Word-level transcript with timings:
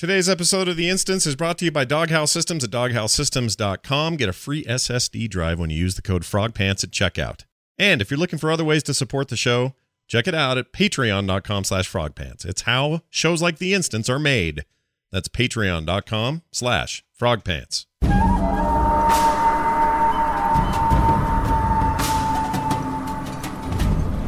Today's 0.00 0.30
episode 0.30 0.66
of 0.66 0.78
The 0.78 0.88
Instance 0.88 1.26
is 1.26 1.36
brought 1.36 1.58
to 1.58 1.66
you 1.66 1.70
by 1.70 1.84
Doghouse 1.84 2.32
Systems 2.32 2.64
at 2.64 2.70
doghousesystems.com. 2.70 4.16
Get 4.16 4.30
a 4.30 4.32
free 4.32 4.64
SSD 4.64 5.28
drive 5.28 5.58
when 5.58 5.68
you 5.68 5.76
use 5.76 5.94
the 5.94 6.00
code 6.00 6.22
FROGPANTS 6.22 6.82
at 6.82 6.90
checkout. 6.90 7.44
And 7.76 8.00
if 8.00 8.10
you're 8.10 8.16
looking 8.16 8.38
for 8.38 8.50
other 8.50 8.64
ways 8.64 8.82
to 8.84 8.94
support 8.94 9.28
the 9.28 9.36
show, 9.36 9.74
check 10.08 10.26
it 10.26 10.34
out 10.34 10.56
at 10.56 10.72
patreon.com 10.72 11.64
slash 11.64 11.92
frogpants. 11.92 12.46
It's 12.46 12.62
how 12.62 13.02
shows 13.10 13.42
like 13.42 13.58
The 13.58 13.74
Instance 13.74 14.08
are 14.08 14.18
made. 14.18 14.64
That's 15.12 15.28
patreon.com 15.28 16.44
slash 16.50 17.04
frogpants. 17.20 17.84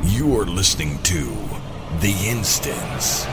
You're 0.04 0.44
listening 0.44 1.02
to 1.04 1.24
The 2.02 2.14
Instance. 2.28 3.26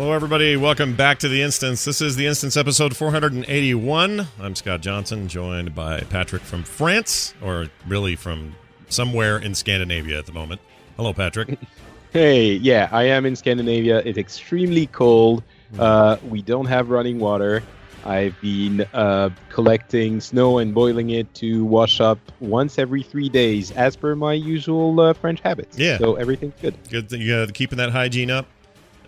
Hello, 0.00 0.12
everybody. 0.12 0.56
Welcome 0.56 0.96
back 0.96 1.18
to 1.18 1.28
The 1.28 1.42
Instance. 1.42 1.84
This 1.84 2.00
is 2.00 2.16
The 2.16 2.26
Instance 2.26 2.56
episode 2.56 2.96
481. 2.96 4.28
I'm 4.40 4.54
Scott 4.54 4.80
Johnson, 4.80 5.28
joined 5.28 5.74
by 5.74 6.00
Patrick 6.00 6.40
from 6.40 6.62
France, 6.62 7.34
or 7.42 7.66
really 7.86 8.16
from 8.16 8.54
somewhere 8.88 9.36
in 9.36 9.54
Scandinavia 9.54 10.18
at 10.18 10.24
the 10.24 10.32
moment. 10.32 10.62
Hello, 10.96 11.12
Patrick. 11.12 11.58
Hey, 12.12 12.54
yeah, 12.54 12.88
I 12.90 13.04
am 13.04 13.26
in 13.26 13.36
Scandinavia. 13.36 13.98
It's 13.98 14.16
extremely 14.16 14.86
cold. 14.86 15.44
Uh, 15.78 16.16
we 16.28 16.40
don't 16.40 16.66
have 16.66 16.88
running 16.88 17.18
water. 17.18 17.62
I've 18.04 18.40
been 18.40 18.86
uh, 18.94 19.28
collecting 19.50 20.20
snow 20.20 20.58
and 20.58 20.74
boiling 20.74 21.10
it 21.10 21.32
to 21.34 21.64
wash 21.66 22.00
up 22.00 22.18
once 22.40 22.78
every 22.78 23.02
three 23.02 23.28
days, 23.28 23.70
as 23.72 23.96
per 23.96 24.16
my 24.16 24.32
usual 24.32 24.98
uh, 24.98 25.12
French 25.12 25.40
habits. 25.40 25.78
Yeah. 25.78 25.98
So 25.98 26.14
everything's 26.14 26.54
good. 26.60 26.74
Good. 26.88 27.10
that 27.10 27.18
You 27.18 27.34
uh, 27.34 27.46
keeping 27.52 27.76
that 27.76 27.90
hygiene 27.90 28.30
up. 28.30 28.46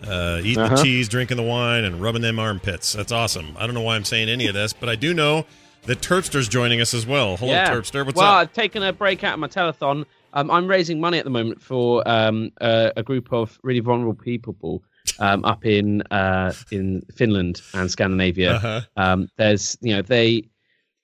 Uh, 0.07 0.39
eating 0.39 0.55
the 0.55 0.63
Uh-huh. 0.65 0.83
cheese, 0.83 1.07
drinking 1.07 1.37
the 1.37 1.43
wine, 1.43 1.83
and 1.83 2.01
rubbing 2.01 2.21
them 2.21 2.39
armpits. 2.39 2.93
That's 2.93 3.11
awesome. 3.11 3.55
I 3.57 3.65
don't 3.65 3.73
know 3.75 3.81
why 3.81 3.95
I'm 3.95 4.03
saying 4.03 4.29
any 4.29 4.47
of 4.47 4.53
this, 4.53 4.73
but 4.73 4.89
I 4.89 4.95
do 4.95 5.13
know 5.13 5.45
that 5.85 6.01
Terpster's 6.01 6.47
joining 6.47 6.81
us 6.81 6.93
as 6.93 7.05
well. 7.05 7.37
Hello, 7.37 7.53
Terpster. 7.53 8.05
What's 8.05 8.17
well, 8.17 8.25
up? 8.25 8.31
Well, 8.31 8.33
I've 8.35 8.53
taken 8.53 8.83
a 8.83 8.93
break 8.93 9.23
out 9.23 9.33
of 9.33 9.39
my 9.39 9.47
telethon. 9.47 10.05
Um, 10.33 10.49
I'm 10.49 10.67
raising 10.67 10.99
money 10.99 11.19
at 11.19 11.25
the 11.25 11.29
moment 11.29 11.61
for 11.61 12.03
um, 12.07 12.51
uh, 12.59 12.91
a 12.97 13.03
group 13.03 13.31
of 13.31 13.59
really 13.63 13.81
vulnerable 13.81 14.15
people 14.15 14.83
um, 15.19 15.45
up 15.45 15.65
in 15.65 16.01
uh, 16.03 16.53
in 16.71 17.01
Finland 17.13 17.61
and 17.73 17.91
Scandinavia. 17.91 18.53
Uh-huh. 18.55 18.81
Um, 18.97 19.29
there's, 19.37 19.77
you 19.81 19.95
know, 19.95 20.01
they 20.01 20.43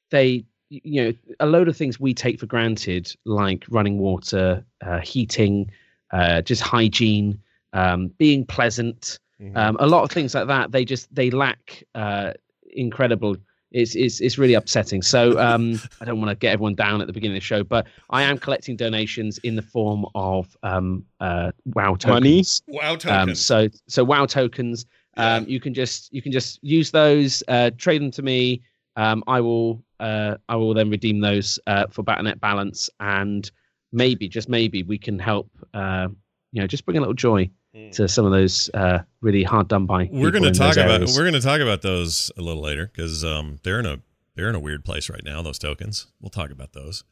they 0.10 0.46
you 0.70 1.04
know 1.04 1.14
a 1.40 1.46
load 1.46 1.68
of 1.68 1.78
things 1.78 2.00
we 2.00 2.14
take 2.14 2.40
for 2.40 2.46
granted, 2.48 3.14
like 3.26 3.66
running 3.70 4.00
water, 4.00 4.66
uh, 4.82 5.00
heating, 5.00 5.70
uh, 6.12 6.42
just 6.42 6.62
hygiene, 6.62 7.40
um, 7.74 8.08
being 8.18 8.46
pleasant. 8.46 9.20
Mhm. 9.42 9.56
Um, 9.56 9.78
a 9.80 9.88
lot 9.88 10.04
of 10.04 10.12
things 10.12 10.36
like 10.36 10.48
that. 10.48 10.72
They 10.72 10.84
just 10.86 11.14
they 11.16 11.30
lack 11.32 11.84
uh, 11.96 12.34
incredible. 12.72 13.38
It's, 13.72 13.96
it's 13.96 14.20
it's 14.20 14.38
really 14.40 14.56
upsetting. 14.56 15.02
So 15.04 15.40
um, 15.40 15.80
I 16.02 16.06
don't 16.06 16.20
want 16.20 16.30
to 16.32 16.36
get 16.36 16.54
everyone 16.54 16.74
down 16.76 17.02
at 17.02 17.08
the 17.08 17.14
beginning 17.14 17.38
of 17.38 17.42
the 17.42 17.46
show, 17.46 17.64
but 17.64 17.86
I 18.10 18.24
am 18.24 18.38
collecting 18.40 18.76
donations 18.76 19.38
in 19.40 19.56
the 19.56 19.62
form 19.62 20.06
of 20.16 20.58
um, 20.64 21.06
uh, 21.20 21.52
WoW 21.66 21.96
tokens. 21.96 22.64
Money? 22.68 22.80
wow, 22.80 22.94
Um, 22.94 22.98
tokens. 22.98 23.40
so 23.46 23.68
so 23.88 24.04
WoW 24.04 24.26
tokens. 24.26 24.86
Um, 25.18 25.46
you 25.48 25.60
can 25.60 25.74
just 25.74 26.12
you 26.14 26.22
can 26.22 26.32
just 26.32 26.60
use 26.64 26.90
those, 26.92 27.44
uh, 27.48 27.72
trade 27.78 28.02
them 28.02 28.12
to 28.12 28.22
me. 28.24 28.62
Um, 28.96 29.24
I 29.28 29.40
will 29.40 29.84
uh, 30.00 30.36
I 30.50 30.56
will 30.56 30.74
then 30.74 30.90
redeem 30.90 31.20
those 31.20 31.60
uh, 31.68 31.86
for 31.92 32.02
Battle.net 32.04 32.42
balance, 32.42 32.90
and 33.00 33.50
maybe 33.92 34.28
just 34.28 34.50
maybe 34.50 34.82
we 34.84 34.98
can 34.98 35.20
help. 35.20 35.50
Uh, 35.76 36.08
you 36.52 36.60
know, 36.62 36.66
just 36.68 36.86
bring 36.86 36.98
a 36.98 37.00
little 37.02 37.14
joy 37.14 37.48
Hmm. 37.76 37.92
to 37.92 38.08
some 38.08 38.26
of 38.26 38.32
those 38.32 38.70
uh, 38.74 39.00
really 39.22 39.44
hard 39.44 39.68
done 39.68 39.86
by. 39.86 40.10
we're 40.12 40.32
going 40.32 40.42
going 40.42 40.54
to 40.54 40.60
to 40.60 40.60
talk 40.60 40.78
about 40.78 41.02
we're 41.02 41.22
going 41.22 41.34
to 41.34 41.40
talk 41.42 41.62
about 41.62 41.84
those 41.84 42.32
a 42.38 42.42
little 42.42 42.64
later 42.64 42.88
because 42.88 43.24
um, 43.24 43.60
they're 43.64 43.80
in 43.80 43.86
a 43.86 44.00
they're 44.36 44.50
in 44.50 44.56
a 44.56 44.60
weird 44.60 44.84
place 44.84 45.10
right 45.10 45.24
now. 45.24 45.42
Those 45.42 45.60
tokens. 45.60 46.08
We'll 46.20 46.30
talk 46.32 46.50
about 46.50 46.74
those. 46.74 47.04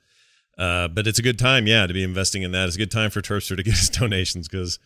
Uh, 0.58 0.88
but 0.88 1.06
it's 1.06 1.20
a 1.20 1.22
good 1.22 1.38
time, 1.38 1.68
yeah, 1.68 1.86
to 1.86 1.94
be 1.94 2.04
investing 2.04 2.42
in 2.42 2.52
that. 2.54 2.66
It's 2.66 2.76
a 2.76 2.80
good 2.80 2.90
time 2.90 3.12
for 3.12 3.22
Terpster 3.22 3.56
to 3.56 3.62
get 3.62 3.76
his 3.76 3.90
donations 3.92 4.48
because 4.48 4.80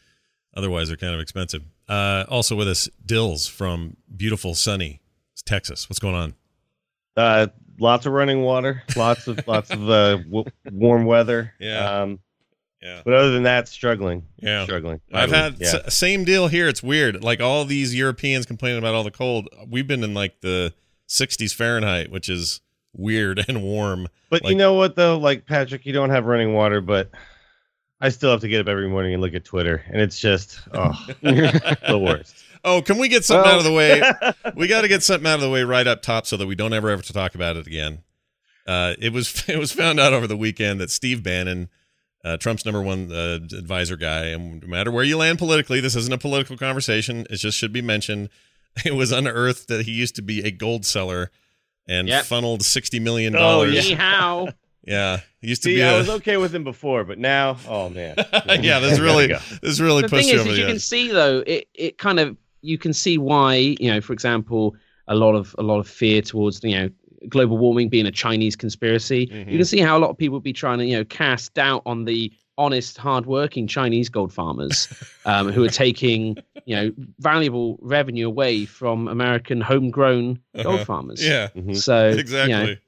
otherwise 0.54 0.90
they're 0.90 0.98
kind 0.98 1.14
of 1.14 1.22
expensive. 1.22 1.64
Uh, 1.88 2.26
also 2.28 2.56
with 2.58 2.68
us, 2.68 2.90
Dills 3.06 3.48
from 3.48 3.96
beautiful 4.14 4.54
sunny 4.56 5.00
Texas. 5.46 5.90
What's 5.90 6.00
going 6.00 6.16
on? 6.16 6.34
Uh, 7.16 7.48
lots 7.80 8.06
of 8.06 8.14
running 8.14 8.42
water, 8.42 8.84
lots 8.96 9.28
of 9.28 9.40
lots 9.48 9.70
of 9.72 9.90
uh, 9.90 10.18
w- 10.18 10.46
warm 10.72 11.06
weather. 11.06 11.54
Yeah. 11.60 12.02
Um, 12.02 12.20
Yeah. 12.82 13.02
but 13.06 13.14
other 13.14 13.32
than 13.32 13.44
that, 13.44 13.68
struggling. 13.68 14.24
Yeah. 14.38 14.64
Struggling. 14.64 15.02
I've 15.14 15.32
I 15.32 15.38
had 15.38 15.58
yeah. 15.60 15.68
s- 15.86 15.96
same 15.96 16.24
deal 16.24 16.48
here. 16.48 16.68
It's 16.68 16.82
weird. 16.82 17.24
Like 17.24 17.40
all 17.42 17.64
these 17.66 17.94
Europeans 17.96 18.46
complaining 18.46 18.80
about 18.80 18.96
all 18.96 19.04
the 19.04 19.12
cold. 19.12 19.48
We've 19.70 19.86
been 19.88 20.04
in 20.04 20.14
like 20.14 20.42
the 20.42 20.74
60s 21.08 21.54
Fahrenheit, 21.54 22.10
which 22.10 22.28
is 22.30 22.62
weird 22.94 23.46
and 23.48 23.62
warm. 23.62 24.08
But 24.30 24.44
like- 24.44 24.52
you 24.52 24.58
know 24.58 24.74
what 24.74 24.96
though, 24.96 25.18
like 25.18 25.46
Patrick, 25.46 25.86
you 25.86 25.94
don't 25.94 26.10
have 26.10 26.26
running 26.26 26.54
water, 26.54 26.82
but 26.82 27.12
I 28.00 28.10
still 28.10 28.32
have 28.32 28.42
to 28.42 28.48
get 28.48 28.62
up 28.62 28.68
every 28.68 28.90
morning 28.90 29.14
and 29.14 29.22
look 29.22 29.36
at 29.36 29.46
Twitter, 29.46 29.84
and 29.92 30.02
it's 30.02 30.20
just 30.20 30.60
oh 30.74 30.92
the 31.22 32.00
worst. 32.04 32.36
Oh, 32.64 32.82
can 32.82 32.98
we 32.98 33.08
get 33.10 33.24
something 33.26 33.44
Well- 33.44 33.54
out 33.54 33.60
of 33.60 33.64
the 33.66 33.74
way? 33.74 34.54
we 34.56 34.68
got 34.68 34.82
to 34.82 34.88
get 34.88 35.04
something 35.04 35.28
out 35.30 35.36
of 35.36 35.42
the 35.42 35.50
way 35.52 35.64
right 35.64 35.86
up 35.86 36.02
top 36.02 36.26
so 36.26 36.36
that 36.38 36.48
we 36.48 36.56
don't 36.56 36.74
ever 36.74 36.90
ever 36.90 37.02
to 37.04 37.14
talk 37.14 37.36
about 37.36 37.58
it 37.58 37.68
again. 37.68 38.00
Uh, 38.66 38.94
it 39.00 39.14
was 39.14 39.48
it 39.48 39.58
was 39.60 39.72
found 39.72 40.00
out 40.00 40.14
over 40.14 40.26
the 40.26 40.38
weekend 40.38 40.80
that 40.80 40.90
Steve 40.90 41.22
Bannon, 41.22 41.70
uh, 42.24 42.38
Trump's 42.38 42.66
number 42.66 42.82
one 42.82 43.12
uh, 43.12 43.36
advisor 43.58 43.96
guy, 43.96 44.26
and 44.28 44.62
no 44.62 44.68
matter 44.68 44.92
where 44.92 45.04
you 45.04 45.18
land 45.18 45.40
politically, 45.40 45.80
this 45.80 45.96
isn't 45.96 46.14
a 46.14 46.18
political 46.18 46.58
conversation. 46.58 47.26
It 47.30 47.38
just 47.38 47.58
should 47.58 47.74
be 47.74 47.82
mentioned. 47.82 48.30
It 48.86 48.96
was 48.96 49.12
unearthed 49.12 49.68
that 49.68 49.86
he 49.86 49.92
used 49.92 50.16
to 50.16 50.22
be 50.22 50.46
a 50.46 50.52
gold 50.52 50.86
seller 50.86 51.30
and 51.90 52.08
Yep. 52.08 52.24
funneled 52.26 52.64
sixty 52.64 53.00
million 53.02 53.34
dollars. 53.34 53.74
yeah. 53.76 53.82
Ni 53.82 53.94
hao. 53.96 54.48
yeah, 54.86 55.20
he 55.42 55.50
used 55.50 55.64
to 55.64 55.70
See, 55.70 55.76
be. 55.76 55.84
I 55.84 55.90
A, 55.94 55.98
was 55.98 56.10
okay 56.10 56.38
with 56.38 56.56
him 56.56 56.64
before, 56.64 57.04
but 57.04 57.20
now, 57.20 57.58
oh 57.68 57.90
man. 57.90 58.16
yeah, 58.62 58.80
this 58.80 58.94
There 58.96 59.04
really 59.04 59.24
we 59.28 59.34
go. 59.34 59.40
this 59.62 59.82
really 59.82 60.04
the 60.04 60.08
pushed 60.08 60.30
thing 60.30 60.36
you 60.36 60.36
is, 60.36 60.42
over 60.42 60.50
is 60.52 60.56
the 60.56 60.62
you 60.62 60.68
can 60.68 60.80
see 60.80 61.12
though 61.12 61.44
it, 61.46 61.68
it 61.74 61.98
kind 61.98 62.20
of 62.22 62.38
you 62.62 62.78
can 62.78 62.94
see 62.94 63.18
why 63.18 63.56
you 63.56 63.92
know 63.92 64.00
for 64.00 64.14
example 64.14 64.76
a 65.10 65.16
lot 65.16 65.36
of 65.36 65.54
a 65.58 65.64
lot 65.64 65.80
of 65.80 65.88
fear 65.90 66.22
towards 66.22 66.64
you 66.64 66.80
know 66.80 66.90
global 67.30 67.58
warming 67.58 67.90
being 67.90 68.06
a 68.06 68.12
chinese 68.12 68.56
conspiracy 68.56 69.28
Mhm. 69.28 69.52
you 69.52 69.58
can 69.58 69.66
see 69.66 69.80
how 69.80 69.98
a 69.98 70.00
lot 70.00 70.10
of 70.10 70.18
people 70.18 70.34
would 70.38 70.44
be 70.44 70.54
trying 70.54 70.80
to 70.80 70.86
you 70.86 70.98
know 70.98 71.06
cast 71.06 71.54
doubt 71.54 71.82
on 71.86 72.06
the 72.06 72.32
honest 72.58 72.98
hardworking 72.98 73.68
chinese 73.68 74.10
gold 74.10 74.34
farmers 74.34 74.88
um, 75.26 75.52
who 75.52 75.64
are 75.64 75.70
taking 75.70 76.38
you 76.66 76.76
know 76.76 76.92
valuable 77.20 77.78
revenue 77.82 78.28
away 78.28 78.66
from 78.66 79.08
american 79.08 79.62
homegrown 79.62 80.40
Uh-huh. 80.56 80.64
gold 80.64 80.86
farmers 80.88 81.26
Yeah, 81.26 81.50
Mhm. 81.56 81.76
so 81.88 82.10
you 82.10 82.14
know, 82.16 82.20
exactly. 82.20 82.80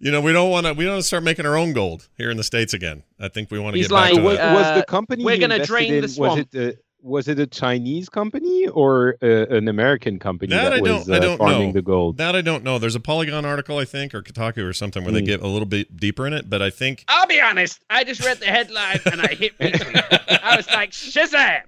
You 0.00 0.10
know, 0.10 0.20
we 0.20 0.32
don't 0.32 0.50
want 0.50 0.66
to. 0.66 0.74
We 0.74 0.84
don't 0.84 0.94
want 0.94 1.02
to 1.02 1.06
start 1.06 1.22
making 1.22 1.46
our 1.46 1.56
own 1.56 1.72
gold 1.72 2.08
here 2.18 2.30
in 2.30 2.36
the 2.36 2.42
states 2.44 2.74
again. 2.74 3.04
I 3.18 3.28
think 3.28 3.50
we 3.50 3.58
want 3.58 3.74
to 3.74 3.78
He's 3.78 3.88
get 3.88 3.94
back 3.94 4.10
like, 4.12 4.14
to 4.16 4.22
was, 4.22 4.36
that. 4.36 4.50
uh, 4.50 4.54
was 4.54 4.80
the 4.80 4.84
company 4.86 5.24
we're 5.24 5.38
gonna 5.38 5.64
drain 5.64 5.94
in, 5.94 6.00
the 6.00 6.06
Was 6.08 6.14
swamp. 6.14 6.48
it 6.52 6.54
a, 6.54 6.76
was 7.04 7.28
it 7.28 7.38
a 7.38 7.46
Chinese 7.46 8.08
company 8.08 8.66
or 8.66 9.16
uh, 9.22 9.26
an 9.54 9.68
American 9.68 10.18
company 10.18 10.50
That 10.54 10.64
that, 10.70 10.72
I 10.72 10.80
was 10.80 11.04
don't- 11.06 11.14
I 11.14 11.18
uh, 11.18 11.20
don't 11.20 11.36
farming 11.38 11.66
know. 11.68 11.72
the 11.74 11.82
gold? 11.82 12.16
That 12.16 12.34
I 12.34 12.40
don't 12.40 12.64
know. 12.64 12.78
There's 12.78 12.94
a 12.94 13.00
Polygon 13.00 13.44
article, 13.44 13.76
I 13.76 13.84
think, 13.84 14.14
or 14.14 14.22
Kotaku 14.22 14.66
or 14.66 14.72
something, 14.72 15.04
where 15.04 15.12
they 15.12 15.20
Hmm. 15.20 15.26
get 15.26 15.42
a 15.42 15.46
little 15.46 15.66
bit 15.66 15.96
deeper 15.98 16.26
in 16.26 16.32
it. 16.32 16.48
But 16.48 16.62
I 16.62 16.70
think 16.70 17.04
i'll 17.08 17.26
be 17.26 17.40
honest 17.40 17.80
i 17.90 18.02
just 18.04 18.24
read 18.24 18.38
the 18.38 18.46
headline 18.46 18.98
and 19.06 19.20
i 19.20 19.28
hit 19.28 19.56
retweet 19.58 20.40
i 20.42 20.56
was 20.56 20.66
like 20.70 20.90
shazam 20.92 21.60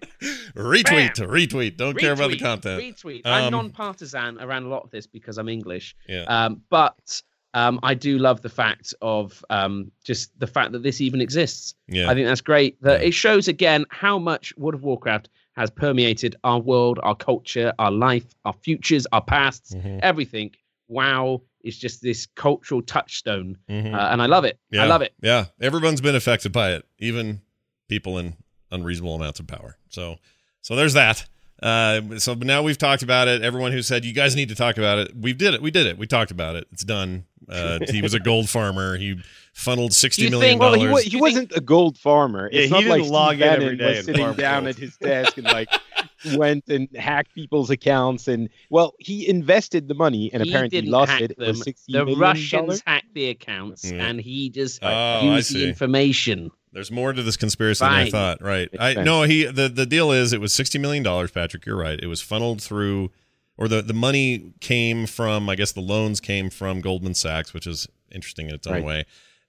retweet, 0.55 1.15
retweet. 1.17 1.77
Don't 1.77 1.99
care 1.99 2.13
about 2.13 2.31
the 2.31 2.39
content. 2.39 2.81
Retweet. 2.83 3.23
Um, 3.27 3.33
I'm 3.45 3.53
non-partisan 3.53 4.41
around 4.41 4.65
a 4.65 4.69
lot 4.69 4.85
of 4.85 4.91
this 4.91 5.07
because 5.07 5.39
I'm 5.39 5.49
English. 5.49 5.95
Yeah. 6.09 6.23
Um, 6.25 6.63
but 6.71 7.23
um, 7.57 7.81
I 7.83 7.95
do 7.95 8.19
love 8.19 8.43
the 8.43 8.49
fact 8.63 8.93
of 9.01 9.45
um, 9.51 9.91
just 10.05 10.31
the 10.39 10.47
fact 10.47 10.73
that 10.73 10.83
this 10.83 11.01
even 11.01 11.21
exists. 11.21 11.75
Yeah. 11.89 12.11
I 12.11 12.15
think 12.15 12.27
that's 12.27 12.43
great. 12.53 12.81
That 12.83 13.01
Yeah. 13.01 13.09
it 13.09 13.15
shows 13.15 13.49
again 13.49 13.87
how 13.91 14.19
much 14.19 14.53
World 14.57 14.75
of 14.75 14.83
Warcraft 14.83 15.29
has 15.57 15.71
permeated 15.71 16.37
our 16.45 16.61
world, 16.61 16.99
our 17.03 17.15
culture, 17.17 17.73
our 17.79 17.91
life, 17.91 18.27
our 18.45 18.53
futures, 18.53 19.07
our 19.13 19.23
pasts, 19.23 19.75
Mhm. 19.75 20.01
everything. 20.03 20.51
WoW 20.89 21.41
is 21.65 21.79
just 21.79 22.03
this 22.03 22.27
cultural 22.27 22.83
touchstone, 22.83 23.57
Mhm. 23.69 23.95
uh, 23.95 24.09
and 24.13 24.21
I 24.23 24.27
love 24.27 24.45
it. 24.45 24.59
Yeah. 24.71 24.85
I 24.85 24.87
love 24.87 25.03
it. 25.03 25.15
Yeah, 25.23 25.47
everyone's 25.61 26.01
been 26.03 26.15
affected 26.15 26.53
by 26.53 26.75
it, 26.75 26.85
even 26.99 27.41
people 27.89 28.19
in 28.19 28.37
unreasonable 28.71 29.15
amounts 29.15 29.41
of 29.41 29.47
power. 29.47 29.79
So, 29.89 30.19
so 30.61 30.77
there's 30.77 30.93
that. 30.95 31.27
Uh, 31.63 32.19
so 32.19 32.35
now 32.35 32.63
we've 32.63 32.77
talked 32.79 33.03
about 33.03 33.29
it. 33.29 33.41
Everyone 33.43 33.73
who 33.73 33.81
said 33.83 34.05
you 34.05 34.13
guys 34.13 34.37
need 34.37 34.51
to 34.51 34.55
talk 34.55 34.77
about 34.77 34.99
it, 34.99 35.17
we 35.17 35.33
did 35.33 35.55
it. 35.55 35.63
We 35.63 35.71
did 35.71 35.87
it. 35.87 35.97
We 35.97 36.07
talked 36.07 36.31
about 36.31 36.55
it. 36.55 36.67
It's 36.71 36.85
done. 36.85 37.25
Uh, 37.49 37.79
he 37.89 38.03
was 38.03 38.15
a 38.15 38.21
gold 38.21 38.49
farmer. 38.49 38.97
He 38.97 39.21
funneled 39.53 39.93
sixty 39.93 40.23
You 40.23 40.31
million 40.31 40.51
think- 40.59 40.61
Well, 40.61 40.75
he, 40.75 40.87
wa- 40.89 40.99
he 41.01 41.17
wasn't 41.17 41.53
a 41.57 41.61
gold 41.61 41.97
farmer. 41.99 42.49
Yeah, 42.53 42.61
It's 42.61 42.67
he 42.69 42.71
not 42.73 42.79
didn't 42.81 42.91
like 42.93 43.03
Steve 43.03 43.13
log 43.13 43.35
in 43.37 43.43
every 43.43 43.65
Bannon 43.65 43.79
day 43.79 43.89
was 43.89 43.97
and 43.99 44.05
sitting 44.07 44.25
farm 44.25 44.37
down 44.37 44.63
gold. 44.65 44.75
at 44.77 44.81
his 44.81 44.97
desk 44.97 45.37
and 45.39 45.47
like 45.47 45.69
went 46.37 46.65
and 46.69 46.89
hacked 46.97 47.35
people's 47.35 47.71
accounts 47.71 48.29
and 48.29 48.49
well, 48.71 48.95
he 48.99 49.29
invested 49.29 49.89
the 49.89 49.95
money 49.95 50.31
and 50.33 50.43
He 50.43 50.51
apparently 50.51 50.83
lost 50.83 51.21
it 51.21 51.35
for 51.39 51.45
them. 51.47 51.55
sixty 51.57 51.93
The 51.93 51.99
million 52.01 52.19
Russians 52.19 52.83
hacked 52.87 53.15
the 53.15 53.29
accounts, 53.31 53.91
Yeah. 53.91 54.07
and 54.07 54.21
he 54.21 54.51
just 54.51 54.81
Oh, 54.83 54.89
I 54.89 55.37
used 55.37 55.49
see. 55.49 55.61
the 55.63 55.69
information. 55.69 56.51
There's 56.73 56.91
more 56.91 57.13
to 57.15 57.23
this 57.23 57.39
conspiracy 57.39 57.83
than 57.85 57.95
I 57.95 58.11
thought. 58.11 58.43
Right. 58.43 58.71
Makes 58.71 58.83
I 58.85 58.95
sense. 58.95 59.07
no. 59.07 59.23
He 59.23 59.45
the 59.45 59.69
the 59.71 59.87
deal 59.87 60.13
is 60.13 60.35
it 60.35 60.41
was 60.43 60.53
sixty 60.53 60.79
million 60.79 61.03
dollars. 61.03 61.31
Patrick, 61.31 61.65
you're 61.65 61.77
right. 61.77 61.99
It 62.03 62.07
was 62.09 62.21
funneled 62.21 62.61
through, 62.61 63.11
or 63.59 63.69
the 63.69 63.83
the 63.83 63.95
money 63.95 64.53
came 64.61 65.07
from. 65.07 65.49
I 65.49 65.57
guess 65.57 65.73
the 65.73 65.81
loans 65.81 66.21
came 66.21 66.51
from 66.51 66.81
Goldman 66.81 67.15
Sachs, 67.15 67.53
which 67.55 67.67
is 67.67 67.89
interesting 68.11 68.49
in 68.49 68.55
its 68.55 68.67
own 68.67 68.75
Right. 68.75 68.85
way. 68.85 69.05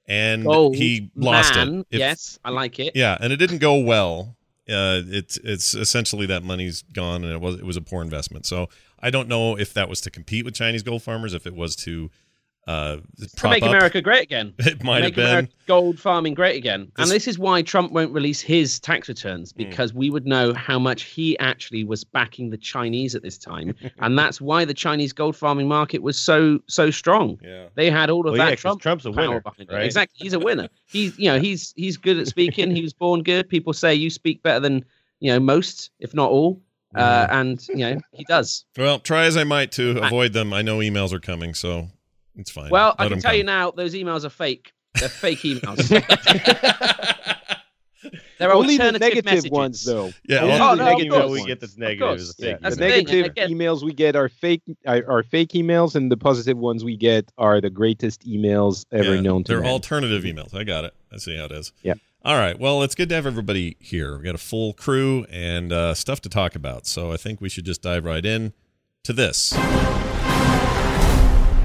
And 0.08 0.46
Gold 0.46 0.76
he 0.76 1.12
lost 1.16 1.56
man, 1.56 1.80
it. 1.80 1.88
If- 1.92 2.00
yes, 2.00 2.40
I 2.46 2.50
like 2.52 2.80
it. 2.80 2.94
Yeah, 2.96 3.18
and 3.20 3.34
it 3.34 3.38
didn't 3.38 3.58
go 3.60 3.78
well. 3.80 4.36
Uh, 4.70 5.02
it's 5.08 5.38
it's 5.44 5.74
essentially 5.74 6.26
that 6.28 6.44
money's 6.44 6.82
gone, 6.82 7.24
and 7.24 7.34
it 7.34 7.42
was 7.42 7.56
it 7.56 7.66
was 7.66 7.78
a 7.78 7.82
poor 7.82 8.02
investment. 8.02 8.46
So 8.46 8.70
I 9.00 9.10
don't 9.10 9.28
know 9.30 9.58
if 9.58 9.74
that 9.74 9.88
was 9.90 10.02
to 10.02 10.12
compete 10.12 10.44
with 10.46 10.54
Chinese 10.56 10.84
gold 10.84 11.04
farmers, 11.04 11.34
if 11.34 11.46
it 11.48 11.56
was 11.56 11.76
to 11.78 12.10
uh, 12.68 12.98
to 13.38 13.50
make 13.50 13.64
up. 13.64 13.70
America 13.70 14.02
great 14.02 14.24
again. 14.24 14.54
It 14.60 14.84
might 14.84 15.00
make 15.02 15.04
have 15.06 15.16
been. 15.16 15.26
America 15.26 15.54
gold 15.68 16.00
farming 16.00 16.34
great 16.34 16.56
again. 16.58 16.92
This- 16.98 17.06
and 17.06 17.12
this 17.16 17.28
is 17.28 17.40
why 17.40 17.62
Trump 17.62 17.92
won't 17.94 18.12
release 18.14 18.42
his 18.42 18.80
tax 18.80 19.08
returns 19.08 19.52
Hmm. 19.54 19.58
because 19.64 19.94
we 19.94 20.10
would 20.10 20.26
know 20.26 20.54
how 20.54 20.78
much 20.78 21.04
he 21.04 21.38
actually 21.40 21.84
was 21.86 22.04
backing 22.04 22.50
the 22.50 22.58
Chinese 22.58 23.16
at 23.16 23.24
this 23.24 23.38
time, 23.38 23.74
and 24.00 24.20
that's 24.20 24.42
why 24.42 24.66
the 24.66 24.74
Chinese 24.74 25.14
gold 25.14 25.36
farming 25.36 25.68
market 25.68 26.02
was 26.04 26.18
so 26.18 26.60
so 26.68 26.92
strong. 26.92 27.40
Yeah. 27.44 27.68
They 27.76 27.90
had 27.90 28.10
all 28.10 28.28
of 28.28 28.34
Well, 28.38 28.50
yeah, 28.50 28.56
Trump 28.56 28.82
Trump's 28.82 29.06
a 29.06 29.12
power 29.12 29.28
winner, 29.30 29.40
behind 29.42 29.70
it. 29.70 29.74
right? 29.74 29.86
Exactly, 29.86 30.18
he's 30.24 30.34
a 30.34 30.40
winner. 30.40 30.68
He's 30.88 31.18
you 31.18 31.30
know 31.32 31.40
he's 31.40 31.74
he's 31.78 31.96
good 31.98 32.18
at 32.20 32.28
speaking. 32.28 32.72
he 32.76 32.82
was 32.82 32.94
born 32.94 33.24
good. 33.24 33.48
People 33.50 33.74
say 33.74 33.96
you 33.96 34.10
speak 34.10 34.44
better 34.44 34.60
than 34.60 34.84
you 35.20 35.32
know 35.32 35.40
most, 35.40 35.90
if 36.00 36.14
not 36.14 36.30
all. 36.32 36.62
Uh, 36.96 37.28
and 37.30 37.68
you 37.68 37.76
know 37.78 37.98
he 38.14 38.24
does. 38.24 38.66
Well, 38.78 38.98
try 39.00 39.26
as 39.26 39.38
I 39.38 39.44
might 39.44 39.72
to 39.74 40.00
avoid 40.04 40.34
them. 40.34 40.52
I 40.54 40.62
know 40.64 40.80
emails 40.80 41.12
are 41.14 41.20
coming, 41.20 41.54
so 41.54 41.90
it's 42.38 42.52
fine. 42.52 42.70
Well, 42.70 42.96
I 42.98 43.04
can 43.06 43.14
them 43.14 43.22
tell 43.22 43.36
you 43.36 43.44
now, 43.44 43.72
those 43.72 43.94
emails 43.94 44.24
are 44.26 44.30
fake. 44.30 44.72
They're 45.00 45.10
fake 45.10 45.40
emails. 45.40 45.88
They're 48.40 48.54
Only 48.54 48.78
the 48.78 48.84
alternative 48.84 49.02
negative 49.02 49.26
messages. 49.26 49.52
ones, 49.52 49.84
though. 49.84 50.12
Yeah, 50.30 50.42
Only 50.42 50.54
Oh, 50.54 50.58
the 50.70 50.76
no, 50.76 50.86
negative 50.92 51.12
course. 51.14 51.32
we 51.32 51.46
get 51.48 51.60
that's 51.60 51.76
negative 51.78 52.20
is 52.20 52.30
a 52.30 52.34
Yeah, 52.46 52.52
fake 52.54 52.62
That's 52.62 52.76
the 52.76 52.80
the 52.82 52.86
email. 52.86 52.96
thing, 52.98 53.06
negative 53.06 53.26
and 53.26 53.52
again- 53.52 53.58
emails 53.58 53.84
we 53.84 53.94
get 53.94 54.16
are 54.16 54.30
fake 54.30 54.62
are, 54.86 55.04
are 55.10 55.24
fake 55.24 55.50
emails, 55.50 55.96
and 55.96 56.12
the 56.12 56.18
positive 56.18 56.58
ones 56.58 56.84
we 56.84 56.96
get 56.96 57.32
are 57.40 57.60
the 57.60 57.72
greatest 57.72 58.22
emails 58.28 58.86
ever 58.92 59.16
Yeah, 59.16 59.22
known 59.22 59.44
to 59.46 59.54
They're 59.54 59.62
man. 59.62 59.72
alternative 59.72 60.24
emails. 60.24 60.54
I 60.54 60.64
got 60.64 60.86
it. 60.86 60.94
I 61.12 61.18
see 61.18 61.36
how 61.36 61.46
it 61.46 61.52
is. 61.52 61.74
Yeah. 61.82 61.96
All 62.24 62.38
right. 62.38 62.60
Well, 62.60 62.84
it's 62.84 62.94
good 62.94 63.10
to 63.10 63.16
have 63.16 63.26
everybody 63.26 63.76
here. 63.80 64.16
We've 64.16 64.24
got 64.26 64.36
a 64.36 64.40
full 64.40 64.74
crew 64.74 65.26
and 65.32 65.74
uh, 65.74 65.96
stuff 65.96 66.22
to 66.22 66.30
talk 66.30 66.54
about. 66.56 66.86
So 66.86 67.12
I 67.12 67.18
think 67.18 67.42
we 67.42 67.50
should 67.50 67.66
just 67.66 67.82
dive 67.82 68.06
right 68.06 68.24
in 68.26 68.54
to 69.04 69.14
this. 69.14 69.54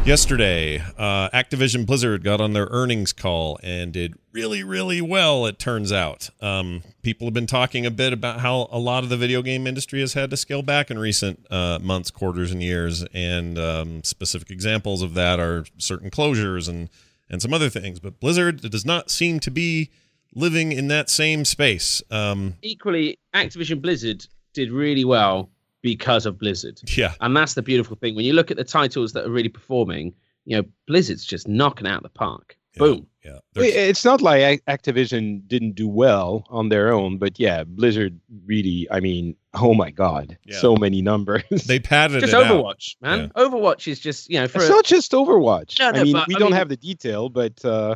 Yesterday, 0.04 0.82
uh, 0.99 1.31
Activision 1.31 1.87
Blizzard 1.87 2.25
got 2.25 2.40
on 2.40 2.54
their 2.54 2.66
earnings 2.72 3.12
call 3.12 3.60
and 3.62 3.93
did 3.93 4.14
really, 4.32 4.64
really 4.64 5.00
well, 5.00 5.46
it 5.46 5.60
turns 5.60 5.93
out. 5.93 6.28
Um, 6.40 6.82
people 7.02 7.28
have 7.28 7.34
been 7.34 7.46
talking 7.46 7.87
a 7.87 7.90
bit 7.90 8.12
about 8.12 8.40
how 8.40 8.69
a 8.72 8.81
lot 8.81 9.04
of 9.04 9.10
the 9.10 9.16
video 9.16 9.43
game 9.43 9.64
industry 9.64 10.00
has 10.00 10.14
had 10.14 10.31
to 10.31 10.37
scale 10.37 10.62
back 10.62 10.90
in 10.90 10.99
recent 10.99 11.46
uh, 11.52 11.78
months, 11.81 12.10
quarters, 12.10 12.50
and 12.50 12.60
years. 12.60 13.04
And 13.14 13.56
um, 13.56 14.02
specific 14.02 14.50
examples 14.50 15.02
of 15.02 15.14
that 15.14 15.38
are 15.38 15.66
certain 15.78 16.10
closures 16.10 16.69
and, 16.69 16.90
and 17.31 17.40
some 17.40 17.54
other 17.54 17.69
things. 17.69 18.00
But 18.00 18.19
Blizzard 18.19 18.60
does 18.60 18.84
not 18.84 19.08
seem 19.08 19.38
to 19.38 19.52
be 19.52 19.90
living 20.34 20.72
in 20.72 20.88
that 20.88 21.10
same 21.10 21.44
space. 21.44 22.02
Um, 22.10 22.56
Equally, 22.60 23.20
Activision 23.32 23.81
Blizzard 23.81 24.26
did 24.52 24.72
really 24.72 25.04
well 25.04 25.49
because 25.82 26.26
of 26.26 26.38
Blizzard. 26.38 26.81
yeah. 26.96 27.14
And 27.20 27.37
that's 27.37 27.55
the 27.55 27.62
beautiful 27.62 27.96
thing. 27.96 28.14
When 28.14 28.25
you 28.25 28.32
look 28.32 28.50
at 28.50 28.56
the 28.56 28.64
titles 28.64 29.12
that 29.12 29.26
are 29.26 29.31
really 29.31 29.49
performing, 29.49 30.14
you 30.44 30.56
know, 30.56 30.64
Blizzard's 30.87 31.25
just 31.25 31.46
knocking 31.49 31.87
out 31.87 32.02
the 32.02 32.08
park. 32.08 32.56
Yeah. 32.75 32.79
Boom. 32.79 33.06
Yeah. 33.25 33.31
Well, 33.32 33.40
They're- 33.55 33.88
It's 33.90 34.05
not 34.05 34.23
like 34.23 34.64
Activision 34.67 35.46
didn't 35.46 35.75
do 35.75 35.87
well 35.88 36.44
on 36.49 36.70
their 36.70 36.93
own, 36.93 37.19
but 37.19 37.38
yeah, 37.38 37.64
Blizzard 37.64 38.19
really. 38.46 38.88
I 38.90 38.99
mean, 39.00 39.37
oh 39.55 39.75
my 39.75 39.90
god, 39.90 40.38
Yeah. 40.46 40.58
so 40.58 40.75
many 40.76 41.02
numbers. 41.02 41.43
They 41.67 41.79
padded 41.79 42.20
Just 42.20 42.32
it 42.32 42.37
out. 42.37 42.46
Overwatch, 42.46 42.96
man. 43.02 43.31
Overwatch 43.37 43.87
is 43.88 44.00
just, 44.00 44.31
you 44.31 44.40
know, 44.40 44.49
for 44.49 44.58
it's 44.58 44.69
a- 44.69 44.73
not 44.73 44.85
just 44.87 45.12
Overwatch. 45.12 45.78
No, 45.78 45.90
no, 45.90 46.00
I 46.00 46.05
mean, 46.05 46.12
but, 46.14 46.28
we 46.28 46.35
I 46.35 46.38
don't 46.38 46.50
mean- 46.50 46.58
have 46.58 46.69
the 46.70 46.76
detail, 46.78 47.28
but 47.28 47.62
uh, 47.64 47.94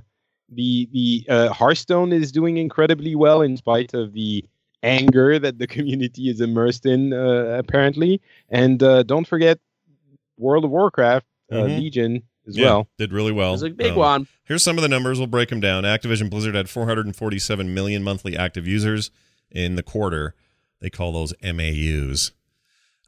the 0.51 0.89
the 0.93 1.27
uh, 1.29 1.49
Hearthstone 1.53 2.13
is 2.13 2.31
doing 2.31 2.57
incredibly 2.59 3.15
well 3.17 3.41
in 3.43 3.57
spite 3.57 3.95
of 3.95 4.13
the 4.13 4.45
anger 4.87 5.39
that 5.39 5.59
the 5.59 5.67
community 5.77 6.31
is 6.31 6.41
immersed 6.41 6.87
in, 6.87 7.13
uh, 7.13 7.57
apparently. 7.59 8.21
And 8.51 8.83
uh, 8.83 9.03
don't 9.03 9.27
forget 9.27 9.59
World 10.39 10.65
of 10.65 10.71
Warcraft, 10.71 11.27
uh, 11.51 11.57
Mhm. 11.57 11.79
Legion 11.79 12.23
as 12.47 12.57
Yeah, 12.57 12.65
well. 12.67 12.89
did 12.99 13.13
really 13.13 13.33
well. 13.33 13.55
it's 13.55 13.63
a 13.63 13.71
big 13.71 13.93
Um, 13.93 13.99
one. 13.99 14.27
Here's 14.45 14.63
some 14.63 14.79
of 14.79 14.83
the 14.83 14.89
numbers. 14.89 15.19
We'll 15.19 15.27
break 15.27 15.49
them 15.49 15.61
down. 15.61 15.83
Activision 15.85 16.31
Blizzard 16.31 16.55
had 16.55 16.69
447 16.69 17.75
million 17.75 18.03
monthly 18.05 18.37
active 18.37 18.67
users 18.67 19.11
in 19.51 19.75
the 19.77 19.83
quarter. 19.83 20.35
They 20.81 20.91
call 20.91 21.13
those 21.13 21.33
MAUs. 21.43 22.33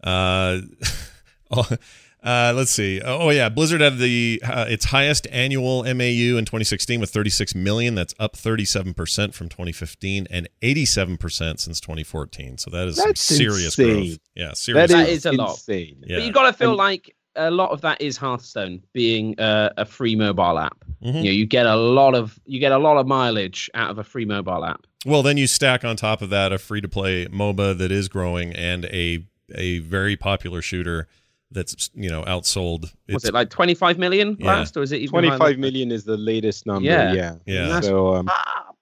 Uh, 0.03 0.61
uh, 2.25 2.53
let's 2.55 2.71
see. 2.71 3.01
Oh 3.01 3.31
yeah, 3.31 3.49
Blizzard 3.49 3.81
had 3.81 3.99
the 3.99 4.43
uh, 4.45 4.67
its 4.69 4.87
highest 4.87 5.27
annual 5.31 5.83
MAU 5.85 6.37
in 6.37 6.45
2016 6.45 7.01
with 7.01 7.11
36 7.11 7.55
million. 7.55 7.95
That's 7.95 8.15
up 8.19 8.37
37 8.37 8.95
percent 8.95 9.35
from 9.35 9.49
2015 9.49 10.27
and 10.31 10.49
87 10.63 11.17
percent 11.17 11.61
since 11.61 11.81
2014. 11.81 12.59
So 12.59 12.71
that 12.71 12.89
is 12.89 12.97
That's 12.97 13.21
some 13.21 13.37
serious 13.37 13.79
insane. 13.79 13.95
growth. 14.11 14.19
Yeah, 14.35 14.53
serious. 14.55 14.91
That 14.91 14.97
That 14.97 15.09
is, 15.09 15.19
is 15.19 15.27
a 15.27 15.33
lot. 15.33 15.51
insane. 15.51 16.03
Yeah. 16.07 16.17
But 16.19 16.25
you 16.27 16.33
got 16.33 16.51
to 16.51 16.53
feel 16.53 16.71
And- 16.71 16.79
like 16.79 17.15
a 17.37 17.51
lot 17.53 17.71
of 17.71 17.83
that 17.83 18.01
is 18.01 18.17
Hearthstone 18.17 18.83
being 18.93 19.39
uh, 19.39 19.71
a 19.77 19.85
free 19.85 20.17
mobile 20.17 20.59
app. 20.59 20.77
Mhm. 21.05 21.19
You 21.19 21.23
know, 21.25 21.31
you 21.31 21.47
get 21.47 21.67
a 21.67 21.77
lot 21.77 22.17
of 22.17 22.37
you 22.47 22.59
get 22.59 22.73
a 22.73 22.79
lot 22.79 22.97
of 22.97 23.07
mileage 23.07 23.71
out 23.75 23.91
of 23.91 23.99
a 23.99 24.05
free 24.05 24.25
mobile 24.25 24.65
app. 24.65 24.85
Well, 25.07 25.23
then 25.23 25.37
you 25.37 25.47
stack 25.47 25.85
on 25.85 25.95
top 25.95 26.21
of 26.21 26.31
that 26.31 26.53
a 26.53 26.59
free 26.59 26.81
to 26.81 26.89
play 26.89 27.27
MOBA 27.27 27.79
that 27.79 27.93
is 27.93 28.09
growing 28.09 28.53
and 28.55 28.87
a 28.87 29.25
a 29.55 29.79
very 29.79 30.17
popular 30.17 30.61
shooter 30.61 31.07
that's 31.51 31.91
you 31.95 32.11
know 32.11 32.23
outsold. 32.25 32.93
Was 33.09 33.25
it 33.25 33.35
like 33.35 33.51
25 33.51 33.99
million 33.99 34.37
Yeah. 34.39 34.47
last, 34.59 34.77
or 34.77 34.83
is 34.83 34.93
it 34.93 35.01
even 35.01 35.15
higher 35.15 35.23
than 35.31 35.39
25 35.39 35.49
that? 35.57 35.59
million 35.61 35.91
is 35.93 36.05
the 36.05 36.17
latest 36.17 36.67
number. 36.67 36.89
Yeah. 36.89 37.13
Yeah. 37.13 37.35
Yeah. 37.47 37.81
So 37.81 38.15
um, 38.15 38.29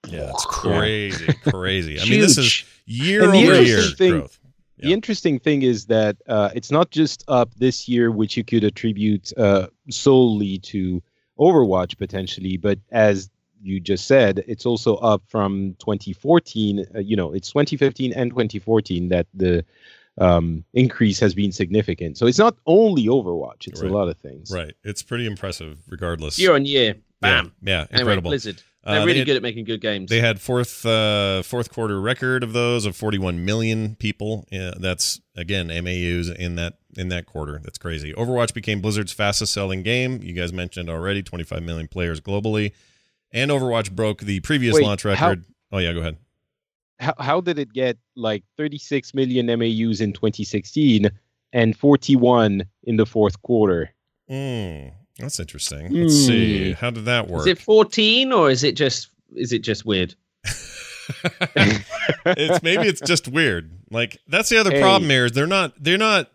Yeah, 0.09 0.29
it's 0.31 0.45
crazy, 0.45 1.27
crazy. 1.49 1.99
I 1.99 2.03
mean, 2.03 2.13
Huge. 2.13 2.21
this 2.21 2.37
is 2.37 2.63
year 2.85 3.23
And 3.23 3.31
over 3.35 3.61
year 3.61 3.81
thing- 3.97 4.11
growth. 4.19 4.39
The 4.79 4.93
interesting 4.93 5.39
thing 5.39 5.63
is 5.63 5.87
that 5.87 6.17
uh, 6.27 6.51
it's 6.53 6.69
not 6.69 6.91
just 6.91 7.23
up 7.27 7.51
this 7.55 7.89
year, 7.89 8.11
which 8.11 8.37
you 8.37 8.43
could 8.43 8.63
attribute 8.63 9.33
uh, 9.35 9.67
solely 9.89 10.59
to 10.59 11.01
Overwatch 11.39 11.97
potentially, 11.97 12.57
but 12.57 12.77
as 12.91 13.27
you 13.59 13.79
just 13.79 14.05
said, 14.05 14.43
it's 14.47 14.67
also 14.67 14.97
up 14.97 15.23
from 15.27 15.75
2014. 15.79 16.85
Uh, 16.93 16.99
you 16.99 17.15
know, 17.15 17.33
it's 17.33 17.49
2015 17.49 18.13
and 18.13 18.29
2014 18.29 19.09
that 19.09 19.25
the 19.33 19.65
um, 20.17 20.63
increase 20.73 21.19
has 21.19 21.33
been 21.35 21.51
significant. 21.51 22.17
So 22.17 22.25
it's 22.27 22.37
not 22.39 22.55
only 22.65 23.05
Overwatch; 23.07 23.67
it's 23.67 23.81
Right. 23.81 23.91
a 23.91 23.93
lot 23.95 24.07
of 24.07 24.17
things. 24.17 24.51
Right, 24.51 24.73
it's 24.83 25.03
pretty 25.03 25.25
impressive, 25.25 25.79
regardless. 25.87 26.39
year 26.39 26.53
on 26.55 26.65
year? 26.65 26.95
Bam. 27.21 27.53
Yeah, 27.61 27.71
yeah 27.71 27.79
Anyway, 27.91 27.99
incredible. 28.01 28.29
Blizzard. 28.31 28.61
Uh, 28.83 28.91
They're 28.91 28.99
they 29.01 29.05
really 29.07 29.19
had- 29.19 29.25
good 29.25 29.35
at 29.35 29.41
making 29.41 29.65
good 29.65 29.81
games. 29.81 30.09
They 30.09 30.21
had 30.21 30.39
fourth 30.39 30.85
uh, 30.85 31.41
fourth 31.43 31.71
quarter 31.73 31.99
record 31.99 32.41
of 32.41 32.53
those 32.53 32.85
of 32.85 32.95
41 32.95 33.43
million 33.43 33.95
people. 33.95 34.47
Yeah, 34.49 34.71
that's 34.79 35.19
again 35.35 35.67
MAUs 35.67 36.29
in 36.29 36.55
that 36.55 36.75
in 36.95 37.09
that 37.09 37.25
quarter. 37.25 37.59
That's 37.63 37.77
crazy. 37.77 38.13
Overwatch 38.13 38.53
became 38.53 38.79
Blizzard's 38.79 39.11
fastest 39.11 39.51
selling 39.53 39.83
game. 39.83 40.21
You 40.23 40.31
guys 40.33 40.53
mentioned 40.53 40.89
already 40.89 41.21
25 41.21 41.63
million 41.63 41.87
players 41.89 42.21
globally, 42.21 42.71
and 43.33 43.51
Overwatch 43.51 43.91
broke 43.91 44.21
the 44.21 44.39
previous 44.39 44.75
Wait, 44.75 44.83
launch 44.85 45.03
how- 45.03 45.09
record. 45.09 45.43
Oh 45.71 45.79
yeah, 45.79 45.91
go 45.91 45.99
ahead. 45.99 46.17
How, 46.99 47.13
how 47.19 47.41
did 47.41 47.59
it 47.59 47.73
get 47.73 47.97
like 48.15 48.43
36 48.57 49.13
million 49.13 49.45
MAUs 49.47 50.01
in 50.01 50.13
2016 50.13 51.09
and 51.53 51.77
41 51.77 52.65
in 52.83 52.97
the 52.97 53.05
fourth 53.05 53.41
quarter? 53.43 53.91
Mm, 54.29 54.93
that's 55.19 55.39
interesting. 55.39 55.91
Let's 55.91 56.15
see. 56.15 56.73
How 56.73 56.89
did 56.89 57.05
that 57.05 57.27
work? 57.27 57.41
Is 57.41 57.47
it 57.47 57.59
14 57.59 58.31
or 58.31 58.49
is 58.49 58.63
it 58.63 58.75
just 58.75 59.09
is 59.35 59.51
it 59.53 59.59
just 59.59 59.85
weird? 59.85 60.15
it's 61.55 62.63
maybe 62.63 62.83
it's 62.87 63.01
just 63.01 63.27
weird. 63.27 63.71
Like 63.91 64.17
that's 64.27 64.49
the 64.49 64.57
other 64.57 64.71
Hey. 64.71 64.81
problem 64.81 65.09
here 65.09 65.25
is 65.25 65.31
they're 65.31 65.47
not 65.47 65.73
they're 65.81 65.97
not 65.97 66.29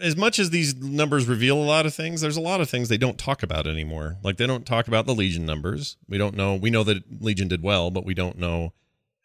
as 0.00 0.16
much 0.16 0.38
as 0.38 0.50
these 0.50 0.76
numbers 0.76 1.26
reveal 1.26 1.56
a 1.56 1.64
lot 1.64 1.84
of 1.86 1.94
things, 1.94 2.20
there's 2.20 2.36
a 2.36 2.40
lot 2.40 2.60
of 2.60 2.70
things 2.70 2.88
they 2.88 2.98
don't 2.98 3.18
talk 3.18 3.42
about 3.42 3.66
anymore. 3.66 4.16
Like 4.22 4.36
they 4.36 4.46
don't 4.46 4.64
talk 4.66 4.86
about 4.86 5.06
the 5.06 5.14
Legion 5.14 5.44
numbers. 5.44 5.96
We 6.08 6.18
don't 6.18 6.36
know. 6.36 6.54
We 6.54 6.70
know 6.70 6.84
that 6.84 7.22
Legion 7.22 7.48
did 7.48 7.62
well, 7.62 7.90
but 7.90 8.04
we 8.04 8.14
don't 8.14 8.38
know 8.38 8.72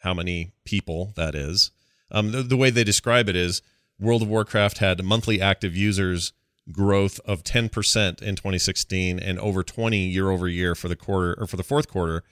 how 0.03 0.13
many 0.13 0.51
people 0.65 1.13
that 1.15 1.33
is. 1.33 1.71
Um, 2.11 2.31
the, 2.31 2.43
the 2.43 2.57
way 2.57 2.69
they 2.69 2.83
describe 2.83 3.29
it 3.29 3.35
is 3.35 3.61
World 3.99 4.21
of 4.21 4.27
Warcraft 4.27 4.79
had 4.79 5.03
monthly 5.03 5.41
active 5.41 5.75
users 5.75 6.33
growth 6.71 7.19
of 7.25 7.43
10% 7.43 8.21
in 8.21 8.35
2016 8.35 9.19
and 9.19 9.39
over 9.39 9.63
20 9.63 9.97
year 9.97 10.29
over 10.29 10.47
year 10.47 10.75
for 10.75 10.87
the 10.87 10.95
quarter 10.95 11.35
or 11.39 11.47
for 11.47 11.57
the 11.57 11.63
fourth 11.63 11.87
quarter 11.87 12.23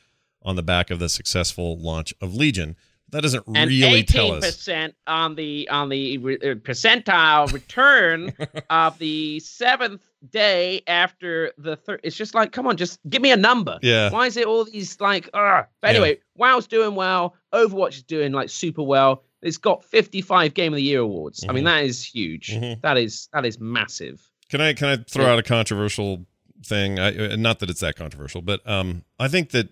on 0.42 0.56
the 0.56 0.64
back 0.64 0.90
of 0.90 1.00
the 1.00 1.10
successful 1.10 1.78
launch 1.78 2.14
of 2.22 2.34
Legion. 2.34 2.76
That 3.12 3.22
doesn't 3.24 3.44
and 3.56 3.70
really 3.70 4.04
tell 4.04 4.32
us. 4.34 4.46
percent 4.46 4.96
on 5.06 5.36
the 5.36 5.68
on 5.70 5.90
the 5.90 6.18
re- 6.20 6.38
uh, 6.38 6.56
percentile 6.56 7.52
return 7.52 8.34
of 8.70 8.98
the 9.00 9.40
seventh 9.42 10.02
day 10.30 10.82
after 10.88 11.52
the 11.58 11.76
third. 11.76 12.00
It's 12.04 12.16
just 12.16 12.34
like, 12.34 12.52
come 12.52 12.68
on, 12.68 12.78
just 12.78 13.00
give 13.10 13.22
me 13.22 13.32
a 13.32 13.38
number. 13.38 13.78
Yeah. 13.82 14.10
Why 14.12 14.28
is 14.28 14.38
it 14.38 14.46
all 14.46 14.64
these 14.66 15.00
like? 15.02 15.30
Ugh. 15.34 15.66
But 15.82 15.90
anyway, 15.90 16.20
WoW's 16.38 16.68
doing 16.68 16.96
well. 16.96 17.36
Overwatch 17.54 17.96
is 17.96 18.04
doing 18.04 18.32
like 18.32 18.50
super 18.50 18.84
well. 18.84 19.24
It's 19.42 19.58
got 19.58 19.84
55 19.84 20.54
Game 20.54 20.72
of 20.72 20.78
the 20.78 20.84
Year 20.84 21.00
awards. 21.02 21.44
I 21.50 21.52
mean, 21.52 21.64
Mhm. 21.64 21.68
that 21.68 21.84
is 21.84 22.04
huge. 22.06 22.52
Mhm. 22.54 22.82
That 22.82 22.98
is 22.98 23.28
that 23.34 23.46
is 23.46 23.60
massive. 23.60 24.22
Can 24.50 24.62
I 24.62 24.74
can 24.74 24.88
I 24.88 24.98
throw 25.10 25.26
Yeah. 25.26 25.34
out 25.34 25.40
a 25.40 25.44
controversial 25.44 26.26
thing? 26.66 27.00
I, 27.00 27.34
uh, 27.34 27.36
not 27.36 27.60
that 27.60 27.70
it's 27.70 27.80
that 27.82 27.96
controversial, 27.96 28.42
but 28.42 28.62
um, 28.70 29.04
I 29.20 29.28
think 29.28 29.50
that 29.52 29.70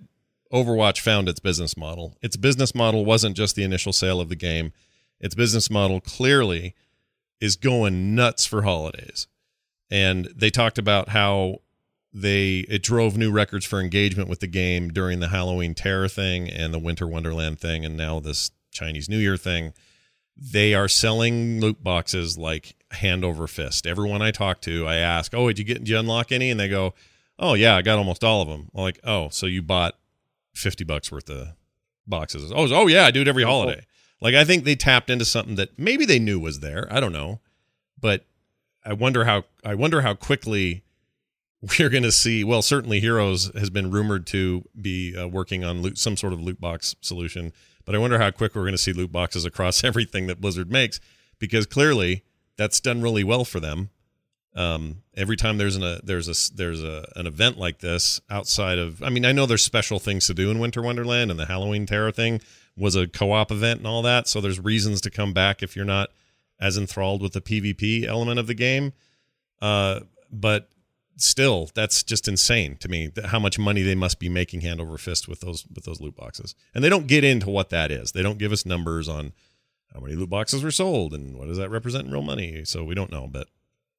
Overwatch 0.52 1.00
found 1.00 1.30
its 1.30 1.40
business 1.40 1.78
model. 1.78 2.18
Its 2.22 2.36
business 2.36 2.74
model 2.74 3.06
wasn't 3.06 3.38
just 3.38 3.56
the 3.56 3.64
initial 3.64 3.94
sale 3.94 4.20
of 4.20 4.30
the 4.30 4.36
game. 4.36 4.74
Its 5.20 5.36
business 5.36 5.70
model 5.70 6.02
clearly 6.02 6.76
is 7.40 7.56
going 7.56 8.16
nuts 8.16 8.46
for 8.46 8.64
holidays. 8.64 9.28
And 9.92 10.26
they 10.36 10.50
talked 10.50 10.78
about 10.78 11.10
how 11.10 11.60
they 12.12 12.60
it 12.70 12.82
drove 12.82 13.18
new 13.18 13.32
records 13.32 13.66
for 13.66 13.80
engagement 13.80 14.30
with 14.30 14.40
the 14.40 14.48
game 14.48 14.90
during 14.90 15.20
the 15.20 15.30
Halloween 15.30 15.76
Terror 15.76 16.08
thing 16.08 16.50
and 16.50 16.74
the 16.74 16.80
Winter 16.80 17.08
Wonderland 17.08 17.60
thing 17.60 17.86
and 17.86 17.96
now 17.96 18.20
this 18.20 18.52
Chinese 18.72 19.10
New 19.10 19.18
Year 19.18 19.38
thing. 19.38 19.74
They 20.36 20.74
are 20.74 20.88
selling 20.88 21.60
loot 21.60 21.84
boxes 21.84 22.38
like 22.38 22.76
hand 22.92 23.24
over 23.24 23.46
fist. 23.46 23.86
Everyone 23.86 24.22
I 24.22 24.32
talk 24.32 24.62
to, 24.62 24.88
I 24.88 24.96
ask, 24.96 25.34
"Oh, 25.36 25.48
did 25.48 25.60
you 25.60 25.66
get 25.66 25.80
did 25.80 25.90
you 25.90 26.00
unlock 26.00 26.32
any?" 26.32 26.50
And 26.50 26.60
they 26.60 26.70
go, 26.70 26.94
"Oh 27.38 27.54
yeah, 27.56 27.76
I 27.76 27.82
got 27.82 27.98
almost 27.98 28.24
all 28.24 28.42
of 28.42 28.48
them." 28.48 28.70
I'm 28.74 28.82
like, 28.82 29.00
"Oh, 29.04 29.30
so 29.30 29.46
you 29.46 29.62
bought 29.62 29.96
50 30.60 30.84
bucks 30.84 31.12
worth 31.12 31.30
of 31.30 31.50
boxes?" 32.08 32.52
Oh, 32.52 32.68
oh 32.74 32.88
yeah, 32.88 33.06
I 33.06 33.12
do 33.12 33.22
it 33.22 33.28
every 33.28 33.44
holiday. 33.44 33.86
Like 34.22 34.36
I 34.36 34.44
think 34.44 34.64
they 34.64 34.76
tapped 34.76 35.10
into 35.10 35.26
something 35.26 35.56
that 35.56 35.78
maybe 35.78 36.06
they 36.06 36.20
knew 36.20 36.40
was 36.40 36.60
there. 36.60 36.88
I 36.92 37.00
don't 37.00 37.14
know, 37.14 37.40
but 38.00 38.26
I 38.86 38.94
wonder 38.94 39.26
how 39.26 39.44
I 39.64 39.76
wonder 39.76 40.02
how 40.02 40.14
quickly 40.14 40.84
we're 41.80 41.90
going 41.90 42.04
to 42.04 42.12
see. 42.12 42.44
Well, 42.44 42.62
certainly 42.62 43.00
Heroes 43.00 43.52
has 43.56 43.70
been 43.70 43.92
rumored 43.92 44.28
to 44.28 44.66
be 44.80 45.16
uh, 45.16 45.28
working 45.28 45.64
on 45.64 45.82
loot, 45.82 45.98
some 45.98 46.18
sort 46.18 46.34
of 46.34 46.42
loot 46.42 46.60
box 46.60 46.96
solution, 47.02 47.54
but 47.86 47.96
I 47.96 47.98
wonder 47.98 48.20
how 48.20 48.32
quick 48.32 48.56
we're 48.56 48.64
going 48.64 48.74
to 48.74 48.78
see 48.78 48.94
loot 48.94 49.12
boxes 49.12 49.46
across 49.46 49.84
everything 49.84 50.28
that 50.28 50.42
Blizzard 50.42 50.72
makes 50.72 51.00
because 51.38 51.66
clearly 51.66 52.24
that's 52.58 52.80
done 52.80 53.02
really 53.02 53.24
well 53.24 53.46
for 53.46 53.60
them. 53.60 53.90
Um, 54.60 55.04
every 55.16 55.38
time 55.38 55.58
there's 55.58 55.78
an 55.78 55.84
a, 55.84 56.02
there's 56.04 56.28
a 56.28 56.54
there's 56.54 56.84
a 56.84 57.10
an 57.16 57.28
event 57.28 57.58
like 57.58 57.80
this 57.80 58.20
outside 58.30 58.78
of 58.78 59.02
I 59.02 59.10
mean 59.10 59.24
I 59.24 59.32
know 59.32 59.46
there's 59.46 59.64
special 59.64 60.00
things 60.00 60.28
to 60.28 60.34
do 60.34 60.52
in 60.52 60.60
Winter 60.60 60.82
Wonderland 60.82 61.32
and 61.32 61.40
the 61.40 61.46
Halloween 61.46 61.86
Terror 61.86 62.12
thing 62.12 62.42
was 62.76 62.94
a 62.94 63.08
co-op 63.08 63.52
event 63.52 63.80
and 63.80 63.88
all 63.88 64.02
that, 64.02 64.28
so 64.28 64.42
there's 64.42 64.60
reasons 64.60 65.00
to 65.02 65.10
come 65.10 65.34
back 65.34 65.64
if 65.64 65.78
you're 65.78 65.86
not 65.86 66.10
as 66.60 66.78
enthralled 66.78 67.22
with 67.22 67.32
the 67.32 67.40
PvP 67.40 68.06
element 68.06 68.38
of 68.38 68.48
the 68.48 68.54
game. 68.54 68.92
Uh, 69.62 70.02
but 70.30 70.68
still, 71.16 71.70
that's 71.74 72.04
just 72.04 72.28
insane 72.28 72.76
to 72.78 72.90
me 72.90 73.12
how 73.26 73.40
much 73.40 73.58
money 73.58 73.82
they 73.82 73.96
must 73.96 74.20
be 74.20 74.28
making 74.28 74.60
hand 74.60 74.82
over 74.82 74.98
fist 74.98 75.30
with 75.30 75.40
those 75.40 75.66
with 75.74 75.86
those 75.86 76.02
loot 76.02 76.18
boxes. 76.18 76.54
And 76.76 76.84
they 76.84 76.90
don't 76.90 77.08
get 77.08 77.24
into 77.24 77.50
what 77.50 77.70
that 77.70 77.92
is. 77.92 78.12
They 78.12 78.24
don't 78.24 78.38
give 78.38 78.52
us 78.52 78.66
numbers 78.66 79.08
on 79.08 79.32
how 79.94 80.02
many 80.02 80.16
loot 80.16 80.30
boxes 80.30 80.64
were 80.64 80.72
sold 80.72 81.14
and 81.14 81.38
what 81.38 81.48
does 81.48 81.58
that 81.58 81.72
represent 81.72 82.08
in 82.08 82.12
real 82.12 82.22
money. 82.22 82.66
So 82.66 82.84
we 82.84 82.94
don't 82.94 83.12
know, 83.12 83.26
but 83.26 83.48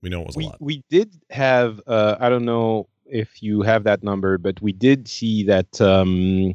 we 0.03 0.09
know 0.11 0.21
it 0.23 0.27
was 0.27 0.37
a 0.37 0.41
lot. 0.41 0.57
we 0.61 0.83
did 0.91 1.15
have 1.31 1.81
uh, 1.87 2.17
I 2.21 2.29
don't 2.29 2.45
know 2.45 2.89
if 3.07 3.43
you 3.43 3.63
have 3.63 3.85
that 3.85 4.03
number, 4.03 4.39
but 4.39 4.61
we 4.63 4.73
did 4.73 5.09
see 5.09 5.43
that 5.45 5.81
um, 5.81 6.55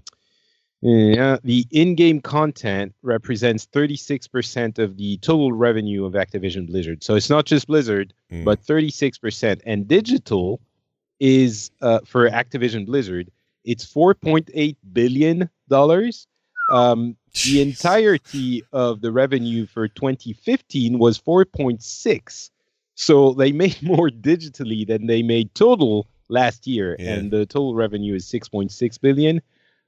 yeah, 0.81 1.37
the 1.43 1.65
in-game 1.71 2.21
content 2.21 2.93
represents 3.01 3.65
36% 3.67 4.77
of 4.77 4.97
the 4.97 5.17
total 5.17 5.51
revenue 5.51 6.05
of 6.05 6.13
Activision 6.13 6.67
Blizzard. 6.67 7.03
So 7.03 7.15
it's 7.15 7.29
not 7.29 7.45
just 7.45 7.67
Blizzard, 7.67 8.13
Mm. 8.31 8.43
but 8.43 8.61
36%. 8.63 9.61
And 9.65 9.87
digital 9.87 10.59
is 11.19 11.71
uh, 11.81 11.99
for 12.05 12.29
Activision 12.29 12.85
Blizzard, 12.85 13.31
it's 13.63 13.85
4.8 13.85 14.75
billion 14.93 15.49
dollars. 15.69 16.27
Um, 16.71 17.15
the 17.45 17.61
entirety 17.61 18.63
of 18.73 19.01
the 19.01 19.11
revenue 19.11 19.65
for 19.67 19.87
2015 19.87 20.97
was 20.99 21.19
4.6 21.19 22.49
so 22.95 23.33
they 23.33 23.51
made 23.63 23.81
more 23.83 24.09
digitally 24.09 24.85
than 24.87 25.05
they 25.07 25.21
made 25.21 25.53
total 25.53 26.07
last 26.29 26.65
year 26.65 26.95
Yeah. 26.97 27.13
and 27.15 27.31
the 27.31 27.45
total 27.45 27.75
revenue 27.75 28.15
is 28.15 28.25
6.6 28.25 28.99
billion 29.01 29.41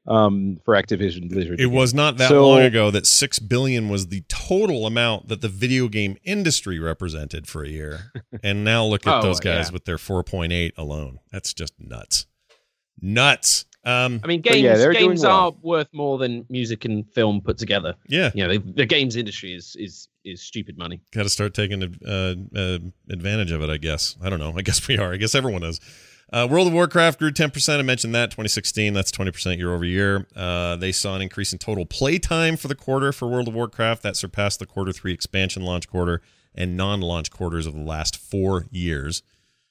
um, 0.06 0.58
for 0.64 0.74
activision 0.76 1.30
blizzard 1.30 1.60
It 1.60 1.66
was 1.66 1.94
not 1.94 2.18
that 2.18 2.30
So- 2.30 2.48
long 2.48 2.62
ago 2.62 2.92
that 2.92 3.06
six 3.06 3.40
billion 3.40 3.90
was 3.90 4.08
the 4.08 4.22
total 4.30 4.86
amount 4.86 5.28
that 5.30 5.42
the 5.42 5.50
video 5.50 5.88
game 5.90 6.16
industry 6.24 6.80
represented 6.80 7.48
for 7.48 7.64
a 7.64 7.68
year, 7.70 8.12
and 8.44 8.64
now 8.64 8.86
look 8.86 9.06
at 9.06 9.20
Oh, 9.20 9.22
those 9.22 9.40
guys 9.42 9.68
yeah. 9.68 9.74
with 9.74 9.84
their 9.86 9.98
four 9.98 10.24
point 10.24 10.54
eight 10.54 10.74
alone. 10.78 11.20
That's 11.32 11.54
just 11.54 11.74
nuts, 11.80 12.26
nuts. 13.02 13.66
Um, 13.88 14.20
I 14.24 14.28
mean, 14.28 14.42
games 14.42 14.58
yeah, 14.58 14.92
games 14.92 15.24
well. 15.24 15.32
are 15.32 15.52
worth 15.62 15.88
more 15.94 16.18
than 16.18 16.46
music 16.50 16.84
and 16.84 17.10
film 17.14 17.40
put 17.40 17.58
together. 17.58 17.96
yeah, 18.08 18.32
You 18.36 18.44
know, 18.46 18.54
the, 18.58 18.74
the 18.74 18.86
games 18.86 19.16
industry 19.16 19.54
is 19.54 19.76
is 19.80 20.10
is 20.26 20.42
stupid 20.42 20.78
money. 20.78 21.00
got 21.14 21.24
to 21.24 21.30
start 21.30 21.54
taking 21.54 21.82
uh, 21.84 22.36
uh, 22.54 22.80
advantage 23.10 23.52
of 23.52 23.62
it. 23.62 23.70
I 23.70 23.78
guess. 23.78 24.18
I 24.22 24.30
don't 24.30 24.40
know. 24.40 24.54
I 24.58 24.62
guess 24.68 24.86
we 24.88 24.98
are. 24.98 25.14
I 25.14 25.18
guess 25.18 25.34
everyone 25.34 25.64
is. 25.64 25.80
Uh, 26.34 26.46
World 26.52 26.68
of 26.68 26.74
Warcraft 26.74 27.20
grew 27.20 27.32
10%. 27.32 27.80
I 27.80 27.82
mentioned 27.84 28.14
that 28.14 28.32
2016. 28.32 28.94
That's 28.94 29.12
20% 29.12 29.58
year 29.58 29.74
over 29.74 29.86
year. 29.86 30.28
Uh, 30.36 30.76
they 30.76 30.92
saw 30.92 31.16
an 31.16 31.22
increase 31.22 31.54
in 31.54 31.60
total 31.60 31.86
play 31.86 32.20
time 32.20 32.58
for 32.58 32.68
the 32.68 32.76
quarter 32.76 33.14
for 33.14 33.30
World 33.30 33.48
of 33.48 33.54
Warcraft. 33.54 34.04
That 34.04 34.18
surpassed 34.18 34.60
the 34.60 34.66
quarter 34.66 34.92
three 34.92 35.14
expansion 35.14 35.64
launch 35.64 35.88
quarter 35.88 36.22
and 36.54 36.76
non 36.76 37.00
launch 37.00 37.32
quarters 37.32 37.66
of 37.66 37.74
the 37.76 37.80
last 37.84 38.18
four 38.18 38.66
years. 38.70 39.24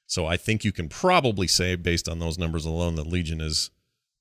So 0.07 0.25
I 0.25 0.39
think 0.39 0.65
you 0.65 0.73
can 0.73 0.89
probably 0.89 1.47
say, 1.47 1.77
based 1.77 2.09
on 2.09 2.21
those 2.21 2.39
numbers 2.39 2.65
alone, 2.65 2.95
that 2.95 3.07
Legion 3.07 3.43
is 3.43 3.71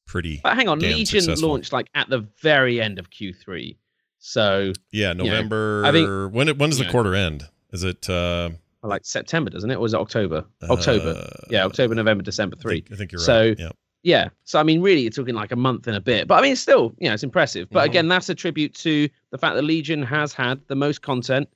pretty. 0.05 0.39
But 0.43 0.55
hang 0.55 0.67
on, 0.69 0.79
Legion 0.79 1.21
successful. 1.21 1.49
launched 1.49 1.73
like 1.73 1.87
at 1.95 2.09
the 2.09 2.27
very 2.41 2.81
end 2.81 2.99
of 2.99 3.09
Q3. 3.09 3.75
So 4.19 4.73
Yeah, 4.91 5.13
November. 5.13 5.83
I 5.85 5.91
think- 5.91 6.33
when 6.33 6.47
it, 6.49 6.57
when 6.57 6.69
does 6.69 6.79
the 6.79 6.85
know. 6.85 6.91
quarter 6.91 7.13
end? 7.15 7.47
Is 7.71 7.83
it 7.83 8.09
uh, 8.09 8.49
like 8.83 9.05
September, 9.05 9.49
doesn't 9.49 9.69
it? 9.69 9.75
Or 9.75 9.79
was 9.81 9.93
it 9.93 9.99
October? 9.99 10.45
October. 10.63 11.09
uh, 11.17 11.45
yeah, 11.49 11.65
October, 11.65 11.93
November, 11.95 12.23
December 12.23 12.55
I 12.59 12.61
three. 12.61 12.81
think, 12.81 12.91
I 12.93 12.95
think 12.95 13.11
you're 13.11 13.19
So- 13.19 13.47
right. 13.49 13.59
Yeah. 13.59 13.69
Yeah. 14.03 14.29
So 14.43 14.59
I 14.59 14.63
mean, 14.63 14.81
really, 14.81 15.01
you're 15.01 15.09
talking 15.09 15.33
like 15.33 15.51
a 15.51 15.55
month 15.55 15.87
and 15.87 15.95
a 15.95 16.01
bit. 16.01 16.27
But 16.27 16.35
I 16.35 16.41
mean, 16.43 16.51
it's 16.51 16.61
still, 16.61 16.93
you 16.99 17.07
know, 17.07 17.15
it's 17.15 17.23
impressive. 17.23 17.67
But 17.71 17.81
Mhm. 17.85 17.89
again, 17.89 18.07
that's 18.07 18.29
a 18.29 18.35
tribute 18.35 18.75
to 18.75 19.09
the 19.31 19.37
fact 19.39 19.55
that 19.55 19.63
Legion 19.63 20.03
has 20.03 20.31
had 20.31 20.61
the 20.67 20.75
most 20.75 21.01
content, 21.01 21.49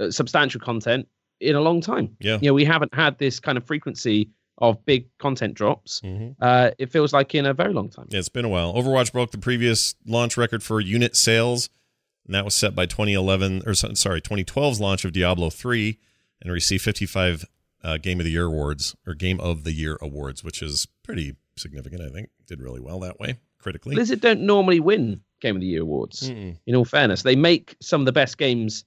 uh, 0.00 0.10
substantial 0.12 0.60
content, 0.60 1.08
in 1.40 1.56
a 1.56 1.60
long 1.60 1.80
time. 1.80 2.16
Yeah. 2.20 2.38
You 2.40 2.50
know, 2.50 2.54
we 2.54 2.64
haven't 2.64 2.94
had 2.94 3.18
this 3.18 3.40
kind 3.40 3.58
of 3.58 3.64
frequency 3.66 4.30
of 4.58 4.84
big 4.84 5.06
content 5.18 5.54
drops. 5.54 6.00
hmm 6.00 6.30
Uh, 6.40 6.70
it 6.78 6.90
feels 6.90 7.12
like 7.12 7.34
in 7.34 7.46
a 7.46 7.54
very 7.54 7.72
long 7.72 7.88
time. 7.88 8.06
Yeah, 8.10 8.18
it's 8.18 8.28
been 8.28 8.44
a 8.44 8.48
while. 8.48 8.74
Overwatch 8.74 9.12
broke 9.12 9.30
the 9.30 9.38
previous 9.38 9.94
launch 10.06 10.36
record 10.36 10.62
for 10.62 10.80
unit 10.80 11.16
sales, 11.16 11.68
and 12.26 12.34
that 12.34 12.44
was 12.44 12.54
set 12.54 12.74
by 12.74 12.84
2011 12.86 13.62
or 13.66 13.74
sorry, 13.74 14.20
2012's 14.20 14.80
launch 14.80 15.04
of 15.04 15.12
Diablo 15.12 15.50
3, 15.50 15.98
and 16.42 16.52
received 16.52 16.82
55 16.82 17.44
uh, 17.84 17.96
Game 17.98 18.18
of 18.20 18.24
the 18.24 18.32
Year 18.32 18.46
awards 18.46 18.96
or 19.06 19.14
Game 19.14 19.40
of 19.40 19.64
the 19.64 19.72
Year 19.72 19.96
awards, 20.02 20.42
which 20.42 20.60
is 20.62 20.86
pretty 21.04 21.36
significant. 21.56 22.02
I 22.02 22.08
think 22.10 22.30
did 22.46 22.60
really 22.60 22.80
well 22.80 23.00
that 23.00 23.18
way 23.20 23.38
critically. 23.58 23.94
Blizzard 23.94 24.20
don't 24.20 24.40
normally 24.40 24.80
win 24.80 25.20
Game 25.40 25.54
of 25.56 25.60
the 25.60 25.66
Year 25.68 25.82
awards. 25.82 26.28
Mm-mm. 26.30 26.56
In 26.66 26.74
all 26.74 26.84
fairness, 26.84 27.22
they 27.22 27.36
make 27.36 27.76
some 27.80 28.00
of 28.00 28.06
the 28.06 28.12
best 28.12 28.38
games 28.38 28.84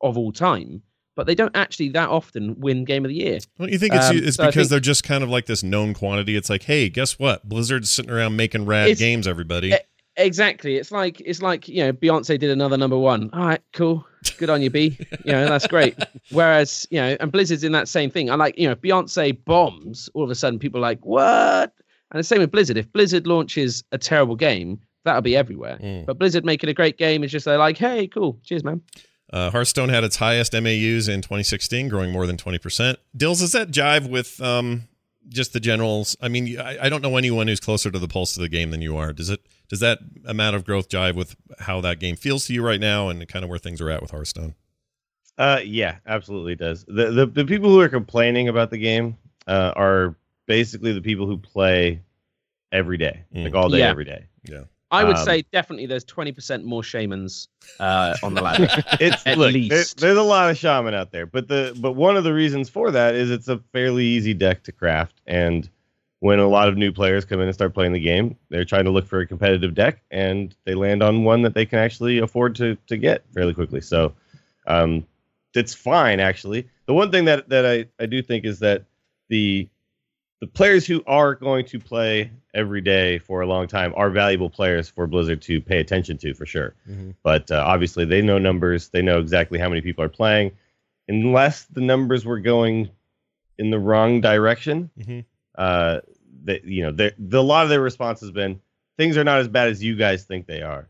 of 0.00 0.18
all 0.18 0.32
time, 0.32 0.82
but 1.22 1.26
they 1.28 1.34
don't 1.34 1.54
actually 1.56 1.88
that 1.90 2.08
often 2.08 2.58
win 2.60 2.84
Game 2.84 3.04
of 3.04 3.08
the 3.08 3.14
Year. 3.14 3.38
Don't 3.58 3.70
you 3.72 3.78
think 3.78 3.94
it's 3.94 4.10
Um, 4.10 4.16
it's 4.18 4.36
so 4.36 4.46
because 4.46 4.54
think- 4.64 4.70
they're 4.70 4.80
just 4.80 5.04
kind 5.04 5.22
of 5.24 5.30
like 5.30 5.46
this 5.46 5.62
known 5.62 5.94
quantity? 5.94 6.36
It's 6.36 6.50
like, 6.50 6.64
hey, 6.64 6.88
guess 6.88 7.18
what? 7.18 7.48
Blizzard's 7.48 7.90
sitting 7.90 8.10
around 8.10 8.36
making 8.36 8.66
rad 8.66 8.96
games. 8.98 9.26
Everybody, 9.26 9.72
Eh, 9.72 9.78
Exactly. 10.18 10.76
It's 10.76 10.92
like 10.92 11.20
it's 11.22 11.40
like 11.40 11.68
you 11.68 11.82
know 11.84 11.92
Beyonce 11.92 12.38
did 12.38 12.50
another 12.50 12.76
number 12.76 12.98
one. 12.98 13.30
All 13.32 13.46
right, 13.46 13.62
cool, 13.72 14.06
good 14.36 14.50
on 14.50 14.60
you, 14.60 14.68
B. 14.68 14.98
You 15.24 15.32
know 15.32 15.46
that's 15.48 15.66
great. 15.66 15.96
Whereas 16.30 16.86
you 16.90 17.00
know, 17.00 17.16
and 17.18 17.32
Blizzard's 17.32 17.64
in 17.64 17.72
that 17.72 17.88
same 17.88 18.10
thing. 18.10 18.30
I 18.30 18.34
like 18.34 18.58
you 18.58 18.66
know, 18.66 18.72
if 18.72 18.80
Beyonce 18.82 19.42
bombs, 19.46 20.10
all 20.12 20.22
of 20.24 20.30
a 20.30 20.34
sudden 20.34 20.58
people 20.58 20.78
are 20.80 20.82
like 20.82 21.04
what? 21.06 21.72
And 22.10 22.18
the 22.18 22.22
same 22.24 22.40
with 22.40 22.50
Blizzard. 22.50 22.76
If 22.76 22.92
Blizzard 22.92 23.26
launches 23.26 23.84
a 23.92 23.96
terrible 23.96 24.36
game, 24.36 24.78
that'll 25.06 25.22
be 25.22 25.34
everywhere. 25.34 25.78
Mm. 25.82 26.04
But 26.04 26.18
Blizzard 26.18 26.44
making 26.44 26.68
a 26.68 26.74
great 26.74 26.98
game 26.98 27.24
is 27.24 27.32
just 27.32 27.46
they're 27.46 27.56
like, 27.56 27.78
hey, 27.78 28.06
cool, 28.06 28.38
cheers, 28.44 28.62
man. 28.64 28.82
Uh, 29.32 29.50
Hearthstone 29.50 29.88
had 29.88 30.04
its 30.04 30.16
highest 30.16 30.52
MAUs 30.52 31.08
in 31.08 31.22
2016, 31.22 31.88
growing 31.88 32.10
more 32.12 32.26
than 32.26 32.36
20%. 32.36 32.96
Dills, 33.16 33.40
does 33.40 33.52
that 33.52 33.70
jive 33.70 34.08
with 34.10 34.40
um, 34.42 34.88
just 35.28 35.52
the 35.54 35.60
generals? 35.60 36.16
I 36.20 36.28
mean, 36.28 36.60
I, 36.60 36.84
I 36.84 36.88
don't 36.90 37.02
know 37.02 37.16
anyone 37.16 37.48
who's 37.48 37.60
closer 37.60 37.90
to 37.90 37.98
the 37.98 38.08
pulse 38.08 38.36
of 38.36 38.42
the 38.42 38.48
game 38.50 38.70
than 38.70 38.82
you 38.82 38.96
are. 38.96 39.12
Does 39.12 39.30
it? 39.30 39.40
Does 39.68 39.80
that 39.80 40.00
amount 40.26 40.54
of 40.54 40.66
growth 40.66 40.90
jive 40.90 41.14
with 41.14 41.34
how 41.60 41.80
that 41.80 41.98
game 41.98 42.14
feels 42.16 42.46
to 42.46 42.52
you 42.52 42.62
right 42.62 42.80
now, 42.80 43.08
and 43.08 43.26
kind 43.26 43.42
of 43.42 43.48
where 43.48 43.58
things 43.58 43.80
are 43.80 43.88
at 43.88 44.02
with 44.02 44.10
Hearthstone? 44.10 44.54
Uh, 45.38 45.60
yeah, 45.64 45.96
absolutely 46.06 46.54
does. 46.54 46.84
The, 46.86 47.10
the 47.10 47.24
the 47.26 47.44
people 47.46 47.70
who 47.70 47.80
are 47.80 47.88
complaining 47.88 48.48
about 48.48 48.68
the 48.68 48.76
game 48.76 49.16
uh, 49.46 49.72
are 49.74 50.14
basically 50.46 50.92
the 50.92 51.00
people 51.00 51.26
who 51.26 51.38
play 51.38 52.02
every 52.70 52.98
day, 52.98 53.24
Mm. 53.34 53.44
like 53.44 53.54
all 53.54 53.70
day, 53.70 53.80
every 53.80 54.04
day. 54.04 54.26
Yeah. 54.44 54.54
every 54.56 54.64
day. 54.64 54.68
I 54.92 55.04
would 55.04 55.16
Um, 55.16 55.24
say 55.24 55.42
definitely 55.52 55.86
there's 55.86 56.04
20% 56.04 56.62
more 56.64 56.82
shamans 56.82 57.48
uh, 57.80 58.14
on 58.22 58.34
the 58.34 58.42
ladder. 58.42 58.68
It's 59.00 59.26
At 59.26 59.38
look, 59.38 59.52
there- 59.52 59.60
least. 59.62 59.98
there's 59.98 60.18
a 60.18 60.22
lot 60.22 60.50
of 60.50 60.58
shaman 60.58 60.94
out 60.94 61.10
there, 61.10 61.26
but 61.26 61.48
the 61.48 61.76
but 61.80 61.92
one 61.92 62.16
of 62.16 62.24
the 62.24 62.32
reasons 62.34 62.68
for 62.68 62.90
that 62.90 63.14
is 63.14 63.30
it's 63.30 63.48
a 63.48 63.58
fairly 63.72 64.04
easy 64.04 64.34
deck 64.34 64.62
to 64.64 64.72
craft, 64.72 65.20
and 65.26 65.68
when 66.20 66.38
a 66.38 66.46
lot 66.46 66.68
of 66.68 66.76
new 66.76 66.92
players 66.92 67.24
come 67.24 67.40
in 67.40 67.46
and 67.48 67.54
start 67.54 67.74
playing 67.74 67.92
the 67.92 67.98
game, 67.98 68.36
they're 68.48 68.64
trying 68.64 68.84
to 68.84 68.90
look 68.92 69.06
for 69.08 69.18
a 69.20 69.26
competitive 69.26 69.74
deck, 69.74 70.02
and 70.12 70.54
they 70.66 70.74
land 70.74 71.02
on 71.02 71.24
one 71.24 71.42
that 71.42 71.54
they 71.54 71.66
can 71.66 71.78
actually 71.80 72.18
afford 72.18 72.54
to 72.56 72.76
to 72.86 72.96
get 72.96 73.24
fairly 73.34 73.54
quickly. 73.54 73.80
So, 73.80 74.12
um, 74.66 75.04
it's 75.54 75.74
fine 75.74 76.20
actually. 76.20 76.68
The 76.86 76.94
one 76.94 77.10
thing 77.10 77.24
that 77.24 77.48
that 77.48 77.64
I 77.66 77.86
I 78.00 78.06
do 78.06 78.22
think 78.22 78.44
is 78.44 78.58
that 78.60 78.84
the 79.30 79.68
the 80.42 80.48
players 80.48 80.84
who 80.84 81.04
are 81.06 81.36
going 81.36 81.64
to 81.66 81.78
play 81.78 82.28
every 82.52 82.80
day 82.80 83.18
for 83.18 83.42
a 83.42 83.46
long 83.46 83.68
time 83.68 83.94
are 83.96 84.10
valuable 84.10 84.50
players 84.50 84.88
for 84.88 85.06
Blizzard 85.06 85.40
to 85.42 85.60
pay 85.60 85.78
attention 85.78 86.18
to 86.18 86.34
for 86.34 86.44
sure. 86.46 86.74
But 87.22 87.48
uh, 87.52 87.62
obviously 87.64 88.04
they 88.06 88.22
know 88.22 88.38
numbers. 88.38 88.88
They 88.88 89.02
know 89.02 89.20
exactly 89.20 89.60
how 89.60 89.68
many 89.68 89.82
people 89.82 90.02
are 90.04 90.08
playing. 90.08 90.50
Unless 91.08 91.66
the 91.66 91.80
numbers 91.80 92.24
were 92.24 92.40
going 92.40 92.90
in 93.56 93.70
the 93.70 93.78
wrong 93.78 94.20
direction 94.20 94.90
Mhm. 94.98 95.24
uh 95.54 96.00
that 96.44 96.64
you 96.64 96.82
know 96.82 96.90
the, 96.90 97.14
the 97.18 97.38
a 97.38 97.40
lot 97.40 97.62
of 97.62 97.68
their 97.70 97.80
response 97.80 98.18
has 98.20 98.32
been 98.32 98.60
things 98.96 99.16
are 99.16 99.22
not 99.22 99.38
as 99.38 99.46
bad 99.46 99.68
as 99.68 99.80
you 99.80 99.94
guys 99.94 100.24
think 100.24 100.46
they 100.48 100.62
are. 100.62 100.88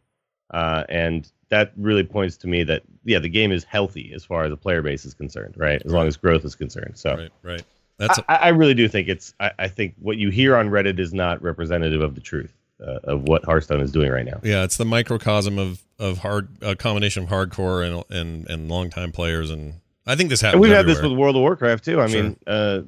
Uh 0.50 0.84
and 0.88 1.30
that 1.50 1.72
really 1.76 2.04
points 2.04 2.38
to 2.38 2.46
me 2.46 2.64
that 2.64 2.82
yeah 3.04 3.18
the 3.18 3.28
game 3.28 3.52
is 3.52 3.64
healthy 3.64 4.12
as 4.14 4.24
far 4.24 4.44
as 4.44 4.50
the 4.50 4.56
player 4.56 4.80
base 4.80 5.04
is 5.04 5.12
concerned 5.12 5.54
right? 5.58 5.82
As 5.84 5.92
long 5.92 6.06
as 6.06 6.16
growth 6.16 6.44
is 6.46 6.54
concerned 6.54 6.96
so. 6.96 7.16
Right, 7.16 7.32
right. 7.42 7.62
That's 8.06 8.18
I, 8.28 8.34
I 8.34 8.48
really 8.48 8.74
do 8.74 8.88
think 8.88 9.08
it's 9.08 9.34
I, 9.40 9.52
I 9.58 9.68
think 9.68 9.94
what 10.00 10.16
you 10.16 10.30
hear 10.30 10.56
on 10.56 10.68
reddit 10.70 10.98
is 10.98 11.14
not 11.14 11.40
representative 11.42 12.02
of 12.02 12.14
the 12.14 12.20
truth 12.20 12.52
uh, 12.84 12.98
of 13.04 13.22
what 13.22 13.44
hearthstone 13.44 13.80
is 13.80 13.92
doing 13.92 14.10
right 14.10 14.24
now 14.24 14.40
yeah, 14.42 14.64
it's 14.64 14.76
the 14.76 14.84
microcosm 14.84 15.58
of 15.58 15.82
of 15.98 16.18
hard 16.18 16.48
a 16.62 16.74
combination 16.74 17.22
of 17.22 17.28
hardcore 17.28 17.86
and 17.86 18.04
and 18.10 18.50
and 18.50 18.68
longtime 18.68 19.12
players, 19.12 19.50
and 19.50 19.74
I 20.04 20.16
think 20.16 20.30
this 20.30 20.40
happens. 20.40 20.54
And 20.54 20.62
we've 20.62 20.72
had 20.72 20.86
this 20.86 21.00
with 21.00 21.12
World 21.12 21.36
of 21.36 21.42
Warcraft 21.42 21.84
too. 21.84 22.00
I 22.00 22.08
Sure. 22.08 22.22
mean, 22.24 22.36
uh, 22.46 22.80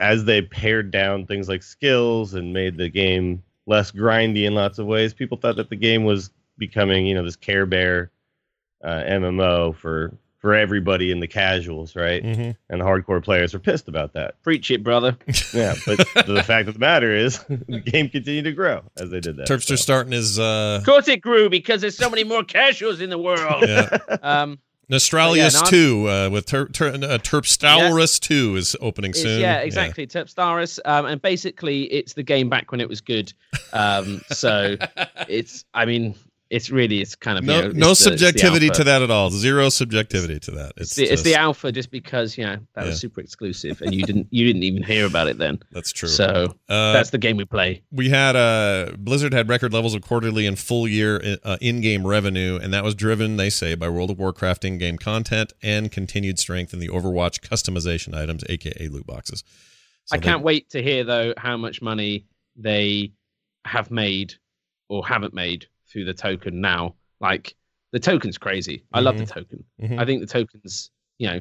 as 0.00 0.24
they 0.24 0.42
pared 0.42 0.90
down 0.90 1.24
things 1.24 1.48
like 1.48 1.62
skills 1.62 2.34
and 2.34 2.52
made 2.52 2.76
the 2.76 2.88
game 2.88 3.44
less 3.66 3.92
grindy 3.92 4.44
in 4.44 4.54
lots 4.56 4.80
of 4.80 4.86
ways, 4.86 5.14
people 5.14 5.36
thought 5.38 5.54
that 5.56 5.70
the 5.70 5.76
game 5.76 6.02
was 6.02 6.30
becoming, 6.56 7.06
you 7.06 7.14
know, 7.14 7.22
this 7.22 7.36
Care 7.36 7.64
Bear 7.64 8.10
uh, 8.82 9.04
MMO 9.06 9.72
for 9.76 10.12
for 10.48 10.54
everybody 10.54 11.10
in 11.10 11.20
the 11.20 11.26
casuals, 11.26 11.94
right? 11.94 12.24
Mhm. 12.24 12.56
And 12.70 12.80
the 12.80 12.84
hardcore 12.86 13.22
players 13.22 13.54
are 13.54 13.58
pissed 13.58 13.86
about 13.86 14.14
that. 14.14 14.42
Preach 14.42 14.70
it, 14.70 14.82
brother. 14.82 15.14
Yeah, 15.52 15.74
but 15.84 15.98
the 16.26 16.42
fact 16.42 16.68
of 16.68 16.74
the 16.74 16.80
matter 16.80 17.14
is, 17.14 17.38
the 17.68 17.80
game 17.80 18.08
continued 18.08 18.44
to 18.44 18.52
grow 18.52 18.80
as 18.96 19.10
they 19.10 19.20
did 19.20 19.36
that. 19.36 19.46
Terpster 19.46 19.76
so. 19.76 19.76
starting 19.76 20.12
his 20.12 20.38
uh, 20.38 20.78
Of 20.80 20.86
course 20.86 21.06
it 21.06 21.20
grew 21.20 21.50
because 21.50 21.82
there's 21.82 21.98
so 21.98 22.08
many 22.08 22.24
more 22.24 22.42
casuals 22.44 23.02
in 23.02 23.10
the 23.10 23.18
world. 23.18 23.62
yeah. 23.68 23.98
Um, 24.22 24.58
Nostalrius 24.90 25.52
Yeah, 25.52 25.60
no, 25.64 25.68
2 25.70 26.08
uh, 26.08 26.28
with 26.30 26.46
ter- 26.46 26.68
ter- 26.68 26.94
uh, 26.94 27.18
Terpstaurus 27.18 28.18
2 28.20 28.56
is 28.56 28.74
opening 28.80 29.10
it's- 29.10 29.22
soon. 29.22 29.38
yeah, 29.38 29.58
exactly. 29.58 30.06
Terpstaris. 30.06 30.78
Um, 30.86 31.04
and 31.04 31.20
basically, 31.20 31.82
it's 31.92 32.14
the 32.14 32.22
game 32.22 32.48
back 32.48 32.72
when 32.72 32.80
it 32.80 32.88
was 32.88 33.02
good. 33.02 33.30
Um, 33.74 34.22
so 34.30 34.76
it's, 35.28 35.66
I 35.74 35.84
mean, 35.84 36.14
it's 36.50 36.70
really, 36.70 37.00
it's 37.02 37.14
kind 37.14 37.36
of 37.36 37.44
No, 37.44 37.56
you 37.56 37.62
know, 37.62 37.68
no 37.74 37.90
it's 37.90 38.02
the- 38.02 38.10
subjectivity 38.10 38.70
to 38.70 38.84
that 38.84 39.02
at 39.02 39.10
all. 39.10 39.30
Zero 39.30 39.68
subjectivity 39.68 40.40
to 40.40 40.50
that. 40.52 40.72
It's 40.78 40.92
It's, 40.92 40.94
the, 40.96 41.04
it's 41.12 41.22
the 41.22 41.34
alpha 41.34 41.70
just 41.70 41.90
because 41.90 42.38
you 42.38 42.44
know 42.44 42.56
that 42.74 42.84
Yeah. 42.84 42.88
was 42.90 43.00
super 43.00 43.20
exclusive 43.20 43.82
and 43.82 43.94
you 43.94 44.02
didn't 44.04 44.28
you 44.30 44.46
didn't 44.46 44.62
even 44.62 44.82
hear 44.82 45.04
about 45.06 45.28
it 45.28 45.36
then. 45.36 45.60
that's 45.72 45.92
true. 45.92 46.08
So 46.08 46.54
uh, 46.70 46.92
that's 46.94 47.10
the 47.10 47.18
game 47.18 47.36
we 47.36 47.44
play. 47.44 47.82
we 47.92 48.08
had 48.08 48.34
uh 48.36 48.92
Blizzard 48.98 49.34
had 49.34 49.48
record 49.48 49.72
levels 49.74 49.94
of 49.94 50.00
quarterly 50.02 50.46
and 50.46 50.58
full 50.58 50.88
year 50.88 51.38
uh, 51.44 51.58
in-game 51.60 52.06
revenue, 52.06 52.58
and 52.62 52.72
that 52.72 52.82
was 52.84 52.94
driven, 52.94 53.36
they 53.36 53.50
say, 53.50 53.74
by 53.74 53.88
World 53.90 54.10
of 54.10 54.18
Warcraft 54.18 54.64
in-game 54.64 54.96
content 54.96 55.52
and 55.62 55.92
continued 55.92 56.38
strength 56.38 56.72
in 56.72 56.78
the 56.80 56.88
Overwatch 56.88 57.40
customization 57.40 58.14
items, 58.14 58.42
aka 58.48 58.88
loot 58.88 59.06
boxes. 59.06 59.44
So 60.06 60.14
I 60.14 60.18
they- 60.18 60.24
can't 60.24 60.42
wait 60.42 60.70
to 60.70 60.82
hear 60.82 61.04
though 61.04 61.34
how 61.36 61.58
much 61.58 61.82
money 61.82 62.24
they 62.56 63.12
have 63.66 63.90
made 63.90 64.34
or 64.88 65.06
haven't 65.06 65.34
made 65.34 65.66
through 65.90 66.04
the 66.04 66.14
token 66.14 66.60
now. 66.60 66.94
Like 67.20 67.54
the 67.92 68.00
token's 68.00 68.38
crazy. 68.38 68.84
I 68.92 69.00
love 69.00 69.18
the 69.18 69.26
token. 69.26 69.64
Mhm. 69.80 69.98
I 69.98 70.04
think 70.04 70.20
the 70.20 70.26
tokens, 70.26 70.90
you 71.18 71.28
know, 71.28 71.40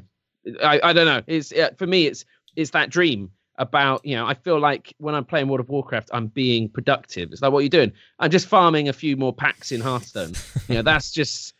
I, 0.63 0.79
I 0.83 0.93
don't 0.93 1.05
know. 1.05 1.21
It's 1.27 1.53
for 1.77 1.87
me 1.87 2.07
it's 2.07 2.25
it's 2.55 2.71
that 2.71 2.89
dream 2.89 3.31
about, 3.59 4.05
you 4.05 4.15
know, 4.15 4.25
I 4.25 4.33
feel 4.33 4.59
like 4.59 4.93
when 4.99 5.15
I'm 5.15 5.25
playing 5.25 5.47
World 5.47 5.59
of 5.59 5.69
Warcraft, 5.69 6.09
I'm 6.13 6.27
being 6.27 6.69
productive. 6.69 7.31
It's 7.31 7.41
like 7.41 7.51
what 7.51 7.59
are 7.59 7.63
you 7.63 7.69
doing? 7.69 7.91
I'm 8.19 8.31
just 8.31 8.47
farming 8.47 8.87
a 8.89 8.93
few 8.93 9.17
more 9.17 9.33
packs 9.33 9.71
in 9.71 9.81
Hearthstone. 9.81 10.33
you 10.67 10.75
know, 10.75 10.81
that's 10.81 11.11
just 11.11 11.53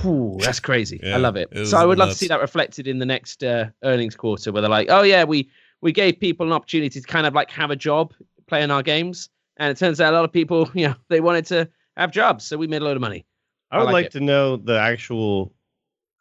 whew, 0.00 0.36
that's 0.40 0.60
crazy. 0.60 1.00
Yeah, 1.02 1.14
I 1.14 1.18
love 1.18 1.36
it. 1.36 1.48
it 1.52 1.66
so 1.66 1.78
I 1.78 1.84
would 1.84 1.98
love 1.98 2.10
to 2.10 2.14
see 2.14 2.28
that 2.28 2.40
reflected 2.40 2.86
in 2.86 2.98
the 2.98 3.06
next 3.06 3.42
uh, 3.42 3.66
earnings 3.82 4.16
quarter 4.16 4.52
where 4.52 4.62
they're 4.62 4.70
like, 4.70 4.88
oh 4.90 5.02
yeah, 5.02 5.24
we 5.24 5.48
we 5.80 5.92
gave 5.92 6.20
people 6.20 6.46
an 6.46 6.52
opportunity 6.52 7.00
to 7.00 7.06
kind 7.06 7.26
of 7.26 7.34
like 7.34 7.50
have 7.50 7.70
a 7.70 7.76
job 7.76 8.12
playing 8.46 8.70
our 8.70 8.82
games. 8.82 9.30
And 9.58 9.70
it 9.70 9.78
turns 9.78 10.00
out 10.00 10.12
a 10.12 10.16
lot 10.16 10.24
of 10.24 10.32
people, 10.32 10.70
you 10.74 10.88
know, 10.88 10.94
they 11.08 11.20
wanted 11.20 11.46
to 11.46 11.68
have 11.96 12.10
jobs. 12.10 12.44
So 12.44 12.56
we 12.56 12.66
made 12.66 12.82
a 12.82 12.84
load 12.84 12.96
of 12.96 13.00
money. 13.00 13.26
I 13.70 13.78
would 13.78 13.88
I 13.88 13.92
like 13.92 14.04
like, 14.04 14.10
to 14.12 14.20
know 14.20 14.56
the 14.56 14.78
actual, 14.78 15.52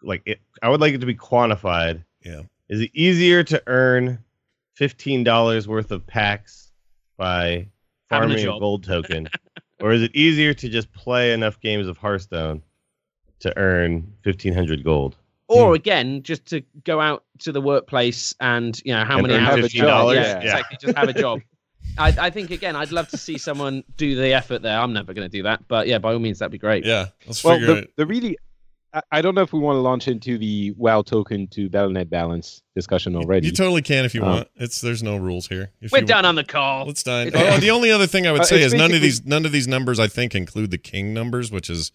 like, 0.01 0.23
it, 0.25 0.39
I 0.61 0.69
would 0.69 0.81
like 0.81 0.93
it 0.93 1.01
to 1.01 1.05
be 1.05 1.15
quantified. 1.15 2.03
Yeah. 2.23 2.41
Is 2.69 2.81
it 2.81 2.91
easier 2.93 3.43
to 3.43 3.61
earn 3.67 4.19
fifteen 4.73 5.23
dollars 5.23 5.67
worth 5.67 5.91
of 5.91 6.05
packs 6.07 6.71
by 7.17 7.67
Having 8.09 8.31
a 8.31 8.37
farming 8.37 8.47
a, 8.47 8.59
gold 8.59 8.83
token, 8.85 9.29
or 9.79 9.91
is 9.91 10.01
it 10.01 10.15
easier 10.15 10.53
to 10.53 10.69
just 10.69 10.91
play 10.93 11.33
enough 11.33 11.59
games 11.59 11.87
of 11.87 11.97
Hearthstone 11.97 12.63
to 13.41 13.55
earn 13.57 14.11
fifteen 14.23 14.53
hundred 14.53 14.83
gold? 14.83 15.15
Or 15.47 15.69
Hmm. 15.69 15.75
again, 15.75 16.23
just 16.23 16.45
to 16.47 16.61
go 16.83 16.99
out 16.99 17.23
to 17.39 17.51
the 17.51 17.61
workplace 17.61 18.33
and 18.39 18.81
you 18.83 18.93
know 18.93 19.05
how 19.05 19.19
And 19.19 19.27
many 19.27 19.39
hours 19.39 19.71
$15? 19.71 19.75
Yeah, 19.75 20.21
Yeah. 20.21 20.39
exactly. 20.41 20.77
Just 20.81 20.97
have 20.97 21.07
a 21.09 21.13
job. 21.13 21.41
I, 21.97 22.13
I 22.19 22.29
think 22.29 22.51
again, 22.51 22.75
I'd 22.75 22.91
love 22.91 23.07
to 23.09 23.17
see 23.17 23.37
someone 23.37 23.83
do 23.97 24.15
the 24.15 24.33
effort 24.33 24.61
there. 24.61 24.77
I'm 24.79 24.93
never 24.93 25.13
going 25.13 25.25
to 25.29 25.37
do 25.37 25.43
that, 25.43 25.67
but 25.67 25.87
yeah, 25.87 25.97
by 25.97 26.13
all 26.13 26.19
means, 26.19 26.39
that'd 26.39 26.51
be 26.51 26.57
great. 26.57 26.85
Yeah, 26.85 27.07
let's 27.25 27.43
Well, 27.43 27.55
figure 27.55 27.67
the, 27.75 27.77
it. 27.83 27.93
the 27.95 28.05
really, 28.05 28.37
I, 28.93 29.01
I 29.11 29.21
don't 29.21 29.33
know 29.35 29.41
if 29.43 29.53
we 29.53 29.59
want 29.59 29.77
to 29.77 29.81
launch 29.81 30.07
into 30.07 30.37
the 30.37 30.71
WoW 30.77 31.01
token 31.03 31.47
to 31.49 31.69
Battle.net 31.69 32.09
balance 32.09 32.61
discussion 32.75 33.15
already. 33.15 33.47
You 33.47 33.53
totally 33.53 33.81
can 33.81 34.03
if 34.05 34.13
you 34.13 34.21
Um, 34.23 34.27
want. 34.29 34.47
It's 34.57 34.81
there's 34.81 35.03
no 35.03 35.15
rules 35.17 35.47
here. 35.47 35.71
If 35.81 35.91
We're 35.91 35.99
you- 35.99 36.05
done 36.05 36.25
on 36.25 36.35
the 36.35 36.43
call. 36.43 36.85
Let's 36.85 37.03
done. 37.03 37.27
It's- 37.27 37.57
Oh, 37.57 37.59
the 37.59 37.71
only 37.71 37.91
other 37.91 38.07
thing 38.07 38.27
I 38.27 38.31
would 38.33 38.41
Uh, 38.41 38.45
say 38.45 38.57
it's 38.57 38.67
is 38.67 38.73
none 38.73 38.93
of 38.93 39.01
these 39.01 39.25
none 39.25 39.45
of 39.45 39.51
these 39.53 39.67
numbers 39.67 39.99
I 39.99 40.07
think 40.07 40.35
include 40.35 40.71
the 40.71 40.77
king 40.77 41.13
numbers, 41.13 41.51
which 41.51 41.69
is 41.69 41.91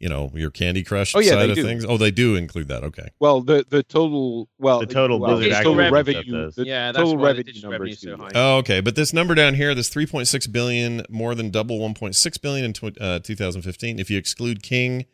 you 0.00 0.08
know 0.08 0.32
your 0.34 0.50
Candy 0.50 0.82
Crush 0.82 1.14
Oh, 1.14 1.20
yeah, 1.20 1.30
side 1.32 1.50
of 1.50 1.56
do. 1.56 1.62
things. 1.62 1.84
Oh, 1.84 1.96
they 1.96 2.10
do 2.10 2.34
include 2.34 2.68
that. 2.68 2.82
Okay. 2.82 3.08
well, 3.20 3.40
the 3.42 3.64
the 3.68 3.82
total 3.82 4.48
well 4.58 4.80
The 4.80 4.86
total 4.86 5.20
well, 5.20 5.36
Blizzard 5.36 5.52
the 5.52 5.56
total 5.56 5.74
revenue 5.76 5.92
revenue, 6.18 6.50
the 6.50 6.64
yeah, 6.66 6.86
that's 6.90 6.96
total 7.04 7.12
the 7.18 7.24
revenue 7.24 7.42
digital 7.44 7.70
numbers 7.70 8.00
so 8.00 8.16
high. 8.16 8.30
Oh, 8.34 8.56
okay. 8.58 8.80
But 8.80 8.96
this 8.96 9.12
number 9.12 9.34
down 9.34 9.54
here, 9.54 9.74
this 9.74 9.90
3.6 9.90 10.50
billion, 10.50 11.04
more 11.08 11.34
than 11.34 11.50
double 11.50 11.78
1.6 11.78 12.40
billion 12.42 12.64
in 12.64 12.72
tw- 12.72 13.00
uh, 13.00 13.20
2015. 13.20 13.98
If 14.00 14.10
you 14.10 14.18
exclude 14.18 14.62
King, 14.62 15.04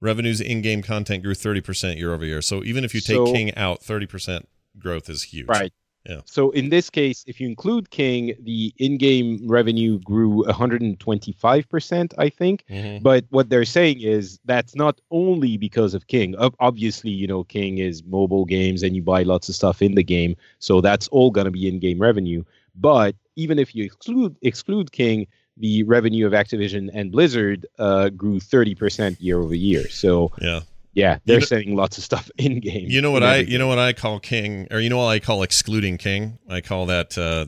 revenues 0.00 0.40
in-game 0.40 0.82
content 0.82 1.22
grew 1.22 1.34
30% 1.34 1.98
year 1.98 2.12
over 2.14 2.24
year. 2.24 2.40
So 2.40 2.64
even 2.64 2.84
if 2.84 2.94
you 2.94 3.00
take 3.00 3.16
So- 3.16 3.32
King 3.32 3.54
out, 3.54 3.82
30% 3.82 4.46
growth 4.78 5.10
is 5.10 5.24
huge. 5.24 5.46
Right. 5.48 5.72
Yeah. 6.08 6.20
So 6.24 6.50
in 6.50 6.70
this 6.70 6.88
case, 6.88 7.24
if 7.26 7.40
you 7.40 7.46
include 7.48 7.90
King, 7.90 8.34
the 8.40 8.72
in-game 8.78 9.46
revenue 9.46 9.98
grew 10.00 10.44
125%, 10.44 12.14
I 12.16 12.28
think. 12.28 12.64
Mhm. 12.70 13.02
But 13.02 13.24
what 13.30 13.50
they're 13.50 13.64
saying 13.64 14.00
is 14.00 14.38
that's 14.44 14.74
not 14.74 15.00
only 15.10 15.56
because 15.58 15.94
of 15.94 16.06
King. 16.06 16.34
Obviously, 16.58 17.10
you 17.10 17.26
know, 17.26 17.44
King 17.44 17.78
is 17.78 18.02
mobile 18.04 18.44
games 18.44 18.82
and 18.82 18.96
you 18.96 19.02
buy 19.02 19.22
lots 19.22 19.48
of 19.48 19.54
stuff 19.54 19.82
in 19.82 19.94
the 19.94 20.02
game, 20.04 20.36
so 20.58 20.80
that's 20.80 21.08
all 21.08 21.30
going 21.30 21.44
to 21.44 21.50
be 21.50 21.68
in-game 21.68 22.00
revenue. 22.00 22.44
But 22.74 23.14
even 23.36 23.58
if 23.58 23.74
you 23.74 23.84
exclude 23.84 24.36
exclude 24.42 24.92
King, 24.92 25.26
the 25.56 25.82
revenue 25.82 26.26
of 26.26 26.32
Activision 26.32 26.88
and 26.94 27.12
Blizzard 27.12 27.66
uh, 27.78 28.08
grew 28.08 28.40
30% 28.40 29.16
year 29.20 29.38
over 29.38 29.54
year. 29.54 29.88
So 29.90 30.32
Yeah. 30.40 30.60
Yeah, 30.92 31.18
they're 31.24 31.38
know- 31.40 31.44
selling 31.46 31.76
lots 31.76 31.98
of 31.98 32.04
stuff 32.04 32.30
in 32.38 32.60
game. 32.60 32.86
You 32.88 33.00
know 33.00 33.10
what 33.10 33.22
I 33.22 33.36
you 33.38 33.58
know 33.58 33.68
what 33.68 33.78
I 33.78 33.92
call 33.92 34.18
King 34.20 34.66
or 34.70 34.80
you 34.80 34.88
know 34.90 34.98
what 34.98 35.06
I 35.08 35.18
call 35.20 35.42
excluding 35.42 35.98
King? 35.98 36.38
I 36.48 36.60
call 36.60 36.86
that 36.86 37.16
uh 37.16 37.46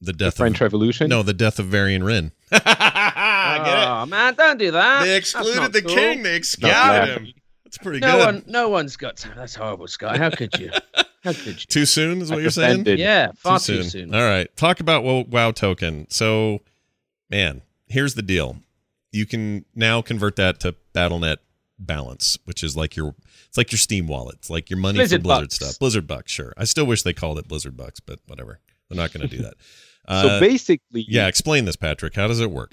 the 0.00 0.12
the 0.12 0.12
death 0.12 0.36
French 0.36 0.56
of 0.56 0.60
Revolution. 0.62 1.08
No, 1.08 1.22
the 1.22 1.32
death 1.32 1.58
of 1.58 1.66
Varian 1.66 2.02
Wrynn. 2.02 2.32
Get 2.50 2.60
it? 2.66 3.88
Oh 3.88 4.06
man, 4.06 4.34
don't 4.34 4.58
do 4.58 4.70
that. 4.72 5.04
They 5.04 5.16
excluded 5.16 5.72
the 5.72 5.82
cool. 5.82 5.94
king. 5.94 6.22
They 6.22 6.30
Not 6.30 6.36
excluded 6.36 7.08
him. 7.08 7.32
That's 7.64 7.78
pretty 7.78 8.00
no 8.00 8.12
good. 8.18 8.24
one, 8.26 8.44
no 8.46 8.68
one's 8.68 8.96
got 8.96 9.16
time. 9.16 9.32
That's 9.36 9.54
horrible, 9.54 9.88
Scott. 9.88 10.16
How 10.18 10.30
could 10.30 10.56
you? 10.58 10.70
How 11.24 11.32
could 11.32 11.46
you? 11.46 11.54
Too 11.54 11.86
soon 11.86 12.20
is 12.20 12.30
what 12.30 12.36
I'm 12.36 12.42
you're 12.42 12.50
saying? 12.50 12.84
Yeah, 12.86 13.32
far 13.36 13.58
too 13.58 13.82
soon. 13.82 14.14
All 14.14 14.22
right. 14.22 14.54
Talk 14.56 14.80
about 14.80 15.02
WoW, 15.04 15.24
WoW 15.28 15.50
token. 15.52 16.06
So, 16.10 16.60
man, 17.30 17.62
here's 17.88 18.14
the 18.14 18.22
deal. 18.22 18.58
You 19.10 19.24
can 19.26 19.64
now 19.74 20.02
convert 20.02 20.36
that 20.36 20.60
to 20.60 20.74
BattleNet 20.94 21.38
balance, 21.84 22.38
which 22.44 22.62
is 22.64 22.76
like 22.76 22.96
your 22.96 23.14
it's 23.48 23.56
like 23.56 23.70
your 23.72 23.78
Steam 23.78 24.06
wallet. 24.06 24.36
It's 24.36 24.50
like 24.50 24.68
your 24.70 24.78
money 24.78 24.98
Blizzard 24.98 25.20
for 25.20 25.24
Blizzard 25.24 25.42
bucks. 25.44 25.54
stuff. 25.56 25.78
Blizzard 25.78 26.06
bucks, 26.06 26.32
sure. 26.32 26.52
I 26.56 26.64
still 26.64 26.86
wish 26.86 27.02
they 27.02 27.12
called 27.12 27.38
it 27.38 27.48
Blizzard 27.48 27.76
bucks, 27.76 28.00
but 28.00 28.18
whatever. 28.26 28.60
They're 28.88 28.96
not 28.96 29.12
going 29.12 29.28
to 29.28 29.36
do 29.36 29.42
that. 29.42 29.54
so 30.08 30.28
Uh, 30.28 30.40
basically, 30.40 31.06
yeah, 31.08 31.26
explain 31.26 31.64
this, 31.64 31.76
Patrick. 31.76 32.14
How 32.14 32.26
does 32.26 32.40
it 32.40 32.50
work? 32.50 32.70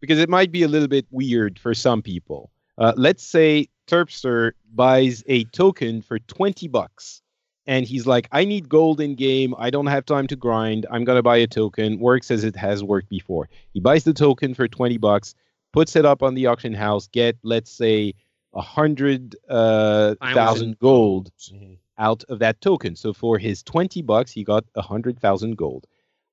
Because 0.00 0.18
it 0.18 0.28
might 0.28 0.50
be 0.50 0.62
a 0.62 0.68
little 0.68 0.88
bit 0.88 1.06
weird 1.10 1.58
for 1.58 1.74
some 1.74 2.02
people. 2.02 2.50
Uh, 2.78 2.92
let's 2.96 3.22
say 3.22 3.68
Terpster 3.86 4.52
buys 4.74 5.22
a 5.26 5.44
token 5.44 6.00
for 6.02 6.18
20 6.18 6.66
bucks 6.68 7.20
and 7.66 7.86
he's 7.86 8.06
like, 8.06 8.26
I 8.32 8.44
need 8.44 8.68
gold 8.68 9.00
in 9.00 9.14
game. 9.14 9.54
I 9.58 9.70
don't 9.70 9.86
have 9.86 10.04
time 10.06 10.26
to 10.28 10.36
grind. 10.36 10.86
I'm 10.90 11.04
going 11.04 11.16
to 11.18 11.22
buy 11.22 11.36
a 11.36 11.46
token. 11.46 12.00
Works 12.00 12.30
as 12.30 12.42
it 12.42 12.56
has 12.56 12.82
worked 12.82 13.08
before. 13.10 13.48
He 13.72 13.78
buys 13.80 14.02
the 14.04 14.12
token 14.14 14.54
for 14.54 14.66
20 14.66 14.96
bucks, 14.98 15.34
puts 15.72 15.94
it 15.94 16.04
up 16.04 16.22
on 16.22 16.34
the 16.34 16.46
auction 16.46 16.74
house, 16.74 17.06
get, 17.08 17.36
let's 17.44 17.70
say, 17.70 18.14
a 18.54 18.60
hundred 18.60 19.36
uh, 19.48 20.14
Thousand 20.20 20.34
thousand 20.34 20.78
gold 20.78 21.30
Mhm. 21.52 21.78
out 21.98 22.24
of 22.24 22.38
that 22.40 22.60
token. 22.60 22.96
So 22.96 23.12
for 23.12 23.38
his 23.38 23.62
20 23.62 24.02
bucks, 24.02 24.30
he 24.32 24.44
got 24.44 24.64
a 24.74 24.82
hundred 24.82 25.18
thousand 25.18 25.56
gold. 25.56 25.86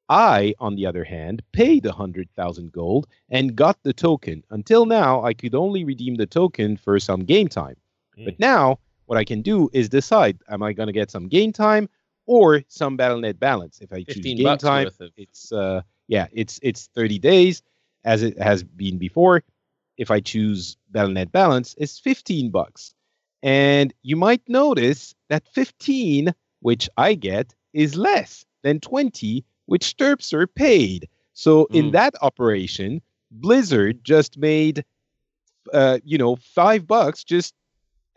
I, 0.10 0.56
on 0.60 0.76
the 0.76 0.86
other 0.88 1.04
hand, 1.04 1.44
paid 1.52 1.86
a 1.86 1.92
hundred 1.92 2.30
thousand 2.36 2.72
gold 2.72 3.08
and 3.30 3.56
got 3.56 3.78
the 3.84 3.94
token. 3.94 4.44
Until 4.50 4.86
now, 4.86 5.24
I 5.24 5.34
could 5.34 5.54
only 5.54 5.84
redeem 5.84 6.16
the 6.16 6.26
token 6.26 6.78
for 6.78 7.00
some 7.00 7.22
game 7.26 7.48
time. 7.48 7.76
Mm. 8.18 8.26
But 8.26 8.40
now, 8.40 8.80
what 9.06 9.18
I 9.20 9.24
can 9.24 9.42
do 9.44 9.70
is 9.72 9.88
decide: 9.88 10.40
Am 10.50 10.64
I 10.64 10.74
going 10.74 10.88
to 10.88 10.94
get 10.94 11.12
some 11.12 11.28
game 11.28 11.54
time 11.54 11.88
or 12.26 12.64
some 12.68 12.98
BattleNet 12.98 13.40
balance? 13.40 13.82
If 13.82 13.94
I 13.94 14.04
choose 14.04 14.24
game 14.24 14.58
time, 14.58 14.88
of- 14.88 15.12
it's 15.16 15.52
uh, 15.52 15.82
yeah, 16.08 16.26
it's 16.34 16.60
it's 16.64 16.88
30 16.96 17.20
days, 17.20 17.62
as 18.04 18.24
it 18.24 18.38
has 18.40 18.64
been 18.64 18.98
before. 18.98 19.44
If 20.00 20.12
I 20.12 20.22
choose 20.22 20.78
BattleNet 20.94 21.32
balance, 21.32 21.76
it's 21.78 22.00
15 22.00 22.52
bucks. 22.52 22.96
And 23.44 23.94
you 24.04 24.18
might 24.18 24.44
notice 24.50 25.16
that 25.30 25.48
15, 25.50 26.34
which 26.62 26.90
I 26.98 27.16
get, 27.16 27.56
is 27.74 27.96
less 27.98 28.46
than 28.64 28.80
20, 28.80 29.46
which 29.68 29.98
Terpster 29.98 30.48
paid. 30.54 31.10
So 31.34 31.70
in 31.74 31.92
Mm. 31.92 31.94
that 31.94 32.16
operation, 32.22 33.02
Blizzard 33.32 34.04
just 34.04 34.38
made, 34.38 34.86
uh, 35.74 36.00
you 36.04 36.18
know, 36.18 36.36
five 36.36 36.88
bucks 36.88 37.24
just 37.24 37.54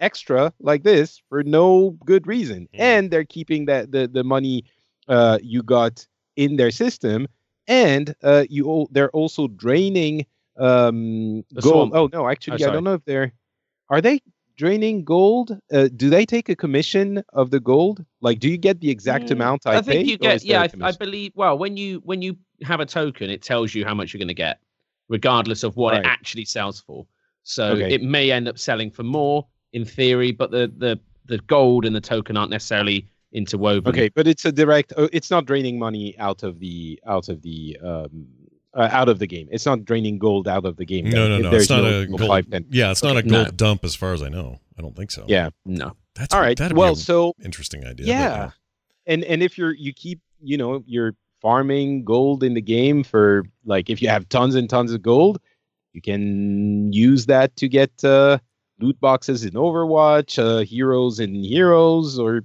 extra 0.00 0.52
like 0.60 0.84
this 0.84 1.22
for 1.28 1.42
no 1.44 1.90
good 2.04 2.26
reason, 2.26 2.68
Mm. 2.74 2.78
and 2.80 3.10
they're 3.10 3.24
keeping 3.24 3.66
that 3.66 3.92
the 3.92 4.08
the 4.08 4.24
money 4.24 4.64
uh, 5.08 5.38
you 5.42 5.62
got 5.62 6.06
in 6.36 6.56
their 6.56 6.70
system, 6.70 7.28
and 7.68 8.14
uh, 8.22 8.44
you 8.50 8.86
they're 8.92 9.10
also 9.10 9.48
draining 9.48 10.26
um, 10.58 11.44
The 11.50 11.62
gold. 11.62 11.90
swamp. 11.90 11.94
Oh 11.94 12.08
no, 12.12 12.28
actually, 12.28 12.64
I 12.64 12.70
don't 12.70 12.84
know 12.84 12.94
if 12.94 13.04
they're 13.04 13.32
are 13.90 14.00
they 14.00 14.20
draining 14.56 15.04
gold. 15.04 15.58
Uh, 15.72 15.88
do 15.94 16.10
they 16.10 16.24
take 16.26 16.48
a 16.48 16.56
commission 16.56 17.22
of 17.32 17.50
the 17.50 17.60
gold? 17.60 18.04
Like, 18.20 18.38
do 18.38 18.48
you 18.48 18.58
get 18.58 18.80
the 18.80 18.90
exact 18.90 19.24
Mm, 19.24 19.32
amount 19.32 19.66
I, 19.66 19.78
I 19.78 19.82
think 19.82 20.02
paid, 20.02 20.06
you 20.06 20.18
get 20.18 20.44
yeah 20.44 20.60
I, 20.60 20.68
commission? 20.68 20.98
believe 20.98 21.32
well 21.34 21.58
when 21.58 21.76
you 21.76 22.00
when 22.04 22.22
you 22.22 22.36
have 22.62 22.80
a 22.80 22.86
token 22.86 23.30
it 23.30 23.42
tells 23.42 23.74
you 23.74 23.84
how 23.84 23.94
much 23.94 24.12
you're 24.12 24.18
going 24.18 24.28
to 24.28 24.34
get 24.34 24.60
regardless 25.08 25.62
of 25.64 25.76
what 25.76 25.94
Right. 25.94 26.04
it 26.04 26.06
actually 26.06 26.44
sells 26.44 26.80
for 26.80 27.06
so 27.42 27.72
Okay. 27.72 27.88
it 27.88 28.02
may 28.02 28.30
end 28.30 28.48
up 28.48 28.58
selling 28.58 28.90
for 28.90 29.02
more 29.02 29.46
in 29.72 29.84
theory 29.84 30.32
but 30.32 30.50
the 30.50 30.72
the 30.78 30.98
the 31.26 31.38
gold 31.38 31.84
and 31.84 31.94
the 31.96 32.00
token 32.00 32.36
aren't 32.36 32.50
necessarily 32.50 33.08
interwoven 33.32 33.90
Okay, 33.90 34.08
but 34.14 34.26
it's 34.26 34.44
a 34.44 34.52
direct. 34.52 34.92
Oh, 34.96 35.08
it's 35.12 35.30
not 35.30 35.46
draining 35.46 35.78
money 35.78 36.16
out 36.18 36.42
of 36.42 36.58
the 36.60 37.00
out 37.06 37.28
of 37.28 37.42
the 37.42 37.78
um 37.82 38.26
uh, 38.74 38.88
out 38.90 39.08
of 39.08 39.18
the 39.18 39.26
game. 39.26 39.48
It's 39.50 39.66
not 39.66 39.84
draining 39.84 40.18
gold 40.18 40.48
out 40.48 40.64
of 40.64 40.76
the 40.76 40.84
game. 40.86 41.08
No, 41.10 41.28
no, 41.28 41.38
no. 41.38 41.50
there's 41.50 41.64
It's 41.64 41.70
not 41.70 41.82
no 41.82 42.00
a 42.00 42.06
gold 42.06 42.18
gold. 42.20 42.30
five, 42.30 42.50
ten. 42.50 42.64
Yeah, 42.70 42.90
it's 42.90 43.02
not 43.02 43.16
a 43.16 43.22
gold 43.22 43.46
No. 43.46 43.50
dump 43.50 43.84
as 43.84 43.94
far 43.94 44.12
as 44.14 44.22
I 44.22 44.28
know. 44.28 44.60
I 44.78 44.82
don't 44.82 44.96
think 44.96 45.10
so. 45.10 45.24
Yeah. 45.28 45.50
no 45.66 45.92
That's 46.14 46.34
All 46.34 46.40
right. 46.40 46.56
That'd 46.56 46.76
Well, 46.76 46.94
be 46.94 47.00
so 47.00 47.34
interesting 47.44 47.84
idea. 47.84 48.06
but 48.06 48.08
yeah, 48.08 48.50
and 49.06 49.24
and 49.24 49.42
if 49.42 49.58
you're 49.58 49.74
you 49.74 49.92
keep 49.92 50.20
you 50.40 50.56
know 50.56 50.82
you're 50.86 51.14
farming 51.40 52.04
gold 52.04 52.42
in 52.44 52.54
the 52.54 52.60
game 52.62 53.02
for 53.02 53.44
like 53.64 53.90
if 53.90 54.00
you 54.00 54.08
have 54.08 54.28
tons 54.28 54.54
and 54.54 54.68
tons 54.70 54.92
of 54.92 55.02
gold, 55.02 55.40
you 55.92 56.00
can 56.00 56.92
use 56.92 57.26
that 57.26 57.54
to 57.56 57.68
get 57.68 57.90
uh, 58.04 58.38
loot 58.80 58.98
boxes 59.00 59.44
in 59.44 59.52
Overwatch, 59.52 60.38
uh, 60.38 60.64
heroes 60.64 61.20
in 61.20 61.34
Heroes, 61.34 62.18
or 62.18 62.42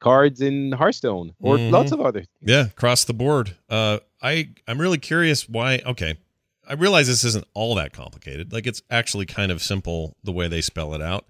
cards 0.00 0.40
in 0.40 0.72
Hearthstone, 0.72 1.34
or 1.40 1.56
Mhm. 1.58 1.70
lots 1.72 1.92
of 1.92 2.00
other. 2.00 2.24
Yeah, 2.40 2.66
across 2.66 3.04
the 3.04 3.12
board. 3.14 3.56
Uh, 3.68 3.98
I 4.22 4.50
I'm 4.66 4.80
really 4.80 4.98
curious 4.98 5.48
why. 5.48 5.80
Okay, 5.84 6.16
I 6.68 6.74
realize 6.74 7.06
this 7.06 7.24
isn't 7.24 7.46
all 7.54 7.74
that 7.76 7.92
complicated. 7.92 8.52
Like 8.52 8.66
it's 8.66 8.82
actually 8.90 9.26
kind 9.26 9.50
of 9.50 9.62
simple 9.62 10.16
the 10.22 10.32
way 10.32 10.48
they 10.48 10.60
spell 10.60 10.94
it 10.94 11.02
out. 11.02 11.26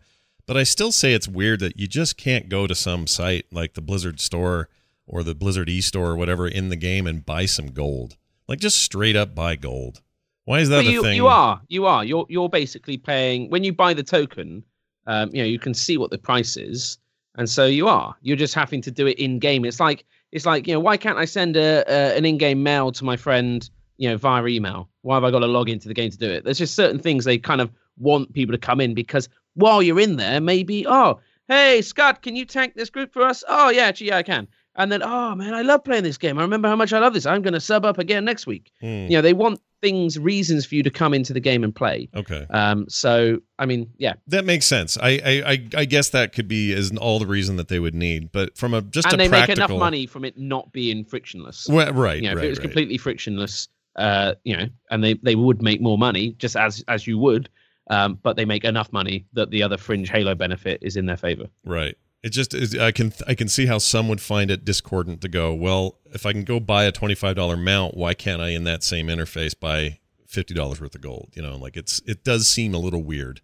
But 0.46 0.56
I 0.56 0.64
still 0.64 0.90
say 0.90 1.12
it's 1.12 1.28
weird 1.28 1.60
that 1.60 1.78
you 1.78 1.86
just 1.86 2.16
can't 2.16 2.48
go 2.48 2.66
to 2.66 2.74
some 2.74 3.06
site 3.06 3.46
like 3.52 3.74
the 3.74 3.80
Blizzard 3.80 4.20
store 4.20 4.68
or 5.06 5.22
the 5.22 5.34
Blizzard 5.34 5.68
e-store 5.68 6.10
or 6.10 6.16
whatever 6.16 6.48
in 6.48 6.68
the 6.68 6.76
game 6.76 7.06
and 7.06 7.24
buy 7.24 7.46
some 7.46 7.68
gold. 7.68 8.16
Like 8.48 8.58
just 8.58 8.80
straight 8.80 9.16
up 9.16 9.34
buy 9.34 9.56
gold. 9.56 10.02
Why 10.44 10.58
is 10.58 10.68
that 10.70 10.84
a 10.84 10.90
you, 10.90 11.02
thing? 11.02 11.14
you 11.14 11.28
are 11.28 11.60
you 11.68 11.86
are 11.86 12.04
you're 12.04 12.26
you're 12.28 12.48
basically 12.48 12.96
paying 12.98 13.48
when 13.50 13.62
you 13.62 13.72
buy 13.72 13.94
the 13.94 14.02
token 14.02 14.64
um 15.06 15.30
you 15.32 15.40
know 15.40 15.48
you 15.48 15.58
can 15.58 15.74
see 15.74 15.96
what 15.96 16.10
the 16.10 16.18
price 16.18 16.56
is 16.56 16.98
and 17.36 17.48
so 17.48 17.66
you 17.66 17.86
are 17.86 18.14
you're 18.20 18.36
just 18.36 18.54
having 18.54 18.82
to 18.82 18.90
do 18.90 19.06
it 19.06 19.18
in 19.18 19.38
game 19.38 19.64
it's 19.64 19.78
like 19.78 20.04
it's 20.32 20.46
like 20.46 20.66
you 20.66 20.74
know 20.74 20.80
why 20.80 20.96
can't 20.96 21.18
i 21.18 21.24
send 21.24 21.56
a, 21.56 21.84
a 21.88 22.16
an 22.16 22.24
in-game 22.24 22.62
mail 22.62 22.92
to 22.92 23.04
my 23.04 23.16
friend 23.16 23.70
you 23.98 24.08
know 24.08 24.16
via 24.16 24.46
email? 24.46 24.88
Why 25.02 25.16
have 25.16 25.24
i 25.24 25.30
got 25.30 25.40
to 25.40 25.46
log 25.46 25.68
into 25.68 25.88
the 25.88 25.94
game 25.94 26.10
to 26.10 26.16
do 26.16 26.30
it? 26.30 26.44
There's 26.44 26.58
just 26.58 26.74
certain 26.74 26.98
things 26.98 27.24
they 27.24 27.38
kind 27.38 27.60
of 27.60 27.70
want 27.98 28.32
people 28.32 28.52
to 28.52 28.58
come 28.58 28.80
in 28.80 28.94
because 28.94 29.28
while 29.54 29.82
you're 29.82 30.00
in 30.00 30.16
there 30.16 30.40
maybe 30.40 30.86
oh 30.86 31.20
hey 31.48 31.82
scott 31.82 32.22
can 32.22 32.34
you 32.34 32.46
tank 32.46 32.74
this 32.74 32.88
group 32.88 33.12
for 33.12 33.22
us? 33.22 33.44
Oh 33.46 33.68
yeah 33.68 33.82
actually 33.82 34.08
yeah 34.08 34.16
i 34.16 34.22
can 34.22 34.48
and 34.82 34.90
then 34.92 35.02
oh 35.02 35.34
man 35.34 35.54
i 35.54 35.62
love 35.62 35.82
playing 35.84 36.02
this 36.02 36.18
game 36.18 36.38
i 36.38 36.42
remember 36.42 36.68
how 36.68 36.76
much 36.76 36.92
i 36.92 36.98
love 36.98 37.14
this 37.14 37.26
i'm 37.26 37.42
going 37.42 37.52
to 37.54 37.60
sub 37.60 37.84
up 37.84 37.98
again 37.98 38.24
next 38.24 38.46
week 38.46 38.70
Hmm, 38.80 39.06
you 39.08 39.10
know 39.10 39.22
they 39.22 39.32
want 39.32 39.60
things 39.82 40.18
reasons 40.18 40.66
for 40.66 40.74
you 40.74 40.82
to 40.82 40.90
come 40.90 41.14
into 41.14 41.32
the 41.32 41.40
game 41.40 41.64
and 41.64 41.74
play 41.74 42.08
okay. 42.14 42.46
um 42.50 42.86
so 42.88 43.38
i 43.58 43.64
mean 43.66 43.90
yeah 43.98 44.14
That 44.26 44.44
makes 44.44 44.66
sense. 44.66 44.98
I, 45.00 45.10
I 45.44 45.68
I 45.74 45.84
guess 45.86 46.10
that 46.10 46.32
could 46.34 46.48
be 46.48 46.72
is 46.72 46.94
all 46.98 47.18
the 47.18 47.26
reason 47.26 47.56
that 47.56 47.68
they 47.68 47.78
would 47.78 47.94
need. 47.94 48.30
But 48.30 48.58
from 48.58 48.74
a 48.74 48.82
just 48.82 49.06
a 49.06 49.12
and 49.12 49.20
a 49.20 49.24
they 49.24 49.28
practical, 49.30 49.62
make 49.62 49.70
enough 49.70 49.78
money 49.78 50.06
from 50.06 50.24
it 50.26 50.36
not 50.36 50.70
being 50.72 51.04
frictionless 51.04 51.66
Well, 51.68 51.92
right, 51.94 52.20
you 52.22 52.28
know 52.28 52.36
if 52.36 52.44
it 52.44 52.48
was 52.50 52.58
right. 52.58 52.62
completely 52.64 52.98
frictionless 52.98 53.68
uh 53.96 54.34
you 54.44 54.54
know 54.56 54.66
and 54.90 55.02
they 55.02 55.14
they 55.22 55.34
would 55.34 55.62
make 55.62 55.80
more 55.80 55.96
money 55.98 56.32
just 56.38 56.56
as 56.56 56.84
as 56.88 57.06
you 57.06 57.16
would 57.18 57.48
um 57.88 58.18
but 58.22 58.36
they 58.36 58.44
make 58.44 58.64
enough 58.64 58.92
money 58.92 59.26
that 59.32 59.50
the 59.50 59.62
other 59.62 59.78
fringe 59.78 60.10
halo 60.10 60.34
benefit 60.34 60.78
is 60.82 60.96
in 60.96 61.06
their 61.06 61.16
favor 61.16 61.46
Right. 61.64 61.96
It 62.22 62.30
just 62.30 62.52
is. 62.54 62.76
I 62.76 62.92
can 62.92 63.12
I 63.26 63.34
can 63.34 63.48
see 63.48 63.66
how 63.66 63.78
some 63.78 64.08
would 64.08 64.20
find 64.20 64.50
it 64.50 64.64
discordant 64.64 65.20
to 65.22 65.28
go. 65.28 65.54
Well, 65.54 65.98
if 66.12 66.26
I 66.26 66.32
can 66.32 66.44
go 66.44 66.60
buy 66.60 66.84
a 66.84 66.92
twenty 66.92 67.14
five 67.14 67.36
dollar 67.36 67.56
mount, 67.56 67.96
why 67.96 68.12
can't 68.14 68.42
I 68.42 68.50
in 68.50 68.64
that 68.64 68.82
same 68.82 69.06
interface 69.06 69.58
buy 69.58 69.98
fifty 70.26 70.52
dollars 70.52 70.80
worth 70.80 70.94
of 70.94 71.00
gold? 71.00 71.30
You 71.34 71.42
know, 71.42 71.56
like 71.56 71.76
it's 71.78 72.00
it 72.06 72.22
does 72.24 72.46
seem 72.46 72.74
a 72.74 72.78
little 72.78 73.02
weird. 73.02 73.40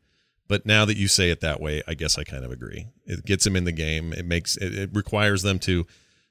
But 0.48 0.64
now 0.66 0.84
that 0.84 0.96
you 0.96 1.08
say 1.08 1.30
it 1.30 1.40
that 1.40 1.60
way, 1.60 1.82
I 1.88 1.94
guess 1.94 2.18
I 2.18 2.22
kind 2.24 2.44
of 2.44 2.52
agree. 2.52 2.86
It 3.06 3.24
gets 3.24 3.44
them 3.44 3.56
in 3.56 3.64
the 3.64 3.72
game. 3.72 4.12
It 4.12 4.26
makes 4.26 4.56
it, 4.58 4.74
it 4.78 4.90
requires 4.92 5.42
them 5.42 5.58
to 5.60 5.86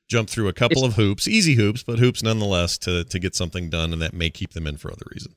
jump 0.07 0.29
through 0.29 0.47
a 0.47 0.53
couple 0.53 0.85
of 0.85 0.93
hoops, 0.93 1.27
easy 1.27 1.55
hoops, 1.55 1.81
but 1.83 1.97
hoops 1.99 2.21
nonetheless 2.21 2.77
to 2.79 3.03
to 3.05 3.17
get 3.19 3.33
something 3.35 3.69
done, 3.71 3.91
and 3.91 4.01
that 4.03 4.13
may 4.13 4.29
keep 4.29 4.53
them 4.53 4.67
in 4.67 4.77
for 4.77 4.91
other 4.91 5.05
reasons. 5.11 5.35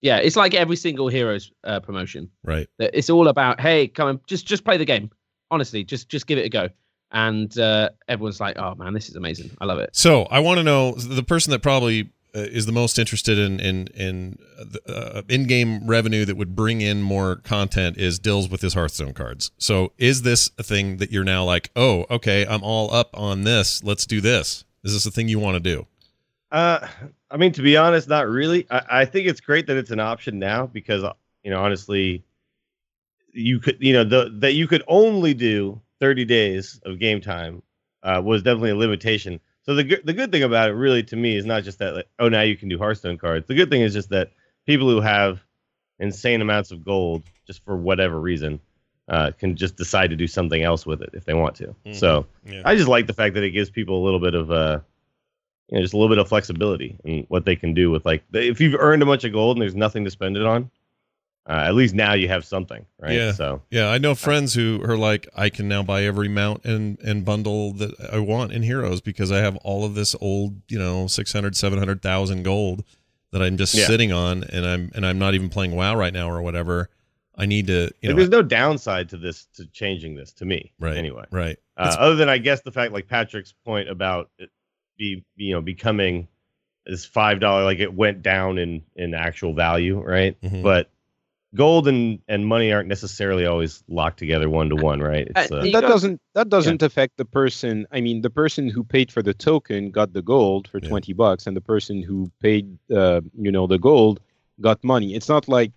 yeah 0.00 0.16
it's 0.16 0.34
like 0.34 0.54
every 0.54 0.74
single 0.76 1.06
heroes 1.08 1.52
uh, 1.62 1.78
promotion 1.78 2.28
Right. 2.42 2.66
it's 2.80 3.08
all 3.08 3.28
about 3.28 3.60
hey 3.60 3.86
come 3.86 4.08
and 4.08 4.26
just 4.26 4.44
just 4.44 4.64
play 4.64 4.76
the 4.76 4.84
game 4.84 5.10
honestly 5.52 5.84
just 5.84 6.08
just 6.08 6.26
give 6.26 6.38
it 6.38 6.46
a 6.46 6.48
go 6.48 6.68
and 7.12 7.58
uh 7.58 7.88
everyone's 8.08 8.40
like 8.40 8.58
oh 8.58 8.74
man 8.74 8.92
this 8.94 9.08
is 9.08 9.14
amazing 9.16 9.50
i 9.60 9.64
love 9.64 9.78
it 9.78 9.90
So 9.92 10.22
I 10.24 10.40
want 10.40 10.58
to 10.58 10.64
know 10.64 10.92
the 10.92 11.22
person 11.22 11.50
that 11.52 11.60
probably 11.60 12.10
uh, 12.34 12.38
is 12.40 12.64
the 12.64 12.72
most 12.72 12.98
interested 12.98 13.38
in 13.38 13.60
in 13.60 13.88
in 13.88 14.38
uh, 14.88 15.20
in-game 15.28 15.86
revenue 15.86 16.24
that 16.24 16.36
would 16.38 16.56
bring 16.56 16.80
in 16.80 17.02
more 17.02 17.36
content 17.36 17.98
is 17.98 18.18
Dills 18.18 18.48
with 18.48 18.62
his 18.62 18.72
Hearthstone 18.72 19.12
cards. 19.12 19.50
So 19.58 19.92
is 19.98 20.22
this 20.22 20.50
a 20.56 20.62
thing 20.62 20.96
that 20.96 21.10
you're 21.12 21.24
now 21.24 21.44
like, 21.44 21.70
oh, 21.76 22.06
okay, 22.08 22.46
I'm 22.46 22.62
all 22.62 22.92
up 22.94 23.10
on 23.12 23.44
this. 23.44 23.84
Let's 23.84 24.06
do 24.06 24.22
this. 24.22 24.64
Is 24.82 24.94
this 24.94 25.04
a 25.04 25.10
thing 25.10 25.28
you 25.28 25.38
want 25.38 25.56
to 25.56 25.60
do? 25.60 25.86
Uh, 26.50 26.86
I 27.30 27.36
mean, 27.36 27.52
to 27.52 27.62
be 27.62 27.76
honest, 27.76 28.08
not 28.08 28.26
really. 28.26 28.66
I, 28.70 29.02
I 29.02 29.04
think 29.04 29.28
it's 29.28 29.40
great 29.40 29.66
that 29.66 29.76
it's 29.76 29.90
an 29.90 30.00
option 30.00 30.38
now 30.38 30.66
because, 30.66 31.04
uh, 31.04 31.12
you 31.44 31.50
know, 31.50 31.62
honestly, 31.62 32.24
you 33.32 33.58
could, 33.60 33.78
you 33.80 33.92
know, 33.92 34.04
the 34.04 34.30
that 34.40 34.52
you 34.52 34.66
could 34.66 34.82
only 34.86 35.34
do 35.34 35.80
30 36.00 36.24
days 36.24 36.80
of 36.84 36.98
game 36.98 37.20
time 37.20 37.62
uh, 38.02 38.20
was 38.24 38.42
definitely 38.42 38.70
a 38.70 38.76
limitation. 38.76 39.40
So 39.64 39.74
the 39.74 39.84
good 39.84 40.02
the 40.04 40.12
good 40.12 40.32
thing 40.32 40.42
about 40.42 40.70
it, 40.70 40.74
really, 40.74 41.02
to 41.04 41.16
me, 41.16 41.36
is 41.36 41.46
not 41.46 41.62
just 41.62 41.78
that, 41.78 41.94
like, 41.94 42.08
oh, 42.18 42.28
now 42.28 42.42
you 42.42 42.56
can 42.56 42.68
do 42.68 42.78
Hearthstone 42.78 43.18
cards. 43.18 43.46
The 43.46 43.54
good 43.54 43.70
thing 43.70 43.82
is 43.82 43.92
just 43.92 44.10
that 44.10 44.30
people 44.66 44.88
who 44.88 45.00
have 45.00 45.40
insane 45.98 46.40
amounts 46.40 46.72
of 46.72 46.84
gold, 46.84 47.22
just 47.46 47.64
for 47.64 47.76
whatever 47.76 48.18
reason, 48.20 48.60
uh, 49.08 49.30
can 49.38 49.56
just 49.56 49.76
decide 49.76 50.10
to 50.10 50.16
do 50.16 50.26
something 50.26 50.62
else 50.62 50.84
with 50.84 51.00
it 51.00 51.10
if 51.12 51.24
they 51.24 51.34
want 51.34 51.54
to. 51.56 51.74
Mhm. 51.86 51.94
So 51.94 52.26
Yeah. 52.44 52.62
I 52.64 52.74
just 52.74 52.88
like 52.88 53.06
the 53.06 53.12
fact 53.12 53.34
that 53.34 53.44
it 53.44 53.50
gives 53.50 53.70
people 53.70 54.02
a 54.02 54.04
little 54.04 54.20
bit 54.20 54.34
of 54.34 54.50
uh, 54.50 54.80
you 55.68 55.76
know, 55.76 55.82
just 55.82 55.94
a 55.94 55.96
little 55.96 56.08
bit 56.08 56.18
of 56.18 56.28
flexibility 56.28 56.96
in 57.04 57.24
what 57.28 57.44
they 57.44 57.56
can 57.56 57.72
do 57.72 57.90
with 57.90 58.04
like 58.04 58.24
if 58.32 58.60
you've 58.60 58.74
earned 58.78 59.02
a 59.02 59.06
bunch 59.06 59.24
of 59.24 59.32
gold 59.32 59.56
and 59.56 59.62
there's 59.62 59.76
nothing 59.76 60.04
to 60.04 60.10
spend 60.10 60.36
it 60.36 60.44
on, 60.44 60.70
uh, 61.48 61.64
at 61.66 61.74
least 61.74 61.94
now 61.94 62.12
you 62.14 62.28
have 62.28 62.44
something, 62.44 62.86
right? 63.00 63.12
Yeah. 63.12 63.32
So 63.32 63.62
Yeah, 63.70 63.88
I 63.88 63.98
know 63.98 64.14
friends 64.14 64.54
who 64.54 64.80
are 64.84 64.96
like, 64.96 65.28
I 65.36 65.50
can 65.50 65.66
now 65.68 65.82
buy 65.82 66.04
every 66.04 66.28
mount 66.28 66.64
and 66.64 66.98
and 67.00 67.24
bundle 67.24 67.72
that 67.74 67.94
I 68.12 68.18
want 68.18 68.52
in 68.52 68.62
Heroes 68.62 69.00
because 69.00 69.32
I 69.32 69.38
have 69.38 69.56
all 69.58 69.84
of 69.84 69.94
this 69.94 70.14
old, 70.20 70.60
you 70.68 70.78
know, 70.78 71.06
600, 71.06 71.56
700,000 71.56 72.42
gold 72.42 72.84
that 73.32 73.42
I'm 73.42 73.56
just 73.56 73.74
Yeah. 73.74 73.86
sitting 73.86 74.12
on, 74.12 74.44
and 74.44 74.64
I'm 74.66 74.90
and 74.94 75.04
I'm 75.06 75.18
not 75.18 75.34
even 75.34 75.48
playing 75.48 75.74
WoW 75.74 75.96
right 75.96 76.12
now 76.12 76.30
or 76.30 76.42
whatever. 76.42 76.90
I 77.34 77.46
need 77.46 77.66
to, 77.68 77.90
you 78.02 78.10
know, 78.10 78.14
there's 78.16 78.28
no 78.28 78.42
downside 78.42 79.08
to 79.08 79.16
this 79.16 79.46
to 79.54 79.66
changing 79.66 80.14
this 80.16 80.32
to 80.34 80.44
me, 80.44 80.70
right 80.78 80.96
Anyway, 80.98 81.24
right, 81.30 81.56
uh, 81.78 81.96
other 81.98 82.14
than 82.14 82.28
I 82.28 82.36
guess 82.38 82.60
the 82.60 82.70
fact 82.70 82.92
like 82.92 83.08
Patrick's 83.08 83.54
point 83.64 83.88
about 83.88 84.30
it 84.38 84.50
be 84.98 85.24
you 85.36 85.54
know 85.54 85.62
becoming 85.62 86.28
this 86.84 87.06
five 87.06 87.40
dollar 87.40 87.64
like 87.64 87.78
it 87.78 87.92
went 87.92 88.22
down 88.22 88.58
in 88.58 88.82
in 88.96 89.14
actual 89.14 89.54
value, 89.54 89.98
right? 90.00 90.38
Mhm. 90.42 90.62
But 90.62 90.90
gold 91.54 91.86
and 91.88 92.18
and 92.28 92.46
money 92.46 92.72
aren't 92.72 92.88
necessarily 92.88 93.44
always 93.46 93.84
locked 93.88 94.18
together 94.18 94.48
one 94.48 94.68
to 94.70 94.76
one, 94.76 95.00
right? 95.00 95.28
It's, 95.28 95.50
Uh, 95.52 95.56
uh, 95.56 95.64
that 95.72 95.82
doesn't 95.82 96.20
that 96.34 96.48
doesn't 96.48 96.82
affect 96.82 97.16
the 97.16 97.24
person 97.24 97.86
i 97.92 98.00
mean 98.00 98.22
the 98.22 98.30
person 98.30 98.68
who 98.68 98.82
paid 98.84 99.12
for 99.12 99.22
the 99.22 99.34
token 99.34 99.90
got 99.90 100.12
the 100.12 100.22
gold 100.22 100.68
for 100.68 100.78
Yeah. 100.80 100.88
20 100.88 101.12
bucks 101.12 101.46
and 101.46 101.56
the 101.56 101.60
person 101.60 102.02
who 102.02 102.30
paid 102.40 102.78
uh, 102.90 103.20
you 103.38 103.52
know 103.52 103.66
the 103.66 103.78
gold 103.78 104.20
got 104.60 104.82
money 104.84 105.14
it's 105.14 105.28
not 105.28 105.48
like 105.48 105.72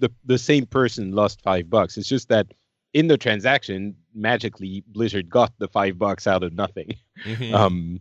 the 0.00 0.10
the 0.24 0.38
same 0.38 0.66
person 0.66 1.12
lost 1.12 1.42
5 1.42 1.68
bucks 1.68 1.96
it's 1.98 2.08
just 2.08 2.28
that 2.28 2.46
in 2.94 3.08
the 3.08 3.18
transaction 3.18 3.94
magically 4.14 4.82
blizzard 4.88 5.28
got 5.28 5.52
the 5.58 5.68
5 5.68 5.98
bucks 5.98 6.26
out 6.26 6.42
of 6.42 6.52
nothing 6.52 6.94
Mhm. 7.26 7.52
um 7.54 8.00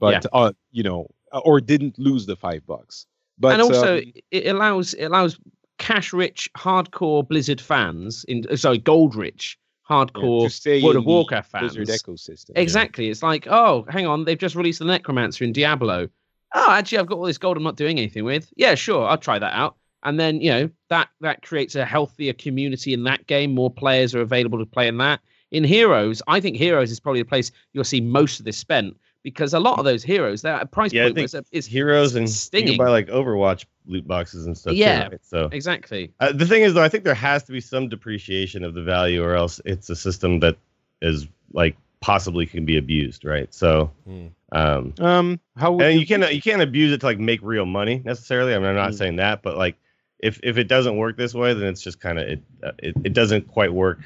but 0.00 0.26
uh, 0.32 0.52
you 0.72 0.82
know 0.82 1.06
or 1.44 1.60
didn't 1.60 1.98
lose 1.98 2.26
the 2.26 2.36
5 2.36 2.66
bucks 2.66 3.06
but 3.38 3.52
and 3.52 3.62
also 3.62 3.98
um, 3.98 4.12
it 4.30 4.46
allows 4.46 4.94
it 4.94 5.04
allows 5.06 5.38
cash 5.78 6.12
rich 6.12 6.50
hardcore 6.56 7.26
blizzard 7.26 7.60
fans 7.60 8.24
in 8.28 8.44
uh, 8.50 8.56
sorry 8.56 8.78
gold 8.78 9.14
rich 9.14 9.58
hardcore 9.88 10.50
stay 10.50 10.82
world 10.82 10.96
of 10.96 11.04
warcraft 11.04 11.50
fans. 11.50 11.74
blizzard 11.74 12.00
ecosystem 12.00 12.50
exactly 12.54 13.08
it's 13.10 13.22
like 13.22 13.46
oh 13.48 13.84
hang 13.88 14.06
on 14.06 14.24
they've 14.24 14.38
just 14.38 14.54
released 14.54 14.78
the 14.78 14.84
necromancer 14.84 15.44
in 15.44 15.52
diablo. 15.52 16.08
Oh 16.54 16.70
actually 16.70 16.98
i've 16.98 17.06
got 17.06 17.18
all 17.18 17.24
this 17.24 17.38
gold 17.38 17.56
i'm 17.56 17.62
not 17.62 17.76
doing 17.76 17.98
anything 17.98 18.24
with. 18.24 18.52
Yeah 18.56 18.74
sure 18.74 19.06
i'll 19.06 19.18
try 19.18 19.38
that 19.38 19.52
out. 19.54 19.76
And 20.02 20.20
then 20.20 20.40
you 20.40 20.50
know 20.50 20.70
that 20.90 21.08
that 21.20 21.42
creates 21.42 21.74
a 21.74 21.84
healthier 21.84 22.32
community 22.32 22.92
in 22.92 23.04
that 23.04 23.26
game. 23.26 23.54
More 23.54 23.70
players 23.70 24.14
are 24.14 24.20
available 24.20 24.58
to 24.58 24.66
play 24.66 24.86
in 24.86 24.98
that. 24.98 25.20
In 25.50 25.64
heroes 25.64 26.22
i 26.26 26.40
think 26.40 26.56
heroes 26.56 26.90
is 26.90 27.00
probably 27.00 27.22
the 27.22 27.28
place 27.28 27.50
you'll 27.72 27.84
see 27.84 28.00
most 28.00 28.38
of 28.38 28.44
this 28.44 28.56
spent 28.56 28.96
because 29.24 29.54
a 29.54 29.58
lot 29.58 29.80
of 29.80 29.84
those 29.84 30.04
heroes 30.04 30.42
they're 30.42 30.54
at 30.54 30.62
a 30.62 30.66
price 30.66 30.92
yeah, 30.92 31.02
I 31.02 31.06
point 31.06 31.16
think 31.16 31.34
it's, 31.34 31.48
it's 31.50 31.66
heroes 31.66 32.14
and 32.14 32.28
you 32.28 32.32
stinging. 32.32 32.68
can 32.68 32.76
buy 32.76 32.90
like 32.90 33.08
Overwatch 33.08 33.64
loot 33.86 34.06
boxes 34.06 34.46
and 34.46 34.56
stuff. 34.56 34.74
Yeah. 34.74 35.04
too, 35.06 35.10
right? 35.10 35.20
So 35.24 35.48
exactly 35.50 36.12
Uh, 36.20 36.30
the 36.32 36.46
thing 36.46 36.62
is, 36.62 36.74
though, 36.74 36.82
I 36.82 36.88
think 36.88 37.02
there 37.02 37.14
has 37.14 37.42
to 37.44 37.52
be 37.52 37.60
some 37.60 37.88
depreciation 37.88 38.62
of 38.62 38.74
the 38.74 38.82
value, 38.82 39.24
or 39.24 39.34
else 39.34 39.60
it's 39.64 39.90
a 39.90 39.96
system 39.96 40.38
that 40.40 40.56
is 41.02 41.26
like 41.52 41.76
possibly 42.00 42.46
can 42.46 42.64
be 42.64 42.76
abused, 42.76 43.24
right? 43.24 43.52
So, 43.52 43.90
Hmm. 44.06 44.26
um, 44.52 44.94
um 45.00 45.40
how 45.56 45.72
would 45.72 45.86
and 45.86 45.98
you 45.98 46.06
can't 46.06 46.32
you 46.32 46.40
can't 46.42 46.62
abuse 46.62 46.92
it 46.92 47.00
to 47.00 47.06
like 47.06 47.18
make 47.18 47.40
real 47.42 47.66
money 47.66 48.02
necessarily. 48.04 48.54
I 48.54 48.58
mean, 48.58 48.68
I'm 48.68 48.76
not 48.76 48.92
Mm. 48.92 48.98
saying 48.98 49.16
that, 49.16 49.42
but 49.42 49.56
like 49.56 49.76
if 50.20 50.38
if 50.42 50.58
it 50.58 50.68
doesn't 50.68 50.96
work 50.96 51.16
this 51.16 51.34
way, 51.34 51.54
then 51.54 51.68
it's 51.68 51.82
just 51.82 52.00
kind 52.00 52.18
of 52.18 52.28
it, 52.28 52.40
uh, 52.62 52.72
it 52.78 52.94
it 53.04 53.12
doesn't 53.14 53.48
quite 53.48 53.72
work. 53.72 54.00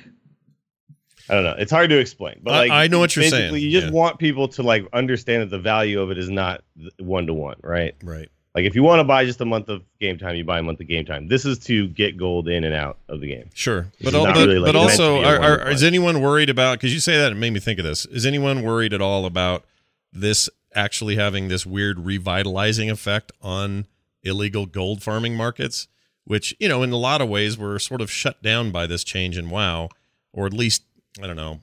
I 1.31 1.35
don't 1.35 1.45
know. 1.45 1.55
It's 1.59 1.71
hard 1.73 1.91
to 1.91 1.99
explain, 1.99 2.41
but 2.43 2.55
I- 2.55 2.59
like 2.61 2.71
I 2.71 2.87
know 2.89 2.99
what 2.99 3.15
you're 3.17 3.25
saying, 3.27 3.55
You 3.55 3.71
just 3.71 3.87
yeah. 3.89 3.93
want 3.93 4.19
people 4.19 4.49
to 4.49 4.63
like 4.63 4.87
understand 4.93 5.43
that 5.43 5.51
the 5.51 5.59
value 5.59 6.01
of 6.01 6.11
it 6.11 6.19
is 6.19 6.29
not 6.31 6.63
one 6.99 7.27
to 7.27 7.35
one, 7.35 7.57
right? 7.63 7.95
right. 8.03 8.29
Like 8.55 8.65
if 8.65 8.75
you 8.75 8.83
want 8.83 8.99
to 9.01 9.05
buy 9.05 9.25
just 9.25 9.41
a 9.41 9.45
month 9.45 9.69
of 9.69 9.83
game 10.01 10.19
time, 10.19 10.35
you 10.35 10.43
buy 10.43 10.59
a 10.59 10.63
month 10.63 10.81
of 10.81 10.89
game 10.89 11.05
time. 11.05 11.29
This 11.29 11.45
is 11.45 11.59
to 11.61 11.87
get 11.89 12.17
gold 12.17 12.49
in 12.49 12.65
and 12.65 12.75
out 12.75 12.99
of 13.09 13.21
the 13.21 13.29
game. 13.29 13.51
Sure, 13.55 13.83
This 14.01 14.05
but 14.05 14.09
is 14.09 14.15
al- 14.15 14.25
not 14.25 14.35
but, 14.35 14.47
really, 14.49 14.59
like, 14.59 14.73
but 14.73 14.77
also, 14.77 15.23
are, 15.23 15.39
are, 15.39 15.71
is 15.71 15.85
anyone 15.85 16.21
worried 16.21 16.51
about? 16.51 16.79
Because 16.79 16.93
you 16.93 16.99
say 16.99 17.17
that, 17.19 17.31
it 17.31 17.37
made 17.37 17.51
me 17.53 17.61
think 17.61 17.79
of 17.79 17.85
this. 17.85 18.05
Is 18.07 18.27
anyone 18.27 18.63
worried 18.63 18.93
at 18.93 19.01
all 19.01 19.27
about 19.27 19.65
this 20.13 20.49
actually 20.75 21.17
having 21.17 21.49
this 21.49 21.65
weird 21.67 21.99
revitalizing 22.01 22.91
effect 22.91 23.31
on 23.43 23.87
illegal 24.25 24.67
gold 24.67 25.03
farming 25.03 25.37
markets? 25.37 25.87
Which 26.25 26.55
you 26.59 26.69
know, 26.69 26.83
in 26.83 26.91
a 26.91 26.97
lot 26.97 27.21
of 27.23 27.29
ways, 27.29 27.57
were 27.57 27.79
sort 27.79 28.01
of 28.01 28.11
shut 28.11 28.43
down 28.43 28.71
by 28.73 28.87
this 28.87 29.05
change 29.05 29.39
in 29.39 29.51
WoW, 29.51 29.89
or 30.33 30.47
at 30.47 30.53
least 30.53 30.83
I 31.23 31.27
don't 31.27 31.37
know, 31.37 31.61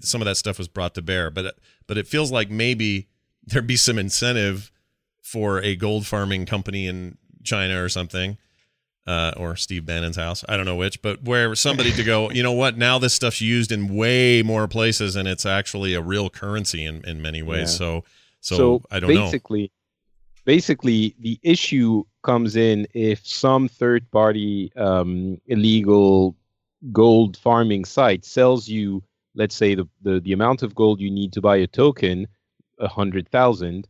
some 0.00 0.20
of 0.20 0.26
that 0.26 0.36
stuff 0.36 0.58
was 0.58 0.68
brought 0.68 0.94
to 0.94 1.02
bear. 1.02 1.30
But 1.30 1.56
but 1.86 1.98
it 1.98 2.06
feels 2.06 2.32
like 2.32 2.50
maybe 2.50 3.08
there'd 3.46 3.66
be 3.66 3.76
some 3.76 3.98
incentive 3.98 4.70
for 5.20 5.60
a 5.60 5.76
gold 5.76 6.06
farming 6.06 6.46
company 6.46 6.86
in 6.86 7.18
China 7.42 7.82
or 7.82 7.88
something, 7.88 8.38
uh, 9.06 9.32
or 9.36 9.56
Steve 9.56 9.86
Bannon's 9.86 10.16
house. 10.16 10.44
I 10.48 10.56
don't 10.56 10.66
know 10.66 10.76
which, 10.76 11.02
but 11.02 11.22
where 11.22 11.54
somebody 11.54 11.92
to 11.92 12.04
go, 12.04 12.30
you 12.30 12.42
know 12.42 12.52
what? 12.52 12.76
Now 12.76 12.98
this 12.98 13.14
stuff's 13.14 13.40
used 13.40 13.72
in 13.72 13.94
way 13.94 14.42
more 14.42 14.68
places, 14.68 15.16
and 15.16 15.26
it's 15.26 15.46
actually 15.46 15.94
a 15.94 16.02
real 16.02 16.30
currency 16.30 16.84
in, 16.84 17.04
in 17.04 17.22
many 17.22 17.42
ways. 17.42 17.72
Yeah. 17.72 17.78
So, 17.78 18.04
so, 18.40 18.82
I 18.90 18.98
don't 18.98 19.14
know. 19.14 19.24
basically, 19.26 19.70
Basically, 20.44 21.14
the 21.20 21.38
issue 21.42 22.02
comes 22.24 22.56
in 22.56 22.88
if 22.94 23.24
some 23.24 23.68
third 23.68 24.10
party 24.10 24.72
um, 24.76 25.40
illegal 25.46 26.34
gold 26.90 27.36
farming 27.36 27.84
site 27.84 28.24
sells 28.24 28.68
you, 28.68 29.02
let's 29.34 29.54
say, 29.54 29.74
the, 29.74 29.88
the, 30.02 30.20
the 30.20 30.32
amount 30.32 30.62
of 30.62 30.74
gold 30.74 31.00
you 31.00 31.10
need 31.10 31.32
to 31.34 31.40
buy 31.40 31.56
a 31.56 31.66
token, 31.66 32.26
a 32.78 32.88
hundred 32.88 33.28
thousand, 33.28 33.86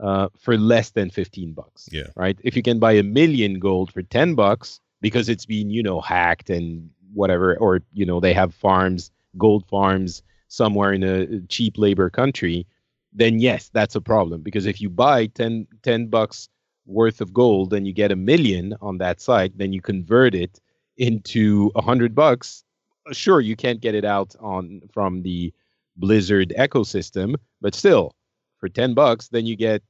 uh, 0.00 0.28
for 0.38 0.56
less 0.56 0.90
than 0.90 1.10
fifteen 1.10 1.52
bucks. 1.52 1.88
Yeah. 1.92 2.08
Right. 2.16 2.38
If 2.42 2.56
you 2.56 2.62
can 2.62 2.78
buy 2.78 2.92
a 2.92 3.02
million 3.02 3.60
gold 3.60 3.92
for 3.92 4.02
ten 4.02 4.34
bucks 4.34 4.80
because 5.00 5.28
it's 5.28 5.46
been, 5.46 5.70
you 5.70 5.82
know, 5.82 6.00
hacked 6.00 6.50
and 6.50 6.90
whatever, 7.12 7.56
or 7.58 7.82
you 7.92 8.06
know, 8.06 8.18
they 8.18 8.32
have 8.32 8.54
farms, 8.54 9.10
gold 9.38 9.66
farms 9.68 10.22
somewhere 10.48 10.92
in 10.92 11.02
a 11.02 11.40
cheap 11.42 11.78
labor 11.78 12.10
country, 12.10 12.66
then 13.12 13.38
yes, 13.38 13.70
that's 13.72 13.94
a 13.94 14.00
problem. 14.00 14.42
Because 14.42 14.66
if 14.66 14.80
you 14.80 14.90
buy 14.90 15.26
10, 15.26 15.66
10 15.82 16.06
bucks 16.08 16.48
worth 16.86 17.20
of 17.20 17.32
gold 17.32 17.72
and 17.72 17.86
you 17.86 17.92
get 17.92 18.12
a 18.12 18.16
million 18.16 18.74
on 18.80 18.98
that 18.98 19.20
site, 19.20 19.56
then 19.56 19.72
you 19.72 19.80
convert 19.80 20.34
it 20.34 20.60
into 21.02 21.70
a 21.74 21.82
hundred 21.82 22.14
bucks. 22.14 22.64
Sure, 23.10 23.40
you 23.40 23.56
can't 23.56 23.80
get 23.80 23.94
it 23.94 24.04
out 24.04 24.34
on 24.40 24.80
from 24.92 25.22
the 25.22 25.52
Blizzard 25.96 26.52
ecosystem, 26.56 27.34
but 27.60 27.74
still, 27.74 28.14
for 28.58 28.68
ten 28.68 28.94
bucks, 28.94 29.28
then 29.28 29.44
you 29.44 29.56
get 29.56 29.82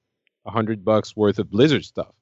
a 0.47 0.51
hundred 0.51 0.85
bucks 0.85 1.15
worth 1.15 1.39
of 1.39 1.51
Blizzard 1.51 1.85
stuff. 1.85 2.15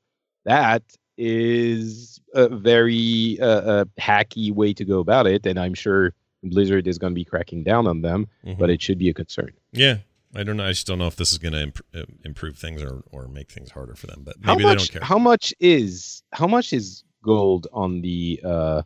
That 0.45 0.83
is 1.17 2.21
a 2.35 2.49
very 2.49 3.39
uh, 3.41 3.47
uh, 3.47 3.85
hacky 4.01 4.53
way 4.53 4.73
to 4.75 4.85
go 4.85 4.99
about 4.99 5.27
it, 5.27 5.47
and 5.47 5.59
I'm 5.61 5.75
sure 5.75 6.13
Blizzard 6.43 6.89
is 6.89 6.99
going 6.99 7.13
to 7.13 7.15
be 7.15 7.25
cracking 7.25 7.63
down 7.63 7.87
on 7.87 8.03
them, 8.03 8.27
Mhm. 8.45 8.59
but 8.59 8.71
it 8.71 8.83
should 8.83 8.99
be 8.99 9.09
a 9.09 9.15
concern. 9.15 9.53
yeah, 9.73 9.99
I 10.35 10.43
don't 10.43 10.57
know. 10.57 10.65
I 10.67 10.71
just 10.71 10.87
don't 10.87 10.99
know 10.99 11.07
if 11.07 11.17
this 11.17 11.31
is 11.33 11.39
going 11.39 11.53
to 11.53 11.63
imp- 11.63 11.87
uh, 11.95 12.05
improve 12.25 12.57
things 12.59 12.83
or, 12.83 13.03
or 13.13 13.29
make 13.29 13.51
things 13.51 13.71
harder 13.71 13.95
for 13.95 14.07
them. 14.09 14.23
But 14.25 14.37
how 14.43 14.55
maybe 14.55 14.65
much, 14.65 14.79
they 14.79 14.85
don't 14.85 14.93
care. 15.01 15.07
How 15.07 15.19
much 15.19 15.55
is 15.61 16.23
how 16.33 16.47
much 16.47 16.73
is 16.73 17.05
gold 17.23 17.67
on 17.73 18.01
the 18.01 18.41
uh, 18.45 18.83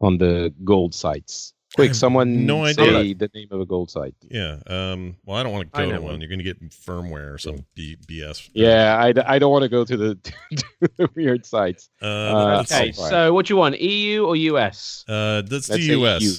on 0.00 0.18
the 0.18 0.52
gold 0.64 0.94
sites? 0.94 1.52
Quick, 1.74 1.94
someone 1.94 2.46
no 2.46 2.64
say 2.72 2.88
idea. 2.88 3.14
the 3.16 3.30
name 3.34 3.48
of 3.50 3.60
a 3.60 3.66
gold 3.66 3.90
site. 3.90 4.14
yeah. 4.30 4.60
Um. 4.66 5.16
Well, 5.26 5.36
I 5.36 5.42
don't 5.42 5.52
want 5.52 5.70
to 5.74 5.78
go 5.78 5.84
to 5.90 5.92
one. 6.00 6.02
one. 6.12 6.20
You're 6.22 6.28
going 6.30 6.38
to 6.38 6.44
get 6.44 6.58
firmware 6.70 7.34
or 7.34 7.38
some 7.38 7.66
B- 7.74 7.98
BS. 8.08 8.48
Yeah, 8.54 8.96
I, 8.98 9.12
d- 9.12 9.20
I 9.26 9.38
don't 9.38 9.50
want 9.52 9.64
to 9.64 9.68
go 9.68 9.84
to 9.84 9.96
the, 9.96 10.14
to 10.56 10.90
the 10.96 11.10
weird 11.14 11.44
sites. 11.44 11.90
Uh, 12.00 12.06
Uh, 12.06 12.60
Okay, 12.62 12.92
see. 12.92 13.02
So 13.02 13.34
what 13.34 13.44
do 13.46 13.52
you 13.52 13.58
want, 13.58 13.78
EU 13.78 14.24
or 14.24 14.36
US? 14.36 15.04
Uh, 15.06 15.42
let's, 15.50 15.68
Let's 15.68 15.84
do 15.86 16.04
US. 16.06 16.22
EU. 16.22 16.32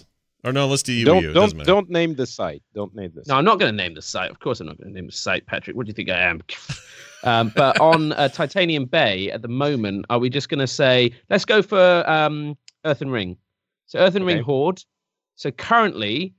Or 0.44 0.54
no, 0.54 0.66
let's 0.68 0.82
do 0.82 0.94
EU. 0.94 1.06
don't 1.06 1.24
It 1.26 1.34
don't 1.34 1.63
don't 1.66 1.90
name 1.90 2.16
the 2.16 2.26
site. 2.26 2.63
Don't 2.74 2.96
name 2.96 3.12
this. 3.13 3.28
No, 3.28 3.36
I'm 3.36 3.46
not 3.46 3.60
going 3.60 3.72
to 3.72 3.76
name 3.78 3.94
the 3.94 4.02
site. 4.02 4.32
Of 4.32 4.40
course, 4.40 4.60
I'm 4.60 4.66
not 4.68 4.78
going 4.80 4.88
to 4.90 4.94
name 4.96 5.06
the 5.08 5.12
site, 5.12 5.46
Patrick. 5.46 5.76
What 5.76 5.86
do 5.86 5.90
you 5.90 5.94
think 5.94 6.10
I 6.10 6.20
am? 6.20 6.42
um, 7.28 7.52
but 7.56 7.80
on 7.82 8.13
uh, 8.13 8.30
Titanium 8.30 8.86
Bay 8.86 9.30
at 9.32 9.42
the 9.42 9.48
moment, 9.50 10.06
are 10.10 10.18
we 10.18 10.30
just 10.30 10.48
going 10.48 10.60
to 10.60 10.68
say 10.68 11.12
let's 11.30 11.44
go 11.44 11.62
for 11.62 12.10
um, 12.10 12.58
Earthen 12.86 13.10
Ring? 13.10 13.38
So 13.86 14.00
Earthen 14.00 14.24
Ring 14.24 14.38
Okay. 14.38 14.44
Horde. 14.44 14.82
So 15.36 15.52
currently, 15.52 16.34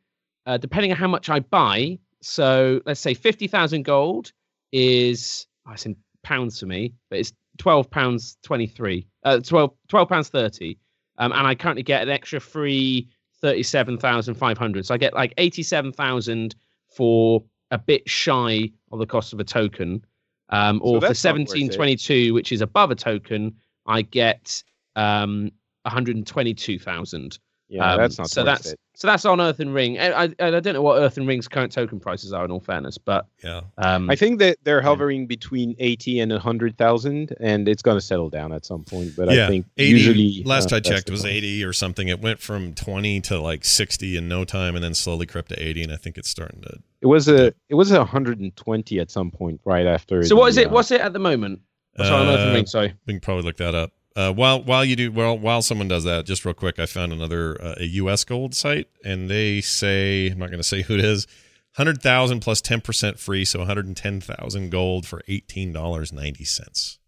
uh, 0.47 0.57
depending 0.57 0.91
on 0.91 0.97
how 0.97 1.09
much 1.09 1.29
I 1.29 1.41
buy, 1.41 1.99
so 2.23 2.81
let's 2.87 3.01
say 3.01 3.13
fifty 3.15 3.47
thousand 3.47 3.85
gold 3.85 4.33
is 4.73 5.47
oh, 5.67 5.73
it's 5.73 5.85
in 5.85 5.95
pounds 6.23 6.59
for 6.59 6.67
me, 6.67 6.95
but 7.11 7.19
it's 7.19 7.33
twelve 7.59 7.91
pounds 7.91 8.39
twenty 8.43 8.67
three. 8.67 9.07
Uh, 9.25 9.41
12 9.41 10.09
pounds 10.09 10.31
thirty, 10.31 10.79
um, 11.19 11.33
and 11.33 11.47
I 11.47 11.55
currently 11.55 11.83
get 11.83 12.03
an 12.03 12.09
extra 12.09 12.41
free 12.41 13.09
thirty-seven 13.43 13.99
thousand 13.99 14.37
five 14.37 14.57
hundred. 14.57 14.87
So 14.87 14.95
I 14.95 14.99
get 14.99 15.13
like 15.13 15.35
eighty-seven 15.37 15.93
thousand 15.93 16.55
for 16.97 17.45
a 17.71 17.79
bit 17.79 18.09
shy 18.09 18.71
of 18.91 18.99
the 18.99 19.07
cost 19.07 19.35
of 19.35 19.41
a 19.41 19.45
token. 19.45 20.03
Um, 20.51 20.79
So 20.79 20.85
or 20.85 21.01
for 21.01 21.09
that's 21.09 21.25
not 21.25 21.35
worth 21.35 21.41
it. 21.41 21.49
seventeen 21.49 21.71
twenty-two, 21.71 22.35
which 22.35 22.53
is 22.53 22.61
above 22.61 22.91
a 22.91 22.95
token, 22.95 23.55
I 23.87 24.03
get 24.03 24.63
um 24.97 25.51
one 25.83 25.93
hundred 25.93 26.27
twenty-two 26.27 26.79
thousand. 26.79 27.39
Yeah, 27.71 27.93
Um, 27.93 27.99
that's 28.01 28.17
not 28.19 28.31
so. 28.31 28.45
That's 28.45 28.73
it. 28.73 28.81
so 28.95 29.07
that's 29.09 29.27
on 29.27 29.41
Earthen 29.43 29.71
Ring. 29.75 29.99
I, 29.99 30.09
I, 30.11 30.25
and 30.39 30.57
I 30.57 30.61
don't 30.61 30.73
know 30.73 30.81
what 30.81 30.99
Earthen 31.03 31.27
Ring's 31.27 31.49
current 31.49 31.71
token 31.71 32.01
prices 32.01 32.33
are. 32.33 32.45
In 32.45 32.51
all 32.51 32.61
fairness, 32.61 32.97
but 32.97 33.27
Yeah. 33.45 33.61
um, 33.77 34.09
I 34.09 34.17
think 34.17 34.39
that 34.39 34.57
they're 34.65 34.81
hovering 34.81 35.27
between 35.27 35.77
80 35.79 36.21
and 36.21 36.33
100,000, 36.33 37.35
and 37.41 37.69
it's 37.69 37.83
going 37.83 37.97
to 37.97 38.01
settle 38.01 38.31
down 38.31 38.53
at 38.53 38.65
some 38.65 38.85
point. 38.85 39.15
But 39.17 39.31
yeah. 39.31 39.45
I 39.45 39.49
think 39.49 39.67
80, 39.77 39.91
usually 39.91 40.43
last 40.45 40.73
uh, 40.73 40.77
I 40.77 40.81
checked, 40.81 41.09
it 41.09 41.13
was 41.13 41.23
point. 41.23 41.35
80 41.35 41.65
or 41.65 41.73
something. 41.75 42.09
It 42.09 42.21
went 42.21 42.41
from 42.41 42.75
20 42.75 43.21
to 43.23 43.39
like 43.41 43.65
60 43.67 44.17
in 44.17 44.29
no 44.29 44.45
time 44.47 44.75
and 44.75 44.83
then 44.83 44.95
slowly 44.95 45.27
crept 45.27 45.51
to 45.51 45.63
80. 45.63 45.83
And 45.85 45.93
I 45.93 45.97
think 45.97 46.17
it's 46.17 46.29
starting 46.31 46.63
to. 46.63 46.79
It 47.03 47.07
was 47.07 47.29
a 47.29 47.53
it 47.69 47.75
was 47.75 47.93
a 47.93 47.99
120 47.99 48.99
at 48.99 49.11
some 49.11 49.31
point 49.31 49.61
right 49.65 49.87
after. 49.87 50.23
so 50.25 50.35
what 50.37 50.45
the, 50.45 50.49
is 50.49 50.57
it? 50.57 50.67
uh, 50.69 50.71
What's 50.71 50.91
it 50.91 51.01
at 51.01 51.13
the 51.13 51.19
moment? 51.19 51.61
Sorry, 51.97 52.11
on 52.11 52.29
Earth 52.29 52.41
and 52.41 52.51
Uh, 52.51 52.55
Ring. 52.55 52.67
Sorry. 52.67 52.95
We 53.07 53.13
can 53.15 53.21
probably 53.21 53.43
look 53.45 53.57
that 53.59 53.75
up. 53.75 53.91
Uh, 54.19 54.33
while 54.33 54.61
while 54.65 54.85
you 54.85 54.97
do 54.97 55.13
well, 55.13 55.39
while 55.39 55.63
someone 55.63 55.87
does 55.87 56.03
that, 56.03 56.27
just 56.27 56.45
real 56.45 56.53
quick, 56.53 56.81
I 56.81 56.87
found 56.87 57.13
another 57.13 57.57
uh, 57.63 57.75
a 57.77 57.85
U.S. 57.85 58.25
gold 58.25 58.53
site, 58.53 58.89
and 59.05 59.31
they 59.31 59.61
say 59.61 60.29
I'm 60.29 60.41
not 60.41 60.47
going 60.47 60.59
to 60.59 60.65
say 60.65 60.83
who 60.83 60.95
it 60.95 61.05
is. 61.05 61.29
Hundred 61.77 62.03
thousand 62.03 62.41
plus 62.41 62.61
ten 62.61 62.81
percent 62.81 63.21
free, 63.21 63.45
so 63.45 63.61
one 63.61 63.69
hundred 63.69 63.87
and 63.87 63.97
ten 63.97 64.21
thousand 64.21 64.71
gold 64.71 65.07
for 65.07 65.23
eighteen 65.29 65.73
dollars 65.73 66.13
ninety 66.13 66.45
cents. 66.45 66.99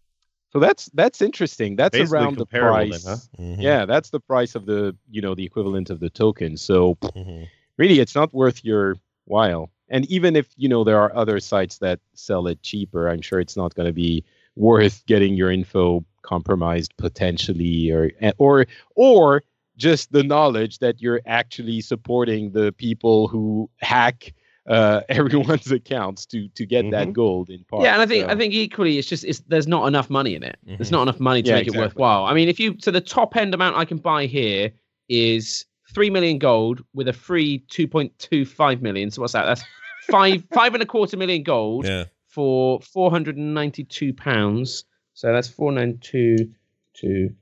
So 0.53 0.59
that's 0.59 0.85
that's 0.93 1.21
interesting. 1.21 1.75
That's 1.75 1.97
Basically 1.97 2.17
around 2.17 2.37
the 2.37 2.45
price. 2.45 3.03
then, 3.03 3.11
huh? 3.11 3.41
Mm-hmm. 3.41 3.61
Yeah, 3.61 3.85
that's 3.85 4.09
the 4.11 4.21
price 4.21 4.55
of 4.55 4.65
the 4.65 4.95
you 5.09 5.21
know 5.21 5.35
the 5.35 5.43
equivalent 5.43 5.89
of 5.89 5.99
the 5.99 6.09
token. 6.09 6.55
So 6.55 6.97
hmm 7.13 7.43
really, 7.75 7.99
it's 7.99 8.15
not 8.15 8.33
worth 8.33 8.63
your 8.63 8.95
while. 9.25 9.69
And 9.89 10.05
even 10.05 10.37
if 10.37 10.47
you 10.55 10.69
know 10.69 10.85
there 10.85 11.01
are 11.01 11.13
other 11.13 11.41
sites 11.41 11.79
that 11.79 11.99
sell 12.13 12.47
it 12.47 12.63
cheaper, 12.63 13.09
I'm 13.09 13.21
sure 13.21 13.41
it's 13.41 13.57
not 13.57 13.75
going 13.75 13.87
to 13.87 13.93
be 13.93 14.23
worth 14.55 15.05
getting 15.05 15.35
your 15.35 15.51
info 15.51 16.03
compromised 16.23 16.95
potentially, 16.97 17.91
or 17.91 18.11
or 18.37 18.65
or 18.95 19.43
just 19.77 20.11
the 20.11 20.23
knowledge 20.23 20.79
that 20.79 21.01
you're 21.01 21.21
actually 21.25 21.81
supporting 21.81 22.51
the 22.51 22.71
people 22.73 23.27
who 23.27 23.69
hack 23.79 24.33
uh, 24.67 25.01
everyone's 25.09 25.71
accounts 25.71 26.25
to 26.27 26.47
to 26.49 26.65
get 26.65 26.89
that 26.91 27.07
Mhm. 27.07 27.13
gold 27.13 27.49
in 27.49 27.63
part. 27.63 27.83
Yeah, 27.83 27.93
and 27.93 28.01
I 28.01 28.05
think 28.05 28.25
So- 28.25 28.29
I 28.31 28.35
think 28.35 28.53
equally, 28.53 28.97
it's 28.99 29.07
just 29.07 29.23
it's 29.23 29.39
there's 29.47 29.67
not 29.67 29.87
enough 29.87 30.09
money 30.09 30.35
in 30.35 30.43
it. 30.43 30.57
There's 30.65 30.89
Mhm. 30.89 30.91
not 30.91 31.01
enough 31.03 31.19
money 31.19 31.41
to 31.43 31.49
Yeah, 31.49 31.55
make 31.55 31.67
it 31.67 31.75
worthwhile. 31.75 32.25
I 32.25 32.33
mean, 32.33 32.47
if 32.49 32.59
you 32.59 32.75
so 32.79 32.91
the 32.91 33.01
top 33.01 33.35
end 33.35 33.53
amount 33.53 33.75
I 33.77 33.85
can 33.85 33.97
buy 33.97 34.27
here 34.27 34.71
is 35.09 35.65
three 35.93 36.09
million 36.09 36.37
gold 36.37 36.81
with 36.93 37.07
a 37.07 37.13
free 37.13 37.59
two 37.69 37.87
point 37.87 38.17
two 38.19 38.45
five 38.45 38.81
million. 38.81 39.09
So 39.11 39.21
what's 39.21 39.33
that? 39.33 39.45
That's 39.45 39.63
five 40.09 40.43
five 40.53 40.73
and 40.75 40.83
a 40.83 40.85
quarter 40.85 41.17
million 41.17 41.41
gold 41.43 41.85
Yeah, 41.85 42.05
for 42.31 42.81
four 42.81 43.11
hundred 43.11 43.37
and 43.37 43.53
ninety 43.53 43.83
two 43.83 44.13
pounds. 44.13 44.85
So 45.13 45.31
that's 45.31 45.47
four 45.47 45.71
nine 45.71 45.99
two 46.01 46.51
two 46.93 47.35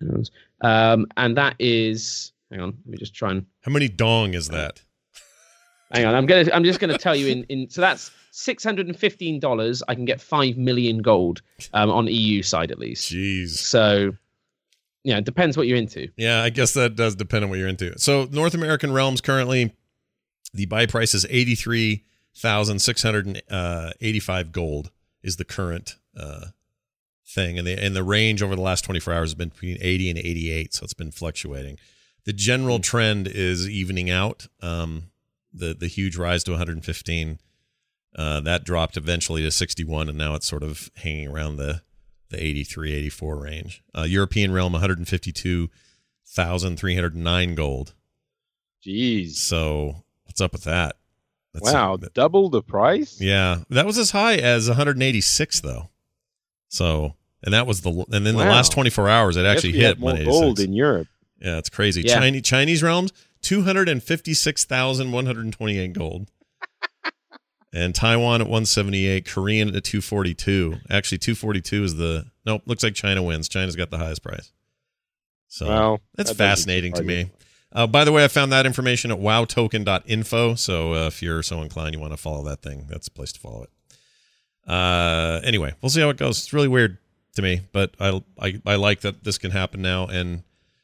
pounds. 0.00 0.30
Um, 0.62 1.06
and 1.16 1.36
that 1.36 1.54
is 1.58 2.32
hang 2.50 2.60
on, 2.60 2.76
let 2.84 2.86
me 2.86 2.98
just 2.98 3.14
try 3.14 3.30
and 3.30 3.46
how 3.62 3.70
many 3.72 3.88
dong 3.88 4.34
is 4.34 4.48
that? 4.48 4.82
Hang 5.92 6.06
on, 6.06 6.14
I'm 6.14 6.26
gonna. 6.26 6.50
I'm 6.52 6.64
just 6.64 6.80
gonna 6.80 6.98
tell 6.98 7.14
you 7.14 7.28
in 7.28 7.44
in. 7.44 7.70
So 7.70 7.80
that's 7.80 8.10
six 8.32 8.64
hundred 8.64 8.88
and 8.88 8.98
fifteen 8.98 9.38
dollars. 9.38 9.82
I 9.86 9.94
can 9.94 10.04
get 10.04 10.20
five 10.20 10.56
million 10.56 10.98
gold 10.98 11.42
um, 11.72 11.90
on 11.90 12.06
EU 12.08 12.42
side 12.42 12.72
at 12.72 12.78
least. 12.78 13.12
Jeez. 13.12 13.50
So, 13.50 14.12
yeah, 15.04 15.18
it 15.18 15.24
depends 15.24 15.56
what 15.56 15.68
you're 15.68 15.76
into. 15.78 16.08
Yeah, 16.16 16.42
I 16.42 16.50
guess 16.50 16.72
that 16.74 16.96
does 16.96 17.14
depend 17.14 17.44
on 17.44 17.50
what 17.50 17.60
you're 17.60 17.68
into. 17.68 17.96
So 17.98 18.26
North 18.32 18.54
American 18.54 18.92
realms 18.92 19.20
currently, 19.20 19.72
the 20.52 20.66
buy 20.66 20.86
price 20.86 21.14
is 21.14 21.26
eighty 21.30 21.54
three 21.54 22.04
thousand 22.36 22.80
six 22.80 23.02
hundred 23.02 23.42
eighty 24.00 24.20
five 24.20 24.52
gold 24.52 24.90
is 25.22 25.36
the 25.36 25.44
current 25.44 25.96
uh, 26.16 26.46
thing, 27.26 27.58
and 27.58 27.66
the 27.66 27.82
and 27.82 27.96
the 27.96 28.04
range 28.04 28.42
over 28.42 28.54
the 28.54 28.60
last 28.62 28.84
twenty 28.84 29.00
four 29.00 29.12
hours 29.14 29.30
has 29.30 29.34
been 29.34 29.48
between 29.50 29.78
eighty 29.80 30.08
and 30.10 30.18
eighty 30.18 30.50
eight, 30.50 30.74
so 30.74 30.84
it's 30.84 30.94
been 30.94 31.10
fluctuating. 31.10 31.78
The 32.24 32.32
general 32.32 32.78
trend 32.78 33.26
is 33.28 33.68
evening 33.68 34.10
out. 34.10 34.46
Um, 34.62 35.10
the 35.52 35.74
the 35.74 35.88
huge 35.88 36.16
rise 36.16 36.44
to 36.44 36.52
one 36.52 36.58
hundred 36.58 36.76
and 36.76 36.84
fifteen. 36.84 37.40
Uh, 38.16 38.38
that 38.40 38.62
dropped 38.62 38.96
eventually 38.96 39.42
to 39.42 39.50
61 39.50 40.08
and 40.08 40.16
now 40.16 40.36
it's 40.36 40.46
sort 40.46 40.62
of 40.62 40.88
hanging 40.98 41.26
around 41.26 41.56
the 41.56 41.82
the 42.30 42.40
83 42.40 42.92
84 42.92 43.36
range 43.36 43.82
uh, 43.92 44.02
european 44.02 44.52
realm 44.52 44.72
152,309 44.72 47.54
gold 47.56 47.92
Jeez. 48.86 49.30
so 49.32 50.04
what's 50.26 50.40
up 50.40 50.52
with 50.52 50.62
that 50.62 50.94
That's 51.54 51.72
wow, 51.72 51.96
that- 51.96 52.12
double 52.14 52.50
the 52.50 52.62
price? 52.62 53.18
yeah 53.20 53.60
that 53.70 53.86
was 53.86 53.96
as 53.96 54.10
high 54.10 54.34
as 54.36 54.68
186 54.68 55.60
though 55.60 55.88
so 56.68 57.14
and 57.42 57.54
that 57.54 57.66
was 57.66 57.80
the 57.82 57.90
and 58.10 58.26
then 58.26 58.36
the 58.36 58.44
last 58.44 58.72
24 58.72 59.08
hours 59.08 59.36
it 59.36 59.46
actually 59.46 59.72
hit 59.72 59.98
more 59.98 60.16
gold 60.24 60.58
in 60.60 60.72
Europe. 60.72 61.08
yeah 61.40 61.58
it's 61.58 61.70
crazy 61.70 62.02
Yeah. 62.02 62.18
chinese 62.18 62.42
chinese 62.42 62.82
realms 62.82 63.12
256,128 63.42 65.92
gold 65.92 66.28
and 67.72 67.94
Taiwan 67.94 68.40
at 68.40 68.46
178, 68.46 69.26
Korean 69.26 69.68
at 69.74 69.84
242. 69.84 70.76
Actually, 70.88 71.18
242 71.18 71.84
is 71.84 71.96
the 71.96 72.24
nope. 72.46 72.62
Looks 72.66 72.82
like 72.82 72.94
China 72.94 73.22
wins. 73.22 73.48
China's 73.48 73.76
got 73.76 73.90
the 73.90 73.98
highest 73.98 74.22
price. 74.22 74.52
So 75.48 75.66
Well, 75.68 76.00
that's 76.14 76.30
that 76.30 76.36
fascinating 76.36 76.92
to 76.94 77.02
me. 77.02 77.30
Uh, 77.74 77.86
by 77.86 78.04
the 78.04 78.12
way, 78.12 78.24
I 78.24 78.28
found 78.28 78.52
that 78.52 78.66
information 78.66 79.10
at 79.10 79.18
wowtoken.info. 79.18 80.54
So 80.54 80.94
uh, 80.94 81.06
if 81.08 81.22
you're 81.22 81.42
so 81.42 81.60
inclined, 81.60 81.94
you 81.94 82.00
want 82.00 82.12
to 82.12 82.16
follow 82.16 82.44
that 82.44 82.62
thing, 82.62 82.86
that's 82.88 83.06
the 83.06 83.10
place 83.10 83.32
to 83.32 83.40
follow 83.40 83.64
it. 83.64 83.70
Uh, 84.66 85.40
anyway, 85.44 85.74
we'll 85.82 85.90
see 85.90 86.00
how 86.00 86.08
it 86.08 86.16
goes. 86.16 86.38
It's 86.38 86.52
really 86.52 86.68
weird 86.68 86.98
to 87.34 87.42
me, 87.42 87.62
but 87.72 87.94
I, 88.00 88.22
I 88.40 88.62
I 88.64 88.76
like 88.76 89.00
that 89.00 89.24
this 89.24 89.38
can 89.38 89.50
happen 89.50 89.82
now, 89.82 90.06
and 90.06 90.42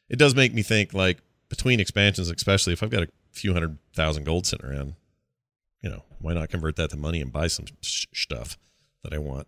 it 0.09 0.19
does 0.19 0.35
make 0.35 0.53
me 0.53 0.63
think 0.63 0.93
like 0.93 1.19
between 1.49 1.81
expansions, 1.81 2.29
especially 2.29 2.73
if 2.73 2.83
I've 2.83 2.91
got 2.91 3.05
a 3.05 3.09
few 3.31 3.53
hundred 3.53 3.79
thousand 3.95 4.25
gold 4.25 4.47
sitting 4.47 4.67
around, 4.67 4.95
you 5.83 5.89
know, 5.89 6.03
why 6.21 6.35
not 6.35 6.51
convert 6.51 6.77
that 6.77 6.91
to 6.91 6.97
money 6.97 7.21
and 7.21 7.33
buy 7.33 7.47
some 7.47 7.67
sh- 7.81 8.07
stuff 8.13 8.59
that 9.03 9.15
I 9.15 9.19
want? 9.19 9.47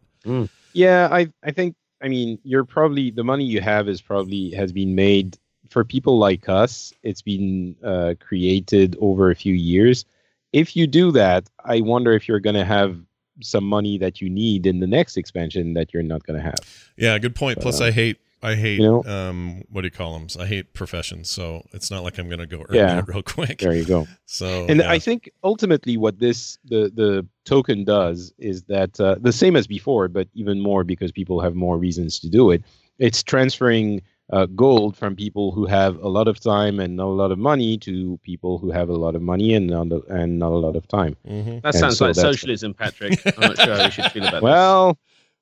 Yeah, 0.72 1.09
I 1.11 1.31
I 1.42 1.50
think 1.50 1.74
I 2.00 2.09
mean 2.09 2.38
you're 2.44 2.64
probably 2.64 3.11
the 3.11 3.24
money 3.24 3.44
you 3.44 3.61
have 3.61 3.88
is 3.88 4.00
probably 4.00 4.52
has 4.52 4.72
been 4.72 4.94
made 4.94 5.37
for 5.72 5.85
people 5.85 6.18
like 6.18 6.48
us. 6.48 6.92
It's 7.02 7.22
been 7.22 7.74
uh, 7.82 8.14
created 8.20 8.96
over 9.00 9.30
a 9.30 9.35
few 9.35 9.54
years. 9.54 10.04
If 10.52 10.76
you 10.76 10.87
do 10.87 11.11
that, 11.12 11.48
I 11.64 11.80
wonder 11.80 12.12
if 12.12 12.28
you're 12.28 12.40
going 12.40 12.56
to 12.56 12.64
have 12.64 12.96
some 13.40 13.64
money 13.64 13.98
that 13.98 14.20
you 14.20 14.28
need 14.28 14.66
in 14.66 14.80
the 14.80 14.87
next 14.87 15.16
expansion 15.16 15.74
that 15.74 15.92
you're 15.92 16.02
not 16.02 16.22
going 16.24 16.38
to 16.38 16.44
have. 16.44 16.58
Yeah, 16.96 17.18
good 17.18 17.35
point. 17.35 17.56
But, 17.56 17.62
Plus, 17.62 17.80
uh, 17.80 17.87
I 17.87 17.90
hate 17.90 18.18
I 18.44 18.56
hate 18.56 18.80
you 18.80 18.87
know- 18.87 19.04
um 19.04 19.62
what 19.70 19.82
do 19.82 19.87
you 19.87 19.90
call 19.92 20.18
them? 20.18 20.26
I 20.38 20.46
hate 20.46 20.74
professions, 20.74 21.30
so 21.30 21.64
it's 21.72 21.90
not 21.90 22.02
like 22.02 22.18
I'm 22.18 22.28
gonna 22.28 22.46
go 22.46 22.66
earn 22.68 22.74
Yeah. 22.74 23.02
real 23.06 23.22
quick. 23.22 23.58
There 23.58 23.72
you 23.74 23.85
go. 23.85 24.08
So 24.26 24.66
and 24.68 24.80
yeah. 24.80 24.90
I 24.90 24.98
think 24.98 25.30
ultimately 25.44 25.96
what 25.96 26.18
this 26.18 26.58
the 26.64 26.90
the 26.92 27.26
token 27.44 27.85
does 27.85 28.32
is 28.38 28.64
that 28.64 29.00
uh, 29.00 29.16
the 29.20 29.32
same 29.32 29.54
as 29.54 29.66
before, 29.66 30.08
but 30.08 30.26
even 30.35 30.61
more 30.61 30.82
because 30.82 31.12
people 31.12 31.40
have 31.40 31.54
more 31.54 31.78
reasons 31.78 32.18
to 32.20 32.28
do 32.28 32.50
it. 32.50 32.64
It's 32.98 33.22
transferring 33.22 34.02
uh, 34.32 34.46
gold 34.46 34.96
from 34.96 35.14
people 35.14 35.52
who 35.52 35.66
have 35.66 35.96
a 36.02 36.08
lot 36.08 36.26
of 36.26 36.40
time 36.40 36.80
and 36.80 36.96
not 36.96 37.04
a 37.06 37.16
lot 37.22 37.30
of 37.30 37.38
money 37.38 37.76
to 37.76 38.18
people 38.22 38.56
who 38.58 38.70
have 38.70 38.88
a 38.88 38.94
lot 38.94 39.14
of 39.14 39.20
money 39.22 39.52
and 39.54 39.66
not 39.66 39.88
a, 39.92 40.00
and 40.08 40.38
not 40.38 40.52
a 40.52 40.56
lot 40.56 40.74
of 40.74 40.88
time. 40.88 41.14
Mhm. 41.28 41.60
That 41.62 41.74
And 41.74 41.80
sounds 41.82 41.98
so 41.98 42.06
like 42.06 42.14
socialism, 42.14 42.72
Patrick. 42.74 43.20
I'm 43.26 43.40
not 43.48 43.58
sure 43.58 43.76
how 43.76 43.84
we 43.84 43.90
should 43.90 44.10
feel 44.12 44.22
about 44.24 44.32
this. 44.40 44.42
Well, 44.42 44.98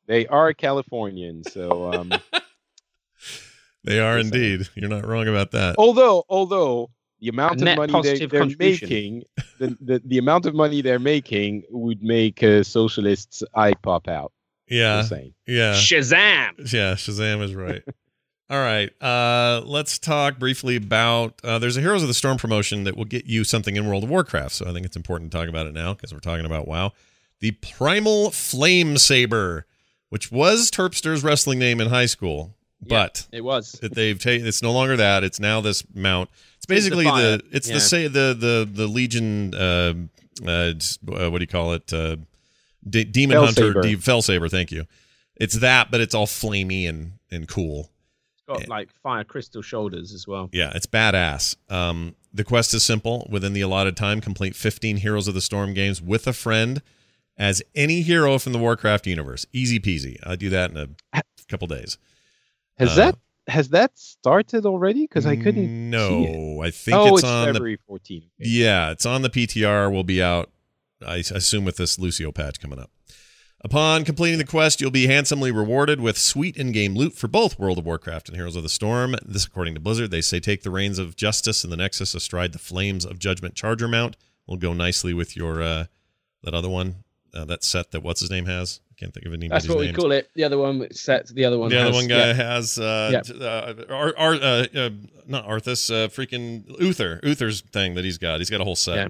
they 0.07 0.27
are 0.27 0.53
Californians, 0.53 1.53
so 1.53 1.93
um, 1.93 2.11
they 3.85 4.01
are 4.01 4.17
Yes, 4.19 4.25
I- 4.33 4.37
indeed. 4.37 4.69
You're 4.75 4.91
not 4.91 5.07
wrong 5.07 5.29
about 5.29 5.53
that. 5.53 5.77
although 5.79 6.25
although 6.29 6.91
the 7.21 7.29
amount 7.29 7.63
A 7.63 7.71
of 7.73 7.77
money 7.77 8.03
they, 8.03 8.27
they're 8.27 8.47
making, 8.59 9.23
the, 9.59 9.77
the 9.81 10.03
the 10.05 10.19
amount 10.19 10.47
of 10.47 10.55
money 10.55 10.81
they're 10.83 10.99
making 10.99 11.63
would 11.71 12.03
make 12.03 12.43
a 12.43 12.65
socialist's 12.65 13.43
eye 13.55 13.75
pop 13.83 14.09
out. 14.09 14.33
yeah, 14.69 15.05
yeah, 15.47 15.75
Shazam! 15.75 16.73
yeah. 16.73 16.95
Shazam 16.95 17.43
is 17.43 17.55
right. 17.55 17.83
All 18.51 18.59
right, 18.59 18.91
uh, 19.01 19.63
let's 19.65 19.97
talk 19.97 20.41
briefly 20.41 20.75
about. 20.75 21.35
Uh, 21.45 21.61
there's 21.61 21.77
a 21.77 21.81
Heroes 21.81 22.03
of 22.03 22.09
the 22.09 22.15
Storm 22.15 22.37
promotion 22.37 22.83
that 22.83 22.97
will 22.97 23.05
get 23.05 23.27
you 23.27 23.45
something 23.45 23.77
in 23.77 23.87
World 23.87 24.03
of 24.03 24.11
Warcraft. 24.11 24.53
So 24.57 24.67
I 24.69 24.73
think 24.73 24.85
it's 24.85 24.97
important 24.97 25.31
to 25.31 25.39
talk 25.39 25.49
about 25.49 25.69
it 25.69 25.73
now 25.73 25.95
because 25.95 26.13
we're 26.13 26.19
talking 26.19 26.45
about 26.45 26.67
WoW. 26.67 26.93
The 27.39 27.53
Primal 27.53 28.33
Flame 28.33 28.99
Saber, 28.99 29.67
which 30.09 30.33
was 30.33 30.69
Terpster's 30.69 31.23
wrestling 31.23 31.61
name 31.61 31.81
in 31.81 31.91
high 31.91 32.07
school, 32.07 32.57
but 32.83 33.29
It 33.31 33.45
was. 33.45 33.71
that 33.83 33.95
they've 33.95 34.19
taken. 34.19 34.45
It's 34.49 34.63
no 34.65 34.73
longer 34.73 34.97
that. 34.97 35.23
It's 35.23 35.39
now 35.39 35.61
this 35.61 35.85
mount. 35.95 36.29
It's 36.33 36.57
It's 36.57 36.67
the 36.67 36.75
basically 36.75 37.05
the. 37.05 37.41
It's 37.53 37.69
Yeah. 37.69 37.75
the 37.75 37.81
say 37.81 38.09
the 38.09 38.37
the 38.37 38.69
the 38.71 38.89
Legion. 38.89 39.55
Uh, 39.55 39.95
uh, 40.45 40.73
uh, 41.09 41.31
what 41.31 41.39
do 41.39 41.43
you 41.43 41.47
call 41.47 41.75
it? 41.75 41.93
Uh, 41.93 42.17
D- 42.89 43.05
Demon 43.05 43.37
Hunter. 43.37 43.75
Felsaber. 43.75 43.83
D- 43.83 43.97
Felsaber. 43.97 44.51
Thank 44.51 44.73
you. 44.73 44.87
It's 45.37 45.55
that, 45.61 45.93
but 45.93 46.01
it's 46.01 46.17
all 46.17 46.27
flamey 46.27 46.89
and 46.89 47.13
and 47.31 47.47
cool. 47.47 47.91
Got 48.59 48.69
like 48.69 48.91
fire 49.03 49.25
crystal 49.25 49.63
shoulders 49.63 50.13
as 50.13 50.27
well. 50.27 50.49
Yeah, 50.53 50.73
it's 50.75 50.87
badass. 50.87 51.57
Um, 51.69 52.15
the 52.33 52.45
quest 52.45 52.75
is 52.75 52.83
simple. 52.83 53.27
Within 53.31 53.53
the 53.53 53.61
allotted 53.61 53.97
time, 53.97 54.21
complete 54.21 54.55
15 54.55 54.99
Heroes 54.99 55.29
of 55.29 55.35
the 55.35 55.41
Storm 55.41 55.75
games 55.75 56.01
with 56.01 56.27
a 56.27 56.33
friend 56.33 56.83
as 57.37 57.63
any 57.75 58.03
hero 58.03 58.39
from 58.39 58.53
the 58.53 58.59
Warcraft 58.59 59.07
universe. 59.07 59.47
Easy 59.53 59.81
peasy. 59.81 60.17
I 60.25 60.37
do 60.37 60.51
that 60.51 60.71
in 60.71 60.77
a 60.77 61.23
couple 61.49 61.67
days. 61.67 61.99
Has 62.79 62.91
Uh, 62.91 62.95
that 62.97 63.19
has 63.49 63.71
that 63.71 63.99
started 63.99 64.65
already? 64.65 65.03
Because 65.03 65.27
I 65.27 65.37
couldn't. 65.37 65.91
No, 65.91 66.09
see 66.09 66.25
it. 66.25 66.61
I 66.61 66.71
think 66.71 66.97
oh, 66.97 67.07
it's, 67.09 67.19
it's, 67.19 67.25
on 67.25 67.47
the 67.47 67.53
February 67.55 67.79
14th. 67.89 68.29
Yeah, 68.39 68.91
it's 68.91 69.07
on 69.07 69.23
the 69.23 69.31
PTR. 69.31 69.93
Will 69.93 70.05
be 70.05 70.23
out, 70.23 70.51
I 71.05 71.17
assume, 71.17 71.65
with 71.65 71.77
this 71.77 71.99
Lucio 71.99 72.31
patch 72.33 72.61
coming 72.61 72.79
up. 72.79 72.91
Upon 73.63 74.05
completing 74.05 74.39
the 74.39 74.47
quest, 74.47 74.81
you'll 74.81 74.91
be 74.91 75.07
handsomely 75.07 75.53
rewarded 75.53 76.01
with 76.01 76.17
sweet 76.17 76.57
in-game 76.57 76.95
loot 76.95 77.15
for 77.15 77.29
both 77.29 77.59
World 77.59 77.79
of 77.79 77.85
Warcraft 77.85 78.29
and 78.29 78.37
Heroes 78.37 78.57
of 78.57 78.63
the 78.63 78.71
Storm. 78.71 79.17
This, 79.23 79.45
according 79.45 79.75
to 79.75 79.81
Blizzard, 79.81 80.11
they 80.11 80.23
say 80.23 80.41
take 80.41 80.63
the 80.63 80.71
reins 80.71 80.99
of 80.99 81.15
justice 81.15 81.63
in 81.63 81.69
the 81.71 81.77
Nexus 81.77 82.15
astride 82.15 82.53
the 82.53 82.59
flames 82.59 83.05
of 83.05 83.19
Judgment 83.19 83.55
Charger 83.55 83.87
mount. 83.87 84.17
Will 84.47 84.57
go 84.57 84.73
nicely 84.73 85.13
with 85.13 85.37
your 85.37 85.63
uh, 85.63 85.85
that 86.43 86.55
other 86.55 86.71
one, 86.71 87.05
uh, 87.35 87.45
that 87.45 87.63
set 87.63 87.91
that 87.91 88.03
what's 88.03 88.21
his 88.21 88.31
name 88.31 88.47
has. 88.47 88.81
I 88.91 88.95
can't 88.99 89.13
think 89.15 89.27
of 89.27 89.39
name. 89.39 89.51
That's 89.51 89.69
what 89.69 89.79
we 89.79 89.93
call 89.93 90.11
it. 90.13 90.31
The 90.35 90.45
other 90.45 90.59
one 90.59 90.91
set. 90.93 91.29
The 91.29 91.45
other 91.45 91.59
one. 91.59 91.71
The 91.71 91.81
other 91.81 91.93
one 91.93 92.09
guy 92.09 92.29
yeah. 92.29 92.33
has 92.33 92.79
uh, 92.79 93.11
Yeah. 93.13 93.21
t- 93.21 93.45
uh, 93.45 93.75
Ar- 93.91 94.15
Ar- 94.17 94.35
uh, 94.35 94.67
uh, 94.75 94.91
not 95.27 95.47
Arthas, 95.47 95.91
uh, 95.91 96.09
freaking 96.09 96.65
Uther, 96.81 97.21
Uther's 97.23 97.61
thing 97.61 97.95
that 97.95 98.05
he's 98.05 98.19
got. 98.19 98.41
He's 98.41 98.51
got 98.51 98.61
a 98.61 98.65
whole 98.65 98.75
set. 98.75 98.97
Yeah. 98.97 99.09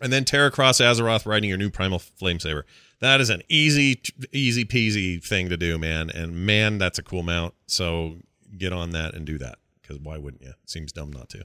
And 0.00 0.12
then 0.12 0.24
Terra 0.24 0.50
Cross 0.50 0.80
Azeroth 0.80 1.26
riding 1.26 1.48
your 1.48 1.58
new 1.58 1.70
Primal 1.70 1.98
Flame 1.98 2.38
Saber. 2.38 2.64
That 3.00 3.20
is 3.20 3.30
an 3.30 3.42
easy, 3.48 4.00
easy 4.32 4.64
peasy 4.64 5.22
thing 5.22 5.48
to 5.48 5.56
do, 5.56 5.78
man. 5.78 6.10
And 6.10 6.46
man, 6.46 6.78
that's 6.78 6.98
a 6.98 7.02
cool 7.02 7.22
mount. 7.22 7.54
So 7.66 8.16
get 8.56 8.72
on 8.72 8.90
that 8.90 9.14
and 9.14 9.26
do 9.26 9.38
that 9.38 9.58
because 9.80 9.98
why 9.98 10.18
wouldn't 10.18 10.42
you? 10.42 10.52
Seems 10.66 10.92
dumb 10.92 11.12
not 11.12 11.28
to. 11.30 11.44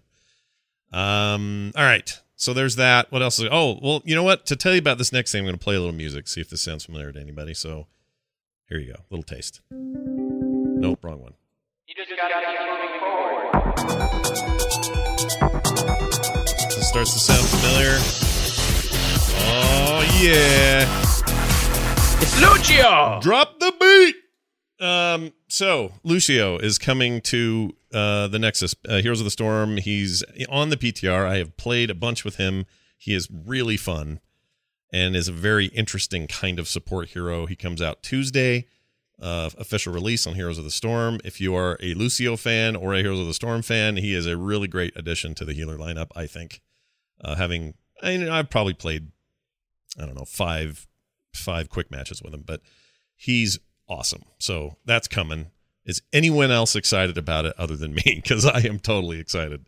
Um. 0.98 1.72
All 1.76 1.84
right. 1.84 2.20
So 2.36 2.54
there's 2.54 2.76
that. 2.76 3.12
What 3.12 3.22
else? 3.22 3.40
Is, 3.40 3.48
oh, 3.52 3.80
well, 3.82 4.02
you 4.06 4.16
know 4.16 4.24
what? 4.24 4.46
To 4.48 4.56
tell 4.56 4.74
you 4.74 4.80
about 4.80 4.98
this 4.98 5.14
next 5.14 5.32
thing, 5.32 5.40
I'm 5.40 5.46
going 5.46 5.58
to 5.58 5.64
play 5.64 5.76
a 5.76 5.80
little 5.80 5.96
music. 5.96 6.28
See 6.28 6.42
if 6.42 6.50
this 6.50 6.62
sounds 6.62 6.86
familiar 6.86 7.12
to 7.12 7.20
anybody. 7.20 7.54
So 7.54 7.88
here 8.68 8.80
you 8.80 8.94
go. 8.94 9.00
Little 9.10 9.24
taste. 9.24 9.62
Nope, 9.72 11.04
wrong 11.04 11.22
one. 11.22 11.34
This 16.70 16.90
starts 16.90 17.14
to 17.14 17.20
sound 17.20 17.48
familiar. 17.48 18.23
Oh 19.46 20.02
yeah. 20.22 21.02
It's 22.22 22.42
Lucio. 22.42 23.20
Drop 23.22 23.60
the 23.60 23.74
beat. 23.80 24.86
Um, 24.86 25.34
so 25.48 25.94
Lucio 26.04 26.58
is 26.58 26.78
coming 26.78 27.22
to 27.22 27.76
uh, 27.94 28.28
the 28.28 28.40
Nexus, 28.40 28.76
uh, 28.88 29.02
Heroes 29.02 29.20
of 29.20 29.26
the 29.26 29.32
Storm. 29.32 29.78
He's 29.78 30.24
on 30.50 30.70
the 30.70 30.78
PTR. 30.78 31.28
I 31.28 31.38
have 31.38 31.58
played 31.58 31.90
a 31.90 31.96
bunch 31.96 32.24
with 32.26 32.38
him. 32.38 32.66
He 32.98 33.14
is 33.14 33.28
really 33.32 33.78
fun 33.78 34.20
and 34.92 35.16
is 35.16 35.28
a 35.28 35.34
very 35.34 35.66
interesting 35.68 36.28
kind 36.28 36.60
of 36.60 36.68
support 36.68 37.10
hero. 37.10 37.46
He 37.46 37.56
comes 37.56 37.82
out 37.82 38.04
Tuesday, 38.04 38.68
uh, 39.22 39.50
official 39.58 39.94
release 39.94 40.26
on 40.26 40.36
Heroes 40.36 40.58
of 40.58 40.64
the 40.64 40.72
Storm. 40.72 41.20
If 41.24 41.42
you 41.42 41.56
are 41.56 41.78
a 41.82 41.94
Lucio 41.94 42.36
fan 42.38 42.76
or 42.76 42.94
a 42.94 43.02
Heroes 43.02 43.20
of 43.20 43.28
the 43.28 43.34
Storm 43.34 43.62
fan, 43.62 43.98
he 43.98 44.14
is 44.14 44.26
a 44.26 44.38
really 44.38 44.68
great 44.68 44.94
addition 44.96 45.34
to 45.36 45.46
the 45.46 45.54
healer 45.54 45.78
lineup. 45.78 46.08
I 46.16 46.28
think, 46.28 46.62
uh, 47.24 47.36
having 47.36 47.74
I 48.04 48.18
mean, 48.18 48.30
I've 48.30 48.50
probably 48.50 48.74
played, 48.74 49.12
I 50.00 50.06
don't 50.06 50.16
know, 50.16 50.26
five 50.26 50.88
five 51.34 51.70
quick 51.70 51.90
matches 51.92 52.22
with 52.22 52.34
him, 52.34 52.44
but 52.46 52.62
he's 53.16 53.60
awesome. 53.90 54.24
So 54.40 54.78
that's 54.86 55.08
coming. 55.08 55.48
Is 55.86 56.02
anyone 56.14 56.52
else 56.52 56.76
excited 56.76 57.18
about 57.18 57.46
it 57.46 57.56
other 57.58 57.76
than 57.76 57.94
me? 57.96 58.04
Because 58.24 58.46
I 58.46 58.60
am 58.62 58.80
totally 58.80 59.20
excited 59.20 59.66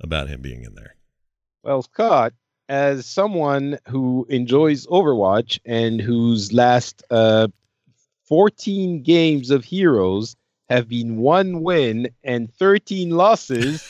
about 0.00 0.28
him 0.28 0.40
being 0.40 0.64
in 0.64 0.74
there. 0.74 0.94
Well, 1.62 1.82
Scott, 1.82 2.32
as 2.68 3.04
someone 3.04 3.78
who 3.88 4.26
enjoys 4.30 4.86
Overwatch 4.86 5.58
and 5.64 6.00
whose 6.00 6.52
last 6.52 7.02
uh, 7.10 7.48
14 8.24 9.02
games 9.02 9.50
of 9.50 9.64
Heroes 9.64 10.36
have 10.68 10.88
been 10.88 11.16
one 11.16 11.62
win 11.62 12.08
and 12.22 12.52
13 12.54 13.10
losses. 13.10 13.86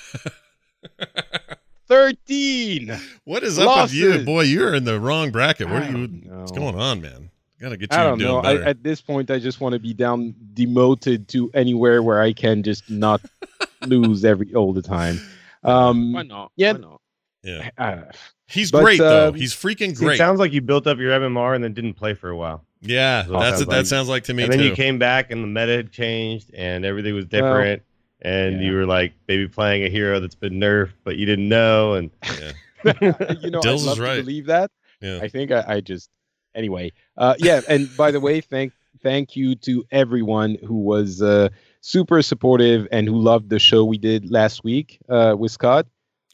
13! 1.90 2.96
What 3.24 3.42
is 3.42 3.58
up 3.58 3.82
with 3.82 3.92
you, 3.92 4.20
boy? 4.24 4.42
You're 4.42 4.74
in 4.74 4.84
the 4.84 5.00
wrong 5.00 5.32
bracket. 5.32 5.68
What 5.68 5.82
are 5.82 5.90
you? 5.90 6.06
know. 6.06 6.38
What's 6.38 6.52
going 6.52 6.76
on, 6.76 7.00
man? 7.00 7.30
Gotta 7.60 7.76
get 7.76 7.92
you 7.92 7.98
I 7.98 8.04
don't 8.04 8.18
doing 8.18 8.30
know. 8.30 8.38
I, 8.48 8.62
at 8.62 8.84
this 8.84 9.00
point, 9.00 9.28
I 9.28 9.40
just 9.40 9.60
want 9.60 9.72
to 9.72 9.80
be 9.80 9.92
down 9.92 10.32
demoted 10.54 11.26
to 11.28 11.50
anywhere 11.52 12.00
where 12.04 12.22
I 12.22 12.32
can 12.32 12.62
just 12.62 12.88
not 12.88 13.20
lose 13.86 14.24
every 14.24 14.54
all 14.54 14.72
the 14.72 14.80
time. 14.82 15.20
Um, 15.64 16.12
Why 16.12 16.22
not? 16.22 16.52
yeah. 16.54 16.72
Why 16.74 16.78
not? 16.78 17.00
yeah, 17.42 17.70
uh, 17.76 18.02
he's 18.46 18.70
But, 18.70 18.84
great 18.84 18.98
though. 18.98 19.28
um, 19.30 19.34
He's 19.34 19.52
freaking 19.52 19.90
It 19.90 19.96
great. 19.96 20.16
sounds 20.18 20.38
like 20.38 20.52
you 20.52 20.60
built 20.60 20.86
up 20.86 20.98
your 20.98 21.10
MMR 21.18 21.56
and 21.56 21.64
then 21.64 21.74
didn't 21.74 21.94
play 21.94 22.14
for 22.14 22.28
a 22.30 22.36
while. 22.36 22.64
yeah, 22.80 23.22
That's 23.22 23.28
what 23.30 23.40
that's 23.40 23.50
sounds 23.58 23.66
what 23.66 23.74
that 23.74 23.86
sounds 23.88 24.08
like 24.08 24.24
to 24.24 24.34
me 24.34 24.44
and 24.44 24.52
then 24.52 24.60
too. 24.60 24.66
you 24.66 24.74
came 24.76 24.98
back 25.00 25.32
and 25.32 25.42
the 25.42 25.48
meta 25.48 25.72
had 25.76 25.90
changed 25.90 26.52
and 26.54 26.84
everything 26.84 27.14
was 27.16 27.26
different. 27.26 27.82
And 28.22 28.56
yeah. 28.56 28.68
you 28.68 28.74
were 28.74 28.86
like 28.86 29.14
maybe 29.28 29.48
playing 29.48 29.84
a 29.84 29.88
hero 29.88 30.20
that's 30.20 30.34
been 30.34 30.54
nerfed, 30.54 30.92
but 31.04 31.16
you 31.16 31.26
didn't 31.26 31.48
know. 31.48 31.94
And 31.94 32.10
yeah, 32.24 32.52
you 33.40 33.50
know, 33.50 33.60
Dills 33.60 33.84
I'd 33.84 33.90
love 33.90 33.98
right. 33.98 34.16
to 34.16 34.22
believe 34.22 34.46
that. 34.46 34.70
yeah. 35.00 35.20
I 35.22 35.28
think 35.28 35.50
I, 35.50 35.64
I 35.66 35.80
just 35.80 36.10
anyway. 36.54 36.92
Uh, 37.16 37.34
yeah, 37.38 37.60
and 37.68 37.94
by 37.96 38.10
the 38.10 38.20
way, 38.20 38.40
thank 38.40 38.72
thank 39.02 39.36
you 39.36 39.54
to 39.56 39.84
everyone 39.90 40.56
who 40.66 40.74
was 40.74 41.22
uh, 41.22 41.48
super 41.80 42.22
supportive 42.22 42.86
and 42.92 43.08
who 43.08 43.18
loved 43.18 43.50
the 43.50 43.58
show 43.58 43.84
we 43.84 43.98
did 43.98 44.30
last 44.30 44.64
week 44.64 44.98
uh, 45.08 45.34
with 45.38 45.52
Scott. 45.52 45.86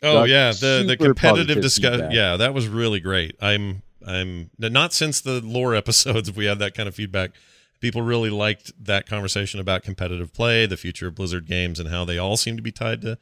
Oh 0.03 0.15
got 0.15 0.29
yeah, 0.29 0.53
the 0.53 0.85
the 0.87 0.97
competitive 0.97 1.61
discussion. 1.63 2.01
feedback. 2.01 2.15
Yeah, 2.15 2.37
that 2.37 2.55
was 2.55 2.69
really 2.69 3.01
great. 3.01 3.37
I'm 3.41 3.83
I'm 4.07 4.51
not 4.59 4.93
since 4.93 5.21
the 5.21 5.41
lore 5.41 5.75
episodes. 5.75 6.29
If 6.29 6.37
we 6.37 6.45
had 6.45 6.59
that 6.59 6.75
kind 6.75 6.89
of 6.89 6.95
feedback, 6.95 7.33
people 7.81 8.03
really 8.03 8.31
liked 8.31 8.73
that 8.85 9.07
conversation 9.07 9.61
about 9.61 9.83
competitive 9.83 10.33
play, 10.33 10.67
the 10.67 10.77
future 10.77 11.09
of 11.09 11.15
Blizzard 11.15 11.47
games, 11.47 11.79
and 11.81 11.89
how 11.89 12.05
they 12.05 12.19
all 12.19 12.37
seem 12.37 12.57
to 12.57 12.63
be 12.63 12.73
tied 12.73 13.01
to 13.03 13.19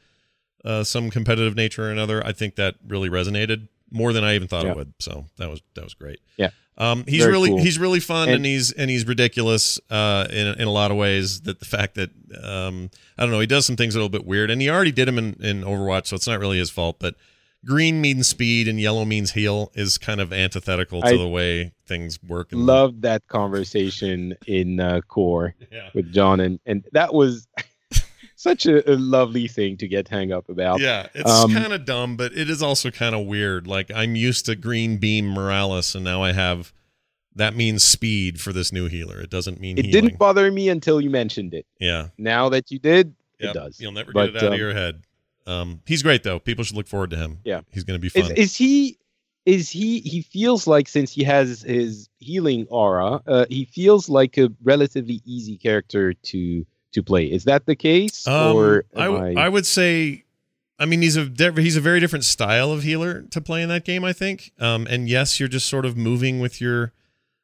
uh, 0.63 0.83
some 0.83 1.09
competitive 1.09 1.55
nature 1.55 1.87
or 1.87 1.91
another. 1.91 2.25
I 2.25 2.31
think 2.31 2.55
that 2.55 2.75
really 2.87 3.09
resonated 3.09 3.67
more 3.91 4.13
than 4.13 4.23
I 4.23 4.35
even 4.35 4.47
thought 4.47 4.65
Yeah. 4.65 4.71
it 4.71 4.77
would. 4.77 4.93
So 4.99 5.25
that 5.37 5.49
was 5.49 5.61
that 5.75 5.83
was 5.83 5.93
great. 5.93 6.19
Yeah. 6.37 6.49
Um, 6.77 7.05
he's 7.07 7.21
Very 7.21 7.31
really 7.31 7.49
cool. 7.51 7.59
he's 7.59 7.79
really 7.79 8.01
fun 8.01 8.27
and, 8.27 8.37
And- 8.37 8.45
he's 8.45 8.71
and 8.73 8.89
he's 8.89 9.07
ridiculous 9.07 9.79
uh, 9.89 10.27
in 10.29 10.47
in 10.59 10.67
a 10.67 10.71
lot 10.71 10.91
of 10.91 10.97
ways. 10.97 11.41
That 11.41 11.59
the 11.59 11.65
fact 11.65 11.95
that 11.95 12.09
um, 12.43 12.89
I 13.17 13.21
don't 13.23 13.31
know 13.31 13.39
he 13.39 13.47
does 13.47 13.65
some 13.65 13.75
things 13.77 13.95
a 13.95 13.97
little 13.99 14.09
bit 14.09 14.25
weird, 14.25 14.51
and 14.51 14.61
he 14.61 14.69
already 14.69 14.91
did 14.91 15.07
them 15.07 15.17
in, 15.17 15.33
in 15.41 15.61
Overwatch, 15.63 16.07
so 16.07 16.15
it's 16.17 16.27
not 16.27 16.39
really 16.39 16.57
his 16.57 16.69
fault. 16.69 16.97
But 16.99 17.15
green 17.65 17.99
means 18.01 18.27
speed 18.27 18.67
and 18.67 18.79
yellow 18.79 19.05
means 19.05 19.31
heal 19.31 19.71
is 19.73 19.97
kind 19.97 20.21
of 20.21 20.31
antithetical 20.31 21.01
to 21.01 21.07
I 21.07 21.17
the 21.17 21.27
way 21.27 21.73
things 21.87 22.21
work. 22.23 22.51
in 22.53 22.65
the- 22.65 22.93
that 22.99 23.27
conversation 23.27 24.35
in 24.47 24.79
uh, 24.79 25.01
Core 25.07 25.55
yeah. 25.71 25.89
with 25.93 26.11
John, 26.13 26.39
and 26.39 26.59
and 26.65 26.85
that 26.93 27.13
was 27.13 27.47
such 28.35 28.65
a, 28.65 28.89
a 28.91 28.95
lovely 28.95 29.47
thing 29.47 29.77
to 29.77 29.87
get 29.87 30.07
hung 30.07 30.31
up 30.31 30.49
about. 30.49 30.79
Yeah, 30.79 31.07
it's 31.13 31.29
Um, 31.29 31.51
kind 31.51 31.73
of 31.73 31.85
dumb, 31.85 32.15
but 32.17 32.33
it 32.33 32.49
is 32.49 32.61
also 32.61 32.91
kind 32.91 33.15
of 33.15 33.25
weird. 33.25 33.67
Like 33.67 33.91
I'm 33.93 34.15
used 34.15 34.45
to 34.45 34.55
green 34.55 34.97
beam 34.97 35.27
Morales, 35.27 35.95
and 35.95 36.03
now 36.03 36.21
I 36.21 36.31
have 36.33 36.71
that 37.37 37.55
means 37.55 37.83
speed 37.83 38.39
for 38.39 38.53
this 38.53 38.71
new 38.71 38.87
healer. 38.87 39.19
It 39.19 39.29
doesn't 39.29 39.59
mean 39.59 39.77
It 39.77 39.85
healing. 39.85 40.03
didn't 40.03 40.19
bother 40.19 40.49
me 40.51 40.69
until 40.69 41.01
you 41.01 41.09
mentioned 41.09 41.53
it. 41.53 41.65
yeah, 41.79 42.07
Now 42.17 42.47
that 42.49 42.71
you 42.71 42.79
did, 42.79 43.13
Yep. 43.41 43.49
it 43.49 43.53
does. 43.59 43.79
You'll 43.81 43.91
never 43.91 44.13
But, 44.13 44.27
get 44.27 44.35
it 44.35 44.43
out 44.43 44.47
um, 44.47 44.53
of 44.53 44.59
your 44.59 44.73
head. 44.73 45.03
Um, 45.47 45.81
he's 45.85 46.01
great 46.03 46.23
though. 46.23 46.39
People 46.39 46.63
should 46.63 46.75
look 46.75 46.87
forward 46.87 47.11
to 47.11 47.17
him. 47.17 47.39
Yeah. 47.43 47.61
he's 47.71 47.83
going 47.83 47.99
to 47.99 48.01
be 48.01 48.09
fun. 48.09 48.31
is 48.35 48.55
he? 48.55 48.97
Is 49.45 49.69
he? 49.69 49.99
He 49.99 50.21
feels 50.23 50.65
like 50.65 50.87
since 50.87 51.11
he 51.11 51.23
has 51.23 51.61
his 51.61 52.09
healing 52.17 52.65
aura, 52.69 53.21
uh, 53.27 53.45
he 53.47 53.65
feels 53.65 54.09
like 54.09 54.37
a 54.37 54.49
relatively 54.63 55.21
easy 55.23 55.55
character 55.57 56.13
to 56.13 56.65
to 56.93 57.03
play. 57.03 57.25
Is 57.31 57.43
that 57.43 57.67
the 57.67 57.75
case, 57.75 58.25
Um, 58.27 58.55
or 58.55 58.85
I, 58.95 59.05
am 59.05 59.13
w- 59.13 59.37
I, 59.39 59.45
I 59.45 59.49
would 59.49 59.67
say, 59.67 60.23
I 60.79 60.85
mean, 60.87 61.03
he's 61.03 61.15
a 61.15 61.25
he's 61.57 61.75
a 61.77 61.81
very 61.81 61.99
different 61.99 62.25
style 62.25 62.71
of 62.71 62.81
healer 62.81 63.21
to 63.29 63.39
play 63.39 63.61
in 63.61 63.69
that 63.69 63.85
game. 63.85 64.03
I 64.03 64.13
think. 64.13 64.51
Um, 64.59 64.87
and 64.89 65.07
yes, 65.07 65.39
you're 65.39 65.47
just 65.49 65.69
sort 65.69 65.85
of 65.85 65.95
moving 65.95 66.39
with 66.39 66.59
your 66.59 66.91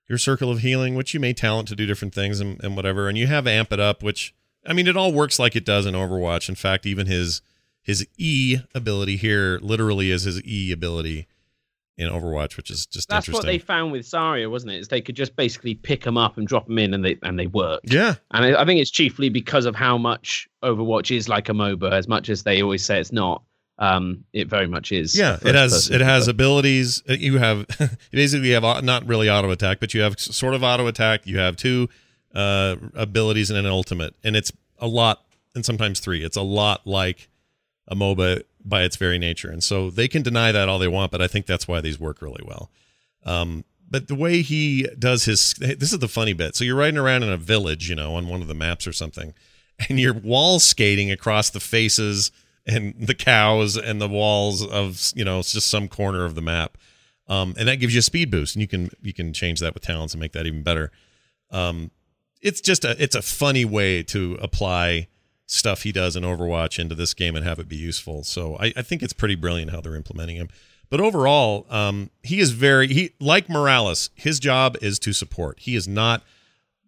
your 0.09 0.17
circle 0.17 0.49
of 0.49 0.59
healing, 0.61 0.95
which 0.95 1.13
you 1.13 1.19
may 1.19 1.33
talent 1.33 1.67
to 1.67 1.75
do 1.75 1.85
different 1.85 2.15
things 2.15 2.39
and, 2.39 2.61
and 2.63 2.75
whatever. 2.75 3.07
And 3.09 3.17
you 3.17 3.27
have 3.27 3.45
amp 3.45 3.71
it 3.71 3.79
up, 3.79 4.01
which 4.01 4.33
I 4.65 4.73
mean, 4.73 4.87
it 4.87 4.97
all 4.97 5.13
works 5.13 5.37
like 5.37 5.55
it 5.55 5.65
does 5.65 5.85
in 5.85 5.93
Overwatch. 5.93 6.49
In 6.49 6.55
fact, 6.55 6.87
even 6.87 7.05
his 7.05 7.41
his 7.81 8.05
E 8.17 8.57
ability 8.75 9.17
here 9.17 9.59
literally 9.61 10.11
is 10.11 10.23
his 10.23 10.43
E 10.43 10.71
ability 10.71 11.27
in 11.97 12.09
Overwatch, 12.09 12.57
which 12.57 12.69
is 12.71 12.85
just 12.85 13.09
That's 13.09 13.29
what 13.29 13.45
they 13.45 13.57
found 13.57 13.91
with 13.91 14.03
Zarya, 14.05 14.49
wasn't 14.49 14.71
it? 14.73 14.79
Is 14.79 14.87
they 14.87 15.01
could 15.01 15.15
just 15.15 15.35
basically 15.35 15.75
pick 15.75 16.03
them 16.03 16.17
up 16.17 16.37
and 16.37 16.47
drop 16.47 16.67
them 16.67 16.77
in, 16.79 16.93
and 16.93 17.03
they 17.05 17.17
and 17.21 17.37
they 17.37 17.47
work. 17.47 17.81
yeah, 17.83 18.15
And 18.31 18.45
I, 18.45 18.61
I 18.61 18.65
think 18.65 18.79
it's 18.79 18.91
chiefly 18.91 19.29
because 19.29 19.65
of 19.65 19.75
how 19.75 19.97
much 19.97 20.47
Overwatch 20.63 21.15
is 21.15 21.29
like 21.29 21.49
a 21.49 21.53
MOBA, 21.53 21.91
as 21.91 22.07
much 22.07 22.29
as 22.29 22.43
they 22.43 22.61
always 22.61 22.83
say 22.83 22.99
it's 22.99 23.11
not. 23.11 23.43
Um, 23.77 24.25
it 24.31 24.47
very 24.47 24.67
much 24.67 24.91
is. 24.91 25.17
Yeah, 25.17 25.37
it 25.41 25.55
has 25.55 25.89
it 25.89 26.01
has 26.01 26.27
abilities. 26.27 27.01
Uh, 27.09 27.13
You 27.13 27.39
have 27.39 27.65
basically 28.11 28.49
you 28.49 28.53
have 28.59 28.83
not 28.83 29.07
really 29.07 29.29
auto 29.29 29.49
attack, 29.49 29.79
but 29.79 29.93
you 29.93 30.01
have 30.01 30.19
sort 30.19 30.53
of 30.53 30.63
auto 30.63 30.85
attack. 30.87 31.25
You 31.25 31.39
have 31.39 31.55
two 31.55 31.89
uh, 32.33 32.75
abilities 32.93 33.49
and 33.49 33.57
an 33.57 33.65
ultimate, 33.65 34.15
and 34.23 34.35
it's 34.35 34.51
a 34.77 34.87
lot, 34.87 35.23
and 35.55 35.65
sometimes 35.65 35.99
three. 35.99 36.23
It's 36.23 36.37
a 36.37 36.43
lot 36.43 36.85
like 36.85 37.27
a 37.87 37.95
MOBA 37.95 38.43
by 38.63 38.83
its 38.83 38.95
very 38.95 39.17
nature, 39.17 39.49
and 39.49 39.63
so 39.63 39.89
they 39.89 40.07
can 40.07 40.21
deny 40.21 40.51
that 40.51 40.69
all 40.69 40.79
they 40.79 40.87
want, 40.87 41.11
but 41.11 41.21
I 41.21 41.27
think 41.27 41.45
that's 41.45 41.67
why 41.67 41.81
these 41.81 41.99
work 41.99 42.21
really 42.21 42.43
well. 42.45 42.69
Um, 43.25 43.65
but 43.89 44.07
the 44.07 44.15
way 44.15 44.41
he 44.41 44.87
does 44.97 45.25
his 45.25 45.53
this 45.55 45.91
is 45.91 45.99
the 45.99 46.07
funny 46.07 46.33
bit. 46.33 46.55
So 46.55 46.63
you're 46.63 46.75
riding 46.75 46.97
around 46.97 47.23
in 47.23 47.29
a 47.29 47.37
village, 47.37 47.89
you 47.89 47.95
know, 47.95 48.15
on 48.15 48.27
one 48.27 48.41
of 48.41 48.47
the 48.47 48.53
maps 48.53 48.87
or 48.87 48.93
something, 48.93 49.33
and 49.89 49.99
you're 49.99 50.13
wall 50.13 50.59
skating 50.59 51.11
across 51.11 51.49
the 51.49 51.59
faces 51.59 52.31
and 52.65 52.95
the 52.99 53.15
cows 53.15 53.77
and 53.77 53.99
the 53.99 54.07
walls 54.07 54.65
of 54.65 55.11
you 55.15 55.25
know 55.25 55.39
it's 55.39 55.53
just 55.53 55.69
some 55.69 55.87
corner 55.87 56.25
of 56.25 56.35
the 56.35 56.41
map 56.41 56.77
um, 57.27 57.55
and 57.57 57.67
that 57.67 57.77
gives 57.77 57.93
you 57.93 57.99
a 57.99 58.03
speed 58.03 58.29
boost 58.29 58.55
and 58.55 58.61
you 58.61 58.67
can 58.67 58.89
you 59.01 59.13
can 59.13 59.33
change 59.33 59.59
that 59.59 59.73
with 59.73 59.83
talents 59.83 60.13
and 60.13 60.21
make 60.21 60.33
that 60.33 60.45
even 60.45 60.63
better 60.63 60.91
um, 61.49 61.91
it's 62.41 62.61
just 62.61 62.85
a 62.85 63.01
it's 63.01 63.15
a 63.15 63.21
funny 63.21 63.65
way 63.65 64.03
to 64.03 64.37
apply 64.41 65.07
stuff 65.51 65.83
he 65.83 65.91
does 65.91 66.15
in 66.15 66.23
overwatch 66.23 66.79
into 66.79 66.95
this 66.95 67.13
game 67.13 67.35
and 67.35 67.45
have 67.45 67.59
it 67.59 67.67
be 67.67 67.75
useful 67.75 68.23
so 68.23 68.55
i, 68.59 68.71
I 68.77 68.81
think 68.81 69.03
it's 69.03 69.13
pretty 69.13 69.35
brilliant 69.35 69.71
how 69.71 69.81
they're 69.81 69.95
implementing 69.95 70.37
him 70.37 70.47
but 70.89 70.99
overall 71.01 71.65
um, 71.69 72.09
he 72.23 72.39
is 72.39 72.51
very 72.51 72.87
he 72.87 73.11
like 73.19 73.49
morales 73.49 74.09
his 74.15 74.39
job 74.39 74.77
is 74.81 74.97
to 74.99 75.11
support 75.13 75.59
he 75.59 75.75
is 75.75 75.87
not 75.87 76.23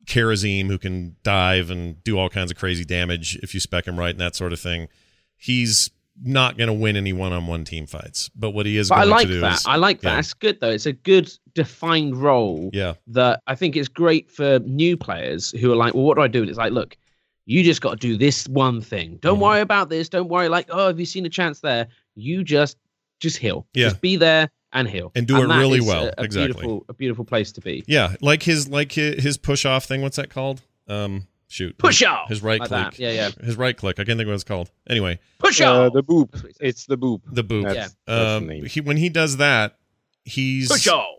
Kharazim 0.05 0.67
who 0.67 0.77
can 0.77 1.15
dive 1.23 1.69
and 1.69 2.03
do 2.03 2.17
all 2.19 2.29
kinds 2.29 2.51
of 2.51 2.57
crazy 2.57 2.83
damage 2.83 3.37
if 3.37 3.53
you 3.53 3.59
spec 3.59 3.87
him 3.87 3.97
right 3.97 4.09
and 4.09 4.19
that 4.19 4.35
sort 4.35 4.51
of 4.51 4.59
thing. 4.59 4.89
He's 5.37 5.91
not 6.21 6.57
going 6.57 6.67
to 6.67 6.73
win 6.73 6.95
any 6.97 7.13
one-on-one 7.13 7.63
team 7.63 7.85
fights, 7.87 8.29
but 8.35 8.51
what 8.51 8.65
he 8.65 8.77
is 8.77 8.89
But 8.89 8.99
I 8.99 9.03
like 9.05 9.27
to 9.27 9.33
do 9.33 9.39
that. 9.39 9.53
is 9.59 9.65
I 9.65 9.77
like 9.77 10.01
that. 10.01 10.11
yeah. 10.13 10.19
It's 10.19 10.33
good 10.33 10.59
though. 10.59 10.69
It's 10.71 10.85
a 10.85 10.91
good 10.91 11.31
defined 11.53 12.17
role. 12.17 12.69
yeah, 12.73 12.95
that 13.07 13.41
I 13.47 13.55
think 13.55 13.77
is 13.77 13.87
great 13.87 14.29
for 14.29 14.59
new 14.59 14.97
players 14.97 15.51
who 15.51 15.71
are 15.71 15.75
like, 15.77 15.93
well, 15.93 16.03
what 16.03 16.15
do 16.15 16.21
I 16.21 16.27
do? 16.27 16.41
And 16.41 16.49
it's 16.49 16.59
like, 16.59 16.73
look, 16.73 16.97
you 17.45 17.63
just 17.63 17.81
got 17.81 17.91
to 17.91 18.07
do 18.07 18.17
this 18.17 18.47
one 18.47 18.81
thing. 18.81 19.17
Don't 19.21 19.37
Mhm. 19.37 19.41
worry 19.41 19.61
about 19.61 19.89
this. 19.89 20.09
Don't 20.09 20.29
worry, 20.29 20.47
like, 20.49 20.67
oh, 20.69 20.87
have 20.87 20.99
you 20.99 21.05
seen 21.05 21.25
a 21.25 21.29
chance 21.29 21.59
there? 21.59 21.87
You 22.15 22.43
just 22.43 22.77
just 23.19 23.37
heal. 23.37 23.65
Yeah. 23.73 23.89
Just 23.89 24.01
be 24.01 24.15
there 24.17 24.49
and 24.73 24.87
heal. 24.87 25.11
And 25.15 25.25
do 25.27 25.37
it 25.41 25.47
that 25.47 25.57
really 25.59 25.79
is 25.79 25.85
well. 25.85 26.07
A, 26.07 26.13
a 26.17 26.23
Exactly. 26.23 26.53
Beautiful, 26.53 26.85
a 26.89 26.93
beautiful 26.93 27.25
place 27.25 27.51
to 27.53 27.61
be. 27.61 27.83
yeah, 27.87 28.15
like 28.21 28.43
his 28.43 28.67
like 28.69 28.91
his, 28.91 29.23
his 29.23 29.37
push 29.37 29.65
off 29.65 29.85
thing. 29.85 30.01
What's 30.01 30.17
that 30.17 30.29
called? 30.29 30.61
Um, 30.87 31.27
shoot, 31.47 31.77
Push 31.77 31.99
his, 31.99 32.07
off. 32.07 32.27
His 32.29 32.41
right 32.43 32.59
like 32.59 32.69
click. 32.69 32.91
that. 32.91 32.99
Yeah, 32.99 33.11
yeah. 33.11 33.29
His 33.45 33.55
right 33.55 33.77
click. 33.77 33.99
I 33.99 34.03
can't 34.03 34.17
think 34.17 34.21
of 34.21 34.27
what 34.27 34.33
it's 34.35 34.43
called. 34.43 34.71
Anyway, 34.89 35.19
Push 35.39 35.61
Uh, 35.61 35.85
off. 35.87 35.93
the 35.93 36.03
boop. 36.03 36.31
That's 36.31 36.43
what 36.43 36.49
it 36.51 36.57
says. 36.57 36.67
It's 36.69 36.85
the 36.87 36.97
boop. 36.97 37.21
the 37.31 37.43
boop. 37.43 37.63
That's, 37.63 37.75
Yeah. 37.75 37.81
that's 37.81 37.95
the 38.05 38.27
um, 38.37 38.47
name. 38.47 38.65
he 38.65 38.81
when 38.81 38.97
he 38.97 39.07
does 39.09 39.37
that, 39.37 39.77
he's 40.25 40.69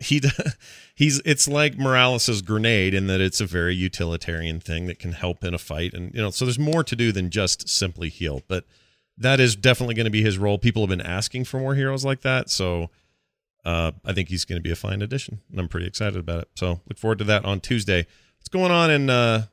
he 0.01 0.21
he's 0.95 1.21
it's 1.25 1.47
like 1.47 1.77
Morales's 1.77 2.41
grenade 2.41 2.93
in 2.93 3.07
that 3.07 3.21
it's 3.21 3.39
a 3.41 3.45
very 3.45 3.75
utilitarian 3.75 4.59
thing 4.59 4.87
that 4.87 4.99
can 4.99 5.11
help 5.13 5.43
in 5.43 5.53
a 5.53 5.57
fight, 5.57 5.93
and 5.93 6.13
you 6.13 6.21
know, 6.21 6.29
so 6.31 6.45
there's 6.45 6.59
more 6.59 6.83
to 6.83 6.95
do 6.95 7.11
than 7.11 7.29
just 7.29 7.67
simply 7.69 8.09
heal. 8.09 8.41
But 8.47 8.65
that 9.17 9.39
is 9.39 9.55
definitely 9.55 9.95
going 9.95 10.05
to 10.05 10.11
be 10.11 10.21
his 10.23 10.37
role. 10.37 10.57
People 10.57 10.81
have 10.83 10.89
been 10.89 11.01
asking 11.01 11.45
for 11.45 11.59
more 11.59 11.75
heroes 11.75 12.03
like 12.03 12.21
that, 12.21 12.49
so 12.49 12.89
uh, 13.63 13.91
I 14.03 14.13
think 14.13 14.29
he's 14.29 14.45
going 14.45 14.57
to 14.57 14.63
be 14.63 14.71
a 14.71 14.75
fine 14.75 15.01
addition, 15.01 15.41
and 15.51 15.59
I'm 15.59 15.67
pretty 15.67 15.87
excited 15.87 16.17
about 16.17 16.41
it. 16.43 16.49
So 16.55 16.81
look 16.87 16.97
forward 16.97 17.19
to 17.19 17.23
that 17.25 17.45
on 17.45 17.59
Tuesday. 17.61 18.05
What's 18.39 18.49
going 18.49 18.71
on 18.71 18.91
in 18.91 19.09
uh, 19.09 19.45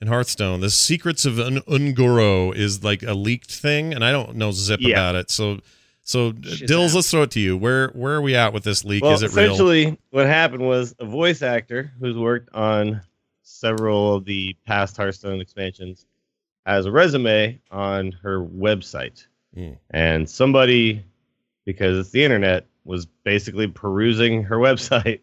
in 0.00 0.08
Hearthstone? 0.08 0.60
The 0.60 0.70
Secrets 0.70 1.24
of 1.24 1.38
Un- 1.40 1.62
Un'Goro 1.68 2.54
is 2.54 2.84
like 2.84 3.02
a 3.02 3.14
leaked 3.14 3.50
thing, 3.52 3.94
and 3.94 4.04
I 4.04 4.12
don't 4.12 4.36
know 4.36 4.50
zip 4.52 4.80
Yeah. 4.82 4.94
about 4.96 5.14
it. 5.14 5.30
So. 5.30 5.60
So, 6.06 6.30
Shazam. 6.32 6.66
Dills, 6.68 6.94
let's 6.94 7.10
throw 7.10 7.22
it 7.22 7.32
to 7.32 7.40
you. 7.40 7.56
Where 7.56 7.88
where 7.88 8.14
are 8.14 8.22
we 8.22 8.36
at 8.36 8.52
with 8.52 8.62
this 8.62 8.84
leak? 8.84 9.02
Well, 9.02 9.12
is 9.12 9.22
it 9.22 9.32
real? 9.34 9.46
essentially, 9.46 9.98
what 10.10 10.26
happened 10.26 10.64
was 10.64 10.94
a 11.00 11.04
voice 11.04 11.42
actor 11.42 11.92
who's 11.98 12.16
worked 12.16 12.54
on 12.54 13.00
several 13.42 14.14
of 14.14 14.24
the 14.24 14.56
past 14.66 14.96
Hearthstone 14.96 15.40
expansions 15.40 16.06
has 16.64 16.86
a 16.86 16.92
resume 16.92 17.60
on 17.72 18.12
her 18.22 18.40
website, 18.40 19.26
Mm. 19.56 19.78
and 19.90 20.30
somebody, 20.30 21.04
because 21.64 21.98
it's 21.98 22.10
the 22.10 22.22
internet, 22.22 22.66
was 22.84 23.06
basically 23.24 23.66
perusing 23.66 24.44
her 24.44 24.56
website, 24.68 25.20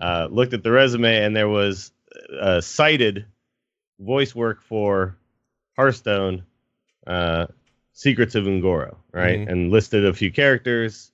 uh, 0.00 0.28
looked 0.30 0.54
at 0.54 0.62
the 0.62 0.70
resume, 0.72 1.22
and 1.24 1.36
there 1.36 1.48
was 1.48 1.92
uh, 2.40 2.62
cited 2.62 3.26
voice 4.00 4.34
work 4.34 4.62
for 4.62 5.16
Hearthstone. 5.76 6.44
Uh, 7.06 7.46
Secrets 7.96 8.34
of 8.34 8.46
Un'Goro, 8.46 8.94
right? 9.10 9.40
Mhm. 9.40 9.50
And 9.50 9.70
listed 9.70 10.04
a 10.04 10.12
few 10.12 10.30
characters 10.30 11.12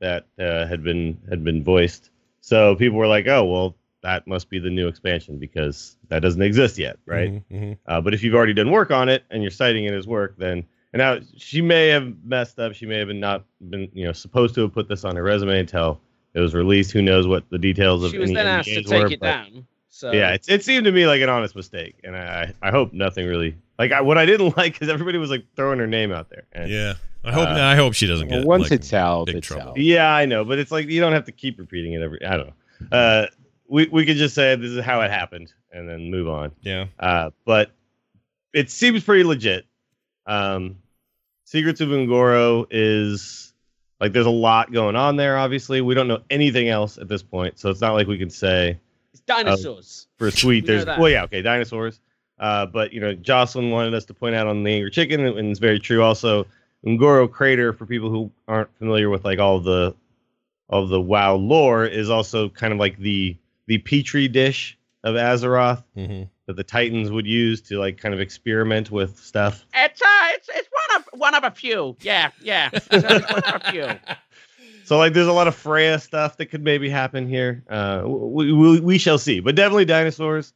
that 0.00 0.24
uh, 0.40 0.66
had 0.66 0.82
been 0.82 1.18
had 1.28 1.44
been 1.44 1.62
voiced. 1.62 2.08
So 2.40 2.74
people 2.74 2.96
were 2.96 3.06
like, 3.06 3.26
"Oh, 3.26 3.44
well, 3.44 3.76
that 4.02 4.26
must 4.26 4.48
be 4.48 4.58
the 4.58 4.70
new 4.70 4.88
expansion 4.88 5.38
because 5.38 5.98
that 6.08 6.20
doesn't 6.20 6.40
exist 6.40 6.78
yet, 6.78 6.96
right?" 7.04 7.32
Mhm, 7.32 7.42
mhm. 7.52 7.78
Uh, 7.84 8.00
but 8.00 8.14
if 8.14 8.22
you've 8.22 8.34
already 8.34 8.54
done 8.54 8.70
work 8.70 8.90
on 8.90 9.10
it 9.10 9.24
and 9.30 9.42
you're 9.42 9.50
citing 9.50 9.84
it 9.84 9.92
as 9.92 10.06
work, 10.06 10.38
then 10.38 10.64
and 10.94 11.00
now 11.00 11.18
she 11.36 11.60
may 11.60 11.88
have 11.88 12.14
messed 12.24 12.58
up. 12.58 12.72
She 12.72 12.86
may 12.86 12.96
have 12.96 13.08
been 13.08 13.20
not 13.20 13.44
been 13.68 13.90
you 13.92 14.06
know 14.06 14.12
supposed 14.12 14.54
to 14.54 14.62
have 14.62 14.72
put 14.72 14.88
this 14.88 15.04
on 15.04 15.16
her 15.16 15.22
resume 15.22 15.60
until 15.60 16.00
it 16.32 16.40
was 16.40 16.54
released. 16.54 16.92
Who 16.92 17.02
knows 17.02 17.26
what 17.26 17.44
the 17.50 17.58
details 17.58 18.02
of 18.02 18.10
She 18.10 18.18
was 18.18 18.32
then 18.32 18.46
asked 18.46 18.70
to 18.70 18.82
take 18.82 19.02
were, 19.02 19.12
it 19.12 19.20
down. 19.20 19.66
So 19.90 20.12
yeah, 20.12 20.32
it, 20.32 20.46
it 20.48 20.64
seemed 20.64 20.86
to 20.86 20.92
me 20.92 21.06
like 21.06 21.20
an 21.20 21.28
honest 21.28 21.54
mistake, 21.54 22.00
and 22.04 22.16
I 22.16 22.54
I 22.62 22.70
hope 22.70 22.94
nothing 22.94 23.26
really 23.26 23.56
like 23.78 23.92
I, 23.92 24.00
what 24.00 24.18
I 24.18 24.26
didn't 24.26 24.56
like 24.56 24.80
is 24.82 24.88
everybody 24.88 25.18
was 25.18 25.30
like 25.30 25.44
throwing 25.56 25.78
her 25.78 25.86
name 25.86 26.12
out 26.12 26.28
there. 26.30 26.44
And, 26.52 26.70
Yeah, 26.70 26.94
I 27.24 27.32
hope 27.32 27.48
Uh, 27.48 27.60
I 27.60 27.76
hope 27.76 27.94
she 27.94 28.06
doesn't 28.06 28.28
Well, 28.28 28.40
get 28.40 28.46
once 28.48 28.62
like, 28.64 28.72
it's 28.72 28.92
out, 28.92 29.26
big 29.26 29.36
it's 29.36 29.46
trouble. 29.46 29.70
out. 29.70 29.76
Yeah, 29.78 30.08
I 30.12 30.26
know, 30.26 30.44
but 30.44 30.58
it's 30.58 30.70
like 30.70 30.88
you 30.88 31.00
don't 31.00 31.12
have 31.12 31.24
to 31.26 31.32
keep 31.32 31.58
repeating 31.58 31.92
it 31.94 32.02
every. 32.02 32.24
I 32.24 32.36
don't 32.36 32.46
know. 32.90 32.96
Uh, 32.96 33.26
we 33.68 33.86
we 33.88 34.06
could 34.06 34.16
just 34.16 34.34
say 34.34 34.54
this 34.56 34.70
is 34.70 34.84
how 34.84 35.00
it 35.00 35.10
happened 35.10 35.52
and 35.72 35.88
then 35.88 36.10
move 36.10 36.28
on. 36.28 36.52
Yeah, 36.62 36.86
Uh, 37.00 37.30
but 37.44 37.72
it 38.52 38.70
seems 38.70 39.02
pretty 39.04 39.24
legit. 39.24 39.66
Um, 40.26 40.76
Secrets 41.44 41.80
of 41.80 41.88
Un'Goro 41.90 42.66
is 42.70 43.52
like 44.00 44.12
there's 44.12 44.26
a 44.26 44.30
lot 44.30 44.72
going 44.72 44.96
on 44.96 45.16
there. 45.16 45.36
Obviously, 45.38 45.80
we 45.80 45.94
don't 45.94 46.08
know 46.08 46.20
anything 46.30 46.68
else 46.68 46.98
at 46.98 47.08
this 47.08 47.22
point, 47.22 47.58
so 47.58 47.70
it's 47.70 47.80
not 47.80 47.92
like 47.94 48.06
we 48.06 48.18
can 48.18 48.30
say 48.30 48.78
it's 49.12 49.20
dinosaurs. 49.22 50.06
for 50.18 50.30
sweet. 50.30 50.64
We 50.64 50.66
There's 50.68 50.86
well, 50.86 51.08
yeah, 51.08 51.24
okay, 51.24 51.42
dinosaurs. 51.42 52.00
Uh, 52.38 52.66
but 52.66 52.92
you 52.92 53.00
know, 53.00 53.14
Jocelyn 53.14 53.70
wanted 53.70 53.94
us 53.94 54.04
to 54.06 54.14
point 54.14 54.34
out 54.34 54.46
on 54.46 54.62
the 54.62 54.70
Angry 54.72 54.90
Chicken, 54.90 55.20
and 55.20 55.38
and 55.38 55.50
it's 55.50 55.60
very 55.60 55.78
true. 55.78 56.02
Also, 56.02 56.46
Un'Goro 56.84 57.30
Crater, 57.30 57.72
for 57.72 57.86
people 57.86 58.10
who 58.10 58.30
aren't 58.46 58.74
familiar 58.76 59.08
with 59.08 59.24
like 59.24 59.38
all 59.38 59.60
the 59.60 59.94
all 60.68 60.86
the 60.86 61.00
WoW 61.00 61.36
lore, 61.36 61.86
is 61.86 62.10
also 62.10 62.48
kind 62.48 62.72
of 62.72 62.78
like 62.78 62.98
the 62.98 63.36
the 63.66 63.78
petri 63.78 64.28
dish 64.28 64.78
of 65.04 65.14
Azeroth 65.14 65.82
hmm 65.94 66.24
that 66.46 66.56
the 66.56 66.64
Titans 66.64 67.10
would 67.10 67.26
use 67.26 67.60
to 67.60 67.78
like 67.78 67.98
kind 67.98 68.14
of 68.14 68.20
experiment 68.20 68.90
with 68.90 69.18
stuff. 69.18 69.66
It's 69.74 70.00
uh, 70.00 70.06
it's 70.30 70.48
it's 70.54 70.68
one 70.70 71.00
of 71.00 71.20
one 71.20 71.34
of 71.34 71.44
a 71.44 71.50
few. 71.50 71.96
Yeah, 72.00 72.30
yeah. 72.40 72.70
It's, 72.72 72.86
it's 72.90 73.30
one 73.32 73.42
of 73.42 73.62
a 73.62 73.70
few. 73.72 73.88
So 74.84 74.98
like, 74.98 75.14
there's 75.14 75.26
a 75.26 75.32
lot 75.32 75.48
of 75.48 75.56
Freya 75.56 75.98
stuff 75.98 76.36
that 76.36 76.46
could 76.46 76.62
maybe 76.62 76.88
happen 76.88 77.28
here. 77.28 77.64
Uh, 77.68 78.04
we, 78.06 78.52
we, 78.52 78.78
we 78.78 78.98
shall 78.98 79.18
see, 79.18 79.40
but 79.40 79.56
definitely 79.56 79.84
dinosaurs, 79.84 80.52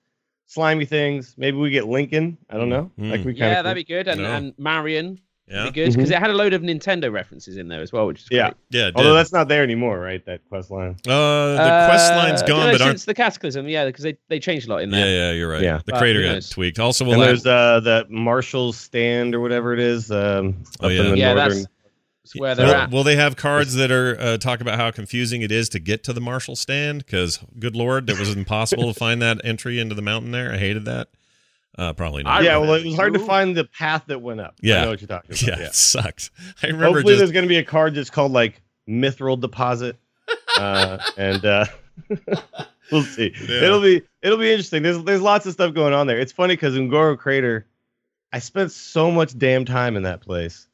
slimy 0.50 0.84
things. 0.84 1.34
Maybe 1.38 1.56
we 1.56 1.70
get 1.70 1.86
Linken. 1.86 2.36
I 2.50 2.56
don't 2.56 2.68
know. 2.68 2.90
Mm. 2.98 3.10
Like 3.10 3.20
we 3.20 3.26
kind 3.32 3.38
Yeah, 3.38 3.58
of 3.60 3.64
that'd 3.64 3.76
be 3.76 3.84
good. 3.94 4.08
And 4.08 4.20
No. 4.22 4.30
and 4.32 4.52
Marion, 4.58 5.20
yeah, 5.46 5.66
be 5.66 5.70
good 5.70 5.92
because 5.94 6.10
it 6.10 6.18
had 6.18 6.30
a 6.30 6.32
load 6.34 6.52
of 6.54 6.62
Nintendo 6.62 7.10
references 7.12 7.56
in 7.56 7.68
there 7.68 7.80
as 7.80 7.92
well, 7.92 8.06
which 8.08 8.22
is 8.22 8.28
Yeah. 8.32 8.48
great. 8.48 8.54
yeah. 8.70 8.90
Although 8.96 9.14
that's 9.14 9.32
not 9.32 9.46
there 9.46 9.62
anymore, 9.62 10.00
right? 10.00 10.24
That 10.26 10.40
quest 10.48 10.72
line. 10.72 10.96
uh, 11.06 11.52
the 11.52 11.86
quest 11.88 12.12
line's 12.16 12.42
Uh, 12.42 12.46
gone, 12.46 12.66
no, 12.66 12.72
but 12.72 12.80
aren't. 12.80 12.90
since 12.98 13.04
the 13.04 13.14
Cataclysm, 13.14 13.68
yeah, 13.68 13.84
because 13.86 14.02
they, 14.02 14.16
they 14.28 14.40
changed 14.40 14.66
a 14.68 14.70
lot 14.72 14.82
in 14.82 14.90
there. 14.90 15.06
yeah, 15.06 15.28
yeah, 15.30 15.32
you're 15.38 15.50
right. 15.50 15.62
Yeah. 15.62 15.78
the 15.86 15.92
But 15.92 15.98
crater 16.00 16.22
got 16.22 16.42
tweaked. 16.50 16.80
Also, 16.80 17.04
we'll 17.04 17.20
there's 17.20 17.46
uh, 17.46 17.78
that 17.84 18.10
Marshall's 18.10 18.76
stand 18.76 19.34
or 19.36 19.40
whatever 19.40 19.72
it 19.72 19.78
is. 19.80 20.10
Um, 20.10 20.64
Oh, 20.80 20.86
up 20.86 20.92
yeah. 20.92 21.00
in 21.02 21.10
the 21.12 21.16
Yeah, 21.18 21.34
northern. 21.34 21.48
that's 21.58 21.66
That's 22.32 22.40
where 22.40 22.54
they're 22.54 22.66
will, 22.66 22.74
at. 22.74 22.90
will 22.90 23.04
they 23.04 23.16
have 23.16 23.36
cards 23.36 23.74
that 23.74 23.90
are 23.90 24.16
uh, 24.20 24.36
talk 24.38 24.60
about 24.60 24.78
how 24.78 24.90
confusing 24.90 25.42
it 25.42 25.50
is 25.52 25.68
to 25.70 25.78
get 25.78 26.04
to 26.04 26.12
the 26.12 26.20
Marshall 26.20 26.56
stand? 26.56 27.04
Because 27.04 27.38
good 27.58 27.76
lord, 27.76 28.08
it 28.08 28.18
was 28.18 28.34
impossible 28.34 28.92
to 28.92 28.98
find 28.98 29.20
that 29.22 29.40
entry 29.44 29.78
into 29.80 29.94
the 29.94 30.02
mountain 30.02 30.30
there. 30.30 30.52
I 30.52 30.58
hated 30.58 30.84
that. 30.84 31.08
Uh, 31.78 31.92
probably 31.92 32.22
not. 32.22 32.42
Yeah, 32.42 32.58
well, 32.58 32.74
it 32.74 32.84
was 32.84 32.96
hard 32.96 33.14
to 33.14 33.20
find 33.20 33.56
the 33.56 33.64
path 33.64 34.04
that 34.08 34.20
went 34.20 34.40
up. 34.40 34.54
Yeah. 34.60 34.80
I 34.80 34.84
know 34.84 34.90
what 34.90 35.00
you're 35.00 35.08
talking 35.08 35.30
about. 35.30 35.42
yeah, 35.42 35.58
Yeah. 35.58 35.66
it 35.66 35.74
sucked. 35.74 36.30
I 36.62 36.66
remember 36.66 36.86
Hopefully, 36.86 37.12
just 37.14 37.18
there's 37.20 37.32
going 37.32 37.44
to 37.44 37.48
be 37.48 37.56
a 37.58 37.64
card 37.64 37.94
that's 37.94 38.10
called 38.10 38.32
like 38.32 38.60
Mithril 38.88 39.40
Deposit, 39.40 39.96
uh, 40.58 40.98
and 41.16 41.44
uh, 41.44 41.64
we'll 42.92 43.02
see. 43.02 43.32
Yeah. 43.48 43.62
It'll 43.62 43.80
be 43.80 44.02
it'll 44.20 44.38
be 44.38 44.50
interesting. 44.50 44.82
There's 44.82 45.02
there's 45.04 45.22
lots 45.22 45.46
of 45.46 45.52
stuff 45.52 45.72
going 45.72 45.94
on 45.94 46.06
there. 46.06 46.18
It's 46.18 46.32
funny 46.32 46.54
because 46.54 46.76
Un'Goro 46.76 47.16
Crater, 47.16 47.66
I 48.32 48.40
spent 48.40 48.72
so 48.72 49.10
much 49.10 49.38
damn 49.38 49.64
time 49.64 49.96
in 49.96 50.02
that 50.02 50.20
place, 50.20 50.66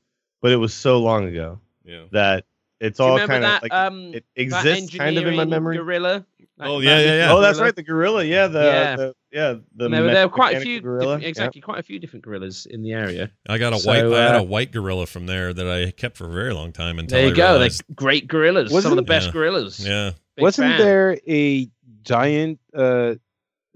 but 0.43 0.53
it 0.53 0.57
was 0.57 0.75
so 0.75 0.99
long 1.01 1.27
ago 1.27 1.61
yeah. 1.85 2.05
that 2.13 2.45
it's 2.81 3.01
all 3.01 3.19
kind 3.19 3.33
of 3.33 3.43
that? 3.43 3.63
like 3.63 3.73
um, 3.73 4.13
it 4.15 4.25
exists 4.37 4.95
kind 4.97 5.17
of 5.17 5.27
in 5.27 5.37
my 5.37 5.45
memory. 5.45 5.77
Gorilla. 5.77 6.21
That- 6.21 6.27
Oh, 6.59 6.81
yeah, 6.81 6.99
yeah, 7.01 7.17
yeah. 7.17 7.33
Oh, 7.35 7.43
that's 7.43 7.59
gorilla? 7.59 7.65
right, 7.69 7.77
the 7.77 7.83
gorilla. 7.83 8.25
Yeah, 8.25 8.47
the 8.47 8.61
Yeah. 8.65 8.97
the 8.97 9.15
yeah 9.31 9.55
the 9.75 9.89
there, 9.91 10.03
were, 10.03 10.11
there 10.15 10.27
were 10.27 10.33
quite 10.33 10.57
a 10.57 10.61
few, 10.61 10.81
gorilla. 10.81 11.17
different- 11.17 11.25
exactly, 11.25 11.61
quite 11.61 11.81
a 11.81 11.83
few 11.83 11.99
different 11.99 12.25
gorillas 12.25 12.65
in 12.65 12.81
the 12.83 12.93
area. 12.95 13.31
I 13.47 13.59
got 13.59 13.75
a 13.75 13.79
So, 13.79 13.91
white. 13.91 14.05
I 14.07 14.23
had 14.27 14.37
uh, 14.37 14.39
a 14.39 14.43
white 14.43 14.73
gorilla 14.73 15.05
from 15.07 15.27
there 15.27 15.53
that 15.53 15.69
I 15.69 15.91
kept 15.91 16.17
for 16.17 16.25
a 16.27 16.33
very 16.33 16.55
long 16.55 16.73
time 16.73 16.99
until 16.99 17.19
There 17.19 17.27
you 17.27 17.35
I 17.35 17.37
go. 17.37 17.51
realized. 17.53 17.83
They're 17.89 17.95
great 17.95 18.27
gorillas. 18.27 18.71
Some 18.83 18.91
of 18.93 18.97
the 18.97 19.03
best 19.03 19.27
Yeah. 19.27 19.33
gorillas. 19.35 19.87
Yeah, 19.87 20.13
Big 20.37 20.43
Wasn't 20.45 20.67
fan. 20.67 20.79
there 20.79 21.19
a 21.29 21.69
giant, 22.03 22.59
uh, 22.75 23.17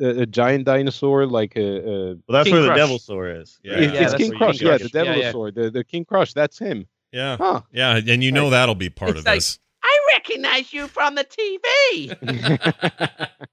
a, 0.01 0.23
a 0.23 0.27
giant 0.27 0.65
dinosaur 0.65 1.27
like 1.27 1.57
a? 1.57 1.61
a 1.61 2.07
Well, 2.15 2.17
that's 2.29 2.45
King 2.45 2.55
where 2.55 2.63
the 2.63 2.69
Crush. 2.69 2.79
devilsaur 2.81 3.43
is. 3.43 3.59
Yeah. 3.63 3.73
it- 3.75 3.95
Yeah, 3.95 4.01
it's 4.03 4.13
that's 4.13 4.23
King 4.23 4.33
Krush, 4.33 4.61
yeah, 4.61 4.79
the 4.79 4.85
it. 4.87 4.95
Yeah, 4.95 5.05
Devil 5.05 5.21
yeah. 5.23 5.33
Sword, 5.33 5.55
the, 5.55 5.71
the 5.71 5.85
King 5.85 6.05
Krush. 6.05 6.33
That's 6.35 6.59
him. 6.59 6.87
yeah, 7.13 7.37
Huh? 7.37 7.61
yeah, 7.73 7.97
and 7.97 8.25
you 8.25 8.33
know 8.33 8.45
Right. 8.45 8.51
that'll 8.51 8.75
be 8.75 8.91
part 8.91 9.13
It's 9.13 9.21
of 9.21 9.27
like- 9.27 9.37
this. 9.37 9.59
I 9.83 9.99
recognize 10.15 10.73
you 10.73 10.89
from 10.89 11.15
the 11.15 11.25
TV. 11.25 13.29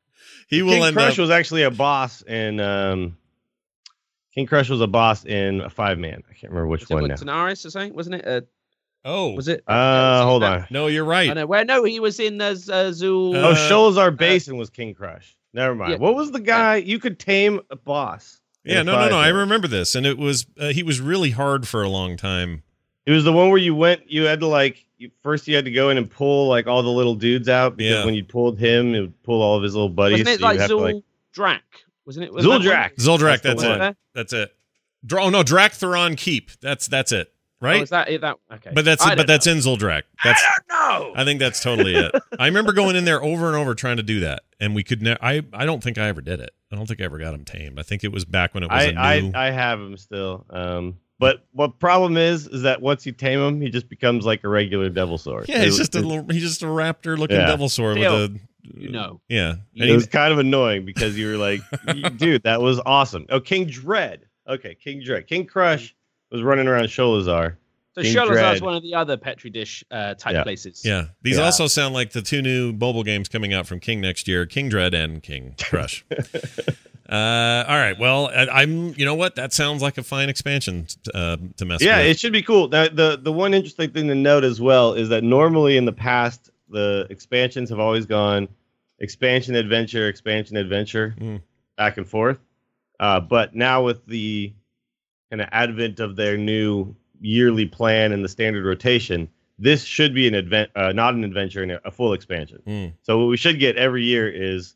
He 0.50 0.62
will 0.62 0.72
King 0.74 0.84
end 0.84 0.96
Crush 0.96 1.14
up. 1.14 1.18
was 1.20 1.30
actually 1.30 1.64
a 1.64 1.72
boss 1.72 2.22
in 2.22 2.60
um, 2.62 3.18
King 4.34 4.48
Krush 4.48 4.70
was 4.70 4.80
a 4.80 4.88
boss 4.88 5.26
in 5.26 5.60
a 5.62 5.70
five 5.70 5.98
man. 5.98 6.24
I 6.30 6.34
can't 6.34 6.52
remember 6.54 6.68
which 6.68 6.82
Was 6.84 6.92
it 6.92 6.94
one 6.94 7.04
what, 7.04 7.10
now. 7.10 7.16
Tanaris 7.18 7.66
or 7.66 7.70
something? 7.70 7.94
Wasn't 7.94 8.16
it? 8.16 8.26
Uh, 8.28 8.42
Oh, 9.06 9.32
was 9.34 9.48
it? 9.48 9.64
Uh, 9.68 10.26
hold 10.26 10.44
on. 10.44 10.68
no, 10.70 10.88
you're 10.88 11.06
I 11.06 11.28
right. 11.28 11.34
know. 11.34 11.46
Where? 11.46 11.64
No, 11.64 11.86
he 11.86 12.02
was 12.02 12.20
in 12.20 12.42
uh, 12.42 12.56
Z- 12.56 12.72
uh, 12.74 12.76
Zul. 12.92 13.36
Uh, 13.36 13.50
Oh, 13.50 13.54
Sholazar 13.54 14.16
Basin 14.18 14.58
was 14.58 14.70
King 14.70 14.94
Krush. 14.96 15.34
Never 15.58 15.74
mind. 15.74 15.94
Yeah. 15.94 15.98
What 15.98 16.16
was 16.16 16.32
the 16.32 16.40
guy 16.40 16.76
you 16.76 17.00
could 17.00 17.18
tame 17.18 17.60
a 17.72 17.76
boss? 17.76 18.40
Yeah, 18.64 18.82
a 18.82 18.84
no, 18.84 18.96
no, 19.00 19.10
no. 19.10 19.18
I 19.18 19.30
remember 19.30 19.68
this, 19.68 19.96
and 19.96 20.06
it 20.06 20.18
was 20.18 20.46
uh, 20.60 20.68
he 20.68 20.84
was 20.84 21.02
really 21.02 21.32
hard 21.32 21.68
for 21.68 21.82
a 21.82 21.90
long 21.90 22.16
time. 22.16 22.62
It 23.08 23.12
was 23.12 23.24
the 23.24 23.34
one 23.34 23.50
where 23.50 23.58
you 23.58 23.74
went. 23.74 24.10
You 24.12 24.26
had 24.26 24.40
to 24.42 24.48
like 24.48 24.86
you, 25.00 25.10
first. 25.24 25.48
You 25.48 25.56
had 25.56 25.66
to 25.66 25.72
go 25.72 25.90
in 25.90 25.98
and 25.98 26.08
pull 26.08 26.48
like 26.48 26.68
all 26.68 26.84
the 26.84 26.90
little 26.90 27.16
dudes 27.16 27.50
out 27.50 27.76
because 27.76 27.92
Yeah. 27.92 28.06
when 28.06 28.14
you 28.14 28.24
pulled 28.24 28.60
him, 28.60 28.94
it 28.94 29.02
would 29.02 29.24
pull 29.24 29.42
all 29.42 29.58
of 29.58 29.64
his 29.64 29.74
little 29.74 29.90
buddies. 29.90 30.20
Wasn't 30.20 30.30
it 30.36 30.40
so 30.40 30.46
like 30.46 30.60
you'd 30.70 30.96
have 30.96 31.04
Drac? 31.34 31.64
Wasn't 32.06 32.26
it? 32.26 32.32
Was 32.32 32.44
that 32.44 32.50
one? 32.50 32.62
Zul'Drak. 32.62 33.42
That's 33.42 33.64
that's, 33.64 33.64
it. 33.64 33.98
That's 34.14 34.34
it. 34.34 34.56
Dra- 35.06 35.24
oh 35.24 35.30
no, 35.32 35.44
Drak'Tharon 35.44 36.18
Keep. 36.18 36.52
That's 36.62 36.88
that's 36.88 37.12
it. 37.12 37.34
Oh, 37.60 37.66
Right? 37.66 37.82
is 37.82 37.90
that? 37.90 38.08
That 38.22 38.38
okay. 38.54 38.72
but 38.74 38.86
that's 38.86 39.04
I 39.04 39.10
but 39.10 39.16
don't 39.16 39.28
that's 39.28 39.46
know. 39.48 39.52
in 39.54 39.58
Zul'Drak. 39.60 40.04
That's 40.24 40.44
I 40.44 40.52
don't 40.70 41.14
know. 41.16 41.20
I 41.20 41.26
think 41.26 41.40
that's 41.40 41.62
totally 41.62 41.96
it. 41.96 42.12
I 42.40 42.46
remember 42.46 42.72
going 42.74 42.96
in 42.96 43.06
there 43.06 43.22
over 43.24 43.48
and 43.48 43.56
over 43.56 43.74
trying 43.74 43.98
to 43.98 44.04
do 44.04 44.20
that, 44.22 44.44
and 44.60 44.76
we 44.76 44.84
could. 44.84 45.02
Ne- 45.02 45.18
I 45.22 45.44
I 45.54 45.66
don't 45.66 45.82
think 45.84 45.98
I 45.98 46.08
ever 46.08 46.22
did 46.22 46.40
it. 46.40 46.52
I 46.72 46.76
don't 46.76 46.86
think 46.86 47.02
I 47.02 47.06
ever 47.06 47.18
got 47.18 47.34
him 47.34 47.46
tamed. 47.46 47.80
I 47.80 47.84
think 47.84 48.04
it 48.04 48.12
was 48.12 48.26
back 48.26 48.54
when 48.54 48.64
it 48.64 48.72
was 48.72 48.84
I, 48.96 49.16
a 49.16 49.22
new. 49.22 49.32
I 49.34 49.48
I 49.48 49.52
have 49.52 49.80
him 49.80 49.98
still. 49.98 50.46
Um, 50.52 50.98
but 51.20 51.46
what 51.52 51.80
problem 51.80 52.16
is 52.16 52.48
is 52.48 52.62
that 52.62 52.80
once 52.82 53.06
you 53.08 53.12
tame 53.12 53.40
him, 53.40 53.60
he 53.60 53.70
just 53.72 53.90
becomes 53.90 54.24
like 54.24 54.44
a 54.44 54.50
regular 54.50 54.90
devilsaur. 54.92 55.48
yeah, 55.48 55.64
he's 55.64 55.76
It- 55.76 55.80
just 55.80 55.96
a 55.96 56.00
little. 56.02 56.26
He's 56.30 56.44
just 56.44 56.62
a 56.62 56.68
raptor 56.68 57.18
looking 57.18 57.38
Yeah. 57.38 57.48
devilsaur 57.56 57.98
with 57.98 58.04
a. 58.32 58.40
you 58.80 58.90
know. 58.90 59.20
Yeah. 59.30 59.52
And 59.52 59.60
It 59.76 59.88
he- 59.88 59.94
was 59.94 60.06
kind 60.06 60.32
of 60.32 60.38
annoying 60.38 60.86
because 60.86 61.18
you 61.18 61.28
were 61.32 61.38
like, 61.38 61.62
dude, 62.18 62.44
that 62.44 62.62
was 62.62 62.80
awesome. 62.86 63.26
Oh, 63.30 63.40
King 63.40 63.66
Dread. 63.66 64.26
Okay, 64.48 64.76
King 64.76 65.02
Dread. 65.04 65.26
King 65.26 65.48
Krush 65.48 65.94
was 66.32 66.42
running 66.42 66.68
around 66.68 66.86
Sholazar. 66.86 67.56
So 67.96 68.04
King 68.04 68.16
is 68.54 68.62
one 68.62 68.76
of 68.76 68.84
the 68.84 68.94
other 68.94 69.18
petri 69.18 69.50
dish 69.50 69.84
uh, 69.90 70.14
type 70.14 70.34
Yeah. 70.34 70.44
places. 70.44 70.84
yeah. 70.86 71.06
These 71.24 71.38
Yeah. 71.38 71.46
also 71.46 71.66
sound 71.66 71.96
like 71.96 72.12
the 72.12 72.22
two 72.22 72.44
new 72.44 72.72
mobile 72.72 73.02
games 73.04 73.28
coming 73.28 73.54
out 73.54 73.66
from 73.66 73.80
King 73.80 74.02
next 74.02 74.28
year: 74.28 74.46
King 74.46 74.70
Dread 74.70 74.94
and 74.94 75.24
King 75.24 75.56
Krush. 75.58 76.04
uh, 77.10 77.66
all 77.68 77.78
right. 77.78 77.98
Well, 77.98 78.28
I, 78.28 78.48
I'm. 78.62 78.94
You 78.98 79.06
know 79.06 79.16
what? 79.16 79.36
That 79.36 79.52
sounds 79.54 79.82
like 79.82 79.98
a 79.98 80.04
fine 80.04 80.30
expansion 80.30 80.88
uh, 81.14 81.38
to 81.58 81.66
mess 81.66 81.80
with. 81.80 81.88
Yeah, 81.88 81.98
with. 81.98 82.08
it 82.08 82.20
should 82.20 82.34
be 82.34 82.44
cool. 82.44 82.68
Now, 82.68 82.88
the 82.88 83.18
the 83.22 83.32
one 83.34 83.54
interesting 83.54 83.90
thing 83.92 84.08
to 84.10 84.16
note 84.16 84.44
as 84.44 84.62
well 84.62 84.94
is 84.94 85.10
that 85.10 85.24
normally 85.24 85.78
in 85.78 85.86
the 85.86 85.94
past 85.94 86.52
the 86.70 87.08
expansions 87.10 87.70
have 87.70 87.80
always 87.80 88.06
gone 88.06 88.48
expansion 89.00 89.56
adventure, 89.56 90.08
expansion 90.08 90.58
adventure, 90.58 91.16
Mm. 91.20 91.42
back 91.78 91.98
and 91.98 92.08
forth. 92.08 92.40
Uh, 93.00 93.20
but 93.22 93.56
now 93.56 93.84
with 93.84 94.06
the 94.06 94.52
kind 95.30 95.42
of 95.42 95.48
advent 95.52 96.00
of 96.00 96.16
their 96.16 96.38
new 96.38 96.96
yearly 97.22 97.66
plan 97.66 98.12
and 98.12 98.24
the 98.24 98.30
standard 98.30 98.66
rotation, 98.66 99.28
this 99.60 99.84
should 99.84 100.14
be 100.14 100.28
an 100.28 100.36
advent, 100.36 100.70
uh, 100.76 100.92
not 100.92 101.14
an 101.16 101.24
adventure, 101.24 101.64
and 101.64 101.72
a, 101.72 101.88
a 101.88 101.92
full 101.92 102.14
expansion. 102.14 102.62
Mm. 102.68 102.94
So 103.02 103.18
what 103.20 103.26
we 103.26 103.38
should 103.38 103.60
get 103.60 103.76
every 103.76 104.04
year 104.04 104.30
is 104.30 104.76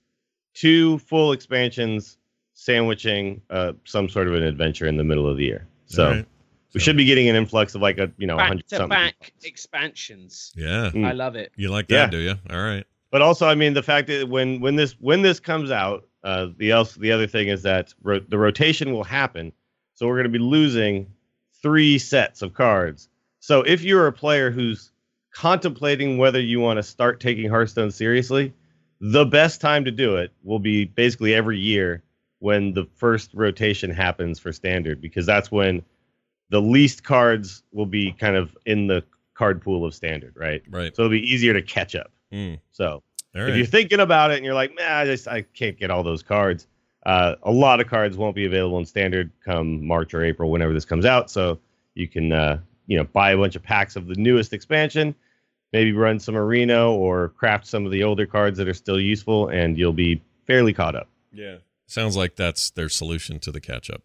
two 0.54 0.98
full 1.00 1.32
expansions 1.32 2.18
sandwiching 2.54 3.42
uh, 3.50 3.74
some 3.86 4.10
sort 4.10 4.28
of 4.28 4.34
an 4.34 4.44
adventure 4.44 4.86
in 4.88 4.98
the 4.98 5.04
middle 5.04 5.28
of 5.28 5.38
the 5.38 5.46
year. 5.46 5.68
So. 5.86 6.06
All 6.06 6.12
right. 6.16 6.26
We 6.74 6.80
So- 6.80 6.86
should 6.86 6.96
be 6.96 7.04
getting 7.04 7.28
an 7.28 7.36
influx 7.36 7.76
of 7.76 7.82
like 7.82 7.98
a 7.98 8.10
you 8.18 8.26
know 8.26 8.38
hundred 8.38 8.66
to 8.70 8.76
something. 8.78 8.90
back 8.98 9.34
expansions. 9.44 10.54
Yeah. 10.56 10.90
Mm. 10.94 11.06
I 11.06 11.12
love 11.12 11.36
it. 11.36 11.52
You 11.58 11.70
like 11.70 11.88
Yeah. 11.90 12.06
that, 12.06 12.12
do 12.12 12.18
you? 12.20 12.36
All 12.50 12.62
right. 12.62 12.86
But 13.12 13.22
also, 13.22 13.46
I 13.46 13.56
mean, 13.56 13.74
the 13.74 13.84
fact 13.84 14.08
that 14.08 14.30
when 14.30 14.62
when 14.62 14.78
this 14.78 14.94
when 15.02 15.22
this 15.22 15.38
comes 15.42 15.70
out, 15.70 16.08
uh, 16.24 16.48
the 16.58 16.72
else 16.72 16.96
the 16.96 17.12
other 17.12 17.28
thing 17.28 17.50
is 17.50 17.64
that 17.64 17.94
ro- 18.04 18.22
the 18.26 18.38
rotation 18.38 18.94
will 18.94 19.04
happen. 19.04 19.52
So 20.02 20.08
we're 20.08 20.16
going 20.16 20.24
to 20.24 20.30
be 20.32 20.40
losing 20.40 21.06
three 21.62 22.00
sets 22.00 22.42
of 22.42 22.56
cards. 22.56 23.08
So 23.40 23.62
if 23.62 23.84
you're 23.84 24.08
a 24.08 24.12
player 24.12 24.50
who's 24.50 24.92
contemplating 25.32 26.18
whether 26.18 26.42
you 26.42 26.60
want 26.60 26.78
to 26.78 26.84
start 26.84 27.20
taking 27.20 27.48
Hearthstone 27.48 27.92
seriously, 27.92 28.52
the 29.00 29.26
best 29.26 29.62
time 29.62 29.86
to 29.86 29.92
do 29.92 30.16
it 30.16 30.32
will 30.44 30.58
be 30.58 30.86
basically 30.86 31.36
every 31.36 31.60
year 31.60 32.02
when 32.40 32.74
the 32.74 32.88
first 32.96 33.30
rotation 33.36 33.92
happens 33.92 34.40
for 34.40 34.52
standard, 34.52 35.02
because 35.02 35.28
that's 35.28 35.52
when 35.52 35.84
the 36.50 36.64
least 36.64 37.04
cards 37.04 37.62
will 37.72 37.86
be 37.86 38.12
kind 38.12 38.36
of 38.36 38.58
in 38.66 38.88
the 38.88 39.04
card 39.36 39.62
pool 39.62 39.86
of 39.86 39.94
standard, 39.94 40.34
right? 40.36 40.64
Right. 40.68 40.96
So 40.96 41.04
it'll 41.04 41.12
be 41.12 41.32
easier 41.32 41.54
to 41.54 41.62
catch 41.62 41.94
up. 41.94 42.12
Mm. 42.34 42.60
So 42.72 43.04
All 43.36 43.42
if 43.48 43.56
you're 43.56 43.68
thinking 43.68 44.00
about 44.00 44.32
it 44.32 44.38
and 44.38 44.46
you're 44.46 44.56
like, 44.56 44.76
man, 44.76 44.92
I 44.92 45.06
just 45.06 45.28
I 45.28 45.44
can't 45.44 45.78
get 45.78 45.92
all 45.92 46.02
those 46.02 46.24
cards. 46.24 46.66
Uh, 47.06 47.36
a 47.44 47.52
lot 47.52 47.80
of 47.82 47.88
cards 47.88 48.16
won't 48.18 48.36
be 48.36 48.46
available 48.46 48.78
in 48.78 48.86
standard 48.86 49.32
come 49.44 49.86
March 49.86 50.14
or 50.14 50.24
April, 50.24 50.52
whenever 50.52 50.74
this 50.74 50.86
comes 50.86 51.06
out. 51.06 51.32
So 51.32 51.60
you 51.96 52.08
can 52.08 52.32
uh, 52.32 52.60
you 52.88 52.98
know 52.98 53.04
buy 53.06 53.32
a 53.32 53.38
bunch 53.38 53.56
of 53.56 53.64
packs 53.64 53.96
of 53.96 54.08
the 54.08 54.16
newest 54.16 54.54
expansion, 54.54 55.16
maybe 55.74 55.92
run 55.94 56.20
some 56.20 56.36
arena 56.38 56.90
or 56.92 57.30
craft 57.30 57.66
some 57.68 57.86
of 57.86 57.92
the 57.92 58.04
older 58.04 58.26
cards 58.26 58.58
that 58.60 58.68
are 58.68 58.74
still 58.74 59.00
useful, 59.00 59.48
and 59.48 59.78
you'll 59.78 59.94
be 59.94 60.22
fairly 60.46 60.74
caught 60.74 60.96
up. 60.96 61.08
Yeah. 61.34 61.58
Sounds 61.88 62.16
like 62.16 62.36
that's 62.36 62.70
their 62.72 62.88
solution 62.90 63.40
to 63.40 63.52
the 63.52 63.60
catch 63.60 63.90
up. 63.90 64.02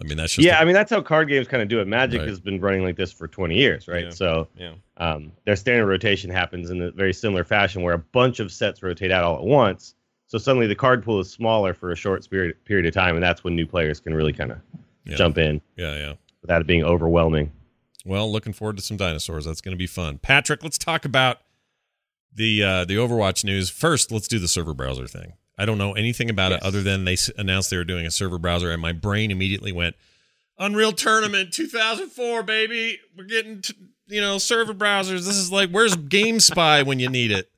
I 0.00 0.06
mean, 0.06 0.16
that's 0.16 0.34
just 0.34 0.46
yeah, 0.46 0.58
a- 0.58 0.62
I 0.62 0.64
mean 0.64 0.74
that's 0.74 0.90
how 0.90 1.00
card 1.00 1.28
games 1.28 1.48
kind 1.48 1.62
of 1.62 1.68
do 1.68 1.80
it. 1.80 1.86
Magic 1.88 2.20
Right. 2.20 2.28
has 2.28 2.38
been 2.40 2.60
running 2.60 2.82
like 2.84 2.96
this 2.96 3.12
for 3.12 3.26
20 3.28 3.56
years, 3.56 3.88
right? 3.88 4.04
Yeah. 4.04 4.10
So 4.10 4.48
yeah. 4.56 4.74
um, 4.96 5.32
their 5.44 5.56
standard 5.56 5.86
rotation 5.86 6.30
happens 6.30 6.70
in 6.70 6.80
a 6.82 6.90
very 6.90 7.12
similar 7.12 7.44
fashion 7.44 7.82
where 7.82 7.94
a 7.94 7.98
bunch 7.98 8.38
of 8.40 8.52
sets 8.52 8.82
rotate 8.82 9.10
out 9.10 9.24
all 9.24 9.36
at 9.36 9.42
once. 9.44 9.94
So 10.28 10.38
suddenly 10.38 10.66
the 10.66 10.74
card 10.74 11.02
pool 11.02 11.20
is 11.20 11.30
smaller 11.30 11.74
for 11.74 11.90
a 11.90 11.96
short 11.96 12.22
spirit, 12.22 12.62
period 12.64 12.86
of 12.86 12.94
time, 12.94 13.14
and 13.16 13.22
that's 13.22 13.42
when 13.44 13.56
new 13.56 13.66
players 13.66 13.98
can 13.98 14.14
really 14.14 14.32
kind 14.32 14.52
of 14.52 14.58
Yeah. 15.04 15.16
jump 15.16 15.38
in 15.38 15.60
Yeah, 15.76 15.96
yeah. 15.96 16.12
without 16.42 16.60
it 16.60 16.66
being 16.66 16.84
overwhelming. 16.84 17.50
Well, 18.04 18.30
looking 18.30 18.52
forward 18.52 18.76
to 18.76 18.82
some 18.82 18.96
dinosaurs. 18.96 19.44
That's 19.46 19.60
going 19.60 19.72
to 19.72 19.78
be 19.78 19.86
fun. 19.86 20.18
Patrick, 20.18 20.62
let's 20.62 20.78
talk 20.78 21.04
about 21.04 21.38
the 22.32 22.62
uh, 22.62 22.84
the 22.84 22.94
Overwatch 22.96 23.42
news 23.44 23.68
first. 23.70 24.12
Let's 24.12 24.28
do 24.28 24.38
the 24.38 24.48
server 24.48 24.74
browser 24.74 25.06
thing. 25.06 25.32
I 25.56 25.64
don't 25.64 25.78
know 25.78 25.94
anything 25.94 26.30
about 26.30 26.52
Yes. 26.52 26.60
it 26.60 26.66
other 26.66 26.82
than 26.82 27.04
they 27.04 27.16
announced 27.36 27.70
they 27.70 27.76
were 27.76 27.84
doing 27.84 28.06
a 28.06 28.10
server 28.10 28.38
browser, 28.38 28.70
and 28.70 28.80
my 28.80 28.92
brain 28.92 29.30
immediately 29.30 29.72
went 29.72 29.96
Unreal 30.58 30.92
Tournament 30.92 31.52
2004, 31.52 32.42
baby. 32.42 33.00
We're 33.16 33.24
getting 33.24 33.62
t- 33.62 33.74
you 34.06 34.20
know 34.20 34.38
server 34.38 34.74
browsers. 34.74 35.24
This 35.26 35.36
is 35.36 35.50
like 35.50 35.70
where's 35.70 35.96
GameSpy 35.96 36.84
when 36.86 36.98
you 37.00 37.08
need 37.08 37.30
it. 37.32 37.50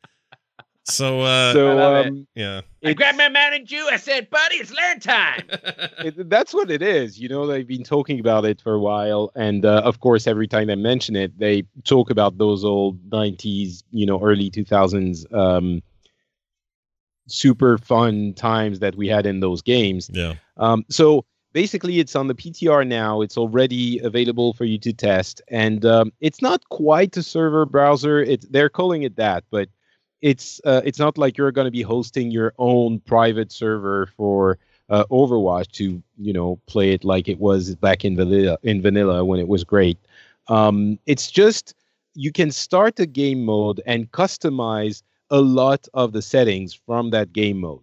So, 0.85 1.21
uh, 1.21 1.53
so 1.53 1.69
I 1.69 1.75
love 1.75 2.07
it. 2.07 2.09
um, 2.09 2.27
yeah, 2.35 2.63
I 2.85 2.95
grabbed 2.95 3.19
my 3.19 3.29
Mountain 3.29 3.65
Dew. 3.65 3.89
I 3.91 3.97
said, 3.97 4.31
buddy, 4.31 4.57
it's 4.57 4.73
learn 4.73 4.99
time. 4.99 5.43
it, 5.99 6.29
that's 6.29 6.55
what 6.55 6.71
it 6.71 6.83
is. 6.83 7.19
You 7.19 7.29
know, 7.29 7.47
they've 7.47 7.67
been 7.67 7.85
talking 7.85 8.19
about 8.19 8.45
it 8.45 8.61
for 8.61 8.75
a 8.75 8.81
while, 8.81 9.31
and 9.35 9.65
uh, 9.65 9.83
of 9.85 10.01
course, 10.01 10.27
every 10.27 10.49
time 10.49 10.69
they 10.69 10.77
mention 10.77 11.17
it, 11.17 11.39
they 11.39 11.65
talk 11.85 12.11
about 12.11 12.39
those 12.39 12.65
old 12.65 12.99
'90s, 13.11 13.83
you 13.91 14.07
know, 14.07 14.21
early 14.23 14.51
2000s, 14.51 15.33
um, 15.35 15.83
super 17.29 17.79
fun 17.79 18.33
times 18.35 18.81
that 18.81 18.97
we 18.97 19.07
had 19.07 19.27
in 19.27 19.41
those 19.41 19.63
games. 19.63 20.11
yeah, 20.13 20.35
Um, 20.57 20.85
so 20.89 21.27
basically, 21.53 22.01
it's 22.01 22.17
on 22.17 22.29
the 22.29 22.35
PTR 22.35 22.87
now. 22.87 23.21
It's 23.21 23.37
already 23.37 23.99
available 23.99 24.55
for 24.55 24.65
you 24.65 24.79
to 24.79 24.93
test, 24.95 25.43
and 25.49 25.85
um, 25.85 26.13
it's 26.21 26.41
not 26.41 26.67
quite 26.71 27.17
a 27.19 27.23
server 27.23 27.67
browser. 27.67 28.23
It's 28.23 28.47
they're 28.47 28.71
calling 28.71 29.03
it 29.03 29.17
that, 29.17 29.45
but 29.51 29.69
it's 30.23 30.61
uh, 30.65 30.83
it's 30.85 30.99
not 30.99 31.19
like 31.19 31.37
you're 31.37 31.53
going 31.53 31.67
to 31.67 31.71
be 31.71 31.83
hosting 31.83 32.31
your 32.31 32.53
own 32.59 33.01
private 33.01 33.53
server 33.53 34.07
for 34.07 34.59
uh, 34.89 35.05
Overwatch 35.11 35.71
to 35.73 36.03
you 36.19 36.33
know 36.33 36.59
play 36.67 36.93
it 36.93 37.05
like 37.05 37.29
it 37.29 37.39
was 37.39 37.75
back 37.77 38.05
in 38.05 38.17
vanilla 38.17 38.59
in 38.63 38.83
vanilla 38.83 39.25
when 39.25 39.41
it 39.41 39.49
was 39.49 39.65
great. 39.65 39.99
Um, 40.49 40.99
it's 41.07 41.31
just 41.31 41.75
you 42.15 42.33
can 42.33 42.51
start 42.51 42.99
a 43.01 43.07
game 43.07 43.45
mode 43.45 43.81
and 43.87 44.11
customize 44.13 45.03
a 45.31 45.41
lot 45.41 45.87
of 45.95 46.13
the 46.13 46.23
settings 46.23 46.75
from 46.75 47.11
that 47.11 47.33
game 47.33 47.59
mode 47.61 47.83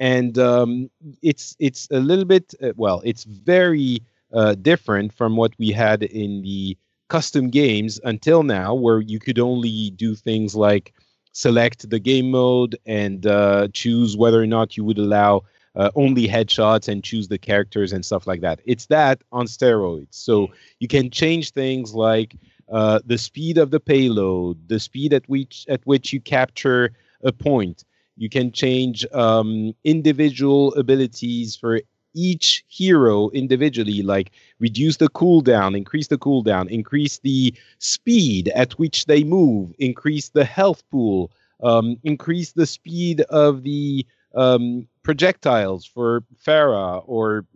and 0.00 0.38
um, 0.38 0.90
it's 1.22 1.56
it's 1.58 1.88
a 1.90 2.00
little 2.00 2.24
bit 2.24 2.54
uh, 2.62 2.72
well 2.76 3.02
it's 3.04 3.24
very 3.24 4.00
uh, 4.32 4.54
different 4.54 5.12
from 5.12 5.36
what 5.36 5.52
we 5.58 5.70
had 5.70 6.02
in 6.02 6.42
the 6.42 6.76
custom 7.08 7.48
games 7.48 8.00
until 8.04 8.42
now 8.42 8.74
where 8.74 9.00
you 9.00 9.18
could 9.18 9.38
only 9.38 9.90
do 9.90 10.14
things 10.14 10.54
like 10.54 10.92
select 11.38 11.88
the 11.88 12.00
game 12.00 12.30
mode 12.32 12.76
and 12.84 13.24
uh, 13.26 13.68
choose 13.72 14.16
whether 14.16 14.42
or 14.42 14.46
not 14.46 14.76
you 14.76 14.82
would 14.82 14.98
allow 14.98 15.42
uh, 15.76 15.88
only 15.94 16.26
headshots 16.26 16.88
and 16.88 17.04
choose 17.04 17.28
the 17.28 17.38
characters 17.38 17.92
and 17.92 18.04
stuff 18.04 18.26
like 18.26 18.40
that. 18.40 18.60
It's 18.64 18.86
that 18.86 19.22
on 19.30 19.46
steroids. 19.46 20.14
So 20.28 20.48
you 20.80 20.88
can 20.88 21.10
change 21.10 21.52
things 21.52 21.94
like 21.94 22.36
uh, 22.72 22.98
the 23.06 23.16
speed 23.16 23.56
of 23.56 23.70
the 23.70 23.78
payload 23.78 24.68
the 24.68 24.80
speed 24.80 25.14
at 25.14 25.24
which 25.28 25.64
at 25.68 25.80
which 25.84 26.12
you 26.12 26.20
capture 26.20 26.90
a 27.22 27.32
point. 27.32 27.84
You 28.16 28.28
can 28.28 28.50
change 28.50 29.06
um, 29.12 29.74
individual 29.84 30.74
abilities 30.74 31.54
for 31.54 31.80
each 32.18 32.64
hero 32.66 33.30
individually, 33.30 34.02
like 34.02 34.32
reduce 34.58 34.96
the 34.96 35.08
cooldown, 35.10 35.76
increase 35.76 36.08
the 36.08 36.18
cooldown, 36.18 36.68
increase 36.68 37.18
the 37.20 37.54
speed 37.78 38.48
at 38.48 38.72
which 38.72 39.06
they 39.06 39.22
move, 39.22 39.72
increase 39.78 40.30
the 40.30 40.44
health 40.44 40.82
pool, 40.90 41.30
um, 41.62 41.96
increase 42.02 42.52
the 42.52 42.66
speed 42.66 43.20
of 43.30 43.62
the 43.62 44.04
um, 44.34 44.88
projectiles 45.04 45.86
for 45.86 46.24
Pharah, 46.44 47.02
or 47.06 47.46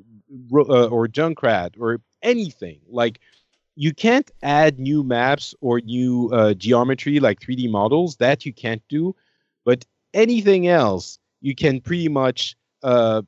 uh, 0.55 0.87
or 0.87 1.09
Junkrat 1.09 1.75
or 1.79 2.01
anything. 2.23 2.79
Like 2.89 3.19
you 3.75 3.93
can't 3.93 4.31
add 4.43 4.79
new 4.79 5.03
maps 5.03 5.55
or 5.61 5.81
new 5.81 6.31
uh, 6.33 6.55
geometry 6.55 7.19
like 7.19 7.41
3D 7.41 7.69
models 7.69 8.17
that 8.17 8.47
you 8.47 8.53
can't 8.53 8.83
do, 8.89 9.15
but 9.65 9.85
anything 10.15 10.69
else 10.69 11.19
you 11.41 11.55
can 11.55 11.81
pretty 11.81 12.09
much 12.09 12.55
uh, 12.83 13.23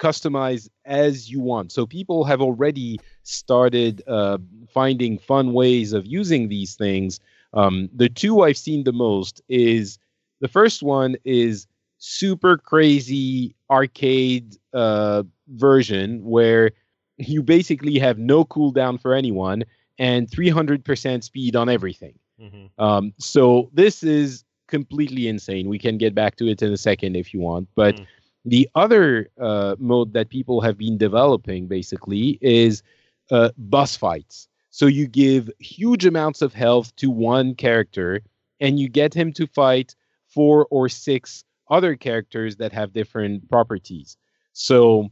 customize 0.00 0.68
as 0.84 1.30
you 1.30 1.40
want. 1.40 1.70
So 1.70 1.86
people 1.86 2.24
have 2.24 2.40
already 2.40 2.98
started 3.22 4.02
uh, 4.08 4.38
finding 4.72 5.18
fun 5.18 5.52
ways 5.52 5.92
of 5.92 6.06
using 6.06 6.48
these 6.48 6.74
things. 6.74 7.20
Um, 7.52 7.88
the 7.94 8.08
two 8.08 8.42
I've 8.42 8.56
seen 8.56 8.84
the 8.84 8.92
most 8.92 9.42
is 9.48 9.98
the 10.40 10.48
first 10.48 10.82
one 10.82 11.16
is 11.24 11.66
super 11.98 12.56
crazy 12.56 13.54
arcade 13.70 14.56
uh, 14.72 15.22
version 15.48 16.24
where 16.24 16.72
you 17.18 17.42
basically 17.42 17.98
have 17.98 18.18
no 18.18 18.44
cooldown 18.44 19.00
for 19.00 19.14
anyone 19.14 19.64
and 19.98 20.28
300% 20.28 21.22
speed 21.22 21.54
on 21.54 21.68
everything. 21.68 22.14
Mm-hmm. 22.40 22.82
Um, 22.82 23.12
so 23.18 23.68
this 23.74 24.02
is 24.02 24.44
completely 24.66 25.28
insane. 25.28 25.68
We 25.68 25.78
can 25.78 25.98
get 25.98 26.14
back 26.14 26.36
to 26.36 26.48
it 26.48 26.62
in 26.62 26.72
a 26.72 26.78
second 26.78 27.16
if 27.16 27.34
you 27.34 27.40
want, 27.40 27.68
but. 27.76 27.96
Mm 27.96 28.06
the 28.44 28.68
other 28.74 29.28
uh, 29.38 29.76
mode 29.78 30.12
that 30.14 30.30
people 30.30 30.60
have 30.60 30.78
been 30.78 30.96
developing 30.96 31.66
basically 31.66 32.38
is 32.40 32.82
uh, 33.30 33.50
boss 33.56 33.96
fights. 33.96 34.48
So 34.70 34.86
you 34.86 35.06
give 35.06 35.50
huge 35.58 36.06
amounts 36.06 36.42
of 36.42 36.54
health 36.54 36.94
to 36.96 37.10
one 37.10 37.54
character, 37.54 38.22
and 38.60 38.78
you 38.78 38.88
get 38.88 39.12
him 39.12 39.32
to 39.34 39.46
fight 39.46 39.94
four 40.28 40.66
or 40.70 40.88
six 40.88 41.44
other 41.70 41.96
characters 41.96 42.56
that 42.56 42.72
have 42.72 42.92
different 42.92 43.48
properties. 43.48 44.16
So 44.52 45.10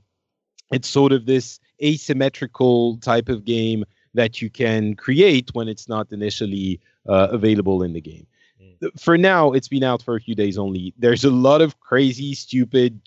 it's 0.73 0.89
sort 0.89 1.13
of 1.13 1.27
this 1.27 1.61
asymmetrical 1.83 2.99
type 2.99 3.29
of 3.29 3.45
game 3.45 3.85
that 4.15 4.43
you 4.43 4.51
can 4.51 4.95
create 4.95 5.51
when 5.55 5.69
it's 5.69 5.89
not 5.89 6.13
initially 6.13 6.81
uh, 7.09 7.29
available 7.31 7.83
in 7.83 7.93
the 7.93 8.01
game. 8.01 8.27
Mm. 8.61 9.01
For 9.01 9.17
now, 9.17 9.53
it's 9.53 9.69
been 9.69 9.85
out 9.85 10.03
for 10.03 10.17
a 10.17 10.21
few 10.21 10.35
days 10.35 10.59
only. 10.59 10.95
There's 10.99 11.25
a 11.25 11.31
lot 11.31 11.63
of 11.63 11.79
crazy, 11.81 12.35
stupid 12.35 13.01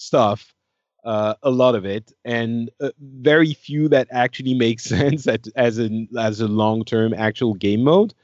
stuff, 0.00 0.54
uh, 1.04 1.34
a 1.42 1.50
lot 1.50 1.74
of 1.74 1.84
it, 1.84 2.12
and 2.24 2.70
uh, 2.80 2.90
very 3.00 3.54
few 3.54 3.88
that 3.88 4.08
actually 4.10 4.54
make 4.54 4.80
sense 4.94 5.26
at, 5.26 5.46
as 5.56 5.78
a 5.78 6.06
as 6.18 6.40
a 6.40 6.48
long 6.48 6.84
term 6.84 7.14
actual 7.14 7.54
game 7.54 7.82
mode. 7.82 8.14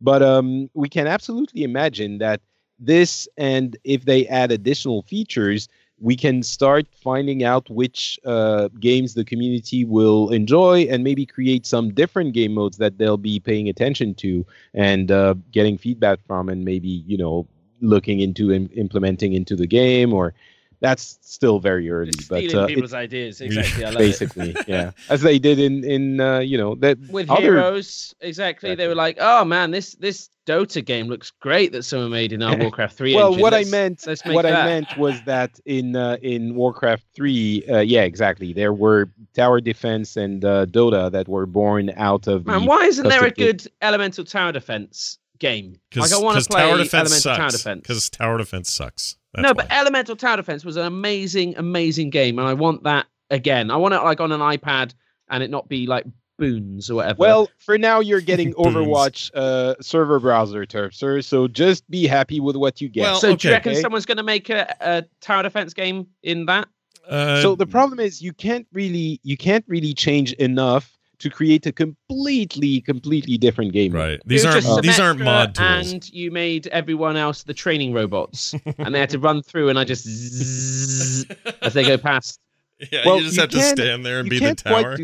But 0.00 0.22
um, 0.22 0.68
we 0.74 0.88
can 0.88 1.06
absolutely 1.06 1.62
imagine 1.62 2.18
that 2.18 2.40
this, 2.78 3.28
and 3.36 3.76
if 3.84 4.04
they 4.04 4.26
add 4.26 4.50
additional 4.50 5.02
features, 5.02 5.68
we 6.00 6.16
can 6.16 6.42
start 6.42 6.86
finding 6.92 7.44
out 7.44 7.70
which 7.70 8.18
uh, 8.24 8.68
games 8.80 9.14
the 9.14 9.24
community 9.24 9.84
will 9.84 10.30
enjoy 10.30 10.80
and 10.90 11.04
maybe 11.04 11.24
create 11.24 11.64
some 11.64 11.94
different 11.94 12.34
game 12.34 12.54
modes 12.54 12.78
that 12.78 12.98
they'll 12.98 13.16
be 13.16 13.38
paying 13.38 13.68
attention 13.68 14.12
to 14.16 14.44
and 14.74 15.12
uh, 15.12 15.34
getting 15.52 15.78
feedback 15.78 16.18
from 16.26 16.48
and 16.48 16.64
maybe 16.64 17.04
you 17.06 17.16
know 17.16 17.46
looking 17.80 18.18
into 18.18 18.52
Im- 18.52 18.70
implementing 18.74 19.32
into 19.32 19.54
the 19.54 19.66
game 19.66 20.12
or 20.12 20.34
that's 20.82 21.18
still 21.22 21.60
very 21.60 21.88
early. 21.88 22.10
It's 22.10 22.28
but 22.28 22.44
stealing 22.44 22.64
uh, 22.64 22.66
people's 22.66 22.92
it, 22.92 22.96
ideas, 22.96 23.40
exactly. 23.40 23.96
basically, 23.96 24.56
yeah, 24.66 24.90
as 25.08 25.22
they 25.22 25.38
did 25.38 25.58
in 25.58 25.84
in 25.84 26.20
uh, 26.20 26.40
you 26.40 26.58
know 26.58 26.74
that 26.76 26.98
with 27.10 27.30
other... 27.30 27.40
heroes, 27.40 28.14
exactly. 28.20 28.52
Exactly. 28.52 28.74
They 28.74 28.88
were 28.88 28.94
like, 28.94 29.18
oh 29.20 29.44
man, 29.44 29.70
this 29.70 29.94
this 29.94 30.28
Dota 30.46 30.84
game 30.84 31.06
looks 31.06 31.30
great 31.30 31.72
that 31.72 31.84
someone 31.84 32.10
made 32.10 32.32
in 32.32 32.42
our 32.42 32.56
Warcraft 32.58 32.96
three. 32.96 33.14
well, 33.14 33.28
engine. 33.28 33.42
what 33.42 33.52
let's, 33.52 33.68
I 33.68 33.70
meant, 33.70 34.04
what 34.26 34.42
that. 34.42 34.62
I 34.62 34.66
meant 34.66 34.96
was 34.98 35.22
that 35.22 35.58
in 35.64 35.96
uh, 35.96 36.16
in 36.22 36.54
Warcraft 36.54 37.04
three, 37.14 37.64
uh, 37.68 37.80
yeah, 37.80 38.02
exactly. 38.02 38.52
There 38.52 38.72
were 38.72 39.10
tower 39.34 39.60
defense 39.60 40.16
and 40.16 40.44
uh, 40.44 40.66
Dota 40.66 41.10
that 41.12 41.28
were 41.28 41.46
born 41.46 41.92
out 41.96 42.26
of. 42.26 42.46
Man, 42.46 42.66
why 42.66 42.84
isn't 42.84 43.08
there 43.08 43.24
a 43.24 43.30
good 43.30 43.66
elemental 43.80 44.24
tower 44.24 44.52
defense 44.52 45.18
game? 45.38 45.76
Like 45.94 46.12
I 46.12 46.18
want 46.18 46.42
to 46.42 46.48
play 46.48 46.62
tower 46.62 46.78
defense 46.78 46.92
elemental 46.92 47.20
sucks. 47.20 47.38
tower 47.38 47.50
defense 47.50 47.80
because 47.82 48.10
tower 48.10 48.38
defense 48.38 48.72
sucks. 48.72 49.16
That's 49.34 49.42
no, 49.42 49.48
why. 49.50 49.54
but 49.54 49.72
Elemental 49.72 50.16
Tower 50.16 50.36
Defense 50.36 50.64
was 50.64 50.76
an 50.76 50.84
amazing, 50.84 51.56
amazing 51.56 52.10
game, 52.10 52.38
and 52.38 52.46
I 52.46 52.54
want 52.54 52.82
that 52.84 53.06
again. 53.30 53.70
I 53.70 53.76
want 53.76 53.94
it 53.94 54.00
like 54.02 54.20
on 54.20 54.32
an 54.32 54.40
iPad 54.40 54.94
and 55.30 55.42
it 55.42 55.50
not 55.50 55.68
be 55.68 55.86
like 55.86 56.04
Bloons 56.38 56.90
or 56.90 56.96
whatever. 56.96 57.16
Well, 57.18 57.50
for 57.58 57.78
now 57.78 58.00
you're 58.00 58.20
getting 58.20 58.52
Overwatch 58.54 59.30
uh, 59.34 59.74
server 59.80 60.20
browser 60.20 60.66
turf, 60.66 60.94
sir. 60.94 61.22
So 61.22 61.48
just 61.48 61.88
be 61.90 62.06
happy 62.06 62.40
with 62.40 62.56
what 62.56 62.80
you 62.80 62.88
get. 62.88 63.02
Well, 63.02 63.20
so 63.20 63.28
okay. 63.30 63.36
do 63.36 63.48
you 63.48 63.54
reckon 63.54 63.74
someone's 63.76 64.06
going 64.06 64.18
to 64.18 64.22
make 64.22 64.50
a, 64.50 64.74
a 64.80 65.04
tower 65.20 65.42
defense 65.42 65.72
game 65.74 66.06
in 66.22 66.46
that? 66.46 66.68
Uh, 67.08 67.42
so 67.42 67.54
the 67.54 67.66
problem 67.66 67.98
is 67.98 68.22
you 68.22 68.32
can't 68.32 68.66
really 68.72 69.20
you 69.24 69.36
can't 69.36 69.64
really 69.66 69.92
change 69.92 70.32
enough 70.34 70.96
to 71.22 71.30
create 71.30 71.64
a 71.66 71.72
completely, 71.72 72.80
completely 72.80 73.38
different 73.38 73.72
game. 73.72 73.92
Right. 73.92 74.20
These 74.26 74.44
aren't 74.44 74.82
these 74.82 74.98
aren't 74.98 75.20
mod 75.20 75.54
tools. 75.54 75.92
And 75.92 76.10
you 76.10 76.32
made 76.32 76.66
everyone 76.68 77.16
else 77.16 77.44
the 77.44 77.54
training 77.54 77.92
robots, 77.92 78.54
and 78.78 78.94
they 78.94 78.98
had 78.98 79.10
to 79.10 79.20
run 79.20 79.42
through, 79.42 79.68
and 79.68 79.78
I 79.78 79.84
just 79.84 80.04
zzz, 80.04 81.26
as 81.62 81.74
they 81.74 81.84
go 81.84 81.96
past. 81.96 82.38
Yeah, 82.90 83.02
well, 83.06 83.18
you 83.18 83.26
just 83.26 83.36
you 83.36 83.42
have 83.42 83.50
to 83.50 83.60
stand 83.60 84.04
there 84.04 84.18
and 84.18 84.28
be 84.28 84.40
the 84.40 84.56
tower. 84.56 84.96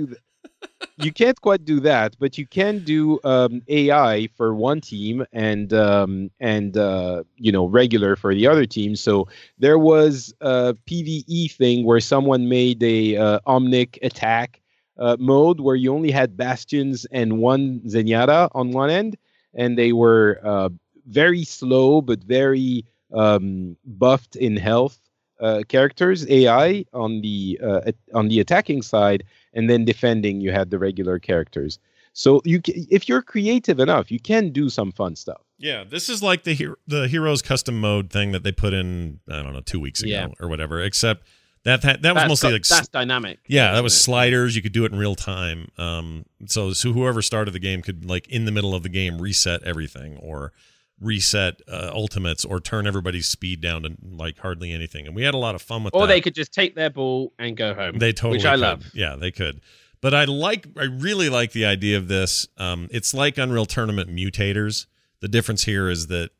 you 0.96 1.12
can't 1.12 1.40
quite 1.40 1.64
do 1.64 1.78
that, 1.78 2.16
but 2.18 2.36
you 2.36 2.44
can 2.44 2.80
do 2.80 3.20
um, 3.22 3.62
AI 3.68 4.28
for 4.36 4.52
one 4.52 4.80
team 4.80 5.24
and 5.32 5.72
um, 5.72 6.28
and 6.40 6.76
uh, 6.76 7.22
you 7.36 7.52
know 7.52 7.66
regular 7.66 8.16
for 8.16 8.34
the 8.34 8.48
other 8.48 8.66
team. 8.66 8.96
So 8.96 9.28
there 9.60 9.78
was 9.78 10.34
a 10.40 10.74
PVE 10.90 11.52
thing 11.52 11.84
where 11.84 12.00
someone 12.00 12.48
made 12.48 12.82
a 12.82 13.16
uh, 13.16 13.38
Omnic 13.46 13.96
attack 14.02 14.60
uh, 14.98 15.16
mode 15.18 15.60
where 15.60 15.76
you 15.76 15.92
only 15.94 16.10
had 16.10 16.36
bastions 16.36 17.06
and 17.12 17.38
one 17.38 17.80
Zenyatta 17.86 18.48
on 18.54 18.70
one 18.72 18.90
end, 18.90 19.16
and 19.54 19.78
they 19.78 19.92
were 19.92 20.40
uh, 20.44 20.68
very 21.06 21.44
slow 21.44 22.00
but 22.00 22.22
very 22.22 22.84
um, 23.12 23.76
buffed 23.84 24.36
in 24.36 24.56
health 24.56 24.98
uh, 25.40 25.62
characters 25.68 26.26
AI 26.28 26.84
on 26.92 27.20
the 27.22 27.58
uh, 27.62 27.80
at- 27.86 27.94
on 28.12 28.28
the 28.28 28.40
attacking 28.40 28.82
side, 28.82 29.22
and 29.54 29.70
then 29.70 29.84
defending 29.84 30.40
you 30.40 30.50
had 30.52 30.70
the 30.70 30.78
regular 30.78 31.18
characters. 31.18 31.78
So 32.12 32.42
you 32.44 32.60
ca- 32.60 32.86
if 32.90 33.08
you're 33.08 33.22
creative 33.22 33.78
enough, 33.78 34.10
you 34.10 34.18
can 34.18 34.50
do 34.50 34.68
some 34.68 34.90
fun 34.90 35.14
stuff. 35.14 35.40
Yeah, 35.58 35.84
this 35.84 36.08
is 36.08 36.22
like 36.22 36.42
the 36.42 36.54
hero, 36.54 36.74
the 36.86 37.06
heroes 37.08 37.42
custom 37.42 37.80
mode 37.80 38.10
thing 38.10 38.32
that 38.32 38.42
they 38.42 38.50
put 38.52 38.74
in 38.74 39.20
I 39.28 39.42
don't 39.42 39.52
know 39.52 39.60
two 39.60 39.78
weeks 39.80 40.02
ago 40.02 40.10
Yeah. 40.10 40.28
or 40.40 40.48
whatever. 40.48 40.80
Except 40.82 41.26
that 41.68 41.82
that, 41.82 42.02
that 42.02 42.14
was 42.14 42.22
That's 42.22 42.28
mostly 42.28 42.48
got- 42.50 42.52
like 42.54 42.62
that's 42.64 42.88
dynamic. 42.88 43.38
yeah, 43.46 43.72
that 43.72 43.82
was 43.82 43.94
it? 43.94 44.00
sliders. 44.00 44.56
You 44.56 44.62
could 44.62 44.72
do 44.72 44.84
it 44.84 44.92
in 44.92 44.98
real 44.98 45.14
time. 45.14 45.68
Um, 45.78 46.24
so 46.46 46.72
so 46.72 46.92
whoever 46.92 47.22
started 47.22 47.52
the 47.52 47.58
game 47.58 47.82
could 47.82 48.04
like 48.04 48.28
in 48.28 48.44
the 48.44 48.52
middle 48.52 48.74
of 48.74 48.82
the 48.82 48.88
game 48.88 49.20
reset 49.20 49.62
everything 49.62 50.16
or 50.18 50.52
reset 51.00 51.60
uh, 51.70 51.90
ultimates 51.94 52.44
or 52.44 52.58
turn 52.60 52.86
everybody's 52.86 53.28
speed 53.28 53.60
down 53.60 53.82
to 53.84 53.96
like 54.02 54.38
hardly 54.38 54.72
anything. 54.72 55.06
And 55.06 55.14
we 55.14 55.22
had 55.22 55.34
a 55.34 55.38
lot 55.38 55.54
of 55.54 55.62
fun 55.62 55.84
with 55.84 55.94
Or 55.94 56.00
that. 56.00 56.04
Or 56.04 56.06
they 56.08 56.20
could 56.20 56.34
just 56.34 56.52
take 56.52 56.74
their 56.74 56.90
ball 56.90 57.32
and 57.38 57.56
go 57.56 57.72
home. 57.72 57.98
They 57.98 58.12
totally 58.12 58.38
which 58.38 58.44
I 58.46 58.52
could. 58.54 58.60
love. 58.60 58.84
Yeah, 58.94 59.14
they 59.16 59.30
could. 59.30 59.60
But 60.00 60.14
I 60.14 60.24
like 60.24 60.66
I 60.76 60.84
really 60.84 61.28
like 61.28 61.52
the 61.52 61.64
idea 61.66 61.96
of 61.98 62.08
this. 62.08 62.46
Um, 62.56 62.88
it's 62.90 63.12
like 63.14 63.38
Unreal 63.38 63.66
Tournament 63.66 64.10
mutators. 64.10 64.86
The 65.20 65.28
difference 65.28 65.64
here 65.64 65.88
is 65.88 66.06
that 66.08 66.30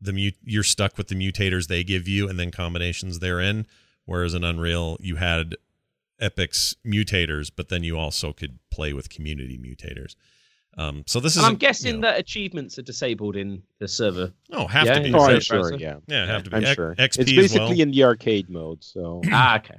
the 0.00 0.12
mut- 0.12 0.34
you're 0.44 0.62
stuck 0.62 0.96
with 0.96 1.08
the 1.08 1.14
mutators 1.14 1.66
they 1.66 1.84
give 1.84 2.06
you 2.08 2.28
and 2.28 2.38
then 2.38 2.50
combinations 2.50 3.18
therein. 3.18 3.66
Whereas 4.10 4.34
in 4.34 4.42
Unreal, 4.42 4.96
you 5.00 5.14
had 5.14 5.54
Epic's 6.20 6.74
mutators, 6.84 7.48
but 7.54 7.68
then 7.68 7.84
you 7.84 7.96
also 7.96 8.32
could 8.32 8.58
play 8.68 8.92
with 8.92 9.08
community 9.08 9.56
mutators. 9.56 10.16
Um, 10.76 11.04
so 11.06 11.20
this 11.20 11.36
is. 11.36 11.44
I'm 11.44 11.54
guessing 11.54 11.94
you 11.94 12.00
know, 12.00 12.08
that 12.08 12.18
achievements 12.18 12.76
are 12.76 12.82
disabled 12.82 13.36
in 13.36 13.62
the 13.78 13.86
server. 13.86 14.32
oh 14.50 14.66
have 14.66 14.86
Yeah, 14.86 14.94
to 14.94 15.00
be 15.04 15.14
Oh, 15.14 15.20
I'm 15.22 15.38
sure. 15.38 15.74
Yeah, 15.74 15.98
yeah 16.08 16.26
have 16.26 16.42
to 16.42 16.50
be 16.50 16.56
I'm 16.56 16.64
X- 16.64 16.74
sure. 16.74 16.96
XP 16.96 17.04
it's 17.04 17.18
as 17.18 17.24
basically 17.36 17.60
well. 17.76 17.80
in 17.80 17.90
the 17.92 18.02
arcade 18.02 18.50
mode. 18.50 18.82
So 18.82 19.20
ah, 19.30 19.58
okay. 19.58 19.78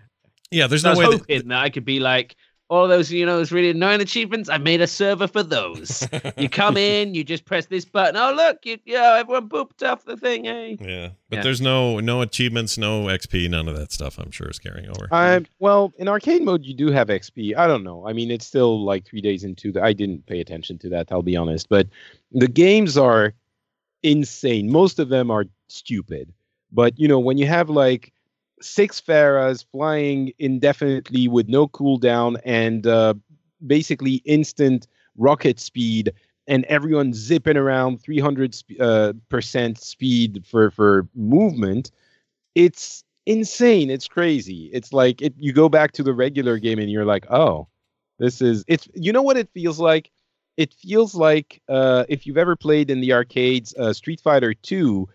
yeah 0.50 0.68
there's 0.68 0.84
So 0.84 0.92
I 0.92 0.94
no 0.94 1.00
was 1.00 1.08
way 1.10 1.12
that, 1.18 1.20
hoping 1.24 1.48
that 1.50 1.60
I 1.62 1.70
could 1.70 1.84
be 1.86 2.00
like 2.00 2.38
all 2.72 2.88
those, 2.88 3.12
you 3.12 3.26
know, 3.26 3.36
those 3.36 3.52
really 3.52 3.70
annoying 3.72 4.00
achievements. 4.00 4.48
I 4.48 4.58
made 4.58 4.80
a 4.80 4.88
server 4.88 5.28
for 5.28 5.44
those. 5.44 6.08
you 6.38 6.48
come 6.48 6.78
in, 6.78 7.14
you 7.14 7.22
just 7.26 7.44
press 7.44 7.66
this 7.66 7.84
button. 7.84 8.16
Oh 8.16 8.32
look, 8.34 8.60
you, 8.64 8.78
yeah, 8.86 9.18
everyone 9.20 9.50
booped 9.50 9.84
off 9.88 10.06
the 10.06 10.16
thing. 10.16 10.46
Hey, 10.46 10.78
yeah 10.80 11.10
but 11.30 11.38
Yeah. 11.38 11.44
there's 11.44 11.60
no 11.60 12.00
no 12.00 12.22
achievements 12.22 12.78
no 12.78 13.04
xp 13.06 13.50
none 13.50 13.68
of 13.68 13.76
that 13.78 13.92
stuff 13.94 14.18
i'm 14.20 14.32
sure 14.32 14.50
is 14.50 14.60
carrying 14.60 14.88
over 14.90 15.08
Um, 15.12 15.46
well, 15.60 15.92
in 15.98 16.08
arcade 16.08 16.42
mode, 16.44 16.66
you 16.66 16.74
do 16.74 16.92
have 16.92 17.10
XP. 17.10 17.56
I 17.58 17.68
don't 17.68 17.84
know. 17.84 18.08
I 18.08 18.14
mean, 18.14 18.32
it's 18.32 18.46
still 18.48 18.84
like 18.84 19.06
three 19.06 19.22
days 19.22 19.44
into 19.44 19.72
the. 19.74 19.84
I 19.84 19.92
didn't 19.94 20.26
pay 20.26 20.40
attention 20.40 20.78
to 20.80 20.90
that. 20.90 21.12
I'll 21.12 21.22
be 21.22 21.36
honest. 21.36 21.68
But 21.68 21.88
the 22.32 22.48
games 22.48 22.98
are 22.98 23.34
insane. 24.04 24.72
Most 24.72 24.98
of 25.00 25.10
them 25.10 25.30
are 25.30 25.46
stupid. 25.68 26.34
But 26.72 26.98
you 26.98 27.08
know, 27.10 27.20
when 27.20 27.38
you 27.38 27.48
have 27.48 27.70
like 27.70 28.14
six 28.62 29.02
Pharahs 29.02 29.66
flying 29.72 30.32
indefinitely 30.40 31.28
with 31.28 31.48
no 31.50 31.68
cooldown 31.68 32.40
and 32.46 32.86
uh, 32.88 33.14
basically 33.66 34.16
instant 34.26 34.88
rocket 35.18 35.60
speed 35.60 36.14
and 36.48 36.66
everyone 36.66 37.14
zipping 37.14 37.58
around 37.58 38.02
300 38.02 38.56
sp- 38.56 38.80
uh, 38.80 39.14
percent 39.30 39.80
speed 39.80 40.46
for 40.46 40.72
for 40.72 41.08
movement 41.16 41.92
it's 42.56 43.04
insane. 43.26 43.90
It's 43.90 44.08
crazy. 44.08 44.70
It's 44.74 44.94
like 44.94 45.22
it, 45.22 45.34
you 45.38 45.54
go 45.54 45.70
back 45.70 45.92
to 45.94 46.04
the 46.04 46.14
regular 46.14 46.58
game 46.58 46.80
and 46.80 46.90
you're 46.92 47.06
like 47.06 47.30
oh 47.32 47.68
this 48.20 48.42
is 48.42 48.64
it's 48.68 48.88
you 48.94 49.12
know 49.14 49.22
what 49.22 49.38
it 49.38 49.50
feels 49.54 49.80
like? 49.80 50.12
It 50.58 50.74
feels 50.74 51.16
like 51.16 51.62
uh, 51.70 52.06
if 52.10 52.28
you've 52.28 52.38
ever 52.38 52.56
played 52.56 52.92
in 52.92 53.02
the 53.02 53.14
arcades 53.14 53.74
uh, 53.76 53.94
street 53.94 54.22
fighter 54.22 54.54
2 54.54 55.08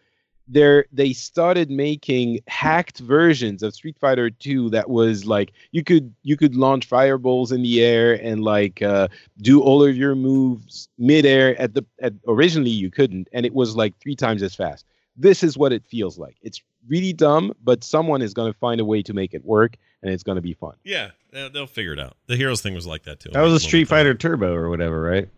they 0.48 0.82
they 0.92 1.12
started 1.12 1.70
making 1.70 2.40
hacked 2.46 3.00
versions 3.00 3.62
of 3.62 3.74
Street 3.74 3.96
Fighter 3.98 4.30
2 4.30 4.70
that 4.70 4.88
was 4.88 5.24
like 5.24 5.52
you 5.72 5.82
could 5.82 6.14
you 6.22 6.36
could 6.36 6.54
launch 6.54 6.86
fireballs 6.86 7.52
in 7.52 7.62
the 7.62 7.82
air 7.82 8.14
and 8.14 8.42
like 8.42 8.82
uh, 8.82 9.08
do 9.38 9.60
all 9.60 9.84
of 9.84 9.96
your 9.96 10.14
moves 10.14 10.88
midair 10.98 11.60
at 11.60 11.74
the 11.74 11.84
at, 12.00 12.12
originally 12.28 12.70
you 12.70 12.90
couldn't 12.90 13.28
and 13.32 13.44
it 13.44 13.54
was 13.54 13.76
like 13.76 13.98
three 14.00 14.16
times 14.16 14.42
as 14.42 14.54
fast. 14.54 14.84
This 15.16 15.42
is 15.42 15.56
what 15.56 15.72
it 15.72 15.82
feels 15.86 16.18
like. 16.18 16.36
It's 16.42 16.60
really 16.88 17.12
dumb, 17.12 17.52
but 17.64 17.82
someone 17.82 18.22
is 18.22 18.34
going 18.34 18.52
to 18.52 18.58
find 18.58 18.80
a 18.80 18.84
way 18.84 19.02
to 19.02 19.14
make 19.14 19.34
it 19.34 19.44
work 19.44 19.76
and 20.02 20.12
it's 20.12 20.22
going 20.22 20.36
to 20.36 20.42
be 20.42 20.52
fun. 20.52 20.74
Yeah, 20.84 21.10
they'll 21.32 21.66
figure 21.66 21.94
it 21.94 21.98
out. 22.00 22.16
The 22.26 22.36
Heroes 22.36 22.60
thing 22.60 22.74
was 22.74 22.86
like 22.86 23.04
that 23.04 23.20
too. 23.20 23.30
That 23.32 23.40
was 23.40 23.54
a 23.54 23.60
Street 23.60 23.88
Fighter 23.88 24.14
Turbo 24.14 24.54
or 24.54 24.68
whatever, 24.68 25.00
right? 25.00 25.28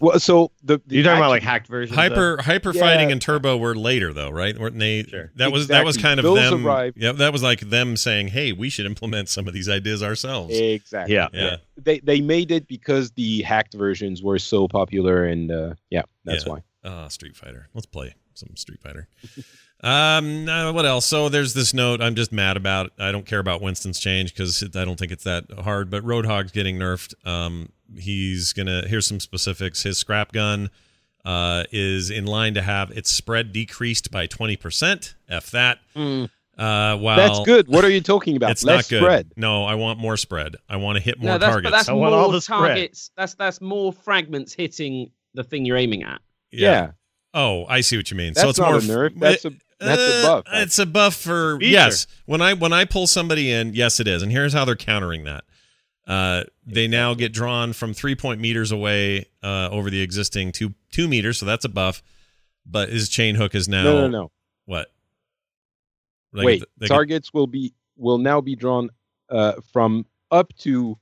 Well, 0.00 0.18
so 0.18 0.50
the, 0.62 0.80
the 0.86 0.96
You're 0.96 1.04
talking 1.04 1.18
about 1.18 1.30
like 1.30 1.42
hacked 1.42 1.66
versions. 1.68 1.96
Hyper 1.96 2.38
Hyper 2.40 2.72
Yeah. 2.72 2.80
Fighting 2.80 3.12
and 3.12 3.20
Turbo 3.20 3.56
were 3.56 3.74
later 3.74 4.12
though, 4.12 4.30
right? 4.30 4.58
Weren't 4.58 4.78
they? 4.78 5.02
Sure. 5.04 5.30
That 5.36 5.52
was 5.52 5.68
that 5.68 5.84
was 5.84 5.96
kind 5.96 6.18
of 6.18 6.24
Those 6.24 6.50
them. 6.50 6.66
arrived- 6.66 6.96
Yeah, 7.00 7.12
that 7.12 7.32
was 7.32 7.42
like 7.42 7.60
them 7.60 7.96
saying, 7.96 8.28
"Hey, 8.28 8.52
we 8.52 8.70
should 8.70 8.86
implement 8.86 9.28
some 9.28 9.46
of 9.48 9.54
these 9.54 9.68
ideas 9.68 10.02
ourselves." 10.02 10.56
exactly. 10.58 11.14
Yeah. 11.14 11.28
yeah. 11.32 11.56
They 11.76 12.00
they 12.00 12.20
made 12.20 12.50
it 12.50 12.66
because 12.68 13.10
the 13.12 13.42
hacked 13.42 13.74
versions 13.74 14.22
were 14.22 14.38
so 14.38 14.68
popular, 14.68 15.24
and 15.24 15.50
uh, 15.52 15.74
yeah, 15.90 16.02
that's 16.24 16.44
Yeah. 16.46 16.52
why. 16.52 16.62
Ah, 16.84 17.08
Street 17.08 17.36
Fighter. 17.36 17.68
Let's 17.74 17.86
play 17.86 18.14
some 18.34 18.56
Street 18.56 18.80
Fighter. 18.82 19.08
um, 19.82 20.48
uh, 20.48 20.72
what 20.72 20.86
else? 20.86 21.04
So 21.06 21.28
there's 21.28 21.52
this 21.54 21.74
note 21.74 22.00
I'm 22.00 22.14
just 22.14 22.32
mad 22.32 22.56
about. 22.56 22.92
I 22.98 23.12
don't 23.12 23.26
care 23.26 23.38
about 23.38 23.60
Winston's 23.60 23.98
change 24.00 24.32
because 24.34 24.62
I 24.74 24.84
don't 24.84 24.98
think 24.98 25.12
it's 25.12 25.24
that 25.24 25.44
hard. 25.62 25.90
But 25.90 26.02
Roadhog's 26.04 26.52
getting 26.52 26.78
nerfed. 26.78 27.14
Um, 27.26 27.68
he's 27.98 28.52
gonna. 28.52 28.84
Here's 28.86 29.06
some 29.06 29.20
specifics. 29.20 29.82
His 29.82 29.98
scrap 29.98 30.32
gun 30.32 30.70
uh, 31.24 31.64
is 31.72 32.10
in 32.10 32.24
line 32.26 32.54
to 32.54 32.62
have 32.62 32.90
its 32.92 33.10
spread 33.10 33.52
decreased 33.52 34.10
by 34.10 34.26
20 34.26 34.56
percent. 34.56 35.14
F 35.28 35.50
that. 35.50 35.78
Mm. 35.94 36.30
Uh, 36.56 36.96
while 36.98 37.16
that's 37.16 37.40
good. 37.40 37.66
What 37.66 37.84
are 37.84 37.90
you 37.90 38.00
talking 38.00 38.36
about? 38.36 38.50
It's 38.52 38.62
Less 38.64 38.84
not 38.86 38.88
good. 38.88 39.02
spread. 39.02 39.32
No, 39.36 39.64
I 39.64 39.74
want 39.74 39.98
more 39.98 40.16
spread. 40.16 40.54
I 40.68 40.76
want 40.76 40.96
to 40.96 41.02
hit 41.02 41.18
more 41.18 41.32
No, 41.32 41.38
that's 41.38 41.50
targets. 41.52 41.72
that's 41.72 41.88
I 41.88 41.92
more 41.92 42.02
want 42.02 42.14
all 42.14 42.30
the 42.30 42.40
spread. 42.40 42.58
targets. 42.58 43.10
That's 43.16 43.34
that's 43.34 43.60
more 43.60 43.92
fragments 43.92 44.52
hitting 44.54 45.10
the 45.34 45.42
thing 45.42 45.64
you're 45.66 45.76
aiming 45.76 46.04
at. 46.04 46.20
Yeah, 46.52 46.92
Oh, 47.36 47.66
I 47.66 47.80
see 47.80 47.96
what 47.96 48.12
you 48.12 48.16
mean. 48.16 48.34
that's 48.34 48.42
so 48.42 48.48
it's 48.50 48.58
not 48.60 48.70
more 48.70 48.78
a 48.78 49.10
nerf. 49.10 49.18
That's 49.18 49.44
a 49.44 49.50
that's 49.84 50.02
a 50.02 50.18
Uh, 50.18 50.22
buff. 50.42 50.44
It's 50.54 50.78
a 50.78 50.86
buff 50.86 51.14
for 51.16 51.58
Feature. 51.58 51.70
yes. 51.70 52.06
When 52.26 52.40
I 52.40 52.54
when 52.54 52.72
I 52.72 52.84
pull 52.84 53.06
somebody 53.06 53.50
in, 53.50 53.74
yes, 53.74 54.00
it 54.00 54.08
is. 54.08 54.22
And 54.22 54.30
here's 54.32 54.52
how 54.52 54.64
they're 54.64 54.76
countering 54.76 55.24
that. 55.24 55.44
Uh, 56.06 56.44
they 56.66 56.86
now 56.86 57.14
get 57.14 57.32
drawn 57.32 57.72
from 57.72 57.94
three 57.94 58.14
point 58.14 58.40
meters 58.40 58.70
away 58.72 59.26
uh, 59.42 59.68
over 59.70 59.88
the 59.90 60.00
existing 60.02 60.52
two 60.52 60.74
two 60.90 61.08
meters, 61.08 61.38
so 61.38 61.46
that's 61.46 61.64
a 61.64 61.68
buff. 61.68 62.02
But 62.66 62.88
his 62.90 63.08
chain 63.08 63.34
hook 63.36 63.54
is 63.54 63.68
now 63.68 63.84
no, 63.84 64.00
no, 64.02 64.08
no. 64.08 64.30
what? 64.66 64.88
Like, 66.32 66.44
Wait, 66.46 66.64
they 66.78 66.86
get- 66.88 66.94
targets 66.94 67.32
will 67.32 67.46
be 67.46 67.72
will 67.96 68.18
now 68.18 68.40
be 68.40 68.56
drawn 68.56 68.90
uh, 69.30 69.54
from 69.72 70.04
up 70.30 70.52
to 70.58 70.98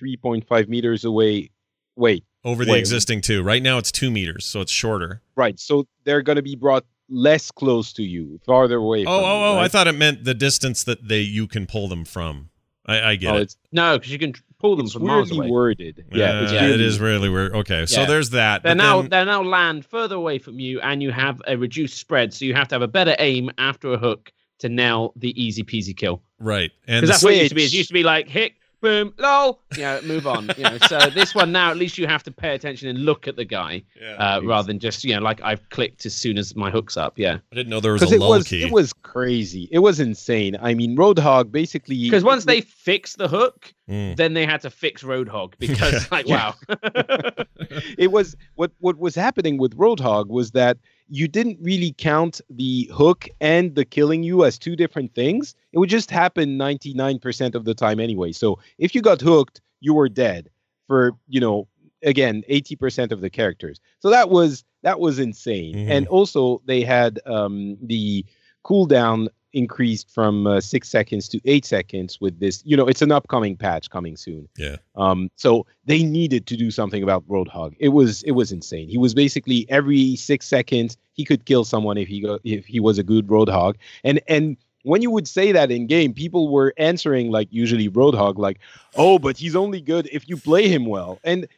3.5 0.00 0.68
meters 0.68 1.04
away. 1.04 1.50
Wait, 1.96 2.24
over 2.44 2.64
the 2.64 2.72
wait. 2.72 2.78
existing 2.78 3.20
two. 3.20 3.42
Right 3.42 3.62
now 3.62 3.78
it's 3.78 3.90
two 3.90 4.10
meters, 4.10 4.44
so 4.44 4.60
it's 4.60 4.70
shorter. 4.72 5.22
right. 5.34 5.58
So 5.58 5.86
they're 6.04 6.22
going 6.22 6.36
to 6.36 6.42
be 6.42 6.54
brought 6.54 6.84
less 7.08 7.50
close 7.50 7.92
to 7.94 8.02
you, 8.02 8.40
farther 8.44 8.76
away. 8.76 9.00
Oh, 9.06 9.20
from 9.20 9.24
oh, 9.30 9.52
you, 9.52 9.58
oh! 9.58 9.58
I 9.58 9.68
thought 9.68 9.86
it 9.88 9.92
meant 9.92 10.24
the 10.24 10.34
distance 10.34 10.84
that 10.84 11.06
they 11.08 11.20
you 11.20 11.46
can 11.46 11.66
pull 11.66 11.88
them 11.88 12.04
from. 12.04 12.50
I, 12.86 13.00
I 13.12 13.16
get 13.16 13.34
Oh, 13.34 13.38
it. 13.38 13.56
no, 13.72 13.98
because 13.98 14.12
you 14.12 14.18
can 14.18 14.34
pull 14.60 14.76
them 14.76 14.86
it's 14.86 14.92
from 14.94 15.04
miles 15.06 15.30
weirdly 15.30 15.38
away. 15.46 15.50
worded. 15.50 16.04
Yeah, 16.12 16.42
it's 16.42 16.52
Uh, 16.52 16.54
weirdly 16.60 16.74
it 16.74 16.80
is 16.80 17.00
really 17.00 17.28
weird. 17.28 17.52
Okay, 17.54 17.84
so 17.86 18.06
there's 18.06 18.30
that. 18.30 18.62
They 18.62 18.70
but 18.70 18.76
now 18.76 19.00
then- 19.02 19.10
they 19.10 19.24
now 19.24 19.42
land 19.42 19.84
further 19.84 20.14
away 20.14 20.38
from 20.38 20.58
you, 20.60 20.80
and 20.80 21.02
you 21.02 21.10
have 21.10 21.42
a 21.48 21.56
reduced 21.56 21.98
spread, 21.98 22.32
so 22.32 22.44
you 22.44 22.54
have 22.54 22.68
to 22.68 22.74
have 22.76 22.82
a 22.82 22.88
better 22.88 23.16
aim 23.18 23.50
after 23.58 23.92
a 23.92 23.98
hook 23.98 24.32
to 24.60 24.68
nail 24.68 25.12
the 25.16 25.30
easy 25.42 25.62
peasy 25.64 25.96
kill. 25.96 26.22
right, 26.38 26.70
and 26.86 27.02
Because 27.02 27.08
the 27.08 27.12
that's 27.12 27.24
what 27.24 27.34
it 27.34 27.38
used 27.38 27.48
to 27.50 27.54
be. 27.56 27.64
It 27.64 27.72
used 27.72 27.88
to 27.88 27.94
be 27.94 28.02
like 28.04 28.28
hit, 28.28 28.52
boom, 28.86 29.12
lol, 29.18 29.60
you 29.76 29.82
know, 29.82 30.00
move 30.02 30.26
on. 30.26 30.50
You 30.56 30.64
know, 30.64 30.78
so 30.88 30.98
this 31.10 31.34
one 31.34 31.50
now 31.52 31.70
at 31.70 31.76
least 31.76 31.98
you 31.98 32.06
have 32.06 32.22
to 32.24 32.30
pay 32.30 32.54
attention 32.54 32.88
and 32.88 33.04
look 33.04 33.26
at 33.26 33.36
the 33.36 33.44
guy 33.44 33.82
Yeah. 34.00 34.12
uh, 34.36 34.40
rather 34.42 34.66
than 34.66 34.78
just 34.78 35.02
you 35.04 35.14
know 35.14 35.20
like 35.20 35.40
I've 35.42 35.68
clicked 35.70 36.06
as 36.06 36.14
soon 36.14 36.38
as 36.38 36.54
my 36.54 36.70
hook's 36.70 36.96
up. 36.96 37.18
Yeah, 37.18 37.38
I 37.52 37.54
didn't 37.54 37.70
know 37.70 37.80
there 37.80 37.92
was 37.92 38.02
a 38.10 38.14
it 38.14 38.20
lull 38.20 38.30
was 38.30 38.46
key. 38.48 38.62
it 38.64 38.72
was 38.72 38.92
crazy. 38.92 39.68
It 39.72 39.80
was 39.80 39.98
insane. 40.00 40.56
I 40.60 40.74
mean, 40.74 40.96
Roadhog 40.96 41.50
basically 41.50 41.96
because 42.02 42.24
once 42.24 42.44
they 42.44 42.60
fixed 42.60 43.18
the 43.18 43.28
hook, 43.28 43.72
Mm. 43.88 44.16
then 44.16 44.34
they 44.34 44.44
had 44.44 44.60
to 44.62 44.70
fix 44.70 45.04
Roadhog 45.04 45.54
because 45.60 46.10
like 46.16 46.26
wow, 46.26 46.54
it 47.98 48.10
was 48.10 48.36
what 48.54 48.72
what 48.80 48.98
was 48.98 49.14
happening 49.14 49.58
with 49.58 49.76
Roadhog 49.76 50.28
was 50.28 50.50
that 50.52 50.78
you 51.08 51.28
didn't 51.28 51.58
really 51.60 51.94
count 51.96 52.40
the 52.50 52.90
hook 52.92 53.28
and 53.40 53.74
the 53.74 53.84
killing 53.84 54.22
you 54.22 54.44
as 54.44 54.58
two 54.58 54.76
different 54.76 55.14
things. 55.14 55.54
It 55.72 55.78
would 55.78 55.90
just 55.90 56.10
happen 56.10 56.58
99% 56.58 57.54
of 57.54 57.64
the 57.64 57.74
time 57.74 58.00
anyway. 58.00 58.32
So 58.32 58.58
if 58.78 58.94
you 58.94 59.02
got 59.02 59.20
hooked, 59.20 59.60
you 59.80 59.94
were 59.94 60.08
dead 60.08 60.50
for, 60.88 61.12
you 61.28 61.40
know, 61.40 61.68
again, 62.02 62.42
80% 62.48 63.12
of 63.12 63.20
the 63.20 63.30
characters. 63.30 63.80
So 64.00 64.10
that 64.10 64.30
was 64.30 64.64
that 64.82 65.00
was 65.00 65.18
insane. 65.18 65.74
Mhm. 65.74 65.90
And 65.90 66.06
also 66.08 66.62
they 66.66 66.82
had 66.82 67.20
um 67.26 67.76
the 67.82 68.24
cooldown 68.64 69.28
increased 69.56 70.10
from 70.10 70.46
uh, 70.46 70.60
6 70.60 70.88
seconds 70.88 71.28
to 71.28 71.40
8 71.44 71.64
seconds 71.64 72.20
with 72.20 72.38
this. 72.38 72.62
You 72.64 72.76
know, 72.76 72.86
it's 72.86 73.02
an 73.02 73.10
upcoming 73.10 73.56
patch 73.56 73.88
coming 73.90 74.16
soon. 74.16 74.48
Yeah. 74.56 74.76
Um, 74.94 75.30
so 75.36 75.66
they 75.86 76.02
needed 76.02 76.46
to 76.46 76.56
do 76.56 76.70
something 76.70 77.02
about 77.02 77.26
Roadhog. 77.26 77.74
It 77.78 77.88
was 77.88 78.22
it 78.24 78.32
was 78.32 78.52
insane. 78.52 78.88
He 78.88 78.98
was 78.98 79.14
basically 79.14 79.66
every 79.68 80.16
six 80.16 80.46
seconds 80.46 80.96
he 81.14 81.24
could 81.24 81.46
kill 81.46 81.64
someone 81.64 81.96
if 81.96 82.06
he 82.06 82.20
go 82.20 82.38
if 82.44 82.66
he 82.66 82.78
was 82.80 82.98
a 82.98 83.02
good 83.02 83.26
Roadhog. 83.26 83.76
And 84.04 84.20
and 84.28 84.56
when 84.82 85.02
you 85.02 85.10
would 85.10 85.26
say 85.26 85.50
that 85.50 85.70
in 85.72 85.88
game, 85.88 86.12
people 86.12 86.48
were 86.48 86.72
answering 86.76 87.32
like 87.32 87.48
usually 87.50 87.88
Roadhog, 87.88 88.38
like, 88.38 88.60
oh, 88.94 89.18
but 89.18 89.36
he's 89.36 89.56
only 89.56 89.80
good 89.80 90.08
if 90.12 90.28
you 90.28 90.36
play 90.36 90.68
him 90.68 90.86
well. 90.86 91.18
And 91.24 91.48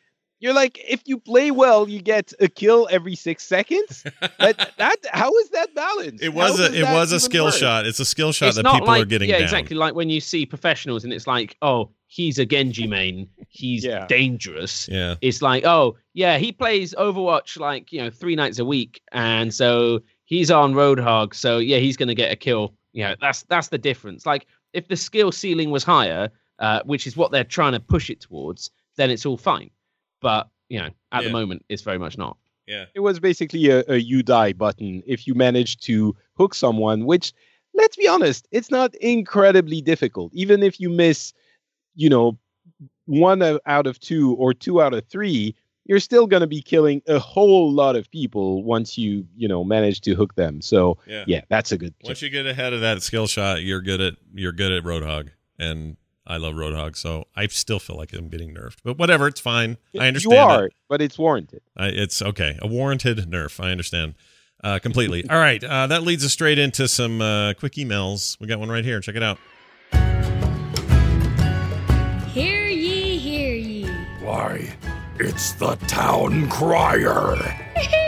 you're 0.40 0.52
like, 0.54 0.78
if 0.86 1.02
you 1.06 1.18
play 1.18 1.50
well, 1.50 1.88
you 1.88 2.00
get 2.00 2.32
a 2.40 2.48
kill 2.48 2.86
every 2.90 3.14
six 3.16 3.42
seconds. 3.44 4.02
that 4.38 4.72
that 4.78 4.96
how 5.12 5.34
is 5.36 5.50
that 5.50 5.74
balanced? 5.74 6.22
It 6.22 6.32
was 6.34 6.56
does 6.56 6.70
a 6.70 6.78
it 6.78 6.84
was 6.84 7.12
a 7.12 7.20
skill 7.20 7.46
work? 7.46 7.54
shot. 7.54 7.86
It's 7.86 8.00
a 8.00 8.04
skill 8.04 8.32
shot 8.32 8.48
it's 8.48 8.56
that 8.56 8.62
not 8.62 8.74
people 8.74 8.86
like 8.88 9.02
are 9.02 9.06
getting 9.06 9.28
yeah 9.28 9.36
down. 9.38 9.44
exactly 9.44 9.76
like 9.76 9.94
when 9.94 10.08
you 10.10 10.20
see 10.20 10.46
professionals 10.46 11.04
and 11.04 11.12
it's 11.12 11.26
like 11.26 11.56
oh 11.62 11.90
he's 12.06 12.38
a 12.38 12.46
Genji 12.46 12.86
main, 12.96 13.28
he's 13.48 13.84
Yeah. 13.84 14.06
dangerous. 14.06 14.88
Yeah. 14.88 15.16
it's 15.20 15.42
like, 15.42 15.64
oh 15.64 15.96
yeah, 16.14 16.38
he 16.38 16.52
plays 16.52 16.94
Overwatch 16.98 17.58
like 17.58 17.92
you 17.92 18.00
know 18.02 18.10
three 18.10 18.36
nights 18.36 18.58
a 18.58 18.64
week, 18.64 19.02
and 19.12 19.52
so 19.52 20.00
he's 20.24 20.50
on 20.50 20.72
Roadhog, 20.74 21.34
so 21.34 21.58
yeah, 21.58 21.78
he's 21.78 21.96
gonna 21.96 22.14
get 22.14 22.30
a 22.32 22.36
kill. 22.36 22.74
You 22.92 23.04
know, 23.04 23.14
that's 23.20 23.42
that's 23.42 23.68
the 23.68 23.78
difference. 23.78 24.24
Like 24.24 24.46
if 24.72 24.88
the 24.88 24.96
skill 24.96 25.32
ceiling 25.32 25.70
was 25.70 25.84
higher, 25.84 26.30
uh, 26.58 26.80
which 26.84 27.06
is 27.06 27.16
what 27.16 27.30
they're 27.32 27.44
trying 27.44 27.72
to 27.72 27.80
push 27.80 28.08
it 28.10 28.20
towards, 28.20 28.70
then 28.96 29.10
it's 29.10 29.26
all 29.26 29.36
fine. 29.36 29.70
But 30.20 30.48
you 30.68 30.78
know, 30.80 30.90
at 31.12 31.22
Yeah. 31.22 31.28
the 31.28 31.30
moment, 31.32 31.64
it's 31.68 31.82
very 31.82 31.98
much 31.98 32.18
not. 32.18 32.36
Yeah. 32.66 32.84
It 32.94 33.00
was 33.00 33.18
basically 33.18 33.70
a, 33.70 33.82
a 33.88 33.96
you 33.96 34.22
die 34.22 34.52
button 34.52 35.02
if 35.06 35.26
you 35.26 35.34
manage 35.34 35.78
to 35.80 36.14
hook 36.36 36.54
someone, 36.54 37.06
which 37.06 37.32
let's 37.74 37.96
be 37.96 38.06
honest, 38.08 38.46
it's 38.50 38.70
not 38.70 38.94
incredibly 38.96 39.80
difficult. 39.80 40.32
Even 40.34 40.62
if 40.62 40.78
you 40.80 40.90
miss, 40.90 41.32
you 41.94 42.10
know, 42.10 42.38
one 43.06 43.42
out 43.64 43.86
of 43.86 43.98
two 44.00 44.34
or 44.34 44.52
two 44.52 44.82
out 44.82 44.92
of 44.92 45.06
three, 45.06 45.54
you're 45.86 46.00
still 46.00 46.26
going 46.26 46.42
to 46.42 46.46
be 46.46 46.60
killing 46.60 47.00
a 47.08 47.18
whole 47.18 47.72
lot 47.72 47.96
of 47.96 48.10
people 48.10 48.62
once 48.62 48.98
you, 48.98 49.26
you 49.34 49.48
know, 49.48 49.64
manage 49.64 50.02
to 50.02 50.14
hook 50.14 50.34
them. 50.34 50.60
So 50.60 50.98
Yeah. 51.06 51.24
yeah, 51.26 51.40
that's 51.48 51.72
a 51.72 51.78
good. 51.78 51.94
Once 52.04 52.20
you 52.20 52.28
get 52.28 52.44
ahead 52.46 52.74
of 52.74 52.82
that 52.82 53.00
skill 53.02 53.26
shot, 53.26 53.62
you're 53.62 53.80
good 53.80 54.02
at 54.02 54.14
you're 54.34 54.52
good 54.52 54.72
at 54.72 54.84
Roadhog, 54.84 55.30
and 55.58 55.96
I 56.28 56.36
love 56.36 56.54
Roadhog, 56.54 56.94
so 56.94 57.24
I 57.34 57.46
still 57.46 57.78
feel 57.78 57.96
like 57.96 58.12
I'm 58.12 58.28
getting 58.28 58.54
nerfed. 58.54 58.76
But 58.84 58.98
whatever, 58.98 59.26
it's 59.26 59.40
fine. 59.40 59.78
I 59.98 60.08
understand. 60.08 60.32
You 60.32 60.38
it. 60.38 60.42
are, 60.42 60.70
but 60.88 61.00
it's 61.00 61.18
warranted. 61.18 61.62
I, 61.74 61.86
it's 61.86 62.20
okay. 62.20 62.58
A 62.60 62.66
warranted 62.66 63.18
nerf. 63.30 63.58
I 63.64 63.70
understand 63.70 64.14
uh, 64.62 64.78
completely. 64.78 65.28
All 65.30 65.38
right, 65.38 65.64
uh, 65.64 65.86
that 65.86 66.02
leads 66.02 66.24
us 66.26 66.32
straight 66.32 66.58
into 66.58 66.86
some 66.86 67.22
uh, 67.22 67.54
quick 67.54 67.72
emails. 67.74 68.38
We 68.40 68.46
got 68.46 68.60
one 68.60 68.68
right 68.68 68.84
here. 68.84 69.00
Check 69.00 69.16
it 69.16 69.22
out. 69.22 69.38
Hear 72.28 72.66
ye, 72.66 73.16
hear 73.16 73.54
ye. 73.54 73.86
Why, 74.20 74.70
it's 75.18 75.52
the 75.52 75.76
town 75.86 76.50
crier. 76.50 77.36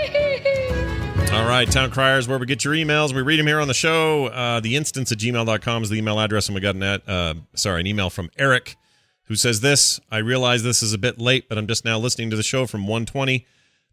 All 1.33 1.47
right, 1.47 1.71
Town 1.71 1.91
Criers, 1.91 2.29
where 2.29 2.39
we 2.39 2.47
get 2.47 2.65
your 2.65 2.75
emails. 2.75 3.15
We 3.15 3.23
read 3.23 3.39
them 3.39 3.47
here 3.47 3.61
on 3.61 3.69
the 3.69 3.75
show. 3.75 4.27
Uh, 4.27 4.61
the 4.61 4.77
instance 4.77 5.13
at 5.13 5.19
gmail.com 5.19 5.83
is 5.83 5.91
the 5.91 5.97
email 5.97 6.19
address, 6.19 6.49
and 6.49 6.55
we 6.55 6.61
got 6.61 6.75
an, 6.75 6.83
uh, 6.83 7.35
sorry, 7.55 7.81
an 7.81 7.87
email 7.87 8.11
from 8.11 8.31
Eric 8.37 8.77
who 9.25 9.37
says 9.37 9.61
this 9.61 10.01
I 10.11 10.19
realize 10.19 10.63
this 10.63 10.83
is 10.83 10.93
a 10.93 10.99
bit 10.99 11.19
late, 11.19 11.49
but 11.49 11.57
I'm 11.57 11.67
just 11.67 11.85
now 11.85 11.99
listening 11.99 12.31
to 12.31 12.37
the 12.37 12.43
show 12.43 12.67
from 12.67 12.83
120. 12.83 13.47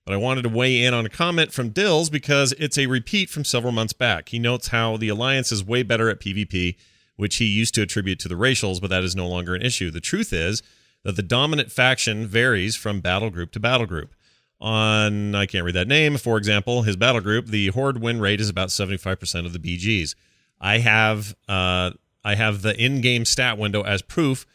But 0.05 0.13
I 0.13 0.17
wanted 0.17 0.43
to 0.43 0.49
weigh 0.49 0.83
in 0.83 0.93
on 0.93 1.05
a 1.05 1.09
comment 1.09 1.51
from 1.51 1.69
Dills 1.69 2.09
because 2.09 2.53
it's 2.53 2.77
a 2.77 2.87
repeat 2.87 3.29
from 3.29 3.43
several 3.43 3.73
months 3.73 3.93
back. 3.93 4.29
He 4.29 4.39
notes 4.39 4.69
how 4.69 4.97
the 4.97 5.09
Alliance 5.09 5.51
is 5.51 5.63
way 5.63 5.83
better 5.83 6.09
at 6.09 6.19
PvP 6.19 6.75
which 7.17 7.37
he 7.37 7.45
used 7.45 7.75
to 7.75 7.81
attribute 7.81 8.19
to 8.19 8.29
the 8.29 8.35
racials, 8.35 8.79
but 8.79 8.89
that 8.89 9.03
is 9.03 9.15
no 9.15 9.27
longer 9.27 9.53
an 9.53 9.61
issue. 9.61 9.91
The 9.91 9.99
truth 9.99 10.31
is 10.31 10.63
that 11.03 11.15
the 11.15 11.23
dominant 11.23 11.71
faction 11.71 12.25
varies 12.25 12.75
from 12.75 13.01
battle 13.01 13.29
group 13.29 13.51
to 13.51 13.59
battle 13.59 13.87
group. 13.87 14.13
On, 14.59 15.35
I 15.35 15.45
can't 15.45 15.63
read 15.63 15.75
that 15.75 15.87
name, 15.87 16.17
for 16.17 16.37
example, 16.37 16.81
his 16.81 16.95
battle 16.95 17.21
group, 17.21 17.45
the 17.47 17.67
Horde 17.67 18.01
win 18.01 18.19
rate 18.19 18.41
is 18.41 18.49
about 18.49 18.69
75% 18.69 19.45
of 19.45 19.53
the 19.53 19.59
BGs. 19.59 20.15
I 20.59 20.79
have, 20.79 21.35
uh, 21.47 21.91
I 22.23 22.35
have 22.35 22.63
the 22.63 22.75
in-game 22.75 23.25
stat 23.25 23.57
window 23.59 23.83
as 23.83 24.01
proof 24.01 24.47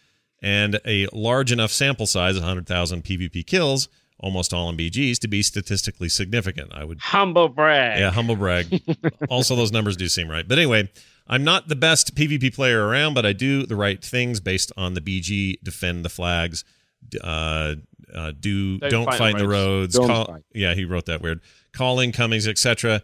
and 0.42 0.80
a 0.84 1.06
large 1.12 1.52
enough 1.52 1.70
sample 1.70 2.06
size, 2.06 2.34
100,000 2.34 3.04
PvP 3.04 3.46
kills, 3.46 3.88
almost 4.18 4.52
all 4.52 4.68
in 4.68 4.76
BGs, 4.76 5.18
to 5.20 5.28
be 5.28 5.40
statistically 5.40 6.08
significant. 6.08 6.72
I 6.74 6.82
would 6.84 6.98
Humble 6.98 7.48
brag. 7.48 8.00
yeah, 8.00 8.10
humble 8.10 8.34
brag. 8.34 8.82
also, 9.28 9.54
those 9.54 9.70
numbers 9.70 9.96
do 9.96 10.08
seem 10.08 10.28
right. 10.28 10.46
But 10.48 10.58
anyway, 10.58 10.90
I'm 11.28 11.44
not 11.44 11.68
the 11.68 11.76
best 11.76 12.16
PvP 12.16 12.52
player 12.52 12.84
around, 12.84 13.14
but 13.14 13.24
I 13.24 13.32
do 13.32 13.64
the 13.66 13.76
right 13.76 14.02
things 14.04 14.40
based 14.40 14.72
on 14.76 14.94
the 14.94 15.00
BG. 15.00 15.62
Defend 15.62 16.04
the 16.04 16.08
flags. 16.08 16.64
Uh, 17.22 17.76
uh, 18.14 18.32
do 18.38 18.78
don't, 18.78 18.90
Don't 18.90 19.04
fight, 19.06 19.18
fight 19.18 19.30
in 19.30 19.36
on 19.36 19.42
the 19.42 19.48
roads. 19.48 19.94
Don't 19.94 20.06
call. 20.06 20.38
Yeah, 20.52 20.74
he 20.74 20.84
wrote 20.84 21.06
that 21.06 21.22
weird. 21.22 21.40
Calling, 21.72 22.12
comings, 22.12 22.46
etc. 22.46 23.02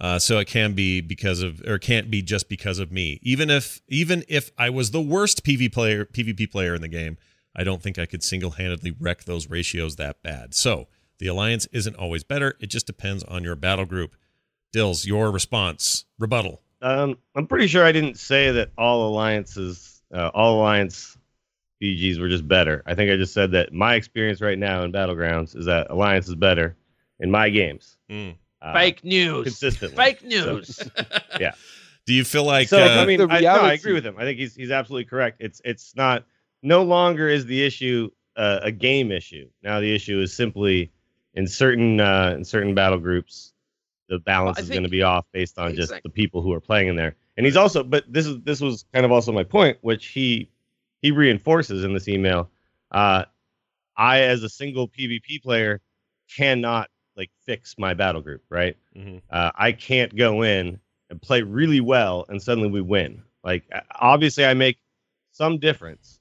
Uh, 0.00 0.18
so 0.18 0.38
it 0.38 0.46
can 0.46 0.72
be 0.72 1.00
because 1.00 1.42
of, 1.42 1.60
or 1.66 1.78
can't 1.78 2.10
be 2.10 2.22
just 2.22 2.48
because 2.48 2.78
of 2.78 2.90
me. 2.90 3.18
Even 3.22 3.50
if, 3.50 3.82
even 3.88 4.24
if 4.28 4.50
I 4.56 4.70
was 4.70 4.92
the 4.92 5.00
worst 5.00 5.44
PV 5.44 5.72
player, 5.72 6.06
PvP 6.06 6.50
player 6.50 6.74
in 6.74 6.80
the 6.80 6.88
game, 6.88 7.18
I 7.54 7.64
don't 7.64 7.82
think 7.82 7.98
I 7.98 8.06
could 8.06 8.22
single-handedly 8.22 8.96
wreck 8.98 9.24
those 9.24 9.50
ratios 9.50 9.96
that 9.96 10.22
bad. 10.22 10.54
So 10.54 10.88
the 11.18 11.26
alliance 11.26 11.66
isn't 11.72 11.96
always 11.96 12.24
better. 12.24 12.56
It 12.60 12.68
just 12.68 12.86
depends 12.86 13.24
on 13.24 13.44
your 13.44 13.56
battle 13.56 13.84
group. 13.84 14.16
Dills, 14.72 15.04
your 15.04 15.30
response, 15.30 16.04
rebuttal. 16.18 16.62
Um, 16.80 17.18
I'm 17.34 17.46
pretty 17.46 17.66
sure 17.66 17.84
I 17.84 17.92
didn't 17.92 18.18
say 18.18 18.52
that 18.52 18.70
all 18.78 19.08
alliances, 19.08 20.00
uh, 20.14 20.30
all 20.32 20.60
alliance 20.60 21.18
BGs 21.82 22.20
were 22.20 22.28
just 22.28 22.46
better. 22.46 22.82
I 22.86 22.94
think 22.94 23.10
I 23.10 23.16
just 23.16 23.32
said 23.32 23.52
that 23.52 23.72
my 23.72 23.94
experience 23.94 24.40
right 24.40 24.58
now 24.58 24.82
in 24.82 24.92
battlegrounds 24.92 25.56
is 25.56 25.66
that 25.66 25.90
alliance 25.90 26.28
is 26.28 26.34
better 26.34 26.76
in 27.18 27.30
my 27.30 27.48
games. 27.50 27.96
Mm. 28.10 28.34
Uh, 28.62 28.72
Fake 28.74 29.02
news. 29.04 29.44
consistently. 29.44 29.96
Fake 29.96 30.22
news. 30.24 30.80
Yeah. 31.40 31.52
Do 32.06 32.14
you 32.14 32.24
feel 32.24 32.44
like? 32.44 32.68
so 32.68 32.82
uh, 32.82 33.00
I 33.02 33.06
mean, 33.06 33.18
The 33.18 33.28
I, 33.30 33.40
no, 33.40 33.48
I 33.50 33.72
agree 33.74 33.92
with 33.92 34.04
him. 34.04 34.16
I 34.18 34.22
think 34.22 34.38
he's 34.38 34.54
he's 34.54 34.70
absolutely 34.70 35.04
correct. 35.04 35.36
It's 35.40 35.60
it's 35.64 35.94
not 35.96 36.24
no 36.62 36.82
longer 36.82 37.28
is 37.28 37.46
the 37.46 37.62
issue 37.64 38.10
uh, 38.36 38.58
a 38.62 38.72
game 38.72 39.12
issue. 39.12 39.48
Now 39.62 39.80
the 39.80 39.94
issue 39.94 40.20
is 40.20 40.34
simply 40.34 40.90
in 41.34 41.46
certain 41.46 42.00
uh, 42.00 42.34
in 42.36 42.44
certain 42.44 42.74
battle 42.74 42.98
groups, 42.98 43.52
the 44.08 44.18
balance 44.18 44.56
Well, 44.58 44.64
is 44.64 44.70
going 44.70 44.82
to 44.82 44.88
be 44.88 45.02
off 45.02 45.24
based 45.32 45.58
on 45.58 45.70
just 45.74 45.90
Exactly. 45.92 46.08
the 46.08 46.12
people 46.12 46.42
who 46.42 46.52
are 46.52 46.60
playing 46.60 46.88
in 46.88 46.96
there. 46.96 47.14
And 47.36 47.46
he's 47.46 47.56
also, 47.56 47.82
but 47.84 48.04
this 48.12 48.26
is 48.26 48.40
this 48.42 48.60
was 48.60 48.84
kind 48.92 49.06
of 49.06 49.12
also 49.12 49.30
my 49.32 49.44
point, 49.44 49.78
which 49.82 50.06
he 50.08 50.50
he 51.02 51.10
reinforces 51.10 51.84
in 51.84 51.94
this 51.94 52.08
email. 52.08 52.50
Uh, 52.90 53.24
I, 53.96 54.20
as 54.20 54.42
a 54.42 54.48
single 54.48 54.88
PvP 54.88 55.42
player, 55.42 55.80
cannot 56.36 56.88
like 57.16 57.30
fix 57.44 57.74
my 57.78 57.94
battle 57.94 58.22
group. 58.22 58.42
Right 58.48 58.76
mhm. 58.96 59.20
uh, 59.30 59.50
I 59.54 59.72
can't 59.72 60.14
go 60.14 60.42
in 60.42 60.78
and 61.10 61.20
play 61.20 61.42
really 61.42 61.80
well 61.80 62.24
and 62.28 62.40
suddenly 62.40 62.70
we 62.70 62.80
win. 62.80 63.22
Like 63.44 63.64
uh, 63.74 63.80
obviously 64.00 64.44
I 64.44 64.54
make 64.54 64.78
some 65.32 65.58
difference, 65.58 66.20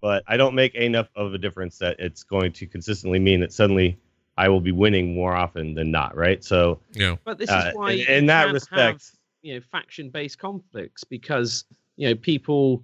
but 0.00 0.22
I 0.26 0.36
don't 0.36 0.54
make 0.54 0.74
enough 0.74 1.08
of 1.14 1.34
a 1.34 1.38
difference 1.38 1.78
that 1.78 1.96
it's 1.98 2.22
going 2.22 2.52
to 2.54 2.66
consistently 2.66 3.18
mean 3.18 3.40
that 3.40 3.52
suddenly 3.52 3.98
I 4.36 4.48
will 4.48 4.60
be 4.60 4.72
winning 4.72 5.14
more 5.14 5.34
often 5.34 5.74
than 5.74 5.90
not, 5.90 6.16
right? 6.16 6.42
So 6.42 6.80
yeah, 6.92 7.16
But 7.24 7.38
this 7.38 7.50
uh, 7.50 7.66
is 7.68 7.74
why 7.74 7.92
in, 7.92 8.06
in 8.08 8.26
that 8.26 8.52
respect, 8.52 8.78
have, 8.78 9.02
you 9.42 9.54
know, 9.54 9.60
faction-based 9.70 10.38
conflicts 10.38 11.04
because 11.04 11.64
you 11.96 12.08
know 12.08 12.14
people 12.14 12.82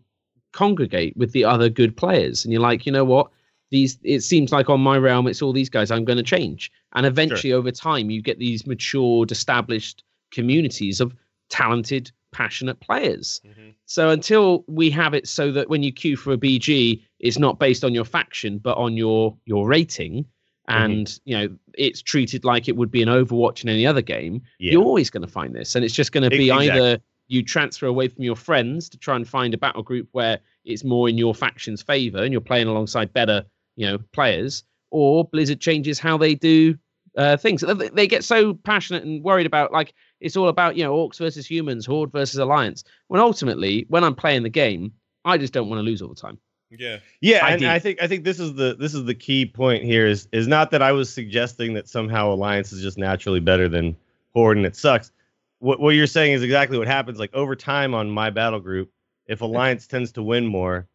congregate 0.57 1.17
with 1.17 1.33
the 1.33 1.45
other 1.45 1.69
good 1.69 1.97
players, 1.97 2.45
and 2.45 2.53
you're 2.53 2.63
like, 2.71 2.87
you 2.87 2.93
know 2.93 3.05
what? 3.05 3.27
These 3.71 3.99
it 4.03 4.21
seems 4.23 4.53
like 4.53 4.69
on 4.71 4.81
my 4.81 4.97
realm, 4.97 5.27
it's 5.27 5.43
all 5.43 5.53
these 5.53 5.69
guys. 5.77 5.91
I'm 5.91 6.05
going 6.05 6.19
to 6.25 6.31
change, 6.37 6.71
and 6.95 7.05
eventually, 7.07 7.53
over 7.53 7.71
time, 7.73 8.11
you 8.11 8.23
get 8.23 8.39
these 8.39 8.67
matured, 8.67 9.31
established 9.33 10.03
communities 10.31 11.01
of 11.01 11.15
talented, 11.49 12.11
passionate 12.33 12.79
players. 12.81 13.41
Mhm. 13.47 13.75
So 13.87 14.11
until 14.11 14.65
we 14.67 14.91
have 14.91 15.15
it 15.15 15.27
so 15.29 15.53
that 15.53 15.69
when 15.69 15.83
you 15.83 15.93
queue 15.93 16.17
for 16.17 16.33
a 16.33 16.37
BG, 16.37 17.03
it's 17.21 17.39
not 17.39 17.59
based 17.59 17.85
on 17.85 17.95
your 17.95 18.05
faction 18.05 18.59
but 18.59 18.77
on 18.77 18.97
your 18.97 19.37
your 19.47 19.67
rating, 19.69 20.27
Mm-hmm. 20.69 20.83
and 20.83 21.21
you 21.25 21.37
know 21.39 21.49
it's 21.75 22.03
treated 22.03 22.45
like 22.45 22.69
it 22.69 22.77
would 22.77 22.91
be 22.91 23.01
an 23.03 23.09
Overwatch 23.09 23.63
in 23.63 23.69
any 23.69 23.87
other 23.87 24.03
game. 24.03 24.43
yeah, 24.59 24.73
You're 24.73 24.83
always 24.85 25.11
going 25.11 25.23
to 25.27 25.33
find 25.41 25.55
this, 25.55 25.77
and 25.77 25.85
it's 25.85 25.95
just 25.95 26.11
going 26.13 26.29
to 26.29 26.31
be 26.43 26.47
exactly. 26.51 26.71
either 26.71 27.01
you 27.29 27.43
transfer 27.43 27.87
away 27.87 28.09
from 28.09 28.22
your 28.24 28.37
friends 28.37 28.89
to 28.89 28.99
try 28.99 29.16
and 29.16 29.27
find 29.29 29.53
a 29.55 29.59
battle 29.59 29.83
group 29.83 30.09
where 30.12 30.39
it's 30.64 30.85
more 30.85 31.09
in 31.09 31.18
your 31.18 31.35
faction's 31.35 31.83
favor 31.83 32.18
and 32.22 32.33
you're 32.33 32.41
playing 32.41 32.68
alongside 32.68 33.12
better, 33.12 33.45
you 33.77 33.87
know, 33.87 33.99
players, 34.12 34.64
or 34.91 35.24
Blizzard 35.24 35.61
changes 35.61 35.99
how 35.99 36.16
they 36.16 36.35
do 36.35 36.77
uh, 37.16 37.37
things. 37.37 37.62
They- 37.95 38.07
get 38.07 38.24
so 38.24 38.55
passionate 38.55 39.05
and 39.05 39.22
worried 39.22 39.47
about 39.47 39.72
like 39.72 39.95
it's 40.20 40.37
all 40.37 40.49
about 40.49 40.77
you 40.77 40.85
know 40.85 40.95
orcs 40.95 41.18
versus 41.18 41.51
humans, 41.51 41.85
horde 41.87 42.12
versus 42.12 42.39
alliance. 42.39 42.85
When 43.09 43.20
ultimately, 43.20 43.87
when 43.89 44.05
I'm 44.05 44.14
playing 44.14 44.43
the 44.43 44.51
game, 44.51 44.93
I 45.24 45.39
just 45.39 45.53
don't 45.53 45.68
want 45.68 45.79
to 45.79 45.83
lose 45.83 46.03
all 46.03 46.09
the 46.09 46.14
time. 46.14 46.39
yeah, 46.70 46.99
yeah, 47.20 47.45
I 47.45 47.53
and. 47.53 47.66
I 47.66 47.79
think 47.79 48.03
I 48.03 48.07
think 48.07 48.24
this 48.24 48.39
is 48.39 48.55
the 48.55 48.77
this 48.79 48.95
is 48.95 49.05
the 49.05 49.14
key 49.14 49.47
point 49.47 49.83
here 49.83 50.07
is 50.07 50.29
is 50.33 50.47
not 50.47 50.70
that 50.70 50.83
I 50.83 50.93
was 50.93 51.12
suggesting 51.12 51.74
that 51.74 51.89
somehow 51.89 52.33
Alliance 52.33 52.72
is 52.72 52.83
just 52.83 52.99
naturally 52.99 53.41
better 53.41 53.68
than 53.68 53.97
Horde 54.35 54.59
and 54.59 54.66
it 54.66 54.77
sucks. 54.77 55.11
What 55.59 55.81
what 55.81 55.91
you're 55.91 56.07
saying 56.07 56.33
is 56.35 56.43
exactly 56.43 56.79
what 56.79 56.87
happens. 56.87 57.19
Like 57.19 57.33
over 57.35 57.57
time 57.57 57.95
on 57.95 58.11
my 58.11 58.31
battle 58.31 58.61
group, 58.61 58.91
if 59.27 59.41
Alliance 59.41 59.87
tends 59.87 60.13
to 60.13 60.23
win 60.23 60.47
more, 60.47 60.87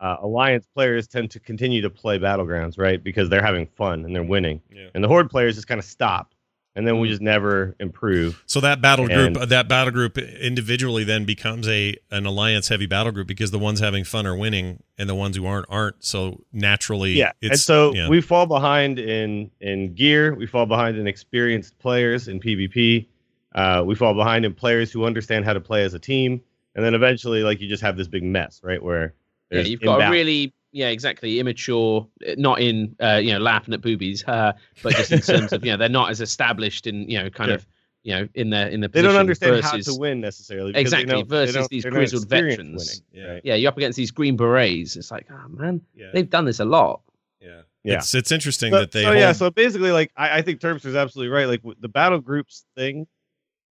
uh, 0.00 0.16
Alliance 0.20 0.66
players 0.74 1.06
tend 1.06 1.30
to 1.32 1.40
continue 1.40 1.80
to 1.82 1.90
play 1.90 2.18
battlegrounds, 2.18 2.78
right? 2.78 3.02
Because 3.02 3.28
they're 3.28 3.44
having 3.44 3.66
fun 3.66 4.04
and 4.04 4.14
they're 4.14 4.22
winning, 4.24 4.60
yeah. 4.72 4.88
and 4.94 5.04
the 5.04 5.08
Horde 5.08 5.30
players 5.30 5.54
just 5.54 5.68
kind 5.68 5.78
of 5.78 5.84
stop, 5.84 6.34
and 6.74 6.86
then 6.86 6.98
we 6.98 7.06
Mm. 7.06 7.10
just 7.10 7.22
never 7.22 7.76
improve. 7.78 8.42
So 8.46 8.60
that 8.60 8.80
battle 8.82 9.06
group, 9.06 9.36
And- 9.36 9.50
that 9.50 9.68
battle 9.68 9.92
group 9.92 10.18
individually 10.18 11.04
then 11.04 11.24
becomes 11.24 11.68
a 11.68 11.94
an 12.10 12.26
alliance 12.26 12.68
heavy 12.68 12.86
battle 12.86 13.12
group 13.12 13.28
because 13.28 13.50
the 13.52 13.58
ones 13.58 13.78
having 13.78 14.02
fun 14.04 14.26
are 14.26 14.36
winning 14.36 14.82
and 14.98 15.08
the 15.08 15.14
ones 15.14 15.36
who 15.36 15.46
aren't 15.46 15.66
aren't. 15.68 16.02
So 16.04 16.42
naturally, 16.52 17.12
Yeah, 17.12 17.32
it's, 17.40 17.50
and 17.52 17.60
so 17.60 17.94
yeah. 17.94 18.08
we 18.08 18.20
fall 18.20 18.46
behind 18.46 18.98
in 18.98 19.50
in 19.60 19.94
gear. 19.94 20.34
We 20.34 20.46
fall 20.46 20.66
behind 20.66 20.96
in 20.98 21.06
experienced 21.06 21.78
players 21.78 22.26
in 22.26 22.40
PvP. 22.40 23.06
Uh, 23.54 23.82
we 23.84 23.94
fall 23.94 24.14
behind 24.14 24.44
in 24.44 24.54
players 24.54 24.92
who 24.92 25.04
understand 25.04 25.44
how 25.44 25.52
to 25.52 25.60
play 25.60 25.82
as 25.82 25.94
a 25.94 25.98
team, 25.98 26.40
and 26.74 26.84
then 26.84 26.94
eventually, 26.94 27.42
like 27.42 27.60
you 27.60 27.68
just 27.68 27.82
have 27.82 27.96
this 27.96 28.06
big 28.08 28.22
mess, 28.22 28.60
right? 28.62 28.82
Where 28.82 29.14
Yeah, 29.50 29.60
you've 29.62 29.80
got 29.80 30.00
a 30.06 30.10
really 30.10 30.52
yeah, 30.72 30.88
exactly 30.88 31.40
immature, 31.40 32.06
uh, 32.28 32.34
not 32.38 32.60
in 32.60 32.94
uh, 33.02 33.20
you 33.22 33.32
know 33.32 33.40
laughing 33.40 33.74
at 33.74 33.80
boobies, 33.80 34.22
uh, 34.28 34.52
but 34.82 34.94
just 34.94 35.10
in 35.10 35.20
terms 35.20 35.52
of 35.52 35.64
you 35.64 35.72
know 35.72 35.76
they're 35.76 35.88
not 35.88 36.10
as 36.10 36.20
established 36.20 36.86
in 36.86 37.08
you 37.10 37.18
know 37.20 37.28
kind 37.30 37.48
Sure. 37.48 37.54
of 37.56 37.66
you 38.04 38.14
know 38.14 38.28
in 38.34 38.50
their 38.50 38.68
in 38.68 38.78
the 38.80 38.86
they 38.86 38.92
position 39.00 39.10
don't 39.10 39.20
understand 39.20 39.56
versus, 39.56 39.86
how 39.86 39.92
to 39.94 39.98
win 40.00 40.20
necessarily. 40.20 40.70
because 40.72 40.92
they 40.92 41.00
Exactly, 41.02 41.12
don't- 41.22 41.28
they 41.28 41.36
versus 41.36 41.54
don't- 41.56 41.68
these 41.70 41.82
they're 41.82 41.90
not 41.92 41.98
grizzled 41.98 42.28
veterans. 42.28 43.02
winning, 43.12 43.26
Yeah. 43.26 43.32
right? 43.34 43.42
Yeah, 43.44 43.54
you're 43.56 43.68
up 43.70 43.76
against 43.78 43.96
these 43.96 44.12
green 44.12 44.36
berets. 44.36 44.94
It's 44.94 45.10
like, 45.10 45.26
oh 45.32 45.48
man, 45.48 45.80
yeah, 45.96 46.10
they've 46.14 46.30
done 46.30 46.44
this 46.44 46.60
a 46.60 46.64
lot. 46.64 47.00
yeah, 47.42 47.62
Yeah. 47.82 47.94
It's 47.96 48.14
it's 48.14 48.30
interesting 48.30 48.70
So, 48.72 48.78
that 48.78 48.92
they 48.92 49.02
so 49.02 49.08
hold, 49.08 49.18
yeah, 49.18 49.32
so 49.32 49.50
basically, 49.50 49.90
like 49.90 50.12
I, 50.16 50.38
I 50.38 50.42
think 50.42 50.60
Terpster's 50.60 50.94
absolutely 50.94 51.30
right. 51.34 51.46
Like 51.48 51.62
w- 51.62 51.76
the 51.80 51.88
battle 51.88 52.20
groups 52.20 52.64
thing 52.76 53.08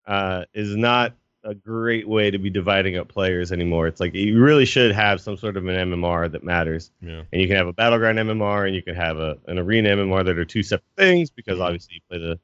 uh, 0.08 0.46
is 0.54 0.76
not 0.76 1.14
a 1.44 1.54
great 1.54 2.08
way 2.08 2.32
to 2.32 2.40
be 2.40 2.50
dividing 2.50 2.98
up 2.98 3.08
players 3.08 3.52
anymore. 3.52 3.88
It's 3.88 4.00
like 4.00 4.14
you 4.16 4.42
really 4.42 4.66
should 4.66 4.92
have 4.92 5.22
some 5.22 5.38
sort 5.38 5.58
of 5.58 5.68
an 5.68 5.92
MMR 5.92 6.32
that 6.32 6.44
matters, 6.44 6.92
yeah. 7.02 7.22
and 7.32 7.42
you 7.42 7.48
can 7.48 7.56
have 7.56 7.68
a 7.68 7.74
battleground 7.74 8.18
MMR 8.18 8.66
and 8.66 8.76
you 8.76 8.82
can 8.82 8.96
have 8.96 9.18
a 9.18 9.38
an 9.48 9.60
arena 9.60 9.90
MMR 9.90 10.26
that 10.26 10.38
are 10.38 10.46
two 10.46 10.64
separate 10.64 10.84
things 10.98 11.30
because 11.30 11.60
obviously 11.60 11.96
you 11.96 12.02
play 12.10 12.18
the 12.18 12.40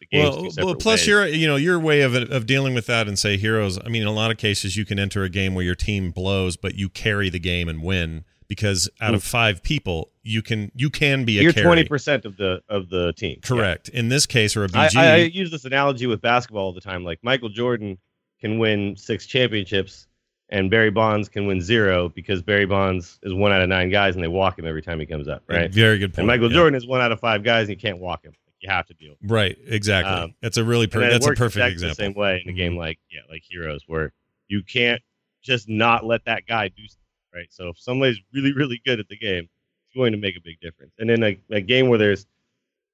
the 0.00 0.06
games 0.06 0.56
Well, 0.58 0.66
well, 0.66 0.74
plus 0.74 1.00
ways. 1.00 1.06
your 1.06 1.26
you 1.26 1.46
know 1.46 1.56
your 1.56 1.78
way 1.80 2.02
of 2.02 2.14
of 2.14 2.46
dealing 2.46 2.74
with 2.74 2.86
that 2.86 3.08
and 3.08 3.18
say 3.18 3.36
heroes. 3.36 3.78
I 3.78 3.88
mean, 3.88 4.02
in 4.02 4.08
a 4.08 4.12
lot 4.12 4.30
of 4.30 4.36
cases, 4.36 4.76
you 4.76 4.84
can 4.84 4.98
enter 4.98 5.22
a 5.24 5.30
game 5.30 5.54
where 5.54 5.64
your 5.64 5.74
team 5.74 6.10
blows, 6.10 6.56
but 6.56 6.74
you 6.74 6.88
carry 6.88 7.30
the 7.30 7.40
game 7.40 7.68
and 7.68 7.82
win 7.82 8.24
because 8.52 8.86
out 9.00 9.14
of 9.14 9.24
five 9.24 9.62
people, 9.62 10.10
you 10.22 10.42
can 10.42 10.70
you 10.74 10.90
can 10.90 11.24
be 11.24 11.38
a 11.38 11.42
you're 11.42 11.52
twenty 11.54 11.84
percent 11.84 12.26
of 12.26 12.36
the 12.36 12.60
of 12.68 12.90
the 12.90 13.14
team. 13.14 13.38
Yeah. 13.42 13.48
Correct. 13.48 13.88
In 13.88 14.10
this 14.10 14.26
case, 14.26 14.54
or 14.54 14.64
a 14.64 14.68
BG. 14.68 14.94
I, 14.94 15.14
I 15.14 15.16
use 15.16 15.50
this 15.50 15.64
analogy 15.64 16.06
with 16.06 16.20
basketball 16.20 16.64
all 16.64 16.72
the 16.74 16.82
time. 16.82 17.02
Like 17.02 17.18
Michael 17.22 17.48
Jordan 17.48 17.96
can 18.42 18.58
win 18.58 18.94
six 18.98 19.24
championships, 19.24 20.06
and 20.50 20.70
Barry 20.70 20.90
Bonds 20.90 21.30
can 21.30 21.46
win 21.46 21.62
zero 21.62 22.10
because 22.10 22.42
Barry 22.42 22.66
Bonds 22.66 23.18
is 23.22 23.32
one 23.32 23.52
out 23.52 23.62
of 23.62 23.70
nine 23.70 23.88
guys, 23.88 24.16
and 24.16 24.22
they 24.22 24.28
walk 24.28 24.58
him 24.58 24.66
every 24.66 24.82
time 24.82 25.00
he 25.00 25.06
comes 25.06 25.28
up, 25.28 25.42
right? 25.48 25.72
Very 25.72 25.98
good 25.98 26.10
point. 26.12 26.18
And 26.18 26.26
Michael 26.26 26.50
yeah. 26.50 26.56
Jordan 26.56 26.74
is 26.76 26.86
one 26.86 27.00
out 27.00 27.10
of 27.10 27.20
five 27.20 27.42
guys, 27.42 27.68
and 27.68 27.70
you 27.70 27.76
can't 27.76 27.98
walk 27.98 28.22
him. 28.22 28.32
Like, 28.32 28.54
you 28.60 28.68
have 28.68 28.86
to 28.88 28.94
deal. 28.94 29.14
Right. 29.22 29.56
Exactly. 29.66 30.12
Um, 30.12 30.34
that's 30.42 30.58
a 30.58 30.64
really 30.64 30.88
per- 30.88 30.98
And 30.98 31.04
then 31.04 31.16
it 31.16 31.22
that's 31.22 31.26
a 31.26 31.30
perfect 31.30 31.56
exactly 31.56 31.72
example. 31.72 31.96
The 31.96 32.02
same 32.04 32.14
way 32.14 32.42
in 32.44 32.50
a 32.50 32.54
game 32.54 32.76
like 32.76 32.98
yeah, 33.10 33.22
like 33.30 33.44
Heroes, 33.48 33.84
where 33.86 34.12
you 34.48 34.62
can't 34.62 35.00
just 35.42 35.68
not 35.70 36.04
let 36.04 36.24
that 36.26 36.46
guy 36.46 36.68
do 36.68 36.86
stuff, 36.86 37.01
right? 37.34 37.46
So 37.50 37.68
if 37.68 37.78
somebody's 37.78 38.18
really 38.32 38.52
really 38.52 38.80
good 38.84 39.00
at 39.00 39.08
the 39.08 39.16
game, 39.16 39.48
it's 39.86 39.96
going 39.96 40.12
to 40.12 40.18
make 40.18 40.36
a 40.36 40.40
big 40.40 40.60
difference. 40.60 40.92
And 40.98 41.10
in 41.10 41.22
a, 41.22 41.38
a 41.50 41.60
game 41.60 41.88
where 41.88 41.98
there's 41.98 42.26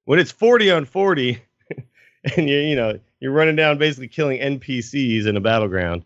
when 0.04 0.18
it's 0.18 0.30
forty 0.32 0.70
on 0.70 0.84
forty, 0.84 1.38
and 2.36 2.48
you 2.48 2.58
you 2.58 2.76
know 2.76 2.98
you're 3.20 3.32
running 3.32 3.56
down 3.56 3.78
basically 3.78 4.08
killing 4.08 4.40
NPCs 4.40 5.26
in 5.26 5.36
a 5.36 5.40
battleground, 5.40 6.04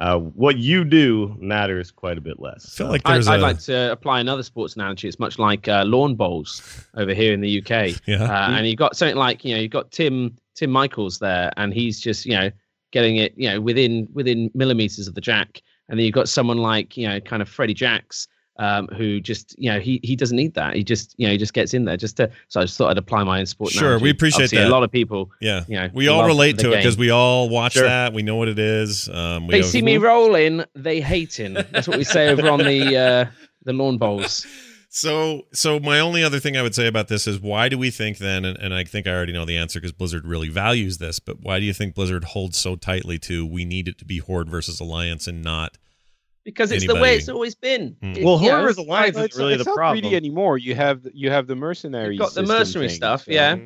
uh, 0.00 0.18
what 0.18 0.56
you 0.56 0.82
do 0.84 1.36
matters 1.38 1.90
quite 1.90 2.16
a 2.18 2.20
bit 2.20 2.40
less. 2.40 2.64
I 2.64 2.68
feel 2.68 2.86
So- 2.86 2.90
like 2.90 3.02
I, 3.04 3.12
there's 3.14 3.28
I'd 3.28 3.40
like 3.40 3.58
to 3.60 3.92
apply 3.92 4.20
another 4.20 4.42
sports 4.42 4.74
analogy. 4.74 5.06
It's 5.08 5.18
much 5.18 5.38
like 5.38 5.68
uh, 5.68 5.84
lawn 5.84 6.14
bowls 6.14 6.62
over 6.96 7.12
here 7.14 7.32
in 7.32 7.40
the 7.40 7.58
UK. 7.60 8.00
yeah. 8.06 8.22
uh, 8.24 8.50
and 8.52 8.66
you've 8.66 8.76
got 8.78 8.96
something 8.96 9.16
like 9.16 9.44
you 9.44 9.54
know 9.54 9.60
you've 9.60 9.70
got 9.70 9.90
Tim 9.90 10.36
Tim 10.54 10.70
Michaels 10.70 11.18
there, 11.18 11.52
and 11.56 11.72
he's 11.74 12.00
just 12.00 12.24
you 12.26 12.32
know 12.32 12.50
getting 12.92 13.16
it 13.16 13.34
you 13.36 13.48
know 13.50 13.60
within 13.60 14.08
within 14.14 14.50
millimeters 14.54 15.06
of 15.06 15.14
the 15.14 15.20
jack, 15.20 15.60
and 15.88 15.98
then 15.98 16.04
you've 16.04 16.14
got 16.14 16.28
someone 16.28 16.58
like 16.58 16.96
you 16.96 17.08
know 17.08 17.20
kind 17.20 17.42
of 17.42 17.48
Freddie 17.48 17.74
Jacks. 17.74 18.28
Um, 18.56 18.86
who 18.96 19.18
just 19.18 19.58
you 19.58 19.68
know 19.68 19.80
he 19.80 19.98
he 20.04 20.14
doesn't 20.14 20.36
need 20.36 20.54
that 20.54 20.76
he 20.76 20.84
just 20.84 21.16
you 21.18 21.26
know 21.26 21.32
he 21.32 21.38
just 21.38 21.54
gets 21.54 21.74
in 21.74 21.86
there 21.86 21.96
just 21.96 22.16
to 22.18 22.30
so 22.46 22.60
I 22.60 22.62
just 22.62 22.78
thought 22.78 22.88
I'd 22.92 22.98
apply 22.98 23.24
my 23.24 23.40
own 23.40 23.46
sport. 23.46 23.72
Sure, 23.72 23.86
analogy. 23.88 24.02
we 24.04 24.10
appreciate 24.10 24.44
Obviously, 24.44 24.58
that. 24.58 24.68
A 24.68 24.70
lot 24.70 24.84
of 24.84 24.92
people 24.92 25.32
yeah. 25.40 25.64
you 25.66 25.74
know 25.74 25.90
We 25.92 26.06
all 26.06 26.24
relate 26.24 26.58
to 26.60 26.70
it 26.72 26.76
because 26.76 26.96
we 26.96 27.10
all 27.10 27.48
watch 27.48 27.72
Sure. 27.72 27.82
that. 27.82 28.12
We 28.12 28.22
know 28.22 28.36
what 28.36 28.46
it 28.46 28.60
is. 28.60 29.08
Um, 29.08 29.48
we 29.48 29.54
they 29.54 29.62
see 29.62 29.82
me 29.82 29.96
rolling 29.96 30.62
they 30.76 31.00
hating 31.00 31.54
that's 31.54 31.88
what 31.88 31.98
we 31.98 32.04
say 32.04 32.28
over 32.28 32.48
on 32.48 32.60
the 32.60 32.96
uh 32.96 33.26
the 33.64 33.72
lawn 33.72 33.98
bowls 33.98 34.46
So, 34.96 35.42
so 35.52 35.80
my 35.80 35.98
only 35.98 36.22
other 36.22 36.38
thing 36.38 36.56
I 36.56 36.62
would 36.62 36.74
say 36.74 36.86
about 36.86 37.08
this 37.08 37.26
is 37.26 37.40
why 37.40 37.68
do 37.68 37.76
we 37.76 37.90
think 37.90 38.18
then, 38.18 38.44
and, 38.44 38.56
and 38.56 38.72
I 38.72 38.84
think 38.84 39.08
I 39.08 39.10
already 39.10 39.32
know 39.32 39.44
the 39.44 39.56
answer 39.56 39.80
because 39.80 39.90
Blizzard 39.90 40.24
really 40.24 40.48
values 40.48 40.98
this, 40.98 41.18
but 41.18 41.40
why 41.40 41.58
do 41.58 41.64
you 41.64 41.72
think 41.74 41.96
Blizzard 41.96 42.22
holds 42.22 42.58
so 42.58 42.76
tightly 42.76 43.18
to 43.18 43.44
we 43.44 43.64
need 43.64 43.88
it 43.88 43.98
to 43.98 44.04
be 44.04 44.18
Horde 44.18 44.48
versus 44.48 44.78
Alliance 44.80 45.26
and 45.26 45.42
not? 45.42 45.78
because 46.44 46.70
it's 46.70 46.86
the 46.86 46.94
way 46.94 47.16
it's 47.16 47.28
always 47.28 47.54
been. 47.54 47.96
It- 48.02 48.22
well, 48.24 48.40
you 48.40 48.48
know, 48.48 48.58
Horror's 48.58 48.76
Alliance 48.76 49.16
No, 49.16 49.22
is 49.22 49.26
it's, 49.26 49.36
really 49.38 49.54
it's 49.54 49.64
the 49.64 49.70
not 49.70 49.76
problem. 49.76 50.04
really 50.04 50.14
anymore. 50.16 50.58
You 50.58 50.74
have 50.74 51.06
you 51.12 51.30
have 51.30 51.46
the 51.46 51.56
mercenary. 51.56 52.14
You've 52.14 52.20
got 52.20 52.34
the 52.34 52.42
mercenary 52.44 52.88
thing, 52.88 52.96
stuff, 52.96 53.24
so- 53.24 53.32
yeah. 53.32 53.56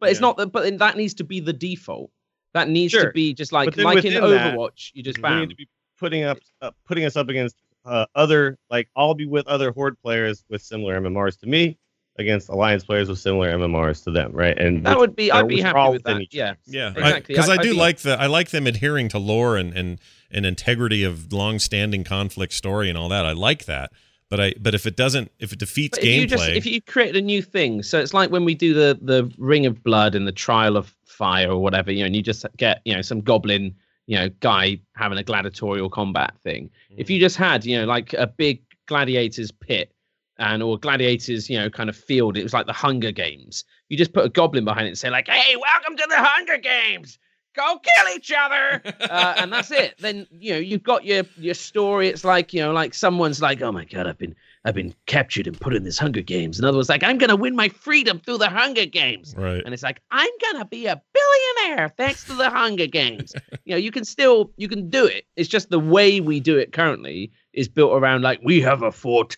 But 0.00 0.10
it's 0.10 0.20
not 0.20 0.36
that. 0.36 0.48
But 0.48 0.64
then 0.64 0.76
that 0.78 0.96
needs 0.96 1.14
to 1.14 1.24
be 1.24 1.40
the 1.40 1.52
default. 1.52 2.10
That 2.54 2.68
needs 2.68 2.92
to 2.92 3.10
be 3.14 3.34
just 3.34 3.52
like 3.52 3.76
like 3.76 4.04
in 4.04 4.14
within 4.14 4.14
that, 4.14 4.54
Overwatch. 4.54 4.90
You 4.94 5.02
just 5.02 5.18
we 5.18 5.22
bam. 5.22 5.40
need 5.40 5.50
to 5.50 5.56
be 5.56 5.68
putting 5.98 6.24
up 6.24 6.38
uh, 6.60 6.72
putting 6.86 7.04
us 7.04 7.16
up 7.16 7.28
against 7.28 7.56
uh, 7.88 8.06
other 8.14 8.58
like 8.70 8.88
I'll 8.96 9.14
be 9.14 9.26
with 9.26 9.46
other 9.48 9.72
horde 9.72 10.00
players 10.02 10.44
with 10.50 10.62
similar 10.62 11.00
MMRs 11.00 11.38
to 11.40 11.46
me 11.46 11.78
against 12.18 12.48
alliance 12.48 12.84
players 12.84 13.08
with 13.08 13.18
similar 13.20 13.48
MMRs 13.52 14.02
to 14.04 14.10
them, 14.10 14.32
right? 14.32 14.58
And 14.58 14.84
That 14.84 14.90
which- 14.96 15.00
would 15.00 15.16
be. 15.16 15.30
I'd 15.30 15.46
be 15.48 15.56
which 15.56 15.64
happy 15.64 15.92
with 15.92 16.02
that. 16.02 16.34
Yeah. 16.34 16.54
Yeah, 16.66 16.90
Exactly. 16.90 17.34
Because 17.34 17.48
I, 17.48 17.52
I'd- 17.54 17.60
I'd 17.60 17.62
do 17.62 17.70
be- 17.72 17.78
like 17.78 17.98
the 17.98 18.20
I 18.20 18.26
like 18.26 18.50
them 18.50 18.66
adhering 18.66 19.08
to 19.10 19.18
lore 19.18 19.56
and 19.56 19.72
and 19.72 20.00
and 20.30 20.44
integrity 20.44 21.04
of 21.04 21.32
long-standing 21.32 22.04
conflict 22.04 22.52
story 22.52 22.88
and 22.88 22.98
all 22.98 23.08
that. 23.08 23.24
I 23.24 23.32
like 23.32 23.64
that. 23.66 23.90
But 24.30 24.40
I 24.40 24.54
but 24.60 24.74
if 24.74 24.84
it 24.84 24.94
doesn't 24.96 25.30
if 25.38 25.52
it 25.54 25.58
defeats 25.58 25.96
But 25.96 26.04
if 26.06 26.14
you 26.14 26.26
just 26.26 26.44
gameplay, 26.44 26.56
if 26.56 26.66
you 26.66 26.82
create 26.82 27.16
a 27.16 27.22
new 27.22 27.40
thing, 27.40 27.82
so 27.82 27.98
it's 27.98 28.12
like 28.12 28.30
when 28.30 28.44
we 28.44 28.54
do 28.54 28.74
the 28.74 28.98
the 29.00 29.32
Ring 29.38 29.64
of 29.64 29.82
Blood 29.82 30.14
and 30.14 30.26
the 30.26 30.32
Trial 30.32 30.76
of 30.76 30.94
Fire 31.06 31.50
or 31.52 31.58
whatever, 31.62 31.90
you 31.92 32.00
know, 32.00 32.06
and 32.06 32.14
you 32.16 32.22
just 32.22 32.44
get 32.58 32.82
you 32.84 32.94
know 32.94 33.00
some 33.00 33.20
goblin, 33.22 33.74
you 34.08 34.16
know, 34.16 34.30
guy 34.40 34.80
having 34.96 35.18
a 35.18 35.22
gladiatorial 35.22 35.90
combat 35.90 36.34
thing. 36.42 36.70
If 36.96 37.10
you 37.10 37.20
just 37.20 37.36
had 37.36 37.64
you 37.64 37.78
know 37.78 37.84
like 37.84 38.14
a 38.14 38.26
big 38.26 38.62
gladiators 38.86 39.52
pit 39.52 39.92
and 40.38 40.62
or 40.62 40.78
gladiators, 40.78 41.50
you 41.50 41.58
know, 41.58 41.68
kind 41.68 41.90
of 41.90 41.96
field, 41.96 42.36
it 42.38 42.42
was 42.42 42.54
like 42.54 42.66
the 42.66 42.72
Hunger 42.72 43.12
Games. 43.12 43.64
You 43.90 43.98
just 43.98 44.14
put 44.14 44.24
a 44.24 44.30
goblin 44.30 44.64
behind 44.64 44.86
it 44.86 44.90
and 44.90 44.98
say 44.98 45.10
like, 45.10 45.28
"Hey, 45.28 45.54
welcome 45.56 45.96
to 45.96 46.06
the 46.08 46.16
Hunger 46.16 46.56
Games." 46.56 47.18
Go 47.54 47.78
kill 47.78 48.16
each 48.16 48.32
other, 48.32 48.82
uh, 49.10 49.34
and 49.36 49.52
that's 49.52 49.70
it. 49.70 49.94
Then 49.98 50.26
you 50.30 50.54
know 50.54 50.58
you've 50.58 50.82
got 50.82 51.04
your 51.04 51.24
your 51.36 51.54
story. 51.54 52.08
It's 52.08 52.24
like 52.24 52.54
you 52.54 52.62
know, 52.62 52.72
like 52.72 52.94
someone's 52.94 53.42
like, 53.42 53.60
"Oh 53.60 53.72
my 53.72 53.84
god, 53.84 54.06
I've 54.06 54.18
been 54.18 54.34
I've 54.68 54.74
been 54.74 54.94
captured 55.06 55.46
and 55.46 55.58
put 55.58 55.74
in 55.74 55.84
this 55.84 55.98
Hunger 55.98 56.20
Games." 56.22 56.58
Another 56.58 56.76
one's 56.76 56.88
like, 56.88 57.02
"I'm 57.02 57.18
gonna 57.18 57.36
win 57.36 57.56
my 57.56 57.68
freedom 57.70 58.20
through 58.20 58.38
the 58.38 58.48
Hunger 58.48 58.86
Games," 58.86 59.34
right. 59.36 59.62
and 59.64 59.72
it's 59.72 59.82
like, 59.82 60.00
"I'm 60.10 60.30
gonna 60.42 60.66
be 60.66 60.86
a 60.86 61.00
billionaire 61.14 61.88
thanks 61.88 62.24
to 62.24 62.34
the 62.34 62.50
Hunger 62.50 62.86
Games." 62.86 63.34
you 63.64 63.74
know, 63.74 63.78
you 63.78 63.90
can 63.90 64.04
still 64.04 64.52
you 64.56 64.68
can 64.68 64.90
do 64.90 65.06
it. 65.06 65.24
It's 65.36 65.48
just 65.48 65.70
the 65.70 65.80
way 65.80 66.20
we 66.20 66.38
do 66.40 66.56
it 66.58 66.72
currently 66.72 67.32
is 67.52 67.68
built 67.68 67.92
around 67.92 68.22
like 68.22 68.40
we 68.44 68.60
have 68.60 68.82
a 68.82 68.92
fort 68.92 69.36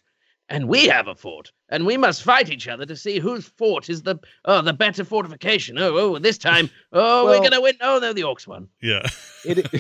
and 0.51 0.68
we 0.68 0.87
have 0.89 1.07
a 1.07 1.14
fort, 1.14 1.53
and 1.68 1.87
we 1.87 1.97
must 1.97 2.24
fight 2.24 2.51
each 2.51 2.66
other 2.66 2.85
to 2.85 2.97
see 2.97 3.20
whose 3.20 3.47
fort 3.47 3.89
is 3.89 4.03
the 4.03 4.18
oh 4.45 4.61
the 4.61 4.72
better 4.72 5.05
fortification. 5.05 5.78
Oh, 5.78 5.97
oh, 5.97 6.18
this 6.18 6.39
time, 6.39 6.68
oh, 6.93 7.24
Well- 7.24 7.41
we're 7.41 7.49
gonna 7.49 7.61
win. 7.62 7.74
Oh 7.81 8.01
no, 8.01 8.12
the 8.12 8.22
orcs 8.22 8.47
won. 8.47 8.68
Yeah. 8.83 9.07
it 9.45 9.59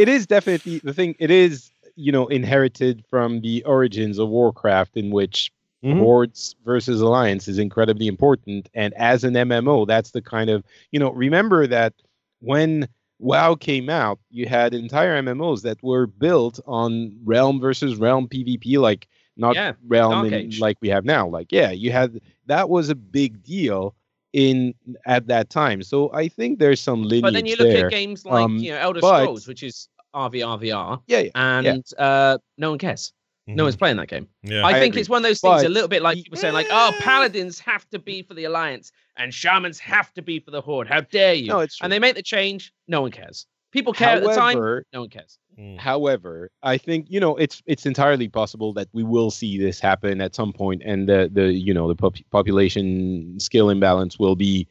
it 0.00 0.08
is 0.08 0.26
definitely 0.26 0.80
the 0.80 0.92
thing. 0.92 1.14
It 1.20 1.30
is 1.30 1.70
you 2.00 2.12
know 2.12 2.26
inherited 2.28 3.04
from 3.08 3.40
the 3.42 3.62
origins 3.64 4.18
of 4.18 4.28
Warcraft, 4.28 4.96
in 4.96 5.10
which 5.10 5.50
Mhm. 5.82 5.96
hordes 5.96 6.54
versus 6.64 7.00
alliance 7.00 7.48
is 7.48 7.58
incredibly 7.58 8.06
important. 8.08 8.68
And 8.74 8.94
as 8.94 9.24
an 9.24 9.36
MMO, 9.36 9.84
that's 9.84 10.10
the 10.12 10.22
kind 10.22 10.50
of 10.50 10.64
you 10.92 11.00
know 11.00 11.12
remember 11.12 11.66
that 11.66 11.94
when 12.40 12.88
WoW 13.18 13.54
came 13.54 13.88
out, 13.90 14.18
you 14.30 14.46
had 14.46 14.74
entire 14.74 15.16
MMOs 15.16 15.62
that 15.62 15.82
were 15.82 16.06
built 16.06 16.60
on 16.66 17.18
realm 17.24 17.60
versus 17.60 17.96
realm 17.96 18.28
PvP, 18.28 18.78
like 18.78 19.06
not 19.36 19.58
Yeah, 19.58 19.74
realm 19.86 20.24
in, 20.24 20.58
like 20.58 20.76
we 20.80 20.88
have 20.88 21.04
now. 21.04 21.28
Like 21.28 21.52
yeah, 21.52 21.70
you 21.70 21.92
had 21.92 22.20
that 22.46 22.68
was 22.68 22.88
a 22.90 22.94
big 22.96 23.42
deal 23.42 23.94
in 24.32 24.74
at 25.06 25.26
that 25.28 25.50
time. 25.50 25.82
So 25.82 26.12
I 26.12 26.28
think 26.28 26.58
there's 26.58 26.80
some 26.80 27.02
lineage 27.02 27.22
But 27.22 27.32
then 27.34 27.46
you 27.46 27.56
look 27.56 27.74
there. 27.74 27.88
at 27.88 27.88
games 27.88 28.24
like 28.26 28.44
Um, 28.44 28.62
you 28.62 28.70
know 28.72 28.78
Elder 28.78 29.02
Scrolls, 29.02 29.46
which 29.48 29.62
is 29.62 29.88
RVRVR, 30.14 31.02
yeah, 31.06 31.18
yeah. 31.20 31.30
and 31.34 31.84
uh, 31.98 32.38
no 32.58 32.70
one 32.70 32.78
cares. 32.78 33.12
No 33.46 33.64
one's 33.64 33.74
playing 33.74 33.96
that 33.96 34.06
game. 34.06 34.28
Mm-hmm. 34.44 34.52
Yeah. 34.52 34.62
I, 34.64 34.70
I 34.70 34.72
think 34.74 34.92
agree. 34.92 35.00
it's 35.00 35.08
one 35.10 35.18
of 35.18 35.28
those 35.28 35.40
things, 35.40 35.64
a 35.64 35.68
little 35.68 35.88
bit 35.88 36.02
like 36.02 36.16
y- 36.16 36.22
people 36.22 36.38
saying, 36.38 36.54
like, 36.54 36.68
"Oh, 36.70 36.92
paladins 37.00 37.58
have 37.60 37.88
to 37.90 37.98
be 37.98 38.22
for 38.22 38.34
the 38.34 38.44
alliance, 38.44 38.92
and 39.16 39.34
shamans 39.34 39.80
have 39.80 40.12
to 40.14 40.22
be 40.22 40.38
for 40.38 40.52
the 40.52 40.60
horde." 40.60 40.86
How 40.86 41.00
dare 41.00 41.34
you? 41.34 41.48
No, 41.48 41.58
it's 41.58 41.76
true. 41.76 41.84
and 41.84 41.92
they 41.92 41.98
make 41.98 42.14
the 42.14 42.22
change. 42.22 42.72
No 42.86 43.00
one 43.02 43.10
cares. 43.10 43.46
People 43.72 43.92
care 43.92 44.16
at 44.16 44.22
the 44.22 44.32
time. 44.34 44.56
No 44.92 45.00
one 45.00 45.08
cares. 45.08 45.38
Mm. 45.58 45.78
However, 45.78 46.50
I 46.62 46.78
think 46.78 47.06
you 47.10 47.18
know 47.18 47.34
it's 47.36 47.60
it's 47.66 47.86
entirely 47.86 48.28
possible 48.28 48.72
that 48.74 48.88
we 48.92 49.02
will 49.02 49.32
see 49.32 49.58
this 49.58 49.80
happen 49.80 50.20
at 50.20 50.34
some 50.36 50.52
point, 50.52 50.82
and 50.84 51.08
the 51.08 51.28
the 51.32 51.52
you 51.52 51.74
know 51.74 51.88
the 51.88 51.96
pop- 51.96 52.16
population 52.30 53.40
skill 53.40 53.68
imbalance 53.70 54.16
will 54.18 54.36
be 54.36 54.68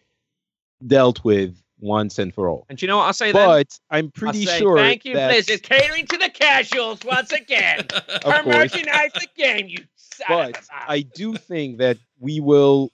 dealt 0.88 1.22
with 1.26 1.62
once 1.80 2.20
and 2.20 2.34
for 2.34 2.50
all. 2.50 2.66
And 2.70 2.82
you 2.82 2.88
know 2.88 2.98
what 2.98 3.06
I'll 3.06 3.14
say 3.14 3.32
then? 3.32 3.48
But 3.48 3.80
I'm 3.90 4.06
I'll 4.06 4.12
pretty 4.12 4.46
say, 4.46 4.60
sure 4.60 4.78
Thank 4.78 5.06
you, 5.06 5.16
that, 5.16 5.30
Blizzard, 5.30 5.64
catering 5.64 6.08
to 6.08 6.18
the 6.18 6.30
casuals 6.30 7.00
once 7.06 7.32
again. 7.32 7.80
of 7.92 8.22
course, 8.22 8.46
Homogenized 8.46 9.14
the 9.14 9.28
game, 9.36 9.68
you. 9.68 9.84
son 9.96 10.52
but 10.52 10.68
I 10.72 11.02
do 11.02 11.36
think 11.36 11.78
that 11.80 11.98
we 12.20 12.40
will 12.40 12.92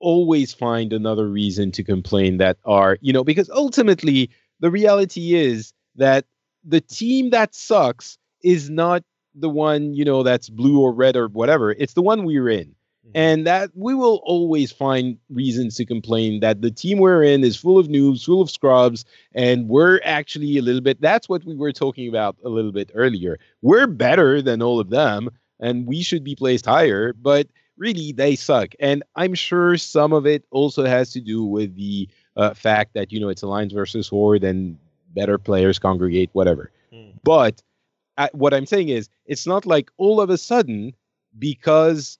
always 0.00 0.52
find 0.52 0.92
another 0.92 1.28
reason 1.28 1.70
to 1.72 1.84
complain 1.84 2.38
that 2.38 2.56
are, 2.64 2.98
you 3.00 3.12
know, 3.12 3.24
because 3.24 3.50
ultimately 3.50 4.30
the 4.60 4.70
reality 4.70 5.34
is 5.34 5.72
that 5.96 6.24
the 6.64 6.80
team 6.80 7.30
that 7.30 7.54
sucks 7.54 8.18
is 8.42 8.70
not 8.70 9.02
the 9.34 9.48
one, 9.48 9.94
you 9.94 10.04
know, 10.04 10.22
that's 10.22 10.48
blue 10.48 10.80
or 10.80 10.92
red 10.92 11.16
or 11.16 11.28
whatever. 11.28 11.72
It's 11.72 11.94
the 11.94 12.02
one 12.02 12.24
we're 12.24 12.48
in. 12.48 12.74
And 13.14 13.46
that 13.46 13.70
we 13.74 13.94
will 13.94 14.20
always 14.24 14.70
find 14.72 15.18
reasons 15.28 15.76
to 15.76 15.84
complain 15.84 16.40
that 16.40 16.62
the 16.62 16.70
team 16.70 16.98
we're 16.98 17.22
in 17.22 17.42
is 17.44 17.56
full 17.56 17.78
of 17.78 17.88
noobs, 17.88 18.24
full 18.24 18.40
of 18.40 18.50
scrubs, 18.50 19.04
and 19.34 19.68
we're 19.68 20.00
actually 20.04 20.58
a 20.58 20.62
little 20.62 20.80
bit. 20.80 21.00
That's 21.00 21.28
what 21.28 21.44
we 21.44 21.56
were 21.56 21.72
talking 21.72 22.08
about 22.08 22.36
a 22.44 22.48
little 22.48 22.72
bit 22.72 22.90
earlier. 22.94 23.38
We're 23.62 23.86
better 23.86 24.40
than 24.40 24.62
all 24.62 24.78
of 24.78 24.90
them, 24.90 25.30
and 25.58 25.86
we 25.86 26.02
should 26.02 26.24
be 26.24 26.34
placed 26.34 26.66
higher, 26.66 27.12
but 27.12 27.48
really 27.76 28.12
they 28.12 28.36
suck. 28.36 28.74
And 28.78 29.02
I'm 29.16 29.34
sure 29.34 29.76
some 29.76 30.12
of 30.12 30.26
it 30.26 30.44
also 30.50 30.84
has 30.84 31.10
to 31.12 31.20
do 31.20 31.44
with 31.44 31.74
the 31.76 32.08
uh, 32.36 32.54
fact 32.54 32.94
that, 32.94 33.10
you 33.10 33.18
know, 33.18 33.28
it's 33.28 33.42
Alliance 33.42 33.72
versus 33.72 34.06
Horde 34.06 34.44
and 34.44 34.78
better 35.14 35.38
players 35.38 35.78
congregate, 35.78 36.30
whatever. 36.32 36.70
Hmm. 36.92 37.10
But 37.24 37.62
uh, 38.18 38.28
what 38.32 38.54
I'm 38.54 38.66
saying 38.66 38.90
is, 38.90 39.08
it's 39.26 39.46
not 39.46 39.66
like 39.66 39.90
all 39.96 40.20
of 40.20 40.30
a 40.30 40.38
sudden, 40.38 40.92
because 41.38 42.18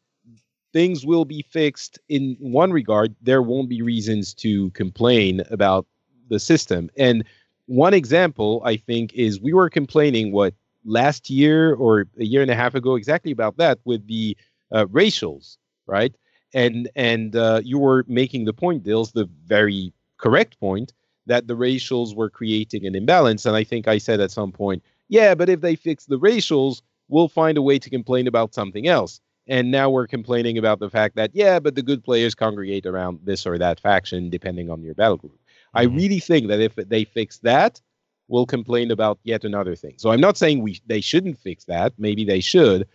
things 0.73 1.05
will 1.05 1.25
be 1.25 1.43
fixed 1.43 1.99
in 2.09 2.37
one 2.41 2.73
regard, 2.73 3.15
there 3.23 3.43
won't 3.43 3.69
be 3.69 3.83
reasons 3.83 4.35
to 4.35 4.71
complain 4.71 5.43
about 5.51 5.87
the 6.29 6.39
system. 6.39 6.91
And 6.97 7.25
one 7.67 7.95
example, 7.95 8.63
I 8.65 8.77
think, 8.77 9.13
is 9.15 9.41
we 9.41 9.53
were 9.53 9.71
complaining 9.71 10.33
what 10.33 10.55
last 10.85 11.31
year 11.31 11.75
or 11.75 12.07
a 12.19 12.25
year 12.25 12.43
and 12.43 12.51
a 12.51 12.55
half 12.55 12.75
ago 12.75 12.95
exactly 12.95 13.33
about 13.33 13.57
that 13.59 13.79
with 13.85 14.07
the 14.07 14.37
uh, 14.73 14.87
racials, 14.87 15.57
right? 15.87 16.15
And 16.55 16.89
and 16.97 17.37
uh, 17.37 17.61
you 17.65 17.79
were 17.79 18.05
making 18.09 18.45
the 18.45 18.53
point, 18.53 18.83
Dills, 18.83 19.13
the 19.13 19.29
very 19.47 19.93
correct 20.19 20.59
point 20.59 20.93
that 21.27 21.47
the 21.47 21.57
racials 21.57 22.15
were 22.15 22.31
creating 22.31 22.87
an 22.87 22.95
imbalance. 22.95 23.47
And 23.47 23.55
I 23.55 23.63
think 23.63 23.87
I 23.87 23.99
said 23.99 24.21
at 24.21 24.31
some 24.31 24.51
point, 24.51 24.83
yeah, 25.09 25.35
but 25.35 25.49
if 25.49 25.61
they 25.61 25.77
fix 25.77 26.07
the 26.07 26.19
racials, 26.19 26.83
we'll 27.09 27.29
find 27.29 27.57
a 27.59 27.63
way 27.63 27.79
to 27.79 27.91
complain 27.91 28.27
about 28.27 28.55
something 28.55 28.89
else. 28.89 29.21
And 29.47 29.71
now 29.71 29.91
we're 29.91 30.07
complaining 30.07 30.59
about 30.59 30.79
the 30.79 30.91
fact 30.91 31.17
that, 31.17 31.31
yeah, 31.35 31.59
but 31.59 31.75
the 31.75 31.83
good 31.83 32.05
players 32.05 32.35
congregate 32.35 32.87
around 32.87 33.21
this 33.25 33.47
or 33.47 33.59
that 33.59 33.81
faction 33.81 34.31
depending 34.31 34.71
on 34.71 34.83
your 34.83 34.95
battle 34.95 35.17
group. 35.17 35.39
I 35.75 35.87
Mhm. 35.87 35.97
really 35.97 36.21
think 36.21 36.49
that 36.49 36.61
if 36.61 36.75
they 36.77 37.05
fix 37.05 37.39
that, 37.39 37.81
we'll 38.29 38.47
complain 38.47 38.91
about 38.91 39.19
yet 39.25 39.45
another 39.45 39.75
thing. 39.75 39.95
So 39.97 40.11
I'm 40.11 40.21
not 40.21 40.37
saying 40.37 40.63
we 40.63 40.81
they 40.87 41.01
shouldn't 41.01 41.39
fix 41.39 41.65
that. 41.65 41.93
Maybe 41.99 42.25
they 42.25 42.41
should, 42.41 42.87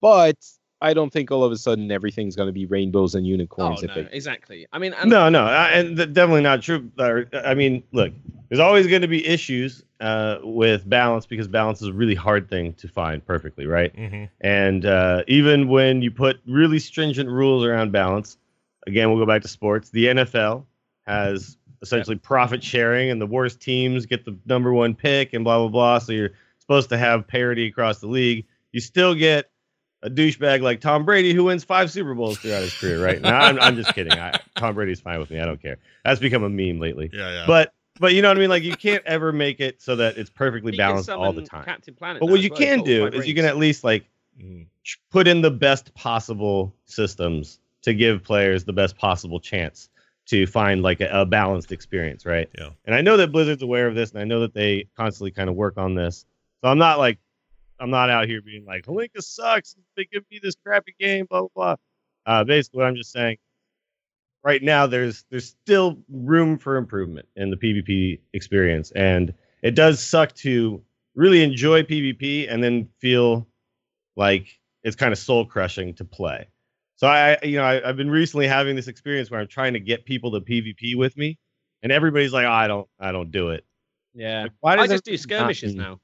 but 0.00 0.36
I 0.82 0.94
don't 0.94 1.12
think 1.12 1.30
all 1.30 1.44
of 1.44 1.52
a 1.52 1.56
sudden 1.56 1.90
everything's 1.90 2.36
going 2.36 2.48
to 2.48 2.52
be 2.52 2.66
rainbows 2.66 3.14
and 3.14 3.24
Oh 3.24 3.28
unicorns. 3.28 3.82
if 3.82 3.88
no, 3.88 3.94
they, 4.02 4.08
exactly. 4.12 4.66
I 4.72 4.78
mean, 4.78 4.92
and 4.94 5.10
No, 5.10 5.28
no, 5.28 5.44
I- 5.44 5.70
and 5.70 5.96
th- 5.96 6.12
definitely 6.12 6.42
not 6.42 6.62
true. 6.62 6.90
I 6.98 7.54
mean, 7.54 7.82
look, 7.92 8.12
there's 8.48 8.60
always 8.60 8.86
going 8.86 9.02
to 9.02 9.08
be 9.08 9.26
issues 9.26 9.84
uh, 10.00 10.38
with 10.42 10.88
balance 10.88 11.26
because 11.26 11.46
balance 11.48 11.82
is 11.82 11.88
a 11.88 11.92
really 11.92 12.14
hard 12.14 12.48
thing 12.48 12.72
to 12.74 12.88
find 12.88 13.24
perfectly, 13.24 13.66
right? 13.66 13.94
hmm 13.94 14.24
And 14.40 14.86
uh, 14.86 15.22
even 15.28 15.68
when 15.68 16.00
you 16.02 16.10
put 16.10 16.40
really 16.46 16.78
stringent 16.78 17.28
rules 17.28 17.64
around 17.64 17.92
balance, 17.92 18.38
again, 18.86 19.10
we'll 19.10 19.18
go 19.18 19.26
back 19.26 19.42
to 19.42 19.48
sports. 19.48 19.90
The 19.90 20.06
NFL 20.06 20.64
has 21.06 21.56
essentially 21.82 22.16
profit 22.16 22.62
sharing, 22.62 23.10
and 23.10 23.20
the 23.20 23.26
worst 23.26 23.60
teams 23.60 24.06
get 24.06 24.24
the 24.24 24.36
number 24.46 24.72
one 24.72 24.94
pick, 24.94 25.34
and 25.34 25.44
blah 25.44 25.58
blah 25.58 25.68
blah. 25.68 25.98
So 25.98 26.12
you're 26.12 26.30
supposed 26.58 26.88
to 26.90 26.98
have 26.98 27.26
parity 27.26 27.66
across 27.66 27.98
the 27.98 28.06
league. 28.06 28.46
You 28.72 28.80
still 28.80 29.14
get 29.14 29.50
a 30.02 30.10
douchebag 30.10 30.62
like 30.62 30.80
Tom 30.80 31.04
Brady 31.04 31.32
who 31.34 31.44
wins 31.44 31.64
five 31.64 31.90
Super 31.90 32.14
Bowls 32.14 32.38
throughout 32.38 32.62
his 32.62 32.74
career, 32.74 33.04
right? 33.04 33.20
Now 33.20 33.40
I'm, 33.40 33.58
I'm 33.60 33.76
just 33.76 33.94
kidding. 33.94 34.12
I, 34.12 34.38
Tom 34.56 34.74
Brady's 34.74 35.00
fine 35.00 35.18
with 35.18 35.30
me. 35.30 35.40
I 35.40 35.44
don't 35.44 35.60
care. 35.60 35.78
That's 36.04 36.20
become 36.20 36.42
a 36.42 36.48
meme 36.48 36.80
lately. 36.80 37.10
Yeah, 37.12 37.30
yeah. 37.30 37.44
But 37.46 37.72
but 37.98 38.14
you 38.14 38.22
know 38.22 38.28
what 38.28 38.38
I 38.38 38.40
mean? 38.40 38.50
Like 38.50 38.62
you 38.62 38.76
can't 38.76 39.04
ever 39.04 39.32
make 39.32 39.60
it 39.60 39.82
so 39.82 39.96
that 39.96 40.16
it's 40.16 40.30
perfectly 40.30 40.72
He 40.72 40.78
balanced 40.78 41.10
all 41.10 41.32
the 41.32 41.42
time. 41.42 41.64
Captain 41.64 41.94
Planet. 41.94 42.20
But 42.20 42.30
what 42.30 42.40
you 42.40 42.50
well. 42.50 42.58
Can 42.58 42.82
do 42.82 43.04
five 43.04 43.14
is 43.14 43.28
you 43.28 43.34
can 43.34 43.44
at 43.44 43.56
least 43.56 43.84
like 43.84 44.04
Mhm. 44.40 44.66
put 45.10 45.28
in 45.28 45.42
the 45.42 45.50
best 45.50 45.92
possible 45.94 46.72
systems 46.86 47.58
to 47.82 47.92
give 47.92 48.22
players 48.22 48.64
the 48.64 48.72
best 48.72 48.96
possible 48.96 49.38
chance 49.38 49.90
to 50.26 50.46
find 50.46 50.82
like 50.82 51.00
a, 51.00 51.08
a 51.10 51.26
balanced 51.26 51.72
experience, 51.72 52.24
right? 52.24 52.48
Yeah. 52.56 52.70
And 52.86 52.94
I 52.94 53.00
know 53.02 53.16
that 53.18 53.32
Blizzard's 53.32 53.62
aware 53.62 53.86
of 53.86 53.94
this, 53.94 54.12
and 54.12 54.20
I 54.20 54.24
know 54.24 54.40
that 54.40 54.54
they 54.54 54.86
constantly 54.96 55.32
kind 55.32 55.50
of 55.50 55.56
work 55.56 55.76
on 55.76 55.94
this. 55.94 56.24
So 56.62 56.70
I'm 56.70 56.78
not 56.78 56.98
like 56.98 57.18
I'm 57.80 57.90
not 57.90 58.10
out 58.10 58.28
here 58.28 58.42
being 58.42 58.64
like 58.64 58.84
Holinka 58.84 59.22
sucks. 59.22 59.74
They 59.96 60.06
give 60.12 60.24
me 60.30 60.38
this 60.42 60.54
crappy 60.64 60.94
game, 61.00 61.26
blah 61.28 61.40
blah 61.40 61.48
blah. 61.54 61.76
Uh, 62.26 62.44
basically, 62.44 62.78
what 62.78 62.86
I'm 62.86 62.96
just 62.96 63.12
saying 63.12 63.38
right 64.42 64.62
now 64.62 64.86
there's 64.86 65.24
there's 65.30 65.48
still 65.48 65.98
room 66.08 66.58
for 66.58 66.76
improvement 66.76 67.28
in 67.36 67.50
the 67.50 67.56
PvP 67.56 68.20
experience, 68.32 68.90
and 68.92 69.34
it 69.62 69.74
does 69.74 70.00
suck 70.00 70.34
to 70.36 70.82
really 71.14 71.42
enjoy 71.42 71.82
PvP 71.82 72.52
and 72.52 72.62
then 72.62 72.88
feel 72.98 73.46
like 74.16 74.58
it's 74.82 74.96
kind 74.96 75.12
of 75.12 75.18
soul 75.18 75.44
crushing 75.44 75.94
to 75.94 76.04
play. 76.04 76.48
So 76.96 77.06
I, 77.06 77.38
you 77.42 77.56
know, 77.56 77.64
I, 77.64 77.88
I've 77.88 77.96
been 77.96 78.10
recently 78.10 78.46
having 78.46 78.76
this 78.76 78.88
experience 78.88 79.30
where 79.30 79.40
I'm 79.40 79.48
trying 79.48 79.72
to 79.72 79.80
get 79.80 80.04
people 80.04 80.32
to 80.32 80.40
PvP 80.40 80.96
with 80.96 81.16
me, 81.16 81.38
and 81.82 81.90
everybody's 81.90 82.32
like, 82.32 82.46
oh, 82.46 82.52
I 82.52 82.66
don't, 82.68 82.88
I 82.98 83.12
don't 83.12 83.30
do 83.30 83.50
it. 83.50 83.64
Yeah. 84.14 84.42
Like, 84.44 84.52
why 84.60 84.76
I 84.76 84.86
just 84.86 85.04
do 85.04 85.16
skirmishes 85.16 85.74
now. 85.74 86.00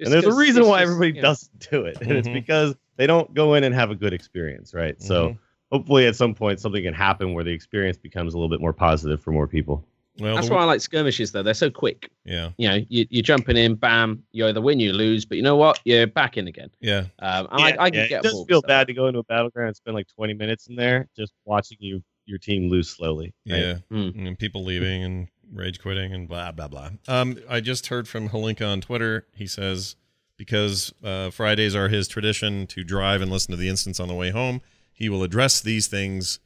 Just 0.00 0.12
and 0.12 0.22
there's 0.24 0.34
a 0.34 0.36
reason 0.38 0.66
why 0.66 0.80
just, 0.80 0.90
everybody 0.92 1.08
you 1.16 1.22
know, 1.22 1.28
doesn't 1.28 1.70
do 1.70 1.84
it, 1.84 1.98
and 2.00 2.10
it's 2.12 2.26
Mhm. 2.28 2.32
because 2.32 2.74
they 2.96 3.06
don't 3.06 3.32
go 3.34 3.54
in 3.54 3.64
and 3.64 3.74
have 3.74 3.90
a 3.90 3.94
good 3.94 4.12
experience, 4.12 4.72
right? 4.74 5.00
So 5.00 5.30
Mhm. 5.30 5.38
hopefully, 5.70 6.06
at 6.06 6.16
some 6.16 6.34
point, 6.34 6.58
something 6.60 6.82
can 6.82 6.94
happen 6.94 7.34
where 7.34 7.44
the 7.44 7.52
experience 7.52 7.96
becomes 7.98 8.34
a 8.34 8.36
little 8.38 8.48
bit 8.48 8.60
more 8.60 8.72
positive 8.72 9.20
for 9.22 9.30
more 9.32 9.46
people. 9.46 9.84
Well, 10.18 10.34
That's 10.34 10.50
why 10.50 10.58
I 10.58 10.64
like 10.64 10.80
skirmishes 10.80 11.32
though. 11.32 11.42
They're 11.42 11.54
so 11.54 11.70
quick. 11.70 12.10
yeah, 12.24 12.50
You 12.58 12.68
know, 12.68 12.84
you, 12.88 13.06
you're 13.10 13.22
jumping 13.22 13.56
in, 13.56 13.74
bam. 13.76 14.22
You 14.32 14.46
either 14.48 14.60
win, 14.60 14.80
you 14.80 14.92
lose, 14.92 15.24
but 15.24 15.36
you 15.36 15.42
know 15.42 15.56
what? 15.56 15.80
You're 15.84 16.06
back 16.06 16.36
in 16.36 16.46
again. 16.48 16.70
yeah. 16.80 17.04
Um, 17.20 17.46
I, 17.50 17.76
I 17.78 17.90
can 17.90 18.00
yeah, 18.00 18.06
get 18.08 18.18
it 18.20 18.22
does 18.24 18.44
feel 18.46 18.58
stuff 18.60 18.68
bad 18.68 18.86
to 18.88 18.92
go 18.92 19.06
into 19.06 19.20
a 19.20 19.24
battleground 19.24 19.68
and 19.68 19.76
spend 19.76 19.94
like 19.94 20.08
20 20.08 20.34
minutes 20.34 20.66
in 20.66 20.76
there 20.76 21.08
just 21.16 21.32
watching 21.44 21.78
you 21.80 22.02
your 22.26 22.38
team 22.38 22.68
lose 22.68 22.88
slowly. 22.90 23.32
right? 23.48 23.58
Yeah, 23.60 23.74
Hmm. 23.90 24.10
and 24.26 24.38
people 24.38 24.62
leaving 24.64 25.04
and 25.04 25.28
rage 25.52 25.80
quitting 25.80 26.12
and 26.12 26.28
blah 26.28 26.52
blah 26.52 26.68
blah. 26.68 26.90
Um, 27.08 27.38
I 27.48 27.60
just 27.60 27.88
heard 27.88 28.08
from 28.08 28.28
Holinka 28.30 28.66
on 28.66 28.80
Twitter. 28.80 29.26
He 29.34 29.46
says 29.46 29.96
because 30.36 30.92
uh, 31.04 31.30
Fridays 31.30 31.74
are 31.74 31.88
his 31.88 32.08
tradition 32.08 32.66
to 32.68 32.82
drive 32.82 33.20
and 33.20 33.30
listen 33.30 33.50
to 33.50 33.56
the 33.58 33.68
instance 33.68 34.00
on 34.00 34.08
the 34.08 34.14
way 34.14 34.30
home, 34.30 34.62
he 34.92 35.08
will 35.10 35.22
address 35.22 35.60
these 35.60 35.86
things 35.86 36.38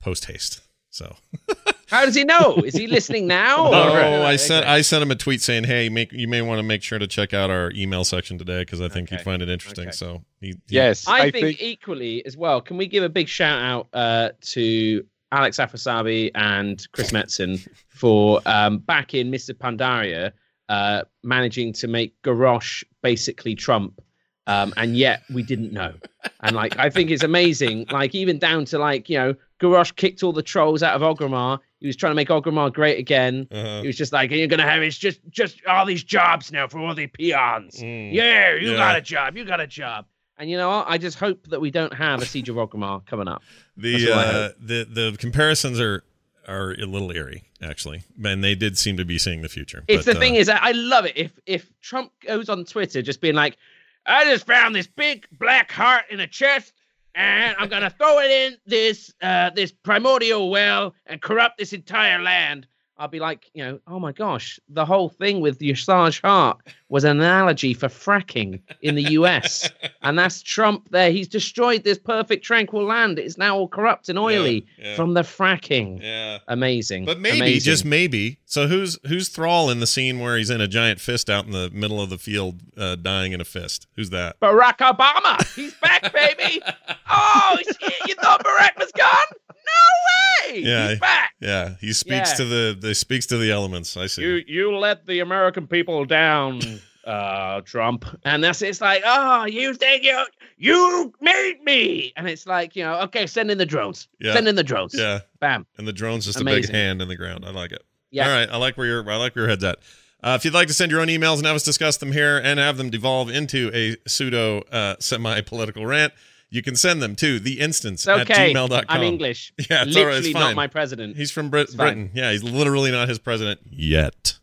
post 0.00 0.24
haste. 0.24 0.62
So, 0.88 1.14
How 1.88 2.06
does 2.06 2.14
he 2.14 2.24
know? 2.24 2.54
Is 2.64 2.74
he 2.74 2.86
listening 2.86 3.26
now? 3.26 3.66
oh, 3.66 3.92
or- 3.92 4.24
I 4.24 4.36
sent 4.36 4.64
Okay. 4.64 4.72
I 4.72 4.80
sent 4.80 5.02
him 5.02 5.10
a 5.10 5.14
tweet 5.14 5.42
saying, 5.42 5.64
"Hey, 5.64 5.90
make 5.90 6.12
you 6.12 6.26
may 6.26 6.40
want 6.40 6.58
to 6.58 6.62
make 6.62 6.82
sure 6.82 6.98
to 6.98 7.06
check 7.06 7.34
out 7.34 7.50
our 7.50 7.70
email 7.72 8.02
section 8.04 8.38
today 8.38 8.62
because 8.62 8.80
I 8.80 8.88
think 8.88 9.10
he'd 9.10 9.20
find 9.20 9.42
it 9.42 9.50
interesting." 9.50 9.88
Okay. 9.88 9.92
So, 9.92 10.24
he, 10.40 10.48
he- 10.48 10.54
Yes, 10.68 11.06
I, 11.06 11.24
I, 11.24 11.30
think, 11.30 11.60
equally 11.60 12.24
as 12.24 12.36
well. 12.36 12.62
Can 12.62 12.78
we 12.78 12.86
give 12.86 13.04
a 13.04 13.10
big 13.10 13.28
shout 13.28 13.60
out 13.60 13.88
uh, 13.92 14.30
to 14.40 15.04
Alex 15.32 15.56
Afrasiabi 15.58 16.30
and 16.34 16.86
Chris 16.92 17.10
Metzen 17.10 17.66
for 17.88 18.40
um, 18.46 18.78
back 18.78 19.14
in 19.14 19.30
Mists 19.30 19.48
of 19.48 19.58
Pandaria 19.58 20.32
uh, 20.68 21.02
managing 21.22 21.72
to 21.74 21.88
make 21.88 22.20
Garrosh 22.22 22.84
basically 23.02 23.54
Trump. 23.54 24.00
Um, 24.48 24.72
and 24.76 24.96
yet 24.96 25.22
we 25.34 25.42
didn't 25.42 25.72
know. 25.72 25.92
And 26.40 26.54
like 26.54 26.78
I 26.78 26.88
think 26.88 27.10
it's 27.10 27.24
amazing. 27.24 27.86
Like 27.90 28.14
even 28.14 28.38
down 28.38 28.64
to 28.66 28.78
like, 28.78 29.10
you 29.10 29.18
know, 29.18 29.34
Garrosh 29.60 29.94
kicked 29.96 30.22
all 30.22 30.32
the 30.32 30.42
trolls 30.42 30.84
out 30.84 30.94
of 30.94 31.02
Orgrimmar. 31.02 31.58
He 31.80 31.88
was 31.88 31.96
trying 31.96 32.12
to 32.12 32.14
make 32.14 32.28
Orgrimmar 32.28 32.72
great 32.72 32.98
again. 32.98 33.48
uh-huh. 33.50 33.80
He 33.80 33.88
was 33.88 33.96
just 33.96 34.12
like, 34.12 34.30
you're 34.30 34.46
gonna 34.46 34.62
have 34.62 34.82
it's 34.82 34.96
just 34.98 35.18
just 35.30 35.60
all 35.66 35.84
these 35.84 36.04
jobs 36.04 36.52
now 36.52 36.68
for 36.68 36.78
all 36.78 36.94
the 36.94 37.08
peons. 37.08 37.80
Mm. 37.80 38.12
Yeah, 38.12 38.54
you 38.54 38.70
Yeah. 38.70 38.76
got 38.76 38.96
a 38.96 39.00
job. 39.00 39.36
You 39.36 39.44
got 39.44 39.60
a 39.60 39.66
job. 39.66 40.06
And 40.38 40.50
you 40.50 40.56
know 40.56 40.68
what? 40.68 40.86
I 40.88 40.98
just 40.98 41.18
hope 41.18 41.46
that 41.48 41.60
we 41.60 41.70
don't 41.70 41.94
have 41.94 42.20
a 42.20 42.26
siege 42.26 42.48
of 42.48 42.56
Orgrimmar 42.56 43.06
coming 43.06 43.28
up. 43.28 43.42
The 43.78 44.10
uh, 44.10 44.48
the 44.58 44.84
the 44.84 45.16
comparisons 45.18 45.78
are 45.78 46.02
are 46.48 46.72
a 46.72 46.86
little 46.86 47.10
eerie, 47.10 47.44
actually, 47.60 48.04
and 48.24 48.42
they 48.42 48.54
did 48.54 48.78
seem 48.78 48.96
to 48.96 49.04
be 49.04 49.18
seeing 49.18 49.42
the 49.42 49.50
future. 49.50 49.84
It's 49.86 50.06
But, 50.06 50.14
the 50.14 50.20
thing 50.20 50.36
uh, 50.36 50.40
is, 50.40 50.46
that 50.46 50.62
I 50.62 50.72
love 50.72 51.04
it. 51.04 51.14
If 51.14 51.32
if 51.44 51.70
Trump 51.82 52.12
goes 52.26 52.48
on 52.48 52.64
Twitter 52.64 53.02
just 53.02 53.20
being 53.20 53.34
like, 53.34 53.58
I 54.06 54.24
just 54.24 54.46
found 54.46 54.74
this 54.74 54.86
big 54.86 55.26
black 55.32 55.70
heart 55.70 56.04
in 56.08 56.20
a 56.20 56.26
chest, 56.26 56.72
and 57.14 57.54
I'm 57.58 57.68
gonna 57.68 57.90
throw 57.90 58.18
it 58.20 58.30
in 58.30 58.56
this 58.66 59.12
uh 59.20 59.50
this 59.50 59.72
primordial 59.72 60.50
well 60.50 60.94
and 61.04 61.20
corrupt 61.20 61.58
this 61.58 61.72
entire 61.72 62.22
land. 62.22 62.66
I'll 62.98 63.08
be 63.08 63.20
like, 63.20 63.50
you 63.52 63.62
know, 63.64 63.78
oh 63.86 63.98
my 64.00 64.12
gosh, 64.12 64.58
the 64.68 64.84
whole 64.86 65.08
thing 65.10 65.40
with 65.40 65.58
Y'Shaarj 65.58 66.22
heart 66.22 66.58
was 66.88 67.04
an 67.04 67.18
analogy 67.20 67.74
for 67.74 67.88
fracking 67.88 68.60
in 68.80 68.94
the 68.94 69.02
US. 69.12 69.68
and 70.02 70.18
that's 70.18 70.40
Trump 70.42 70.88
there. 70.90 71.10
He's 71.10 71.28
destroyed 71.28 71.84
this 71.84 71.98
perfect, 71.98 72.44
tranquil 72.44 72.84
land. 72.84 73.18
It's 73.18 73.36
now 73.36 73.56
all 73.56 73.68
corrupt 73.68 74.08
and 74.08 74.18
oily 74.18 74.66
yeah. 74.78 74.96
from 74.96 75.12
the 75.14 75.22
fracking. 75.22 76.00
yeah. 76.02 76.38
Amazing. 76.48 77.04
But 77.04 77.18
maybe, 77.20 77.38
Amazing. 77.40 77.60
just 77.70 77.84
maybe. 77.84 78.38
So 78.46 78.66
who's 78.66 78.98
who's 79.06 79.28
Thrall 79.28 79.68
in 79.70 79.80
the 79.80 79.86
scene 79.86 80.20
where 80.20 80.36
he's 80.38 80.50
in 80.50 80.60
a 80.60 80.68
giant 80.68 81.00
fist 81.00 81.28
out 81.28 81.44
in 81.44 81.50
the 81.52 81.68
middle 81.70 82.00
of 82.00 82.08
the 82.08 82.18
field, 82.18 82.60
uh, 82.78 82.94
dying 82.96 83.32
in 83.32 83.40
a 83.40 83.44
fist? 83.44 83.86
Who's 83.96 84.10
that? 84.10 84.40
Barack 84.40 84.78
Obama. 84.78 85.44
He's 85.54 85.74
back, 85.74 86.12
baby. 86.12 86.62
Oh, 87.08 87.56
shit, 87.64 87.94
you 88.08 88.14
thought 88.16 88.44
Barack 88.44 88.76
was 88.78 88.90
gone? 88.92 89.08
No 89.48 90.52
way. 90.52 90.58
Yeah. 90.60 90.88
He's 90.90 90.98
back. 90.98 91.30
Yeah, 91.40 91.74
he 91.80 91.92
speaks 91.92 92.30
Yeah. 92.32 92.36
to 92.36 92.44
the, 92.44 92.78
the 92.78 92.85
speaks 92.94 93.26
to 93.26 93.38
the 93.38 93.50
elements. 93.50 93.96
I 93.96 94.06
see. 94.06 94.22
You 94.22 94.42
you 94.46 94.76
let 94.76 95.06
the 95.06 95.20
American 95.20 95.66
people 95.66 96.04
down, 96.04 96.60
uh, 97.06 97.60
Trump. 97.62 98.04
And 98.24 98.42
that's 98.42 98.62
it's 98.62 98.80
like, 98.80 99.02
oh, 99.04 99.44
you 99.44 99.74
think 99.74 100.04
you 100.04 100.24
you 100.56 101.12
made 101.20 101.62
me. 101.62 102.12
And 102.16 102.28
it's 102.28 102.46
like, 102.46 102.76
you 102.76 102.84
know, 102.84 103.00
okay, 103.02 103.26
send 103.26 103.50
in 103.50 103.58
the 103.58 103.66
drones. 103.66 104.08
Yeah. 104.20 104.34
Send 104.34 104.48
in 104.48 104.54
the 104.54 104.64
drones. 104.64 104.94
yeah, 104.94 105.20
Bam. 105.40 105.66
and 105.78 105.86
the 105.86 105.92
drone's 105.92 106.26
just 106.26 106.40
a 106.40 106.44
big 106.44 106.68
hand 106.68 107.00
in 107.00 107.08
the 107.08 107.16
ground. 107.16 107.44
I 107.44 107.50
like 107.50 107.72
it. 107.72 107.82
Yeah. 108.10 108.28
All 108.28 108.34
right, 108.34 108.48
I 108.50 108.56
like 108.56 108.76
where 108.76 108.86
your 108.86 109.10
I 109.10 109.16
like 109.16 109.34
where 109.34 109.44
your 109.44 109.50
head's 109.50 109.64
at. 109.64 109.78
Uh, 110.22 110.34
if 110.34 110.44
you'd 110.44 110.54
like 110.54 110.66
to 110.66 110.74
send 110.74 110.90
your 110.90 111.00
own 111.00 111.08
emails 111.08 111.36
and 111.36 111.46
have 111.46 111.54
us 111.54 111.62
discuss 111.62 111.98
them 111.98 112.10
here 112.10 112.38
and 112.38 112.58
have 112.58 112.78
them 112.78 112.90
devolve 112.90 113.28
into 113.30 113.70
a 113.74 113.96
pseudo 114.08 114.60
uh, 114.72 114.96
semi 114.98 115.40
political 115.42 115.84
rant, 115.86 116.12
you 116.56 116.62
can 116.62 116.74
send 116.74 117.02
them 117.02 117.14
to 117.16 117.38
the 117.38 117.60
instance 117.60 118.08
okay. 118.08 118.20
at 118.20 118.54
gmail.com. 118.56 118.84
I'm 118.88 119.02
English. 119.02 119.52
Yeah, 119.68 119.82
it's 119.82 119.96
right. 119.96 120.06
Literally 120.06 120.32
not 120.32 120.54
my 120.54 120.66
president. 120.66 121.16
He's 121.16 121.30
from 121.30 121.50
Brit- 121.50 121.76
Britain. 121.76 122.10
Yeah, 122.14 122.32
he's 122.32 122.42
literally 122.42 122.90
not 122.90 123.08
his 123.08 123.18
president 123.18 123.60
yet. 123.70 124.38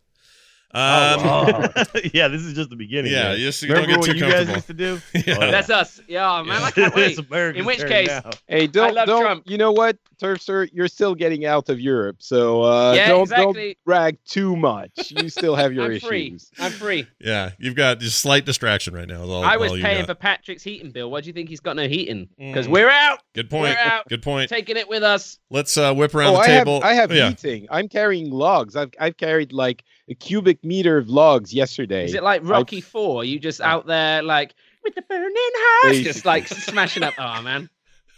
Um, 0.75 1.19
Oh, 1.23 1.67
yeah, 2.13 2.27
this 2.27 2.41
is 2.41 2.53
just 2.53 2.69
the 2.69 2.75
beginning. 2.75 3.11
Yeah, 3.11 3.23
man. 3.29 3.39
you 3.39 3.45
just- 3.45 3.61
Remember 3.61 3.81
don't 3.81 3.89
get 3.89 3.99
what 3.99 4.09
too 4.09 4.25
you 4.25 4.31
guys 4.31 4.49
used 4.49 4.67
to 4.67 4.73
do? 4.73 5.01
Yeah. 5.13 5.37
Oh, 5.39 5.51
That's 5.51 5.69
us. 5.69 6.01
Yeah, 6.07 6.41
man, 6.45 6.59
Yeah. 6.61 6.65
I 6.65 6.71
can't 6.71 6.95
wait. 7.31 7.55
In 7.55 7.65
which 7.65 7.79
case- 7.79 8.07
now. 8.07 8.31
Hey, 8.47 8.67
don't 8.67 8.93
love 8.95 9.07
don't. 9.07 9.21
Trump. 9.21 9.43
You 9.45 9.57
know 9.57 9.71
what, 9.71 9.97
Terpster, 10.21 10.67
you're 10.73 10.87
still 10.87 11.15
getting 11.15 11.45
out 11.45 11.69
of 11.69 11.79
Europe, 11.79 12.17
so 12.19 12.63
uh, 12.63 12.93
Yeah, 12.93 13.09
don't 13.09 13.21
exactly. 13.23 13.63
don't 13.73 13.77
brag 13.85 14.17
too 14.25 14.55
much. 14.55 15.11
You 15.11 15.29
still 15.29 15.55
have 15.55 15.73
your 15.73 15.85
I'm 15.85 15.91
issues. 15.91 16.07
free. 16.07 16.37
I'm 16.59 16.71
free. 16.71 17.07
yeah, 17.19 17.51
you've 17.59 17.75
got 17.75 17.99
just 17.99 18.19
slight 18.19 18.45
distraction 18.45 18.93
right 18.93 19.07
now. 19.07 19.23
Is 19.23 19.29
all, 19.29 19.43
I 19.43 19.57
was 19.57 19.71
all 19.71 19.77
paying 19.77 20.05
for 20.05 20.15
Patrick's 20.15 20.63
heating 20.63 20.91
bill. 20.91 21.11
Why 21.11 21.21
do 21.21 21.27
you 21.27 21.33
think 21.33 21.49
he's 21.49 21.59
got 21.59 21.75
no 21.75 21.87
heating? 21.87 22.29
Because 22.37 22.67
Mm. 22.67 22.71
we're 22.71 22.89
out, 22.89 23.19
Good 23.33 23.49
point. 23.49 23.75
We're 23.75 23.91
out. 23.91 24.07
Good 24.07 24.21
point. 24.23 24.49
taking 24.49 24.77
it 24.77 24.87
with 24.89 25.03
us. 25.03 25.39
Let's 25.49 25.77
uh, 25.77 25.93
whip 25.93 26.13
around 26.15 26.29
Oh, 26.29 26.37
the 26.37 26.39
I 26.39 26.47
have 26.49 26.65
table. 26.65 26.81
I 26.83 26.93
have 26.93 27.11
yeah. 27.11 27.29
heating. 27.29 27.67
I'm 27.69 27.87
carrying 27.89 28.29
logs. 28.31 28.75
I've 28.75 28.91
I've 28.99 29.17
carried 29.17 29.51
like 29.53 29.83
a 30.09 30.15
cubic 30.15 30.63
meter 30.63 30.97
of 30.97 31.09
logs 31.09 31.53
yesterday. 31.53 32.05
Is 32.05 32.13
it 32.13 32.23
like 32.23 32.41
Rocky 32.43 32.81
Four? 32.81 33.23
You 33.23 33.39
just 33.39 33.61
out 33.61 33.85
there 33.85 34.21
like 34.23 34.53
with 34.83 34.95
the 34.95 35.01
burning 35.03 35.33
heart, 35.35 35.95
just 35.95 36.25
like 36.25 36.47
smashing 36.47 37.03
up. 37.03 37.13
Oh 37.17 37.41
man, 37.41 37.69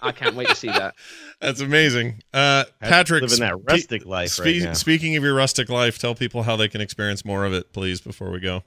I 0.02 0.12
can't 0.12 0.36
wait 0.36 0.48
to 0.49 0.56
see 0.56 0.68
that. 0.68 0.95
That's 1.41 1.62
amazing. 1.62 2.22
Uh, 2.34 2.66
Patrick, 2.80 3.22
living 3.22 3.40
that 3.40 3.57
rustic 3.68 4.06
life 4.06 4.30
spe- 4.30 4.40
right 4.40 4.62
now. 4.62 4.74
Speaking 4.74 5.16
of 5.16 5.24
your 5.24 5.36
rustic 5.36 5.70
life, 5.70 5.99
tell 5.99 6.16
people 6.16 6.44
how 6.44 6.56
they 6.56 6.68
can 6.68 6.82
experience 6.82 7.24
more 7.26 7.45
of 7.45 7.53
it, 7.53 7.74
please, 7.74 8.02
before 8.02 8.32
we 8.32 8.40
go. 8.40 8.64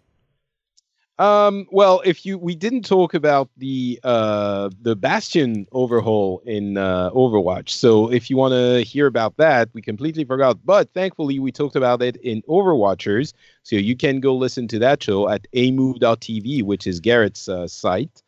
Um, 1.18 1.66
well, 1.72 2.00
if 2.04 2.24
you 2.24 2.38
we 2.38 2.54
didn't 2.54 2.84
talk 2.84 3.12
about 3.12 3.50
the 3.56 3.98
uh, 4.04 4.70
the 4.80 4.94
Bastion 4.94 5.66
overhaul 5.72 6.40
in 6.46 6.76
uh, 6.76 7.10
Overwatch, 7.10 7.70
so 7.70 8.10
if 8.12 8.30
you 8.30 8.36
want 8.36 8.52
to 8.52 8.84
hear 8.84 9.06
about 9.08 9.36
that, 9.36 9.68
we 9.72 9.82
completely 9.82 10.24
forgot. 10.24 10.58
But 10.64 10.92
thankfully, 10.94 11.40
we 11.40 11.50
talked 11.50 11.74
about 11.74 12.02
it 12.02 12.16
in 12.18 12.42
Overwatchers, 12.42 13.32
so 13.64 13.74
you 13.74 13.96
can 13.96 14.20
go 14.20 14.36
listen 14.36 14.68
to 14.68 14.78
that 14.78 15.02
show 15.02 15.28
at 15.28 15.48
amove.tv, 15.54 16.62
which 16.62 16.86
is 16.86 17.00
Garrett's 17.00 17.48
uh, 17.48 17.66
site. 17.66 18.22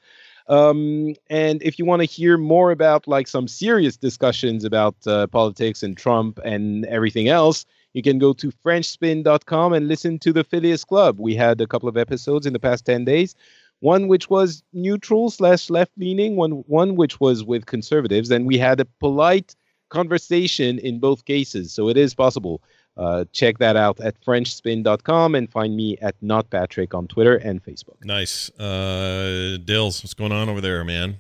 Um, 0.49 1.15
and 1.29 1.63
if 1.63 1.79
you 1.79 1.85
want 1.85 2.01
to 2.01 2.07
hear 2.07 2.37
more 2.37 2.73
about 2.73 3.07
like 3.07 3.29
some 3.29 3.47
serious 3.47 3.97
discussions 3.97 4.65
about 4.65 4.97
uh, 5.07 5.29
politics 5.29 5.85
and 5.85 5.97
Trump 5.97 6.41
and 6.45 6.85
everything 6.87 7.29
else, 7.29 7.65
you 7.93 8.03
can 8.03 8.19
go 8.19 8.33
to 8.35 8.51
frenchspin.com 8.65 9.73
and 9.73 9.89
listen 9.89 10.19
to 10.21 10.33
the 10.33 10.45
Phileas 10.45 10.85
Club. 10.85 11.19
We 11.19 11.35
had 11.35 11.61
a 11.61 11.67
couple 11.67 11.89
of 11.89 11.97
episodes 11.97 12.47
in 12.47 12.53
the 12.53 12.59
past 12.59 12.85
10 12.85 13.05
days. 13.05 13.35
One 13.81 14.09
which 14.09 14.29
was 14.29 14.63
neutral 14.73 15.31
slash 15.31 15.71
left 15.71 15.93
leaning, 15.97 16.37
one 16.37 16.65
one 16.67 16.97
which 16.97 17.19
was 17.19 17.43
with 17.43 17.65
conservatives, 17.65 18.31
and 18.31 18.47
we 18.47 18.59
had 18.59 18.79
a 18.79 18.85
polite 18.85 19.57
conversation 19.89 20.79
in 20.79 21.01
both 21.01 21.25
cases. 21.25 21.73
So 21.73 21.89
it 21.89 21.97
is 21.97 22.15
possible. 22.15 22.63
Uh, 22.97 23.25
check 23.33 23.57
that 23.59 23.77
out 23.77 23.99
at 24.01 24.21
frenchspin.com 24.23 25.35
and 25.35 25.51
find 25.51 25.75
me 25.75 25.97
at 26.03 26.21
notpatrick 26.21 26.93
on 26.93 27.09
Twitter 27.09 27.37
and 27.37 27.65
Facebook. 27.65 27.97
Nice. 28.05 28.51
Uh, 28.59 29.57
Dills, 29.65 30.03
what's 30.03 30.13
going 30.13 30.33
on 30.33 30.51
over 30.51 30.61
there, 30.61 30.85
man? 30.85 31.19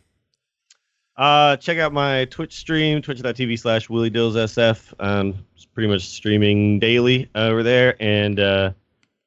Uh, 1.20 1.55
check 1.59 1.76
out 1.76 1.92
my 1.92 2.24
Twitch 2.24 2.55
stream, 2.55 3.02
twitch.tv 3.02 3.59
slash 3.59 3.90
Willie 3.90 4.09
Dills 4.09 4.36
SF. 4.36 4.94
Um, 4.98 5.34
it's 5.55 5.66
pretty 5.66 5.86
much 5.86 6.06
streaming 6.06 6.78
daily 6.78 7.28
over 7.34 7.62
there. 7.62 7.94
And 8.01 8.40
uh, 8.40 8.72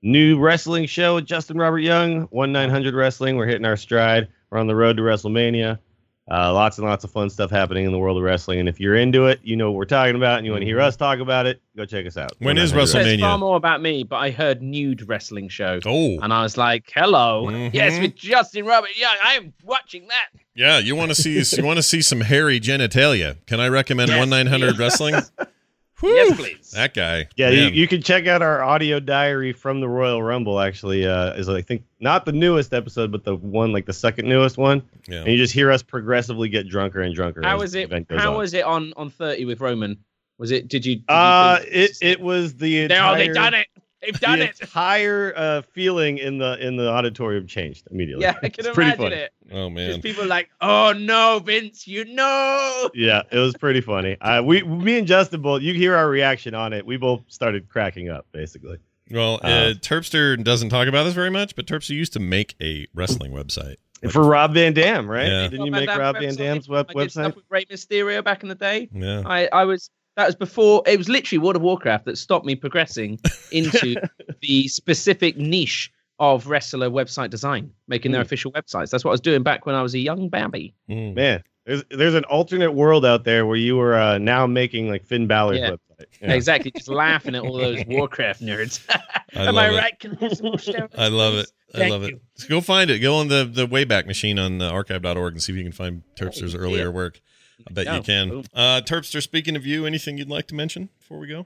new 0.01 0.39
wrestling 0.39 0.87
show 0.87 1.13
with 1.15 1.27
Justin 1.27 1.59
Robert 1.59 1.81
Young, 1.81 2.23
1 2.31 2.51
900 2.51 2.95
Wrestling. 2.95 3.35
We're 3.37 3.45
hitting 3.45 3.65
our 3.65 3.77
stride. 3.77 4.27
We're 4.49 4.57
on 4.57 4.65
the 4.65 4.75
road 4.75 4.97
to 4.97 5.03
WrestleMania. 5.03 5.77
Uh, 6.31 6.51
lots 6.51 6.79
and 6.79 6.87
lots 6.87 7.03
of 7.03 7.11
fun 7.11 7.29
stuff 7.29 7.51
happening 7.51 7.85
in 7.85 7.91
the 7.91 7.99
world 7.99 8.17
of 8.17 8.23
wrestling. 8.23 8.59
And 8.59 8.67
if 8.67 8.79
you're 8.79 8.95
into 8.95 9.27
it, 9.27 9.41
you 9.43 9.55
know 9.55 9.69
what 9.69 9.77
we're 9.77 9.85
talking 9.85 10.15
about, 10.15 10.37
and 10.37 10.47
you 10.47 10.51
want 10.53 10.61
to 10.61 10.65
hear 10.65 10.81
us 10.81 10.95
talk 10.95 11.19
about 11.19 11.45
it, 11.45 11.61
go 11.77 11.85
check 11.85 12.07
us 12.07 12.17
out. 12.17 12.31
When 12.39 12.57
is 12.57 12.73
1-900. 12.73 12.81
It's 12.81 12.93
WrestleMania? 12.95 13.19
far 13.19 13.37
more 13.37 13.57
about 13.57 13.81
me, 13.83 14.03
but 14.03 14.15
I 14.15 14.31
heard 14.31 14.63
nude 14.63 15.07
wrestling 15.07 15.47
show. 15.49 15.79
Oh, 15.85 16.17
And 16.21 16.33
I 16.33 16.41
was 16.41 16.57
like, 16.57 16.89
hello. 16.95 17.47
Mhm. 17.51 17.71
Yes, 17.71 17.99
with 17.99 18.15
Justin 18.15 18.65
Robert 18.65 18.97
Young. 18.97 19.15
I 19.23 19.33
am 19.33 19.53
watching 19.63 20.07
that. 20.07 20.29
Yeah. 20.55 20.79
You 20.79 20.95
want 20.95 21.09
to 21.11 21.15
see 21.15 21.33
you 21.57 21.63
want 21.65 21.77
to 21.77 21.83
see 21.83 22.01
some 22.01 22.21
hairy 22.21 22.59
genitalia? 22.59 23.37
Can 23.45 23.59
I 23.59 23.67
recommend 23.67 24.09
Yes. 24.09 24.19
one 24.19 24.29
nine 24.29 24.47
hundred 24.47 24.77
wrestling? 24.77 25.15
Whew, 25.99 26.13
Yes, 26.15 26.35
please. 26.35 26.71
That 26.71 26.93
guy. 26.93 27.27
Yeah, 27.37 27.49
you, 27.49 27.67
you 27.67 27.87
can 27.87 28.01
check 28.01 28.27
out 28.27 28.41
our 28.41 28.61
audio 28.61 28.99
diary 28.99 29.53
from 29.53 29.79
the 29.79 29.87
Royal 29.87 30.21
Rumble. 30.21 30.59
Actually, 30.59 31.07
uh, 31.07 31.31
is 31.35 31.47
I 31.47 31.61
think 31.61 31.83
not 32.01 32.25
the 32.25 32.33
newest 32.33 32.73
episode, 32.73 33.09
but 33.09 33.23
the 33.23 33.35
one 33.35 33.71
like 33.71 33.85
the 33.85 33.93
second 33.93 34.27
newest 34.27 34.57
one. 34.57 34.81
Yeah. 35.07 35.19
And 35.19 35.27
you 35.29 35.37
just 35.37 35.53
hear 35.53 35.71
us 35.71 35.81
progressively 35.81 36.49
get 36.49 36.67
drunker 36.67 37.01
and 37.01 37.15
drunker. 37.15 37.41
How 37.43 37.59
was 37.59 37.73
it? 37.75 37.89
How 38.11 38.31
on. 38.33 38.37
was 38.37 38.53
it 38.53 38.65
on 38.65 38.91
on 38.97 39.11
thirty 39.11 39.45
with 39.45 39.61
Roman? 39.61 39.97
Was 40.39 40.51
it? 40.51 40.67
Did 40.67 40.85
you? 40.85 40.95
Did 40.95 41.05
you 41.09 41.15
Uh, 41.15 41.59
it 41.71 41.97
it 42.01 42.19
was 42.19 42.55
the 42.55 42.87
No, 42.89 43.15
they've 43.15 43.33
done 43.33 43.53
it. 43.53 43.67
They've 44.03 44.19
done 44.19 44.39
the 44.39 44.45
it. 44.49 44.59
entire 44.61 45.33
uh, 45.35 45.61
feeling 45.71 46.17
in 46.17 46.37
the 46.37 46.57
in 46.65 46.75
the 46.75 46.89
auditorium 46.89 47.47
changed 47.47 47.87
immediately. 47.91 48.23
Yeah, 48.23 48.35
I 48.43 48.49
can 48.49 48.65
it's 48.65 48.77
imagine 48.77 48.97
funny. 48.97 49.15
it. 49.15 49.33
Oh 49.51 49.69
man, 49.69 49.87
Just 49.87 49.97
man. 49.97 50.01
people 50.01 50.25
like, 50.27 50.49
oh 50.61 50.93
no, 50.97 51.39
Vince, 51.43 51.87
you 51.87 52.05
know. 52.05 52.89
Yeah, 52.93 53.23
it 53.31 53.37
was 53.39 53.55
pretty 53.55 53.81
funny. 53.81 54.17
Uh, 54.19 54.41
we, 54.43 54.63
me 54.63 54.97
and 54.97 55.07
Justin 55.07 55.41
both. 55.41 55.61
You 55.61 55.73
hear 55.73 55.95
our 55.95 56.09
reaction 56.09 56.53
on 56.55 56.73
it. 56.73 56.85
We 56.85 56.97
both 56.97 57.21
started 57.27 57.69
cracking 57.69 58.09
up, 58.09 58.25
basically. 58.31 58.77
Well, 59.11 59.35
uh, 59.43 59.47
Uh, 59.47 59.73
Terpster 59.75 60.41
doesn't 60.43 60.69
talk 60.69 60.87
about 60.87 61.03
this 61.03 61.13
very 61.13 61.29
much, 61.29 61.55
but 61.55 61.65
Terpster 61.67 61.91
used 61.91 62.13
to 62.13 62.19
make 62.19 62.55
a 62.61 62.87
wrestling 62.93 63.31
website. 63.31 63.75
For 64.09 64.23
Rob 64.23 64.53
Van 64.53 64.73
Dam, 64.73 65.09
right? 65.09 65.27
Yeah. 65.27 65.47
Didn't 65.47 65.65
you 65.65 65.71
make 65.71 65.87
Rob 65.89 66.17
Van 66.19 66.35
Dam's 66.35 66.67
web 66.67 66.87
I 66.89 66.93
did 66.93 67.07
website? 67.07 67.11
stuff 67.11 67.35
with 67.35 67.45
Rey 67.49 67.63
Mysterio 67.65 68.21
back 68.23 68.43
in 68.43 68.49
the 68.49 68.55
day. 68.55 68.89
Yeah. 68.93 69.23
I, 69.25 69.47
I 69.53 69.63
was 69.63 69.89
that 70.15 70.25
was 70.27 70.35
before 70.35 70.83
it 70.85 70.97
was 70.97 71.09
literally 71.09 71.39
World 71.39 71.55
of 71.55 71.61
Warcraft 71.61 72.05
that 72.05 72.17
stopped 72.17 72.45
me 72.45 72.55
progressing 72.55 73.19
into 73.51 73.95
the 74.41 74.67
specific 74.67 75.37
niche 75.37 75.91
of 76.19 76.47
wrestler 76.47 76.89
website 76.89 77.29
design, 77.31 77.71
making 77.87 78.11
their 78.11 78.21
Hmm. 78.21 78.25
official 78.25 78.51
websites. 78.51 78.89
That's 78.91 79.03
what 79.03 79.11
I 79.11 79.13
was 79.13 79.21
doing 79.21 79.43
back 79.43 79.65
when 79.65 79.75
I 79.75 79.81
was 79.81 79.93
a 79.95 79.99
young 79.99 80.29
baby. 80.29 80.73
Mm. 80.89 81.15
Man, 81.15 81.43
there's 81.65 81.83
there's 81.89 82.13
an 82.13 82.23
alternate 82.25 82.71
world 82.73 83.05
out 83.05 83.23
there 83.23 83.45
where 83.45 83.57
you 83.57 83.75
were 83.77 83.95
uh, 83.95 84.17
now 84.19 84.45
making 84.45 84.89
like 84.89 85.05
Finn 85.05 85.27
Balor's 85.27 85.57
Yeah. 85.59 85.71
website. 85.71 85.77
Yeah. 86.21 86.33
Exactly, 86.33 86.71
just 86.71 86.89
laughing 86.89 87.33
at 87.33 87.43
all 87.43 87.57
those 87.57 87.81
Warcraft 87.87 88.41
nerds. 88.41 88.83
I 89.35 89.45
Am 89.45 89.57
I 89.57 89.69
it. 89.69 89.77
right? 89.77 89.93
I 90.03 90.23
have 90.25 90.33
some 90.37 90.47
more 90.47 90.55
steroids, 90.55 90.97
I 90.97 91.07
love 91.07 91.35
it. 91.35 91.49
I 91.73 91.77
Thank 91.77 91.91
love 91.91 92.01
you. 92.03 92.15
it. 92.15 92.21
So 92.35 92.47
go 92.49 92.61
find 92.61 92.89
it. 92.91 92.99
Go 92.99 93.15
on 93.15 93.29
the, 93.29 93.45
the 93.45 93.65
Wayback 93.65 94.05
Machine 94.05 94.37
on 94.37 94.61
uh, 94.61 94.69
archive.org 94.69 95.33
and 95.33 95.41
see 95.41 95.53
if 95.53 95.57
you 95.57 95.63
can 95.63 95.71
find 95.71 96.03
Terpster's 96.17 96.53
yeah. 96.53 96.59
earlier 96.59 96.91
work. 96.91 97.21
I 97.67 97.73
bet 97.73 97.85
you 97.93 98.01
can. 98.01 98.43
Uh, 98.53 98.81
Terpster, 98.85 99.21
speaking 99.21 99.55
of 99.55 99.65
you, 99.65 99.85
anything 99.85 100.17
you'd 100.17 100.29
like 100.29 100.47
to 100.47 100.55
mention 100.55 100.89
before 100.99 101.19
we 101.19 101.27
go? 101.27 101.45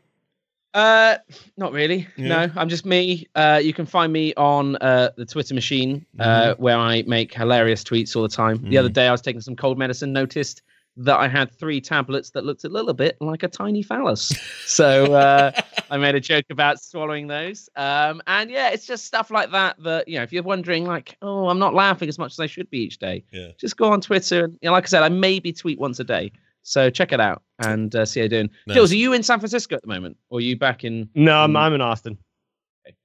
Uh, 0.73 1.18
not 1.56 1.72
really. 1.72 2.07
Yeah. 2.18 2.45
No, 2.45 2.52
I'm 2.56 2.69
just 2.69 2.85
me. 2.85 3.27
Uh, 3.35 3.60
you 3.64 3.73
can 3.73 3.85
find 3.85 4.11
me 4.14 4.34
on 4.35 4.76
uh, 4.77 5.10
the 5.18 5.26
Twitter 5.26 5.53
machine, 5.56 6.06
uh, 6.19 6.53
where 6.56 6.77
I 6.77 7.03
make 7.07 7.34
hilarious 7.34 7.84
tweets 7.84 8.15
all 8.15 8.22
the 8.22 8.27
time. 8.30 8.60
The 8.69 8.77
other 8.77 8.89
Mhm. 8.89 8.94
day, 8.94 9.07
I 9.07 9.11
was 9.11 9.22
taking 9.22 9.41
some 9.41 9.56
cold 9.56 9.77
medicine, 9.80 10.14
noticed 10.14 10.61
that 10.98 11.18
I 11.18 11.28
had 11.28 11.52
three 11.52 11.80
tablets 11.80 12.32
that 12.32 12.44
looked 12.44 12.64
a 12.64 12.69
little 12.69 12.94
bit 12.94 13.18
like 13.22 13.44
a 13.44 13.48
tiny 13.48 13.84
phallus. 13.84 14.34
So 14.65 15.14
uh, 15.14 15.52
I 15.91 15.98
made 15.98 16.15
a 16.15 16.19
joke 16.19 16.45
about 16.49 16.82
swallowing 16.82 17.28
those. 17.28 17.69
Um, 17.76 18.22
and 18.28 18.49
yeah, 18.49 18.69
it's 18.69 18.86
just 18.86 19.06
stuff 19.06 19.30
like 19.30 19.52
that. 19.52 19.82
That 19.84 20.07
you 20.07 20.18
know, 20.18 20.24
if 20.24 20.34
you're 20.34 20.44
wondering, 20.44 20.86
like, 20.86 21.15
oh, 21.22 21.49
I'm 21.49 21.60
not 21.60 21.74
laughing 21.74 22.10
as 22.10 22.18
much 22.18 22.34
as 22.34 22.40
I 22.40 22.48
should 22.48 22.69
be 22.69 22.80
each 22.80 22.98
day. 22.98 23.24
Yeah. 23.32 23.49
Just 23.60 23.78
go 23.78 23.91
on 23.91 24.02
Twitter. 24.02 24.45
And, 24.45 24.57
you 24.61 24.68
know, 24.68 24.74
like 24.74 24.86
I 24.86 24.88
said, 24.88 25.03
I 25.03 25.10
maybe 25.10 25.53
tweet 25.53 25.80
once 25.80 25.99
a 25.99 26.03
day. 26.03 26.32
So 26.64 26.90
check 26.90 27.14
it 27.14 27.22
out 27.22 27.44
and 27.60 27.95
uh, 27.95 28.06
see 28.06 28.19
how 28.19 28.24
you're 28.24 28.30
doing. 28.30 28.49
Nice. 28.65 28.76
Jules, 28.76 28.91
are 28.91 28.98
you 28.98 29.14
in 29.14 29.24
San 29.24 29.40
Francisco 29.40 29.76
at 29.76 29.84
the 29.84 29.88
moment, 29.88 30.18
or 30.30 30.40
are 30.40 30.41
you 30.41 30.57
back 30.57 30.84
in? 30.84 31.10
No, 31.15 31.38
I'm. 31.44 31.56
I'm 31.56 31.74
in 31.74 31.82
Austin. 31.82 32.18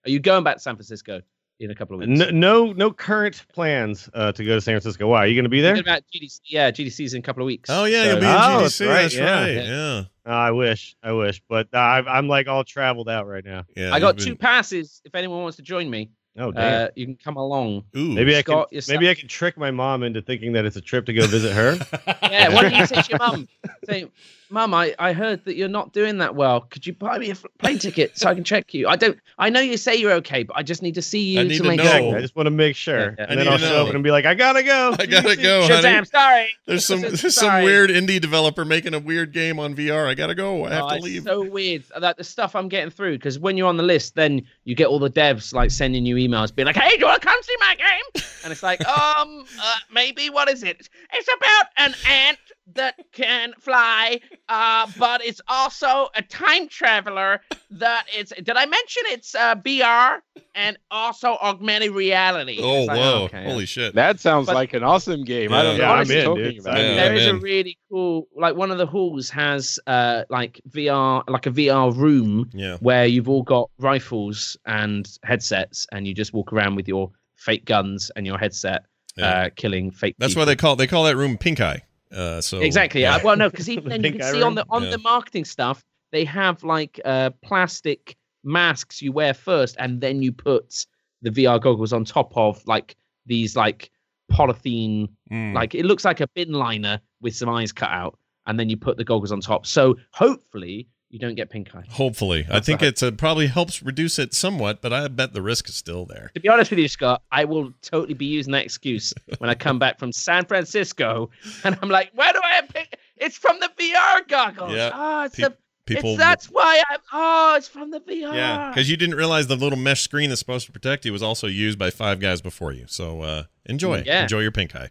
Are 0.04 0.10
you 0.10 0.18
going 0.18 0.42
back 0.42 0.56
to 0.56 0.60
San 0.60 0.74
Francisco 0.74 1.20
in 1.62 1.70
a 1.70 1.74
couple 1.74 1.94
of 2.00 2.06
weeks? 2.08 2.18
No, 2.18 2.30
no, 2.30 2.72
no 2.72 2.90
current 2.90 3.44
plans 3.52 4.08
uh, 4.14 4.32
to 4.32 4.44
go 4.44 4.54
to 4.56 4.60
San 4.60 4.72
Francisco. 4.74 5.06
Why? 5.08 5.24
Are 5.24 5.26
you 5.26 5.34
going 5.34 5.44
to 5.44 5.48
be 5.48 5.60
there? 5.60 5.72
What 5.74 5.80
about 5.80 6.02
GDC? 6.14 6.40
Yeah, 6.46 6.70
GDC's 6.70 7.14
in 7.14 7.20
a 7.20 7.22
couple 7.22 7.42
of 7.42 7.46
weeks. 7.46 7.70
Oh, 7.70 7.84
yeah, 7.84 8.02
So- 8.04 8.10
you'll 8.10 8.20
be 8.20 8.26
in 8.26 8.32
Oh, 8.32 8.36
GDC. 8.36 8.60
that's 8.60 8.78
That's 8.78 9.16
right, 9.18 9.30
right. 9.32 9.50
yeah. 9.54 9.62
Yeah. 9.64 10.02
Uh, 10.24 10.30
I 10.30 10.50
wish, 10.52 10.94
I 11.02 11.12
wish, 11.12 11.42
but 11.48 11.68
uh, 11.74 11.78
I've, 11.78 12.06
I'm 12.06 12.28
like 12.28 12.46
all 12.46 12.62
traveled 12.64 13.08
out 13.08 13.26
right 13.26 13.44
now. 13.44 13.64
Yeah. 13.76 13.92
I 13.92 13.98
got 14.00 14.18
you've 14.18 14.26
two 14.26 14.36
passes. 14.36 15.00
If 15.04 15.14
anyone 15.16 15.42
wants 15.42 15.56
to 15.56 15.62
join 15.62 15.90
me, 15.90 16.10
Oh 16.38 16.50
damn. 16.52 16.84
uh, 16.84 16.88
you 16.94 17.04
can 17.06 17.16
come 17.16 17.36
along. 17.36 17.84
Ooh. 17.96 18.12
maybe 18.14 18.34
I 18.36 18.40
Scott, 18.40 18.68
can, 18.68 18.76
yourself- 18.76 19.00
maybe 19.00 19.10
I 19.10 19.14
can 19.14 19.28
trick 19.28 19.58
my 19.58 19.70
mom 19.72 20.02
into 20.04 20.22
thinking 20.22 20.52
that 20.52 20.64
it's 20.64 20.76
a 20.76 20.80
trip 20.80 21.06
to 21.06 21.12
go 21.12 21.26
visit 21.26 21.52
her. 21.52 21.76
Yeah, 22.22 22.48
why 22.54 22.62
don't 22.62 22.74
you 22.74 22.86
say 22.86 23.02
to 23.02 23.08
your 23.10 23.18
mum, 23.18 23.48
say, 23.88 24.06
Mum, 24.52 24.74
I, 24.74 24.94
I 24.98 25.14
heard 25.14 25.44
that 25.46 25.56
you're 25.56 25.66
not 25.66 25.94
doing 25.94 26.18
that 26.18 26.34
well. 26.34 26.60
Could 26.60 26.86
you 26.86 26.92
buy 26.92 27.16
me 27.18 27.30
a 27.30 27.34
plane 27.58 27.78
ticket 27.78 28.18
so 28.18 28.28
I 28.28 28.34
can 28.34 28.44
check 28.44 28.74
you? 28.74 28.86
I 28.86 28.96
don't. 28.96 29.18
I 29.38 29.48
know 29.48 29.60
you 29.60 29.78
say 29.78 29.96
you're 29.96 30.12
okay, 30.12 30.42
but 30.42 30.54
I 30.56 30.62
just 30.62 30.82
need 30.82 30.94
to 30.96 31.02
see 31.02 31.20
you 31.34 31.40
I 31.40 31.44
need 31.44 31.56
to 31.56 31.62
to 31.62 31.68
make 31.70 31.78
know. 31.78 31.84
sure. 31.84 32.16
I 32.16 32.20
just 32.20 32.36
want 32.36 32.46
to 32.48 32.50
make 32.50 32.76
sure, 32.76 32.98
Yeah, 32.98 33.14
yeah. 33.18 33.26
and 33.30 33.40
I 33.40 33.44
then 33.44 33.52
I'll 33.52 33.58
to 33.58 33.64
show 33.64 33.86
up 33.86 33.94
and 33.94 34.04
be 34.04 34.10
like, 34.10 34.26
"I 34.26 34.34
gotta 34.34 34.62
go." 34.62 34.94
I 34.98 35.06
gotta 35.06 35.36
go, 35.36 35.62
honey. 35.62 35.74
Shazam! 35.74 36.06
Sorry. 36.06 36.48
There's 36.66 36.84
some 36.84 37.00
Sorry. 37.00 37.10
there's 37.16 37.34
some 37.34 37.62
weird 37.62 37.88
indie 37.88 38.20
developer 38.20 38.66
making 38.66 38.92
a 38.92 38.98
weird 38.98 39.32
game 39.32 39.58
on 39.58 39.74
VR. 39.74 40.06
I 40.06 40.12
gotta 40.14 40.34
go. 40.34 40.66
I 40.66 40.70
have 40.74 40.84
Oh, 40.84 40.88
to 40.90 40.94
it's 40.96 41.04
leave. 41.04 41.22
So 41.22 41.48
weird 41.48 41.84
that 41.98 42.18
the 42.18 42.24
stuff 42.24 42.54
I'm 42.54 42.68
getting 42.68 42.90
through 42.90 43.12
because 43.16 43.38
when 43.38 43.56
you're 43.56 43.68
on 43.68 43.78
the 43.78 43.82
list, 43.82 44.16
then 44.16 44.42
you 44.64 44.74
get 44.74 44.88
all 44.88 44.98
the 44.98 45.08
devs 45.10 45.54
like 45.54 45.70
sending 45.70 46.04
you 46.04 46.16
emails, 46.16 46.54
being 46.54 46.66
like, 46.66 46.76
"Hey, 46.76 46.90
do 46.90 46.98
you 47.00 47.06
want 47.06 47.22
to 47.22 47.26
come 47.26 47.42
see 47.42 47.56
my 47.58 47.74
game?" 47.76 48.22
And 48.44 48.52
it's 48.52 48.62
like, 48.62 48.86
um, 48.86 49.44
uh, 49.62 49.74
maybe 49.90 50.28
what 50.28 50.50
is 50.50 50.62
it? 50.62 50.88
It's 51.14 51.28
about 51.38 51.66
an 51.78 51.94
ant 52.06 52.38
that 52.74 52.94
can 53.12 53.52
fly, 53.58 54.20
uh, 54.48 54.86
but 54.98 55.24
it's 55.24 55.40
also 55.48 56.08
a 56.14 56.22
time 56.22 56.68
traveler 56.68 57.40
that 57.70 58.06
is. 58.16 58.32
Did 58.36 58.50
I 58.56 58.66
mention 58.66 59.02
it's 59.06 59.34
uh, 59.34 59.56
VR 59.56 60.18
and 60.54 60.78
also 60.90 61.36
augmented 61.42 61.90
reality? 61.90 62.58
oh 62.62 62.78
It's 62.80 62.88
like, 62.88 62.98
whoa! 62.98 63.22
okay, 63.24 63.44
Holy 63.44 63.66
shit! 63.66 63.94
That 63.94 64.20
sounds 64.20 64.46
But- 64.46 64.54
like 64.54 64.74
an 64.74 64.84
awesome 64.84 65.24
game. 65.24 65.52
I 65.52 65.62
don't 65.62 65.76
Yeah, 65.76 65.88
what 65.90 65.98
I'm 65.98 66.10
in, 66.10 66.24
talking 66.24 66.44
dude. 66.44 66.58
about. 66.60 66.78
Yeah, 66.78 66.94
there 66.94 67.14
is 67.14 67.26
I'm 67.26 67.34
a 67.34 67.38
in. 67.38 67.42
really 67.42 67.78
cool 67.90 68.28
like 68.36 68.54
one 68.54 68.70
of 68.70 68.78
the 68.78 68.86
halls 68.86 69.28
has 69.30 69.78
uh 69.86 70.22
like 70.30 70.60
VR 70.70 71.24
like 71.28 71.46
a 71.46 71.50
VR 71.50 71.94
room 71.96 72.48
Yeah. 72.54 72.76
where 72.78 73.06
you've 73.06 73.28
all 73.28 73.42
got 73.42 73.70
rifles 73.78 74.56
and 74.66 75.08
headsets 75.24 75.86
and 75.92 76.06
you 76.06 76.14
just 76.14 76.32
walk 76.32 76.52
around 76.52 76.76
with 76.76 76.86
your 76.88 77.10
fake 77.36 77.64
guns 77.64 78.10
and 78.16 78.26
your 78.26 78.38
headset 78.38 78.84
Yeah. 79.16 79.26
uh 79.26 79.50
killing 79.56 79.90
fake 79.90 80.14
That's 80.18 80.36
why 80.36 80.44
they 80.44 80.56
call 80.56 80.76
they 80.76 80.86
call 80.86 81.04
that 81.04 81.16
room 81.16 81.36
pink 81.36 81.60
eye. 81.60 81.82
Uh, 82.12 82.40
so 82.40 82.60
exactly 82.60 83.00
yeah. 83.00 83.18
well 83.24 83.36
no 83.36 83.48
because 83.48 83.68
even 83.74 83.88
then 83.88 84.02
you 84.04 84.12
can 84.18 84.32
see 84.32 84.42
on 84.42 84.54
the 84.54 84.64
on 84.70 84.82
Yeah. 84.84 84.90
the 84.90 84.98
marketing 84.98 85.44
stuff 85.44 85.82
they 86.10 86.24
have 86.24 86.62
like 86.62 87.00
uh 87.04 87.30
plastic 87.42 88.16
masks 88.44 89.00
you 89.00 89.12
wear 89.12 89.32
first 89.32 89.76
and 89.78 90.00
then 90.00 90.20
you 90.22 90.30
put 90.32 90.84
the 91.22 91.30
VR 91.30 91.60
goggles 91.60 91.92
on 91.92 92.04
top 92.04 92.36
of 92.36 92.60
like 92.66 92.96
these 93.24 93.56
like 93.56 93.90
polythene 94.30 95.08
Mm. 95.30 95.54
like 95.54 95.74
it 95.74 95.84
looks 95.86 96.04
like 96.04 96.20
a 96.20 96.26
bin 96.34 96.52
liner 96.52 97.00
with 97.22 97.34
some 97.34 97.48
eyes 97.48 97.72
cut 97.72 97.90
out, 97.90 98.18
and 98.46 98.58
then 98.60 98.68
you 98.68 98.76
put 98.76 98.96
the 98.98 99.04
goggles 99.04 99.32
on 99.32 99.40
top. 99.40 99.64
So 99.64 99.96
hopefully 100.12 100.88
you 101.12 101.18
don't 101.20 101.34
get 101.36 101.50
pink 101.50 101.72
eye. 101.74 101.84
Hopefully, 101.90 102.46
I 102.50 102.58
think 102.60 102.82
it's 102.82 103.02
uh, 103.02 103.10
probably 103.12 103.46
helps 103.46 103.82
reduce 103.82 104.18
it 104.18 104.34
somewhat, 104.34 104.80
but 104.82 104.92
I 104.92 105.06
bet 105.08 105.32
the 105.34 105.42
risk 105.42 105.68
is 105.68 105.74
still 105.76 106.04
there. 106.06 106.30
To 106.34 106.40
be 106.40 106.48
honest 106.48 106.70
with 106.70 106.80
you, 106.80 106.88
Scott, 106.88 107.22
I 107.30 107.44
will 107.44 107.72
totally 107.82 108.14
be 108.14 108.26
using 108.26 108.52
that 108.54 108.64
excuse 108.64 109.12
when 109.38 109.48
I 109.50 109.54
come 109.54 109.78
back 109.78 109.98
from 109.98 110.10
San 110.10 110.44
Francisco, 110.46 111.30
and 111.64 111.78
I'm 111.82 111.88
like, 111.90 112.10
"Why 112.14 112.32
do 112.32 112.40
I 112.42 112.52
have 112.54 112.68
pink? 112.70 112.96
It's 113.18 113.36
from 113.36 113.60
the 113.60 113.70
VR 113.78 114.26
goggles. 114.26 114.72
Yeah, 114.72 114.90
Oh, 114.92 115.22
it's 115.24 115.36
pe- 115.36 115.42
the 115.44 115.56
People, 115.84 116.10
It's, 116.10 116.18
that's 116.18 116.46
why 116.46 116.80
I'm. 116.90 116.98
Oh, 117.12 117.54
it's 117.56 117.66
from 117.66 117.90
the 117.90 117.98
VR. 118.00 118.32
yeah, 118.34 118.70
because 118.70 118.88
you 118.88 118.96
didn't 118.96 119.16
realize 119.16 119.48
the 119.48 119.56
little 119.56 119.76
mesh 119.78 120.00
screen 120.02 120.28
that's 120.30 120.38
supposed 120.38 120.64
to 120.66 120.72
protect 120.72 121.04
you 121.04 121.12
was 121.12 121.24
also 121.24 121.48
used 121.48 121.76
by 121.76 121.90
five 121.90 122.20
guys 122.20 122.40
before 122.40 122.70
you. 122.72 122.84
So 122.86 123.20
uh, 123.22 123.42
enjoy, 123.66 124.04
Yeah. 124.06 124.22
enjoy 124.22 124.40
your 124.40 124.52
pink 124.52 124.76
eye. 124.76 124.88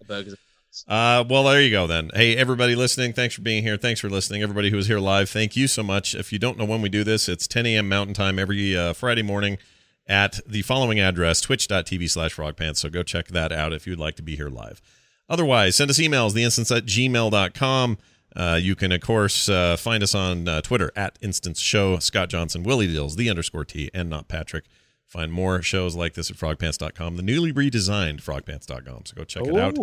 Uh, 0.88 1.24
well, 1.28 1.44
there 1.44 1.62
you 1.62 1.70
go 1.70 1.86
then. 1.88 2.10
Hey, 2.14 2.36
everybody 2.36 2.76
listening, 2.76 3.14
thanks 3.14 3.36
for 3.36 3.42
being 3.42 3.64
here. 3.64 3.78
Thanks 3.78 4.00
for 4.00 4.10
listening. 4.10 4.42
Everybody 4.42 4.70
who 4.70 4.78
is 4.78 4.88
here 4.88 5.00
live, 5.00 5.30
thank 5.30 5.56
you 5.56 5.68
so 5.68 5.84
much. 5.84 6.16
If 6.16 6.32
you 6.32 6.40
don't 6.40 6.58
know 6.58 6.66
when 6.66 6.82
we 6.82 6.90
do 6.90 7.04
this, 7.04 7.28
it's 7.28 7.48
10 7.48 7.66
a.m. 7.66 7.90
Mountain 7.90 8.14
Time 8.14 8.40
every 8.40 8.76
uh, 8.76 8.94
Friday 8.94 9.24
morning 9.24 9.58
at 10.08 10.40
the 10.48 10.62
following 10.62 11.00
address, 11.00 11.42
twitch.tv 11.42 12.10
slash 12.10 12.36
frogpants. 12.36 12.78
So 12.78 12.90
go 12.90 13.04
check 13.04 13.28
that 13.28 13.52
out 13.52 13.74
if 13.74 13.86
you'd 13.86 14.00
like 14.00 14.16
to 14.16 14.24
be 14.24 14.36
here 14.36 14.50
live. 14.50 14.82
Otherwise, 15.30 15.76
send 15.76 15.90
us 15.90 16.00
emails, 16.00 16.34
theinstance 16.34 16.72
at 16.72 16.86
gmail.com. 16.86 17.98
Uh, 18.34 18.60
you 18.62 18.76
can, 18.76 18.92
of 18.92 19.02
course, 19.02 19.50
uh, 19.50 19.76
find 19.78 20.04
us 20.04 20.16
on 20.16 20.48
uh, 20.48 20.62
Twitter 20.62 20.92
at 20.96 21.18
Instance 21.22 21.60
Show, 21.60 22.00
Scott 22.00 22.30
Johnson, 22.30 22.64
Willie 22.64 22.88
Dills, 22.88 23.18
the 23.18 23.30
underscore 23.30 23.66
T, 23.66 23.90
and 23.94 24.10
not 24.10 24.28
Patrick. 24.28 24.66
Find 25.06 25.34
more 25.34 25.62
shows 25.62 25.96
like 25.96 26.14
this 26.14 26.32
at 26.32 26.38
frogpants.com, 26.38 27.18
the 27.18 27.24
newly 27.24 27.52
redesigned 27.52 28.22
frogpants.com. 28.22 29.06
So 29.06 29.16
go 29.16 29.26
check 29.26 29.46
it 29.46 29.56
out. 29.58 29.78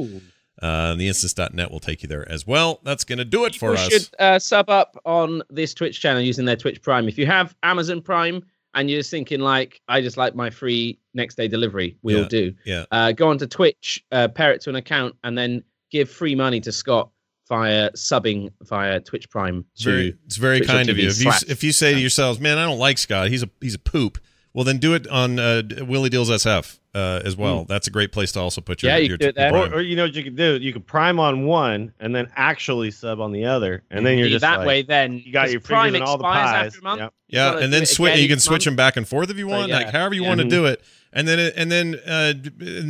Uh, 0.60 0.94
the 0.94 1.06
instance.net 1.08 1.70
will 1.70 1.80
take 1.80 2.02
you 2.02 2.08
there 2.08 2.28
as 2.30 2.46
well. 2.46 2.80
That's 2.82 3.04
going 3.04 3.18
to 3.18 3.24
do 3.24 3.44
it 3.44 3.54
for 3.54 3.72
People 3.72 3.84
us. 3.84 3.92
should 3.92 4.08
uh, 4.18 4.38
sub 4.38 4.68
up 4.70 4.96
on 5.04 5.42
this 5.50 5.74
Twitch 5.74 6.00
channel 6.00 6.20
using 6.22 6.44
their 6.44 6.56
Twitch 6.56 6.82
Prime. 6.82 7.08
If 7.08 7.16
you 7.18 7.26
have 7.26 7.54
Amazon 7.62 8.02
Prime 8.02 8.42
and 8.74 8.90
you're 8.90 9.00
just 9.00 9.10
thinking 9.10 9.40
like, 9.40 9.80
I 9.88 10.00
just 10.00 10.16
like 10.16 10.34
my 10.34 10.50
free 10.50 10.98
next 11.14 11.36
day 11.36 11.48
delivery, 11.48 11.96
we 12.02 12.14
all 12.14 12.22
Yeah. 12.22 12.28
do. 12.28 12.54
Yeah. 12.64 12.84
Uh, 12.90 13.12
go 13.12 13.28
onto 13.30 13.46
Twitch, 13.46 14.04
uh, 14.12 14.28
pair 14.28 14.52
it 14.52 14.60
to 14.62 14.70
an 14.70 14.76
account, 14.76 15.14
and 15.24 15.36
then 15.38 15.62
give 15.90 16.10
free 16.10 16.34
money 16.34 16.60
to 16.60 16.72
Scott 16.72 17.10
via 17.48 17.90
subbing 17.92 18.50
via 18.64 19.00
Twitch 19.00 19.30
Prime 19.30 19.64
very, 19.80 20.14
it's 20.26 20.36
very 20.36 20.58
Twitch 20.58 20.68
kind 20.68 20.88
of 20.90 20.98
you. 20.98 21.08
If 21.08 21.24
you 21.24 21.32
if 21.48 21.64
you 21.64 21.72
say 21.72 21.94
to 21.94 22.00
yourselves, 22.00 22.38
"Man, 22.40 22.58
I 22.58 22.66
don't 22.66 22.78
like 22.78 22.98
Scott. 22.98 23.28
He's 23.28 23.42
a 23.42 23.48
he's 23.60 23.74
a 23.74 23.78
poop." 23.78 24.18
Well, 24.52 24.64
then 24.64 24.76
do 24.78 24.92
it 24.94 25.06
on 25.06 25.38
uh, 25.38 25.62
Willie 25.86 26.10
Dills 26.10 26.28
SF 26.30 26.77
uh, 26.94 27.20
as 27.24 27.36
well. 27.36 27.64
That's 27.64 27.86
a 27.86 27.90
great 27.90 28.12
place 28.12 28.32
to 28.32 28.40
also 28.40 28.60
put 28.60 28.82
your. 28.82 28.92
Yeah, 28.92 28.98
you 28.98 29.08
your, 29.10 29.18
can 29.18 29.26
do 29.26 29.28
it 29.30 29.36
your 29.36 29.46
Or, 29.48 29.68
Prime. 29.68 29.74
or 29.74 29.80
you 29.80 29.96
know 29.96 30.04
what 30.04 30.14
you 30.14 30.24
could 30.24 30.36
do? 30.36 30.56
You 30.60 30.72
could 30.72 30.86
prime 30.86 31.20
on 31.20 31.44
one 31.46 31.92
and 32.00 32.14
then 32.14 32.30
actually 32.36 32.90
sub 32.90 33.20
on 33.20 33.32
the 33.32 33.44
other, 33.44 33.82
and 33.90 34.04
then 34.06 34.18
you're 34.18 34.28
just 34.28 34.40
that 34.42 34.58
like, 34.60 34.66
way. 34.66 34.82
Then 34.82 35.18
You 35.24 35.32
got 35.32 35.50
your 35.50 35.60
Prime 35.60 35.92
fingers 35.92 36.08
all 36.08 36.18
the 36.18 36.24
expires 36.24 36.50
pies. 36.50 36.66
after 36.68 36.78
a 36.80 36.82
month. 36.82 37.00
Yep. 37.00 37.14
Yeah, 37.28 37.58
and 37.58 37.72
then 37.72 37.84
switch. 37.86 38.18
You 38.18 38.28
can 38.28 38.38
switch 38.40 38.60
month. 38.60 38.64
them 38.64 38.76
back 38.76 38.96
and 38.96 39.06
forth 39.06 39.28
if 39.30 39.36
you 39.38 39.46
want, 39.46 39.68
yeah. 39.68 39.76
like 39.78 39.90
however 39.90 40.14
you 40.14 40.22
Yeah. 40.22 40.28
want 40.28 40.40
to 40.40 40.46
Mhm. 40.46 40.50
do 40.50 40.66
it. 40.66 40.82
And 41.12 41.26
then 41.28 41.52
and 41.56 41.70
then 41.72 41.94
uh, 42.06 42.32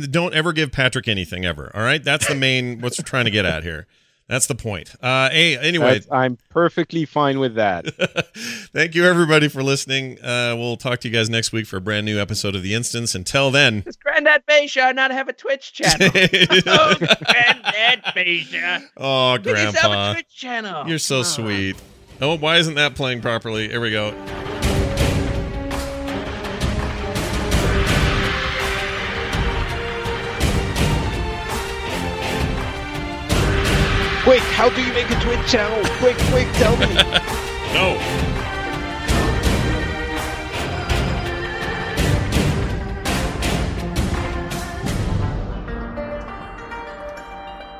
don't 0.09 0.33
ever 0.33 0.53
give 0.53 0.71
Patrick 0.71 1.07
anything 1.07 1.45
ever. 1.45 1.71
All 1.73 1.81
right, 1.83 2.03
that's 2.03 2.27
the 2.27 2.35
main. 2.35 2.79
what's 2.81 2.99
we're 2.99 3.03
trying 3.03 3.25
to 3.25 3.31
get 3.31 3.45
at 3.45 3.63
here. 3.63 3.87
That's 4.29 4.45
the 4.45 4.53
point. 4.55 4.93
Uh, 5.01 5.29
hey, 5.31 5.57
anyway, 5.57 5.93
That's- 5.99 6.07
I'm 6.11 6.37
perfectly 6.49 7.03
fine 7.05 7.39
with 7.39 7.55
that. 7.55 7.87
Thank 8.73 8.93
you 8.93 9.03
everybody 9.05 9.47
for 9.47 9.63
listening. 9.63 10.21
Uh, 10.23 10.53
we'll 10.55 10.77
talk 10.77 10.99
to 10.99 11.07
you 11.09 11.13
guys 11.13 11.31
next 11.31 11.51
week 11.51 11.65
for 11.65 11.77
a 11.77 11.81
brand 11.81 12.05
new 12.05 12.19
episode 12.19 12.55
of 12.55 12.61
The 12.61 12.75
Instance. 12.75 13.15
Until 13.15 13.49
then, 13.49 13.81
Does 13.81 13.97
Granddad 13.97 14.43
Beja 14.47 14.93
not 14.93 15.09
have 15.09 15.29
a 15.29 15.33
Twitch 15.33 15.73
channel? 15.73 16.09
oh, 16.13 16.95
Granddad 16.95 18.03
Beja. 18.15 18.83
oh, 18.97 19.37
Did 19.39 19.57
he 19.57 19.63
have 19.63 19.69
a 19.75 19.77
Grandpa, 19.79 20.13
Twitch 20.13 20.35
channel? 20.35 20.87
you're 20.87 20.99
so 20.99 21.21
Ah. 21.21 21.23
sweet. 21.23 21.75
Oh, 22.21 22.37
why 22.37 22.57
isn't 22.57 22.75
that 22.75 22.93
playing 22.95 23.21
properly? 23.21 23.67
Here 23.69 23.81
we 23.81 23.89
go. 23.91 24.11
Quick, 34.29 34.43
how 34.43 34.69
do 34.69 34.83
you 34.83 34.93
make 34.93 35.09
a 35.09 35.19
Twitch 35.21 35.43
channel? 35.47 35.83
Quick, 35.97 36.15
quick, 36.29 36.47
tell 36.53 36.77
me. 36.77 36.85
No. 37.73 37.97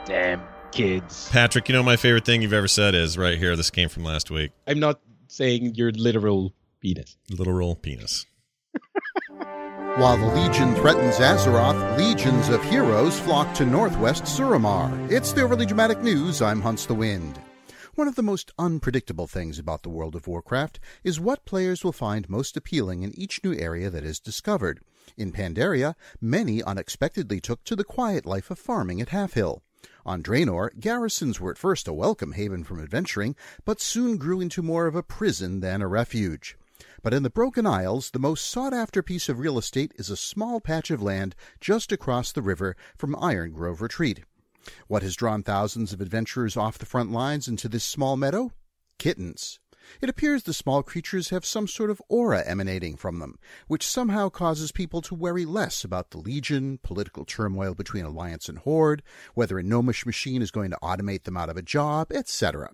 Damn 0.07 0.41
kids. 0.71 1.29
Patrick, 1.29 1.69
you 1.69 1.73
know 1.73 1.83
my 1.83 1.95
favorite 1.95 2.25
thing 2.25 2.41
you've 2.41 2.51
ever 2.51 2.67
said 2.67 2.95
is 2.95 3.15
right 3.15 3.37
here. 3.37 3.55
This 3.55 3.69
came 3.69 3.87
from 3.87 4.03
last 4.03 4.31
week. 4.31 4.49
I'm 4.65 4.79
not 4.79 4.99
saying 5.27 5.75
your 5.75 5.91
literal 5.91 6.55
penis. 6.81 7.15
Literal 7.29 7.75
penis. 7.75 8.25
While 9.97 10.17
the 10.17 10.33
Legion 10.33 10.75
threatens 10.75 11.15
Azeroth, 11.15 11.97
legions 11.97 12.47
of 12.49 12.63
heroes 12.63 13.19
flock 13.19 13.53
to 13.55 13.65
northwest 13.65 14.23
Suramar. 14.23 15.11
It's 15.11 15.33
the 15.33 15.41
overly 15.41 15.65
dramatic 15.65 16.01
news. 16.01 16.41
I'm 16.41 16.61
Hunts 16.61 16.85
the 16.85 16.93
Wind. 16.93 17.37
One 17.95 18.07
of 18.07 18.15
the 18.15 18.23
most 18.23 18.51
unpredictable 18.57 19.27
things 19.27 19.59
about 19.59 19.83
the 19.83 19.89
world 19.89 20.15
of 20.15 20.27
Warcraft 20.27 20.79
is 21.03 21.19
what 21.19 21.43
players 21.43 21.83
will 21.83 21.91
find 21.91 22.29
most 22.29 22.55
appealing 22.55 23.03
in 23.03 23.17
each 23.19 23.43
new 23.43 23.53
area 23.53 23.89
that 23.89 24.05
is 24.05 24.21
discovered. 24.21 24.79
In 25.17 25.33
Pandaria, 25.33 25.95
many 26.21 26.63
unexpectedly 26.63 27.41
took 27.41 27.63
to 27.65 27.75
the 27.75 27.83
quiet 27.83 28.25
life 28.25 28.49
of 28.51 28.59
farming 28.59 29.01
at 29.01 29.09
Halfhill. 29.09 29.61
On 30.05 30.21
Draenor, 30.21 30.79
garrisons 30.79 31.39
were 31.39 31.51
at 31.51 31.57
first 31.57 31.87
a 31.87 31.93
welcome 31.93 32.33
haven 32.33 32.63
from 32.63 32.79
adventuring, 32.81 33.35
but 33.65 33.81
soon 33.81 34.17
grew 34.17 34.39
into 34.39 34.61
more 34.61 34.87
of 34.87 34.95
a 34.95 35.03
prison 35.03 35.61
than 35.61 35.81
a 35.81 35.87
refuge. 35.87 36.57
But 37.01 37.13
in 37.13 37.23
the 37.23 37.29
Broken 37.29 37.65
Isles, 37.65 38.11
the 38.11 38.19
most 38.19 38.45
sought 38.45 38.73
after 38.73 39.01
piece 39.01 39.29
of 39.29 39.39
real 39.39 39.57
estate 39.57 39.93
is 39.95 40.09
a 40.09 40.17
small 40.17 40.59
patch 40.59 40.91
of 40.91 41.01
land 41.01 41.33
just 41.61 41.91
across 41.93 42.31
the 42.31 42.41
river 42.41 42.75
from 42.97 43.15
Iron 43.15 43.51
Grove 43.51 43.81
Retreat. 43.81 44.25
What 44.87 45.03
has 45.03 45.15
drawn 45.15 45.41
thousands 45.41 45.93
of 45.93 46.01
adventurers 46.01 46.57
off 46.57 46.77
the 46.77 46.85
front 46.85 47.11
lines 47.11 47.47
into 47.47 47.69
this 47.69 47.85
small 47.85 48.17
meadow? 48.17 48.51
Kittens. 48.97 49.59
It 50.01 50.09
appears 50.09 50.43
the 50.43 50.53
small 50.53 50.83
creatures 50.83 51.29
have 51.29 51.45
some 51.45 51.67
sort 51.67 51.89
of 51.89 52.01
aura 52.09 52.43
emanating 52.45 52.97
from 52.97 53.19
them, 53.19 53.39
which 53.67 53.87
somehow 53.87 54.27
causes 54.27 54.73
people 54.73 55.01
to 55.03 55.15
worry 55.15 55.45
less 55.45 55.85
about 55.85 56.11
the 56.11 56.17
Legion, 56.17 56.79
political 56.83 57.23
turmoil 57.23 57.73
between 57.73 58.05
Alliance 58.05 58.49
and 58.49 58.59
Horde, 58.59 59.03
whether 59.35 59.57
a 59.57 59.63
gnomish 59.63 60.05
machine 60.05 60.41
is 60.41 60.51
going 60.51 60.69
to 60.71 60.79
automate 60.83 61.23
them 61.23 61.37
out 61.37 61.49
of 61.49 61.55
a 61.55 61.61
job, 61.61 62.11
etc. 62.11 62.71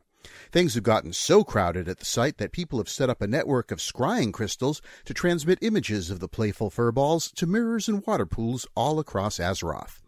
Things 0.51 0.73
have 0.75 0.83
gotten 0.83 1.13
so 1.13 1.43
crowded 1.43 1.87
at 1.87 1.99
the 1.99 2.05
site 2.05 2.37
that 2.37 2.51
people 2.51 2.79
have 2.79 2.89
set 2.89 3.09
up 3.09 3.21
a 3.21 3.27
network 3.27 3.71
of 3.71 3.79
scrying 3.79 4.31
crystals 4.31 4.81
to 5.05 5.13
transmit 5.13 5.59
images 5.61 6.09
of 6.09 6.19
the 6.19 6.27
playful 6.27 6.69
furballs 6.69 7.33
to 7.33 7.47
mirrors 7.47 7.87
and 7.87 8.05
water 8.05 8.25
pools 8.25 8.67
all 8.75 8.99
across 8.99 9.37
Azeroth. 9.37 10.01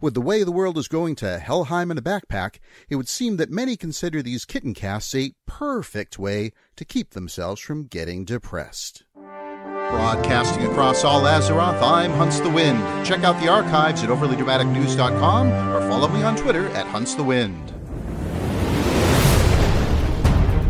With 0.00 0.14
the 0.14 0.20
way 0.20 0.42
the 0.42 0.52
world 0.52 0.78
is 0.78 0.88
going 0.88 1.14
to 1.16 1.38
Helheim 1.38 1.90
in 1.90 1.98
a 1.98 2.02
backpack, 2.02 2.58
it 2.88 2.96
would 2.96 3.08
seem 3.08 3.36
that 3.36 3.50
many 3.50 3.76
consider 3.76 4.22
these 4.22 4.44
kitten 4.44 4.74
casts 4.74 5.14
a 5.14 5.32
perfect 5.46 6.18
way 6.18 6.52
to 6.76 6.84
keep 6.84 7.10
themselves 7.10 7.60
from 7.60 7.84
getting 7.84 8.24
depressed. 8.24 9.04
Broadcasting 9.14 10.66
across 10.66 11.04
all 11.04 11.22
Azeroth, 11.22 11.82
I'm 11.82 12.12
Hunts 12.12 12.40
the 12.40 12.50
Wind. 12.50 12.78
Check 13.04 13.24
out 13.24 13.40
the 13.40 13.48
archives 13.48 14.02
at 14.02 14.08
overlydramaticnews.com 14.08 15.52
or 15.70 15.80
follow 15.88 16.08
me 16.08 16.22
on 16.22 16.36
Twitter 16.36 16.68
at 16.68 16.86
Hunts 16.86 17.14
the 17.14 17.24
Wind. 17.24 17.79